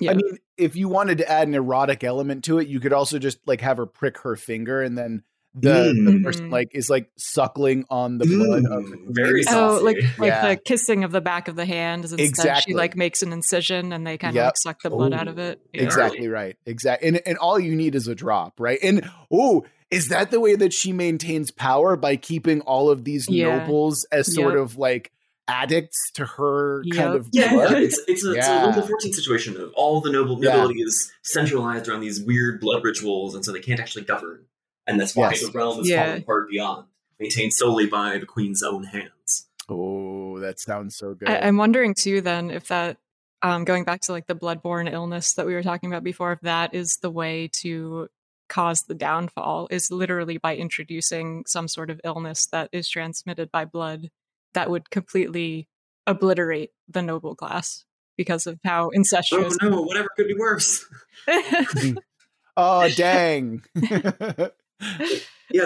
yeah. 0.00 0.10
i 0.10 0.14
mean 0.14 0.38
if 0.56 0.76
you 0.76 0.88
wanted 0.88 1.18
to 1.18 1.30
add 1.30 1.48
an 1.48 1.54
erotic 1.54 2.04
element 2.04 2.44
to 2.44 2.58
it 2.58 2.68
you 2.68 2.80
could 2.80 2.92
also 2.92 3.18
just 3.18 3.38
like 3.46 3.60
have 3.60 3.76
her 3.76 3.86
prick 3.86 4.18
her 4.18 4.36
finger 4.36 4.82
and 4.82 4.96
then 4.96 5.22
the, 5.56 5.70
the 6.04 6.10
Mm. 6.10 6.24
person 6.24 6.50
like 6.50 6.70
is 6.74 6.90
like 6.90 7.08
suckling 7.16 7.84
on 7.88 8.18
the 8.18 8.26
blood 8.26 8.64
of 8.64 8.84
Mm, 8.86 9.14
very 9.14 9.44
queen. 9.44 9.56
Oh, 9.56 9.74
saucy. 9.78 9.84
like 9.84 9.96
like 10.18 10.26
Yeah. 10.28 10.48
the 10.48 10.56
kissing 10.56 11.04
of 11.04 11.12
the 11.12 11.20
back 11.20 11.46
of 11.46 11.54
the 11.54 11.64
hand 11.64 12.04
is 12.04 12.10
instead 12.12 12.26
Exactly. 12.28 12.72
she 12.72 12.76
like 12.76 12.96
makes 12.96 13.22
an 13.22 13.32
incision 13.32 13.92
and 13.92 14.04
they 14.04 14.18
kind 14.18 14.30
of 14.32 14.34
Yep. 14.34 14.44
like 14.46 14.56
suck 14.56 14.82
the 14.82 14.90
blood 14.90 15.12
out 15.12 15.28
of 15.28 15.38
it. 15.38 15.60
Yeah. 15.72 15.82
Exactly 15.82 16.26
right. 16.26 16.56
Exactly. 16.66 17.06
And 17.06 17.20
and 17.24 17.38
all 17.38 17.60
you 17.60 17.76
need 17.76 17.94
is 17.94 18.08
a 18.08 18.16
drop, 18.16 18.58
right? 18.58 18.80
And 18.82 19.08
oh, 19.30 19.64
is 19.92 20.08
that 20.08 20.32
the 20.32 20.40
way 20.40 20.56
that 20.56 20.72
she 20.72 20.92
maintains 20.92 21.52
power 21.52 21.94
by 21.94 22.16
keeping 22.16 22.60
all 22.62 22.90
of 22.90 23.04
these 23.04 23.28
Yeah. 23.30 23.58
nobles 23.58 24.04
as 24.10 24.34
sort 24.34 24.54
Yep. 24.54 24.60
of 24.64 24.76
like 24.76 25.12
addicts 25.48 26.10
to 26.12 26.24
her 26.24 26.82
Yep. 26.84 26.96
kind 26.96 27.14
of 27.16 27.28
Yeah, 27.32 27.52
blood? 27.52 27.72
yeah, 27.72 27.78
it's 27.78 27.98
it's 28.08 28.24
a, 28.24 28.32
it's 28.32 28.46
a 28.46 28.50
Yeah. 28.50 28.64
Louis 28.76 28.86
Fourteenth 28.86 29.14
situation 29.14 29.56
of 29.60 29.72
all 29.74 30.00
the 30.00 30.10
noble 30.10 30.42
Yeah. 30.42 30.56
nobility 30.56 30.80
is 30.82 31.12
centralized 31.22 31.88
around 31.88 32.00
these 32.00 32.20
weird 32.20 32.60
blood 32.60 32.82
rituals, 32.84 33.34
and 33.34 33.44
so 33.44 33.52
they 33.52 33.60
can't 33.60 33.80
actually 33.80 34.04
govern, 34.04 34.46
and 34.86 34.98
that's 35.00 35.14
why 35.14 35.30
Yes. 35.30 35.42
the 35.42 35.50
realm 35.52 35.80
is 35.80 35.88
Yeah. 35.88 36.04
falling 36.06 36.22
apart 36.22 36.50
beyond, 36.50 36.86
maintained 37.20 37.52
solely 37.52 37.86
by 37.86 38.18
the 38.18 38.26
queen's 38.26 38.62
own 38.62 38.84
hands. 38.84 39.46
Oh, 39.68 40.38
that 40.40 40.58
sounds 40.60 40.96
so 40.96 41.14
good. 41.14 41.28
I, 41.28 41.38
I'm 41.40 41.56
wondering 41.56 41.94
too 41.94 42.20
then 42.20 42.50
if 42.50 42.68
that 42.68 42.96
um 43.42 43.64
going 43.64 43.84
back 43.84 44.00
to 44.02 44.12
like 44.12 44.26
the 44.26 44.34
bloodborne 44.34 44.90
illness 44.90 45.34
that 45.34 45.46
we 45.46 45.54
were 45.54 45.62
talking 45.62 45.90
about 45.90 46.04
before, 46.04 46.32
if 46.32 46.40
that 46.40 46.74
is 46.74 46.96
the 46.98 47.10
way 47.10 47.48
to 47.60 48.08
cause 48.48 48.82
the 48.82 48.94
downfall 48.94 49.68
is 49.70 49.90
literally 49.90 50.36
by 50.38 50.54
introducing 50.56 51.44
some 51.46 51.66
sort 51.66 51.88
of 51.90 52.00
illness 52.04 52.46
that 52.46 52.68
is 52.72 52.88
transmitted 52.88 53.50
by 53.50 53.64
blood 53.64 54.10
that 54.54 54.70
would 54.70 54.90
completely 54.90 55.68
obliterate 56.06 56.70
the 56.88 57.02
noble 57.02 57.34
class 57.34 57.84
because 58.16 58.46
of 58.46 58.58
how 58.64 58.90
incestuous. 58.90 59.56
Oh 59.62 59.68
no, 59.68 59.82
whatever 59.82 60.08
could 60.16 60.28
be 60.28 60.34
worse. 60.34 60.84
oh 62.56 62.88
dang. 62.90 63.62
yeah, 63.74 64.50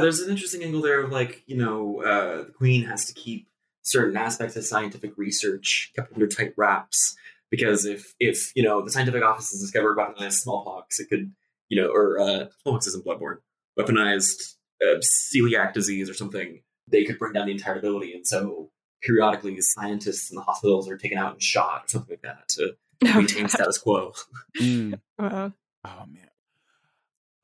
there's 0.01 0.21
an 0.21 0.31
interesting 0.31 0.63
angle 0.63 0.83
there 0.83 1.03
of 1.03 1.11
like, 1.11 1.43
you 1.47 1.57
know, 1.57 2.03
uh, 2.03 2.45
the 2.45 2.53
queen 2.57 2.85
has 2.85 3.07
to 3.07 3.15
keep 3.15 3.49
certain 3.83 4.17
aspects 4.17 4.57
of 4.57 4.65
scientific 4.65 5.17
research 5.17 5.93
kept 5.97 6.13
under 6.13 6.27
tight 6.27 6.53
wraps 6.57 7.17
because 7.51 7.87
if 7.87 8.15
if 8.21 8.53
you 8.55 8.63
know 8.63 8.83
the 8.83 8.91
scientific 8.91 9.23
office 9.23 9.51
has 9.51 9.61
discovered 9.61 9.97
weaponized 9.97 10.33
smallpox, 10.35 11.01
it 11.01 11.09
could 11.09 11.33
you 11.69 11.81
know, 11.81 11.89
or 11.89 12.19
uh, 12.19 12.47
smallpox 12.63 12.87
isn't 12.87 13.05
bloodborne, 13.05 13.39
weaponized 13.79 14.55
uh, 14.83 15.01
celiac 15.01 15.73
disease 15.73 16.09
or 16.09 16.15
something, 16.15 16.63
they 16.91 17.05
could 17.05 17.19
bring 17.19 17.33
down 17.33 17.47
the 17.47 17.53
entire 17.53 17.79
ability, 17.79 18.15
and 18.15 18.27
so 18.27 18.71
periodically 19.03 19.55
the 19.55 19.63
scientists 19.63 20.31
in 20.31 20.37
the 20.37 20.43
hospitals 20.43 20.89
are 20.89 20.97
taken 20.97 21.19
out 21.19 21.33
and 21.35 21.43
shot 21.43 21.85
or 21.85 21.89
something 21.89 22.11
like 22.13 22.23
that 22.23 22.49
to 22.49 22.73
Oh, 23.05 23.15
maintain 23.19 23.43
God. 23.43 23.51
status 23.51 23.79
quo. 23.79 24.13
Mm. 24.61 25.01
Wow. 25.19 25.53
Oh 25.85 26.05
man. 26.09 26.29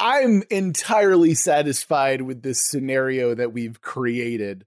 I'm 0.01 0.43
entirely 0.51 1.35
satisfied 1.35 2.23
with 2.23 2.43
this 2.43 2.61
scenario 2.61 3.35
that 3.35 3.53
we've 3.53 3.81
created. 3.81 4.65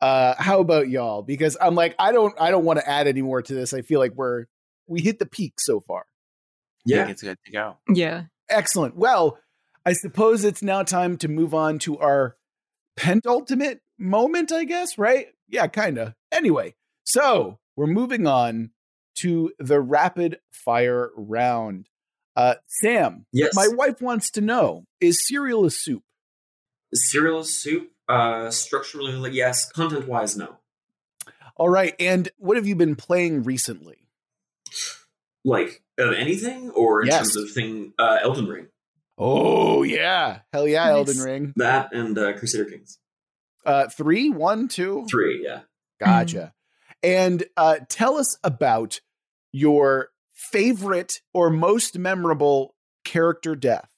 Uh 0.00 0.34
how 0.38 0.60
about 0.60 0.88
y'all? 0.88 1.22
Because 1.22 1.56
I'm 1.60 1.74
like 1.74 1.94
I 1.98 2.12
don't 2.12 2.34
I 2.40 2.50
don't 2.50 2.64
want 2.64 2.78
to 2.78 2.88
add 2.88 3.06
any 3.06 3.22
more 3.22 3.42
to 3.42 3.54
this. 3.54 3.74
I 3.74 3.82
feel 3.82 4.00
like 4.00 4.14
we're 4.14 4.46
we 4.86 5.00
hit 5.02 5.18
the 5.18 5.26
peak 5.26 5.60
so 5.60 5.80
far. 5.80 6.04
Yeah, 6.86 7.06
it's 7.08 7.22
good 7.22 7.38
to 7.44 7.52
go. 7.52 7.76
Yeah. 7.92 8.24
Excellent. 8.48 8.96
Well, 8.96 9.38
I 9.84 9.92
suppose 9.92 10.44
it's 10.44 10.62
now 10.62 10.82
time 10.82 11.18
to 11.18 11.28
move 11.28 11.52
on 11.54 11.78
to 11.80 11.98
our 11.98 12.36
pentultimate 12.96 13.80
moment, 13.98 14.50
I 14.52 14.64
guess, 14.64 14.98
right? 14.98 15.26
Yeah, 15.50 15.66
kind 15.66 15.98
of. 15.98 16.14
Anyway, 16.32 16.74
so 17.04 17.58
we're 17.76 17.86
moving 17.86 18.26
on 18.26 18.70
to 19.16 19.52
the 19.58 19.80
rapid 19.80 20.38
fire 20.52 21.10
round. 21.16 21.88
Uh, 22.36 22.54
Sam, 22.68 23.26
yes. 23.32 23.54
my 23.54 23.68
wife 23.68 24.00
wants 24.00 24.30
to 24.32 24.40
know 24.40 24.84
is 25.00 25.26
cereal 25.26 25.64
a 25.66 25.70
soup? 25.70 26.02
cereal 26.94 27.44
soup, 27.44 27.90
uh, 28.08 28.50
structurally 28.50 29.30
yes, 29.32 29.70
content 29.70 30.08
wise 30.08 30.36
no. 30.36 30.56
All 31.56 31.68
right. 31.68 31.94
And 32.00 32.28
what 32.38 32.56
have 32.56 32.66
you 32.66 32.74
been 32.74 32.96
playing 32.96 33.42
recently? 33.42 33.98
Like 35.44 35.82
of 35.98 36.12
anything, 36.14 36.70
or 36.70 37.02
in 37.02 37.08
Yes. 37.08 37.18
terms 37.18 37.36
of 37.36 37.50
thing, 37.52 37.92
uh, 37.98 38.18
Elden 38.22 38.46
Ring, 38.46 38.68
Oh, 39.18 39.82
yeah. 39.82 40.40
Hell 40.52 40.66
yeah, 40.66 40.84
Nice. 40.84 40.92
Elden 40.92 41.18
Ring. 41.18 41.52
that 41.56 41.92
and 41.92 42.16
uh, 42.16 42.32
Crusader 42.38 42.64
Kings 42.64 42.98
Uh, 43.64 43.88
three, 43.88 44.30
one, 44.30 44.68
two, 44.68 45.06
three. 45.10 45.42
Yeah. 45.44 45.60
Gotcha. 45.98 46.54
And 47.02 47.44
uh, 47.56 47.76
tell 47.88 48.16
us 48.16 48.38
about 48.42 49.00
your 49.52 50.08
favorite 50.32 51.20
or 51.34 51.50
most 51.50 51.98
memorable 51.98 52.74
character 53.04 53.54
death. 53.54 53.90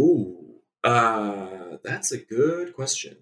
Ooh, 0.00 0.56
uh, 0.84 1.78
that's 1.82 2.12
a 2.12 2.18
good 2.18 2.74
question. 2.74 3.16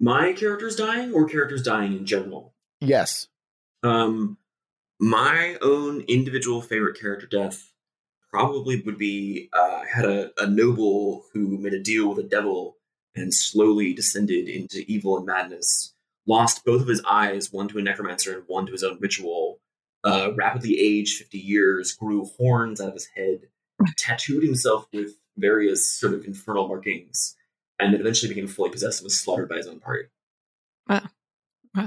My 0.00 0.32
character's 0.32 0.74
dying, 0.74 1.12
or 1.12 1.28
characters 1.28 1.62
dying 1.62 1.92
in 1.92 2.06
general. 2.06 2.54
Yes. 2.80 3.28
Um, 3.84 4.38
my 4.98 5.56
own 5.62 6.00
individual 6.02 6.60
favorite 6.60 6.98
character 6.98 7.26
death 7.26 7.72
probably 8.30 8.80
would 8.80 8.98
be 8.98 9.48
uh, 9.52 9.82
I 9.82 9.86
had 9.92 10.04
a, 10.04 10.30
a 10.38 10.46
noble 10.46 11.24
who 11.32 11.58
made 11.58 11.74
a 11.74 11.82
deal 11.82 12.08
with 12.08 12.24
a 12.24 12.28
devil 12.28 12.78
and 13.14 13.32
slowly 13.34 13.92
descended 13.92 14.48
into 14.48 14.84
evil 14.86 15.16
and 15.16 15.26
madness. 15.26 15.94
Lost 16.26 16.64
both 16.64 16.82
of 16.82 16.88
his 16.88 17.02
eyes, 17.08 17.52
one 17.52 17.68
to 17.68 17.78
a 17.78 17.82
necromancer 17.82 18.32
and 18.34 18.44
one 18.46 18.66
to 18.66 18.72
his 18.72 18.82
own 18.84 18.98
ritual. 19.00 19.58
Uh, 20.04 20.30
rapidly 20.34 20.78
aged 20.80 21.18
50 21.18 21.38
years, 21.38 21.92
grew 21.92 22.24
horns 22.38 22.80
out 22.80 22.88
of 22.88 22.94
his 22.94 23.08
head, 23.16 23.40
tattooed 23.96 24.42
himself 24.42 24.86
with 24.92 25.10
various 25.36 25.88
sort 25.90 26.14
of 26.14 26.24
infernal 26.24 26.68
markings, 26.68 27.36
and 27.78 27.92
then 27.92 28.00
eventually 28.00 28.28
became 28.32 28.48
fully 28.48 28.70
possessed 28.70 29.00
and 29.00 29.04
was 29.06 29.18
slaughtered 29.18 29.48
by 29.48 29.56
his 29.56 29.66
own 29.66 29.80
party. 29.80 30.04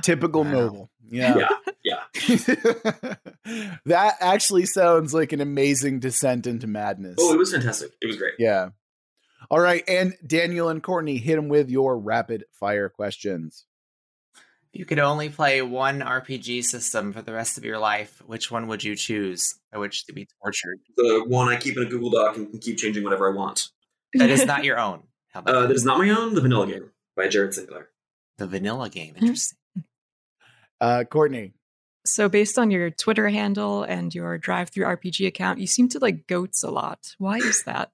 Typical 0.02 0.44
Wow. 0.44 0.52
noble. 0.52 0.92
Yeah. 1.10 1.48
Yeah, 1.84 2.04
yeah. 2.26 3.16
that 3.86 4.16
actually 4.20 4.66
sounds 4.66 5.14
like 5.14 5.32
an 5.32 5.42
amazing 5.42 6.00
descent 6.00 6.48
into 6.48 6.66
madness. 6.68 7.18
Oh, 7.20 7.34
it 7.34 7.38
was 7.38 7.52
fantastic. 7.52 7.92
It 8.02 8.08
was 8.08 8.18
great. 8.18 8.34
yeah. 8.40 8.70
All 9.50 9.60
right. 9.60 9.84
And 9.88 10.16
Daniel 10.26 10.70
and 10.70 10.82
Courtney, 10.82 11.18
hit 11.18 11.36
them 11.36 11.50
with 11.50 11.70
your 11.70 11.98
rapid 11.98 12.46
fire 12.54 12.90
questions. 12.90 13.66
If 14.74 14.80
you 14.80 14.86
could 14.86 15.00
only 15.00 15.30
play 15.30 15.62
one 15.62 16.00
RPG 16.02 16.64
system 16.66 17.14
for 17.14 17.22
the 17.22 17.32
rest 17.34 17.58
of 17.58 17.64
your 17.64 17.78
life, 17.80 18.22
which 18.26 18.52
one 18.52 18.68
would 18.68 18.84
you 18.84 18.96
choose? 18.96 19.56
By 19.72 19.78
which 19.80 20.06
to 20.08 20.14
be 20.14 20.28
tortured? 20.44 20.80
the 20.98 21.24
one 21.28 21.48
I 21.48 21.56
keep 21.58 21.78
in 21.78 21.84
a 21.84 21.90
Google 21.90 22.10
Doc 22.10 22.36
and 22.38 22.50
can 22.50 22.60
keep 22.60 22.78
changing 22.78 23.04
whatever 23.04 23.32
I 23.32 23.36
want. 23.36 23.70
That 24.16 24.30
is 24.30 24.46
not 24.46 24.64
your 24.64 24.80
own. 24.80 25.04
How 25.32 25.40
about 25.42 25.56
Uh, 25.56 25.62
that? 25.62 25.68
that 25.70 25.74
is 25.76 25.86
not 25.86 25.98
my 26.00 26.10
own, 26.10 26.34
the 26.36 26.42
vanilla 26.42 26.68
game 26.68 26.92
by 27.16 27.28
Jared 27.28 27.54
Sinclair. 27.54 27.90
the 28.38 28.48
vanilla 28.48 28.90
game? 28.90 29.16
Interesting. 29.18 29.58
Uh, 30.82 31.04
Courtney. 31.10 31.54
So, 32.06 32.28
based 32.30 32.60
on 32.60 32.70
your 32.70 32.92
Twitter 32.92 33.30
handle 33.30 33.84
and 33.84 34.14
your 34.14 34.38
DriveThru 34.38 34.86
RPG 34.86 35.26
account, 35.26 35.60
you 35.60 35.68
seem 35.68 35.88
to 35.90 36.00
like 36.00 36.28
goats 36.28 36.64
a 36.64 36.70
lot. 36.70 37.16
Why 37.18 37.38
is 37.38 37.64
that? 37.64 37.92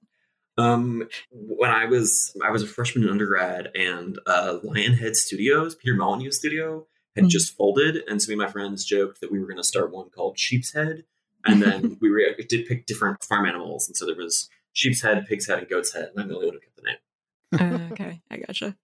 Um, 0.62 1.08
when 1.30 1.70
I 1.70 1.86
was 1.86 2.36
I 2.44 2.50
was 2.50 2.62
a 2.62 2.66
freshman 2.66 3.04
in 3.04 3.10
undergrad, 3.10 3.70
and 3.74 4.18
uh, 4.26 4.58
Lionhead 4.64 5.16
Studios, 5.16 5.74
Peter 5.74 5.94
Molyneux's 5.96 6.38
studio, 6.38 6.86
had 7.16 7.24
Mhm. 7.24 7.28
just 7.30 7.56
folded, 7.56 8.02
and 8.08 8.20
so 8.22 8.28
me 8.28 8.34
and 8.34 8.42
my 8.42 8.50
friends 8.50 8.84
joked 8.84 9.20
that 9.20 9.30
we 9.32 9.38
were 9.38 9.46
going 9.46 9.56
to 9.58 9.64
start 9.64 9.92
one 9.92 10.10
called 10.10 10.38
Sheep's 10.38 10.72
Head, 10.72 11.04
and 11.44 11.60
then 11.62 11.98
we, 12.00 12.10
were, 12.10 12.20
did 12.48 12.66
pick 12.66 12.86
different 12.86 13.22
farm 13.24 13.46
animals, 13.46 13.88
and 13.88 13.96
so 13.96 14.06
there 14.06 14.14
was 14.16 14.48
Sheep's 14.72 15.02
Head, 15.02 15.26
Pig's 15.28 15.46
Head, 15.46 15.58
and 15.58 15.68
Goat's 15.68 15.92
Head, 15.92 16.10
and 16.14 16.20
I'm 16.22 16.28
the 16.28 16.34
only 16.34 16.46
one 16.46 16.54
who 16.54 16.60
kept 16.60 16.76
the 16.76 16.82
name. 16.82 17.90
Uh, 17.90 17.92
okay, 17.92 18.22
I 18.30 18.36
gotcha. 18.38 18.76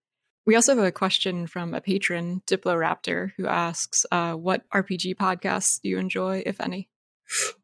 We 0.47 0.55
also 0.55 0.75
have 0.75 0.85
a 0.85 0.93
question 0.93 1.47
from 1.47 1.75
a 1.75 1.81
patron, 1.81 2.43
Diploraptor, 2.47 3.33
who 3.37 3.47
asks, 3.47 4.05
uh, 4.11 4.35
"What 4.35 4.65
RPG 4.71 5.15
podcasts 5.15 5.81
do 5.81 5.89
you 5.89 5.99
enjoy, 5.99 6.43
if 6.45 6.61
any?" 6.61 6.89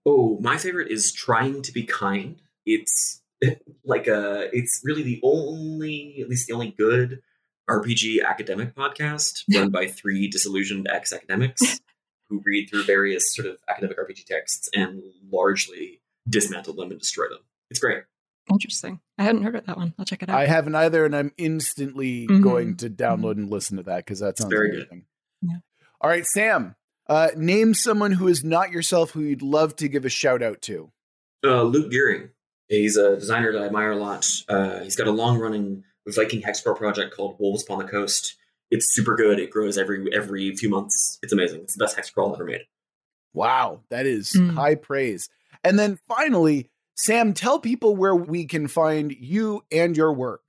Oh, 0.06 0.38
my 0.40 0.58
favorite 0.58 0.90
is 0.90 1.10
Trying 1.12 1.62
to 1.62 1.72
Be 1.72 1.84
Kind. 1.84 2.42
It's 2.66 3.22
like 3.84 4.07
a 4.07 4.49
it's 4.53 4.80
really 4.84 5.03
the 5.03 5.20
only 5.22 6.18
at 6.20 6.28
least 6.28 6.47
the 6.49 6.55
only 6.55 6.70
good 6.76 7.20
RPG 7.68 8.24
academic 8.24 8.74
podcast 8.74 9.42
run 9.55 9.70
by 9.70 9.86
three 9.86 10.28
disillusioned 10.28 10.86
ex 10.90 11.12
academics 11.12 11.80
who 12.28 12.42
read 12.45 12.68
through 12.70 12.84
various 12.84 13.34
sort 13.34 13.49
of 13.49 13.57
academic 13.68 13.99
RPG 13.99 14.24
texts 14.26 14.68
and 14.74 15.03
largely 15.30 16.01
dismantle 16.28 16.74
them 16.74 16.90
and 16.90 16.99
destroy 17.01 17.28
them. 17.28 17.40
It's 17.70 17.80
great. 17.80 18.03
Interesting. 18.51 19.01
I 19.18 19.23
hadn't 19.24 19.43
heard 19.43 19.56
of 19.56 19.64
that 19.66 19.77
one. 19.77 19.94
I'll 19.98 20.05
check 20.05 20.23
it 20.23 20.28
out. 20.28 20.39
I 20.39 20.47
haven't 20.47 20.74
either, 20.74 21.05
and 21.06 21.16
I'm 21.16 21.32
instantly 21.39 22.27
Mhm. 22.27 22.43
going 22.43 22.77
to 22.78 22.90
download 22.90 23.32
and 23.32 23.51
listen 23.51 23.78
to 23.78 23.82
that 23.85 24.05
because 24.05 24.20
that 24.20 24.36
sounds 24.39 24.52
very 24.52 24.70
good. 24.73 25.02
Yeah. 25.43 25.56
All 26.01 26.10
right, 26.10 26.27
Sam. 26.27 26.77
Uh, 27.06 27.28
name 27.36 27.73
someone 27.74 28.12
who 28.12 28.28
is 28.28 28.44
not 28.44 28.70
yourself 28.70 29.10
who 29.12 29.20
you'd 29.23 29.43
love 29.43 29.77
to 29.77 29.89
give 29.89 30.05
a 30.05 30.09
shout 30.10 30.43
out 30.43 30.60
to. 30.62 30.90
Uh, 31.43 31.62
Luke 31.62 31.90
Gearing. 31.90 32.31
He's 32.69 32.97
a 32.97 33.16
designer 33.16 33.53
that 33.53 33.62
I 33.62 33.66
admire 33.66 33.93
a 33.93 33.97
lot. 33.97 34.27
Uh, 34.49 34.81
he's 34.81 34.97
got 34.97 35.07
a 35.07 35.12
long 35.12 35.39
running 35.39 35.85
Viking 36.07 36.43
hexcrawl 36.43 36.77
project 36.77 37.15
called 37.16 37.36
Wolves 37.39 37.62
Upon 37.62 37.78
the 37.78 37.85
Coast. 37.91 38.36
It's 38.70 38.95
super 38.95 39.15
good. 39.16 39.39
It 39.39 39.51
grows 39.51 39.78
every 39.78 40.07
every 40.15 40.55
few 40.57 40.69
months. 40.69 41.19
It's 41.23 41.32
amazing. 41.32 41.61
It's 41.62 41.77
the 41.77 41.85
best 41.85 41.97
hexcrawl 41.97 42.35
ever 42.35 42.45
made. 42.45 42.62
Wow, 43.32 43.81
that 43.91 44.07
is 44.07 44.32
Mm. 44.32 44.55
high 44.55 44.74
praise. 44.74 45.28
And 45.62 45.78
then 45.78 45.99
finally, 46.09 46.70
Sam, 46.95 47.32
tell 47.35 47.59
people 47.59 47.97
where 47.97 48.15
we 48.15 48.45
can 48.47 48.69
find 48.69 49.12
you 49.12 49.65
and 49.73 49.97
your 49.97 50.12
work. 50.12 50.43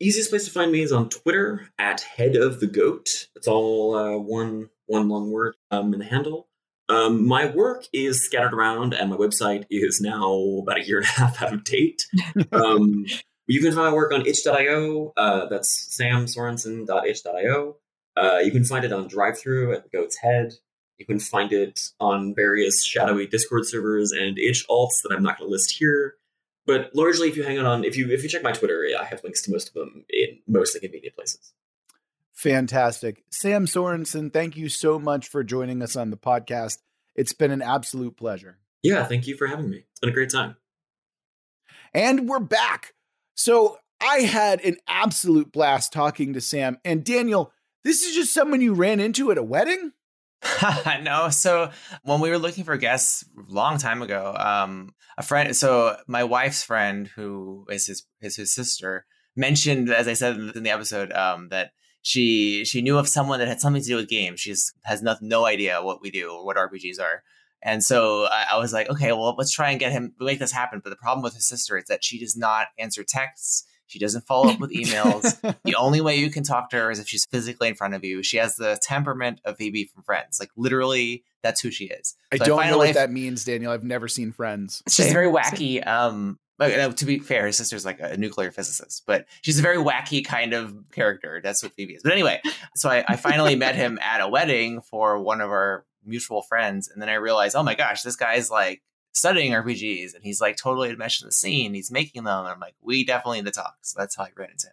Easiest 0.00 0.30
place 0.30 0.44
to 0.44 0.50
find 0.50 0.72
me 0.72 0.82
is 0.82 0.92
on 0.92 1.08
Twitter 1.08 1.68
at 1.78 2.00
head 2.00 2.36
of 2.36 2.60
the 2.60 2.66
goat. 2.66 3.08
It's 3.36 3.46
all 3.46 3.94
uh, 3.94 4.18
one 4.18 4.68
one 4.86 5.08
long 5.08 5.30
word 5.30 5.54
um, 5.70 5.92
in 5.94 6.00
the 6.00 6.04
handle. 6.06 6.48
Um, 6.88 7.26
my 7.26 7.46
work 7.46 7.84
is 7.92 8.24
scattered 8.24 8.52
around, 8.52 8.94
and 8.94 9.10
my 9.10 9.16
website 9.16 9.64
is 9.70 10.00
now 10.00 10.60
about 10.62 10.78
a 10.78 10.86
year 10.86 10.98
and 10.98 11.06
a 11.06 11.10
half 11.20 11.42
out 11.42 11.54
of 11.54 11.64
date. 11.64 12.02
um, 12.52 13.06
you 13.46 13.60
can 13.60 13.72
find 13.72 13.86
my 13.86 13.92
work 13.92 14.12
on 14.12 14.26
itch.io. 14.26 15.12
Uh, 15.16 15.46
that's 15.46 15.96
samsorensen.itch.io. 16.00 17.76
Uh, 18.16 18.38
you 18.38 18.50
can 18.50 18.64
find 18.64 18.84
it 18.84 18.92
on 18.92 19.08
DriveThru 19.08 19.74
at 19.74 19.82
the 19.82 19.88
Goat's 19.88 20.18
Head. 20.18 20.52
You 20.98 21.06
can 21.06 21.18
find 21.18 21.52
it 21.52 21.80
on 21.98 22.34
various 22.34 22.84
shadowy 22.84 23.26
Discord 23.26 23.66
servers 23.66 24.12
and 24.12 24.38
itch 24.38 24.64
alts 24.68 25.02
that 25.02 25.12
I'm 25.14 25.22
not 25.22 25.38
going 25.38 25.48
to 25.48 25.52
list 25.52 25.74
here. 25.78 26.14
But 26.66 26.90
largely, 26.94 27.28
if 27.28 27.36
you 27.36 27.42
hang 27.42 27.58
on, 27.58 27.84
if 27.84 27.96
you 27.96 28.10
if 28.10 28.22
you 28.22 28.28
check 28.28 28.42
my 28.42 28.52
Twitter, 28.52 28.86
I 28.98 29.04
have 29.04 29.22
links 29.22 29.42
to 29.42 29.50
most 29.50 29.68
of 29.68 29.74
them 29.74 30.04
in 30.08 30.38
mostly 30.46 30.80
convenient 30.80 31.14
places. 31.14 31.52
Fantastic. 32.34 33.22
Sam 33.30 33.66
Sorensen, 33.66 34.32
thank 34.32 34.56
you 34.56 34.68
so 34.68 34.98
much 34.98 35.28
for 35.28 35.44
joining 35.44 35.82
us 35.82 35.96
on 35.96 36.10
the 36.10 36.16
podcast. 36.16 36.78
It's 37.14 37.32
been 37.32 37.52
an 37.52 37.62
absolute 37.62 38.16
pleasure. 38.16 38.58
Yeah, 38.82 39.04
thank 39.04 39.26
you 39.26 39.36
for 39.36 39.46
having 39.46 39.70
me. 39.70 39.84
It's 39.90 40.00
been 40.00 40.10
a 40.10 40.12
great 40.12 40.30
time. 40.30 40.56
And 41.94 42.28
we're 42.28 42.40
back. 42.40 42.94
So 43.36 43.78
I 44.00 44.18
had 44.22 44.60
an 44.62 44.76
absolute 44.88 45.52
blast 45.52 45.92
talking 45.92 46.32
to 46.34 46.40
Sam. 46.40 46.78
And 46.84 47.04
Daniel, 47.04 47.52
this 47.84 48.02
is 48.02 48.14
just 48.14 48.34
someone 48.34 48.60
you 48.60 48.74
ran 48.74 48.98
into 48.98 49.30
at 49.30 49.38
a 49.38 49.42
wedding? 49.42 49.92
no, 51.02 51.30
so 51.30 51.70
when 52.02 52.20
we 52.20 52.30
were 52.30 52.38
looking 52.38 52.64
for 52.64 52.76
guests 52.76 53.24
a 53.38 53.52
long 53.52 53.78
time 53.78 54.02
ago, 54.02 54.34
um, 54.36 54.94
a 55.16 55.22
friend, 55.22 55.56
so 55.56 55.96
my 56.06 56.24
wife's 56.24 56.62
friend, 56.62 57.08
who 57.08 57.64
is 57.70 57.86
his 57.86 58.04
is 58.20 58.36
his 58.36 58.54
sister, 58.54 59.06
mentioned, 59.36 59.88
as 59.90 60.06
I 60.08 60.12
said 60.14 60.36
in 60.36 60.62
the 60.62 60.70
episode, 60.70 61.12
um, 61.12 61.48
that 61.48 61.70
she 62.04 62.66
she 62.66 62.82
knew 62.82 62.98
of 62.98 63.08
someone 63.08 63.38
that 63.38 63.48
had 63.48 63.60
something 63.60 63.82
to 63.82 63.88
do 63.88 63.96
with 63.96 64.08
games. 64.08 64.38
She 64.38 64.54
has 64.84 65.02
no, 65.02 65.16
no 65.20 65.46
idea 65.46 65.82
what 65.82 66.02
we 66.02 66.10
do 66.10 66.30
or 66.30 66.44
what 66.44 66.56
RPGs 66.56 67.00
are. 67.00 67.22
And 67.62 67.82
so 67.82 68.26
I, 68.26 68.48
I 68.52 68.58
was 68.58 68.74
like, 68.74 68.90
okay, 68.90 69.10
well, 69.12 69.34
let's 69.38 69.50
try 69.50 69.70
and 69.70 69.80
get 69.80 69.90
him 69.90 70.12
make 70.20 70.38
this 70.38 70.52
happen. 70.52 70.82
But 70.84 70.90
the 70.90 70.96
problem 70.96 71.22
with 71.22 71.34
his 71.34 71.48
sister 71.48 71.78
is 71.78 71.86
that 71.86 72.04
she 72.04 72.20
does 72.20 72.36
not 72.36 72.68
answer 72.78 73.04
texts. 73.04 73.64
She 73.86 73.98
doesn't 73.98 74.26
follow 74.26 74.50
up 74.50 74.60
with 74.60 74.70
emails. 74.70 75.40
the 75.64 75.74
only 75.76 76.02
way 76.02 76.16
you 76.16 76.30
can 76.30 76.42
talk 76.42 76.68
to 76.70 76.76
her 76.76 76.90
is 76.90 76.98
if 76.98 77.08
she's 77.08 77.24
physically 77.30 77.68
in 77.68 77.74
front 77.74 77.94
of 77.94 78.04
you. 78.04 78.22
She 78.22 78.36
has 78.36 78.56
the 78.56 78.78
temperament 78.82 79.40
of 79.46 79.56
Phoebe 79.56 79.84
from 79.84 80.02
Friends. 80.02 80.38
Like 80.38 80.50
literally, 80.56 81.24
that's 81.42 81.62
who 81.62 81.70
she 81.70 81.86
is. 81.86 82.16
I 82.30 82.36
don't 82.36 82.48
know 82.48 82.56
finally 82.56 82.88
what 82.88 82.96
that 82.96 83.10
means, 83.10 83.44
Daniel. 83.44 83.72
I've 83.72 83.84
never 83.84 84.08
seen 84.08 84.32
Friends. 84.32 84.82
She's 84.88 85.10
very 85.10 85.28
wacky. 85.28 85.86
Um, 85.86 86.38
Uh, 86.60 86.92
to 86.92 87.04
be 87.04 87.18
fair, 87.18 87.46
his 87.46 87.56
sister's 87.56 87.84
like 87.84 87.98
a 88.00 88.16
nuclear 88.16 88.50
physicist, 88.52 89.02
but 89.06 89.26
she's 89.42 89.58
a 89.58 89.62
very 89.62 89.76
wacky 89.78 90.24
kind 90.24 90.52
of 90.52 90.74
character. 90.92 91.40
That's 91.42 91.62
what 91.62 91.72
Phoebe 91.72 91.94
is. 91.94 92.02
But 92.02 92.12
anyway, 92.12 92.40
so 92.76 92.88
I, 92.88 93.04
I 93.08 93.16
finally 93.16 93.56
met 93.66 93.74
him 93.74 93.98
at 94.00 94.20
a 94.20 94.28
wedding 94.28 94.80
for 94.82 95.18
one 95.18 95.40
of 95.40 95.50
our 95.50 95.84
mutual 96.04 96.42
friends, 96.42 96.88
and 96.88 97.02
then 97.02 97.08
I 97.08 97.14
realized, 97.14 97.56
oh 97.56 97.62
my 97.64 97.74
gosh, 97.74 98.02
this 98.02 98.14
guy's 98.16 98.50
like 98.50 98.82
studying 99.12 99.52
RPGs, 99.52 100.14
and 100.14 100.22
he's 100.22 100.40
like 100.40 100.56
totally 100.56 100.90
enmeshed 100.90 101.22
in 101.22 101.26
the 101.28 101.32
scene. 101.32 101.74
He's 101.74 101.90
making 101.90 102.24
them, 102.24 102.40
and 102.40 102.48
I'm 102.48 102.60
like, 102.60 102.74
we 102.80 103.04
definitely 103.04 103.38
need 103.38 103.46
to 103.46 103.52
talk. 103.52 103.74
So 103.82 103.98
that's 103.98 104.16
how 104.16 104.24
I 104.24 104.30
ran 104.36 104.50
into 104.50 104.66
him. 104.68 104.72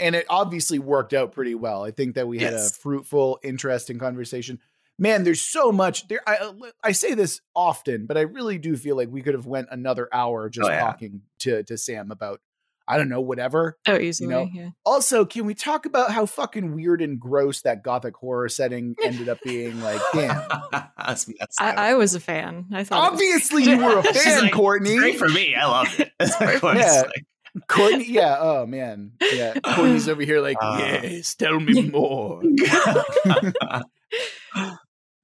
and 0.00 0.14
it 0.16 0.26
obviously 0.28 0.78
worked 0.78 1.12
out 1.12 1.30
pretty 1.32 1.54
well. 1.54 1.84
I 1.84 1.90
think 1.90 2.14
that 2.14 2.26
we 2.26 2.38
had 2.38 2.54
Yes. 2.54 2.70
a 2.70 2.74
fruitful, 2.80 3.38
interesting 3.44 3.98
conversation. 3.98 4.58
Man, 5.00 5.24
there's 5.24 5.40
so 5.40 5.72
much 5.72 6.06
there. 6.08 6.20
I 6.26 6.52
I 6.84 6.92
say 6.92 7.14
this 7.14 7.40
often, 7.56 8.06
but 8.06 8.16
I 8.16 8.20
really 8.20 8.58
do 8.58 8.76
feel 8.76 8.96
like 8.96 9.08
we 9.10 9.22
could 9.22 9.34
have 9.34 9.46
went 9.46 9.68
another 9.72 10.08
hour 10.12 10.48
just 10.50 10.68
Oh, 10.68 10.72
yeah. 10.72 10.80
talking 10.80 11.22
to 11.40 11.62
to 11.64 11.76
Sam 11.78 12.10
about 12.12 12.40
I 12.86 12.98
don't 12.98 13.08
know 13.08 13.20
whatever. 13.20 13.78
Oh, 13.86 13.96
easily. 13.96 14.28
know, 14.28 14.48
yeah. 14.52 14.70
Also, 14.84 15.24
can 15.24 15.46
we 15.46 15.54
talk 15.54 15.86
about 15.86 16.10
how 16.10 16.26
fucking 16.26 16.74
weird 16.74 17.00
and 17.00 17.20
gross 17.20 17.62
that 17.62 17.84
gothic 17.84 18.16
horror 18.16 18.48
setting 18.48 18.96
ended 19.04 19.28
up 19.28 19.38
being? 19.44 19.80
Like, 19.80 20.00
damn. 20.12 20.26
That's- 20.72 21.24
that's- 21.26 21.54
I, 21.60 21.90
I 21.90 21.94
was 21.94 22.14
a 22.16 22.20
fan. 22.20 22.66
I 22.72 22.82
thought. 22.82 22.98
it 22.98 23.12
was- 23.12 23.20
Obviously, 23.20 23.62
you 23.64 23.78
were 23.78 23.98
a 24.00 24.02
She's 24.12 24.22
fan, 24.24 24.42
like, 24.42 24.52
Courtney. 24.52 24.96
Great 24.96 25.18
for 25.18 25.28
me. 25.28 25.54
I 25.54 25.66
loved 25.66 26.00
it. 26.00 26.10
Of. 26.20 26.76
Yeah. 26.76 27.02
Like, 27.06 27.66
Courtney, 27.68 28.06
yeah. 28.08 28.36
Oh 28.40 28.66
man, 28.66 29.12
yeah. 29.20 29.54
Courtney's 29.60 30.08
over 30.08 30.22
here 30.22 30.40
like, 30.40 30.56
Uh. 30.60 30.98
yes, 31.02 31.34
tell 31.36 31.58
me 31.60 31.82
more. 31.90 32.42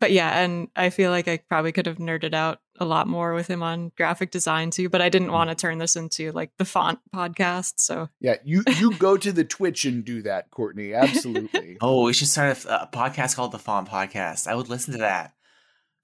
But 0.01 0.12
yeah, 0.12 0.40
and 0.40 0.68
I 0.77 0.90
feel 0.90 1.10
like 1.10 1.28
I 1.28 1.39
probably 1.48 1.73
could 1.73 1.86
have 1.86 1.97
nerded 1.97 2.35
out 2.35 2.60
a 2.78 2.85
lot 2.85 3.09
more 3.09 3.32
with 3.32 3.48
him 3.48 3.62
on 3.62 3.93
graphic 3.97 4.31
design 4.31 4.70
too, 4.70 4.89
but 4.89 5.01
I 5.01 5.09
didn't 5.09 5.28
mm. 5.28 5.32
want 5.32 5.51
to 5.51 5.56
turn 5.56 5.78
this 5.78 5.97
into 5.97 6.32
like 6.32 6.51
the 6.59 6.64
font 6.64 6.98
podcast. 7.14 7.74
So 7.77 8.09
Yeah, 8.20 8.36
you 8.44 8.62
you 8.78 8.93
go 8.98 9.16
to 9.16 9.32
the 9.32 9.44
Twitch 9.44 9.85
and 9.85 10.05
do 10.05 10.23
that, 10.23 10.51
Courtney. 10.51 10.94
Absolutely. 10.94 11.78
Oh, 11.86 12.05
we 12.05 12.12
should 12.12 12.28
start 12.28 12.64
a, 12.64 12.82
a 12.82 12.86
podcast 12.86 13.36
called 13.36 13.52
the 13.52 13.59
Font 13.59 13.89
Podcast. 13.89 14.47
I 14.47 14.55
would 14.55 14.68
listen 14.68 14.93
to 14.93 14.98
that. 15.01 15.32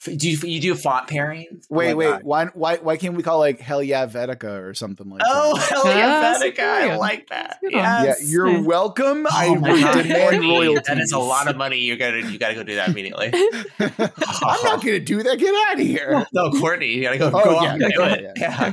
F- 0.04 0.16
Do 0.18 0.28
you, 0.28 0.36
you 0.38 0.60
do 0.60 0.74
font 0.74 1.06
pairing? 1.06 1.60
Wait, 1.70 1.92
Oh 1.92 1.96
wait. 1.96 2.06
God. 2.10 2.20
Why 2.24 2.46
why 2.46 2.76
why 2.78 2.96
can't 2.96 3.14
we 3.14 3.22
call 3.22 3.38
like 3.38 3.60
Hell 3.60 3.82
Yeah 3.82 4.06
Vetica 4.06 4.60
or 4.62 4.74
something 4.74 5.08
like 5.08 5.22
Oh, 5.24 5.54
that? 5.56 5.68
hell 5.68 5.86
yeah, 5.86 6.20
That's 6.20 6.42
Vetica. 6.42 6.60
I 6.60 6.96
like 6.96 7.28
that. 7.28 7.58
That's 7.62 7.62
a 7.62 7.66
good 7.66 7.74
one. 7.74 8.04
Yeah, 8.04 8.14
you're 8.24 8.62
welcome. 8.62 9.26
Oh 9.26 9.30
I 9.32 9.46
Oh 9.46 9.54
my 9.56 9.80
God, 9.80 10.02
demand 10.02 10.22
Courtney, 10.22 10.50
royalties. 10.50 10.82
That 10.88 10.98
is 10.98 11.12
a 11.12 11.18
lot 11.20 11.46
of 11.48 11.56
money. 11.56 11.78
You 11.78 11.96
gotta 11.96 12.20
you 12.20 12.38
gotta 12.38 12.54
go 12.54 12.64
do 12.64 12.74
that 12.74 12.88
immediately. 12.88 13.32
I'm 13.78 14.62
not 14.64 14.82
gonna 14.84 14.98
do 14.98 15.22
that. 15.22 15.38
Get 15.38 15.54
out 15.68 15.74
of 15.80 15.86
here. 15.86 16.26
no, 16.32 16.50
Courtney, 16.50 16.88
you 16.88 17.02
gotta 17.02 17.18
go. 17.18 17.28
Oh, 17.32 17.44
go 17.44 17.62
yeah, 17.62 17.72
on, 17.72 17.78
do 17.78 17.86
yeah, 17.88 18.14
it. 18.14 18.22
yeah. 18.22 18.32
Yeah. 18.36 18.72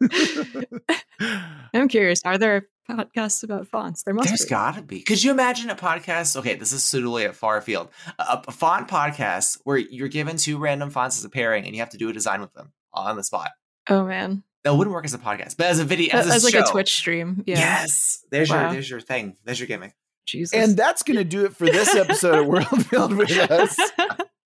oh 0.00 0.56
god, 0.58 0.86
I'm 1.74 1.88
curious. 1.88 2.22
Are 2.24 2.38
there 2.38 2.66
podcasts 2.88 3.42
about 3.42 3.66
fonts? 3.68 4.02
There 4.02 4.14
must 4.14 4.28
There's 4.28 4.44
be. 4.44 4.50
gotta 4.50 4.82
be. 4.82 5.00
Could 5.02 5.22
you 5.22 5.30
imagine 5.30 5.70
a 5.70 5.74
podcast? 5.74 6.36
Okay, 6.36 6.54
this 6.54 6.72
is 6.72 6.82
suitably 6.84 7.24
at 7.24 7.34
far 7.34 7.60
field. 7.60 7.88
A, 8.18 8.42
a 8.48 8.52
font 8.52 8.88
podcast 8.88 9.58
where 9.64 9.76
you're 9.78 10.08
given 10.08 10.36
two 10.36 10.58
random 10.58 10.90
fonts 10.90 11.18
as 11.18 11.24
a 11.24 11.28
pairing 11.30 11.64
and 11.64 11.74
you 11.74 11.80
have 11.80 11.90
to 11.90 11.98
do 11.98 12.08
a 12.08 12.12
design 12.12 12.40
with 12.40 12.52
them 12.54 12.72
on 12.92 13.16
the 13.16 13.24
spot. 13.24 13.50
Oh 13.88 14.04
man, 14.04 14.42
That 14.64 14.74
wouldn't 14.76 14.94
work 14.94 15.04
as 15.04 15.14
a 15.14 15.18
podcast, 15.18 15.56
but 15.56 15.66
as 15.66 15.78
a 15.78 15.84
video, 15.84 16.14
as, 16.14 16.26
a 16.28 16.32
as, 16.32 16.42
a 16.42 16.46
like 16.46 16.66
a. 16.66 16.70
Twitch 16.70 16.94
stream. 16.94 17.42
Yeah. 17.46 17.58
Yes, 17.58 18.24
there's 18.30 18.50
Wow. 18.50 18.62
your 18.62 18.72
there's 18.72 18.90
your 18.90 19.00
thing. 19.00 19.36
There's 19.44 19.60
your 19.60 19.66
gimmick. 19.66 19.94
Jesus. 20.26 20.54
and 20.58 20.74
that's 20.74 21.02
gonna 21.02 21.22
do 21.22 21.44
it 21.44 21.54
for 21.54 21.66
this 21.66 21.94
episode 21.94 22.38
of 22.38 22.46
World 22.46 22.90
Build 22.90 23.12
with 23.14 23.30
Us. 23.30 23.76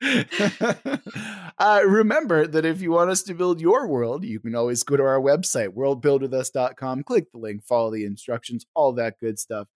uh, 1.58 1.80
remember 1.84 2.46
that 2.46 2.64
if 2.64 2.80
you 2.80 2.92
want 2.92 3.10
us 3.10 3.22
to 3.22 3.34
build 3.34 3.60
your 3.60 3.88
world, 3.88 4.24
you 4.24 4.38
can 4.38 4.54
always 4.54 4.82
go 4.84 4.96
to 4.96 5.02
our 5.02 5.20
website, 5.20 5.70
worldbuildwithus.com, 5.70 7.02
click 7.02 7.32
the 7.32 7.38
link, 7.38 7.64
follow 7.64 7.90
the 7.90 8.04
instructions, 8.04 8.64
all 8.74 8.92
that 8.92 9.18
good 9.18 9.38
stuff. 9.38 9.68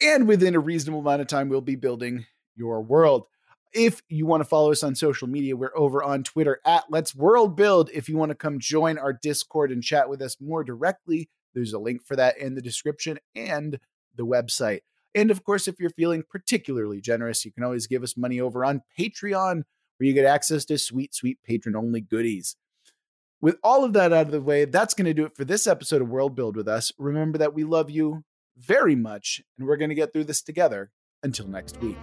And 0.00 0.26
within 0.26 0.54
a 0.54 0.60
reasonable 0.60 1.00
amount 1.00 1.22
of 1.22 1.26
time, 1.28 1.48
we'll 1.48 1.60
be 1.60 1.76
building 1.76 2.26
your 2.56 2.82
world. 2.82 3.24
If 3.72 4.00
you 4.08 4.26
want 4.26 4.40
to 4.42 4.48
follow 4.48 4.72
us 4.72 4.82
on 4.82 4.94
social 4.94 5.28
media, 5.28 5.56
we're 5.56 5.76
over 5.76 6.02
on 6.02 6.24
Twitter 6.24 6.60
at 6.64 6.84
Let's 6.88 7.14
World 7.14 7.56
Build. 7.56 7.90
If 7.92 8.08
you 8.08 8.16
want 8.16 8.30
to 8.30 8.36
come 8.36 8.58
join 8.58 8.98
our 8.98 9.12
Discord 9.12 9.70
and 9.70 9.82
chat 9.82 10.08
with 10.08 10.22
us 10.22 10.36
more 10.40 10.64
directly, 10.64 11.28
there's 11.54 11.72
a 11.72 11.78
link 11.78 12.02
for 12.04 12.16
that 12.16 12.38
in 12.38 12.54
the 12.54 12.62
description 12.62 13.18
and 13.34 13.78
the 14.16 14.26
website. 14.26 14.80
And 15.14 15.30
of 15.30 15.44
course, 15.44 15.68
if 15.68 15.76
you're 15.78 15.90
feeling 15.90 16.22
particularly 16.28 17.00
generous, 17.00 17.44
you 17.44 17.52
can 17.52 17.64
always 17.64 17.86
give 17.86 18.02
us 18.02 18.16
money 18.16 18.40
over 18.40 18.64
on 18.64 18.82
Patreon, 18.98 19.62
where 19.96 20.06
you 20.06 20.12
get 20.12 20.24
access 20.24 20.64
to 20.66 20.78
sweet, 20.78 21.14
sweet 21.14 21.38
patron 21.44 21.74
only 21.76 22.00
goodies. 22.00 22.56
With 23.40 23.56
all 23.62 23.84
of 23.84 23.92
that 23.92 24.12
out 24.12 24.26
of 24.26 24.32
the 24.32 24.40
way, 24.40 24.64
that's 24.64 24.94
going 24.94 25.06
to 25.06 25.14
do 25.14 25.24
it 25.24 25.36
for 25.36 25.44
this 25.44 25.66
episode 25.66 26.02
of 26.02 26.08
World 26.08 26.34
Build 26.34 26.56
with 26.56 26.68
us. 26.68 26.92
Remember 26.98 27.38
that 27.38 27.54
we 27.54 27.64
love 27.64 27.88
you 27.88 28.24
very 28.56 28.96
much, 28.96 29.40
and 29.56 29.66
we're 29.66 29.76
going 29.76 29.90
to 29.90 29.94
get 29.94 30.12
through 30.12 30.24
this 30.24 30.42
together. 30.42 30.90
Until 31.22 31.48
next 31.48 31.80
week. 31.80 31.96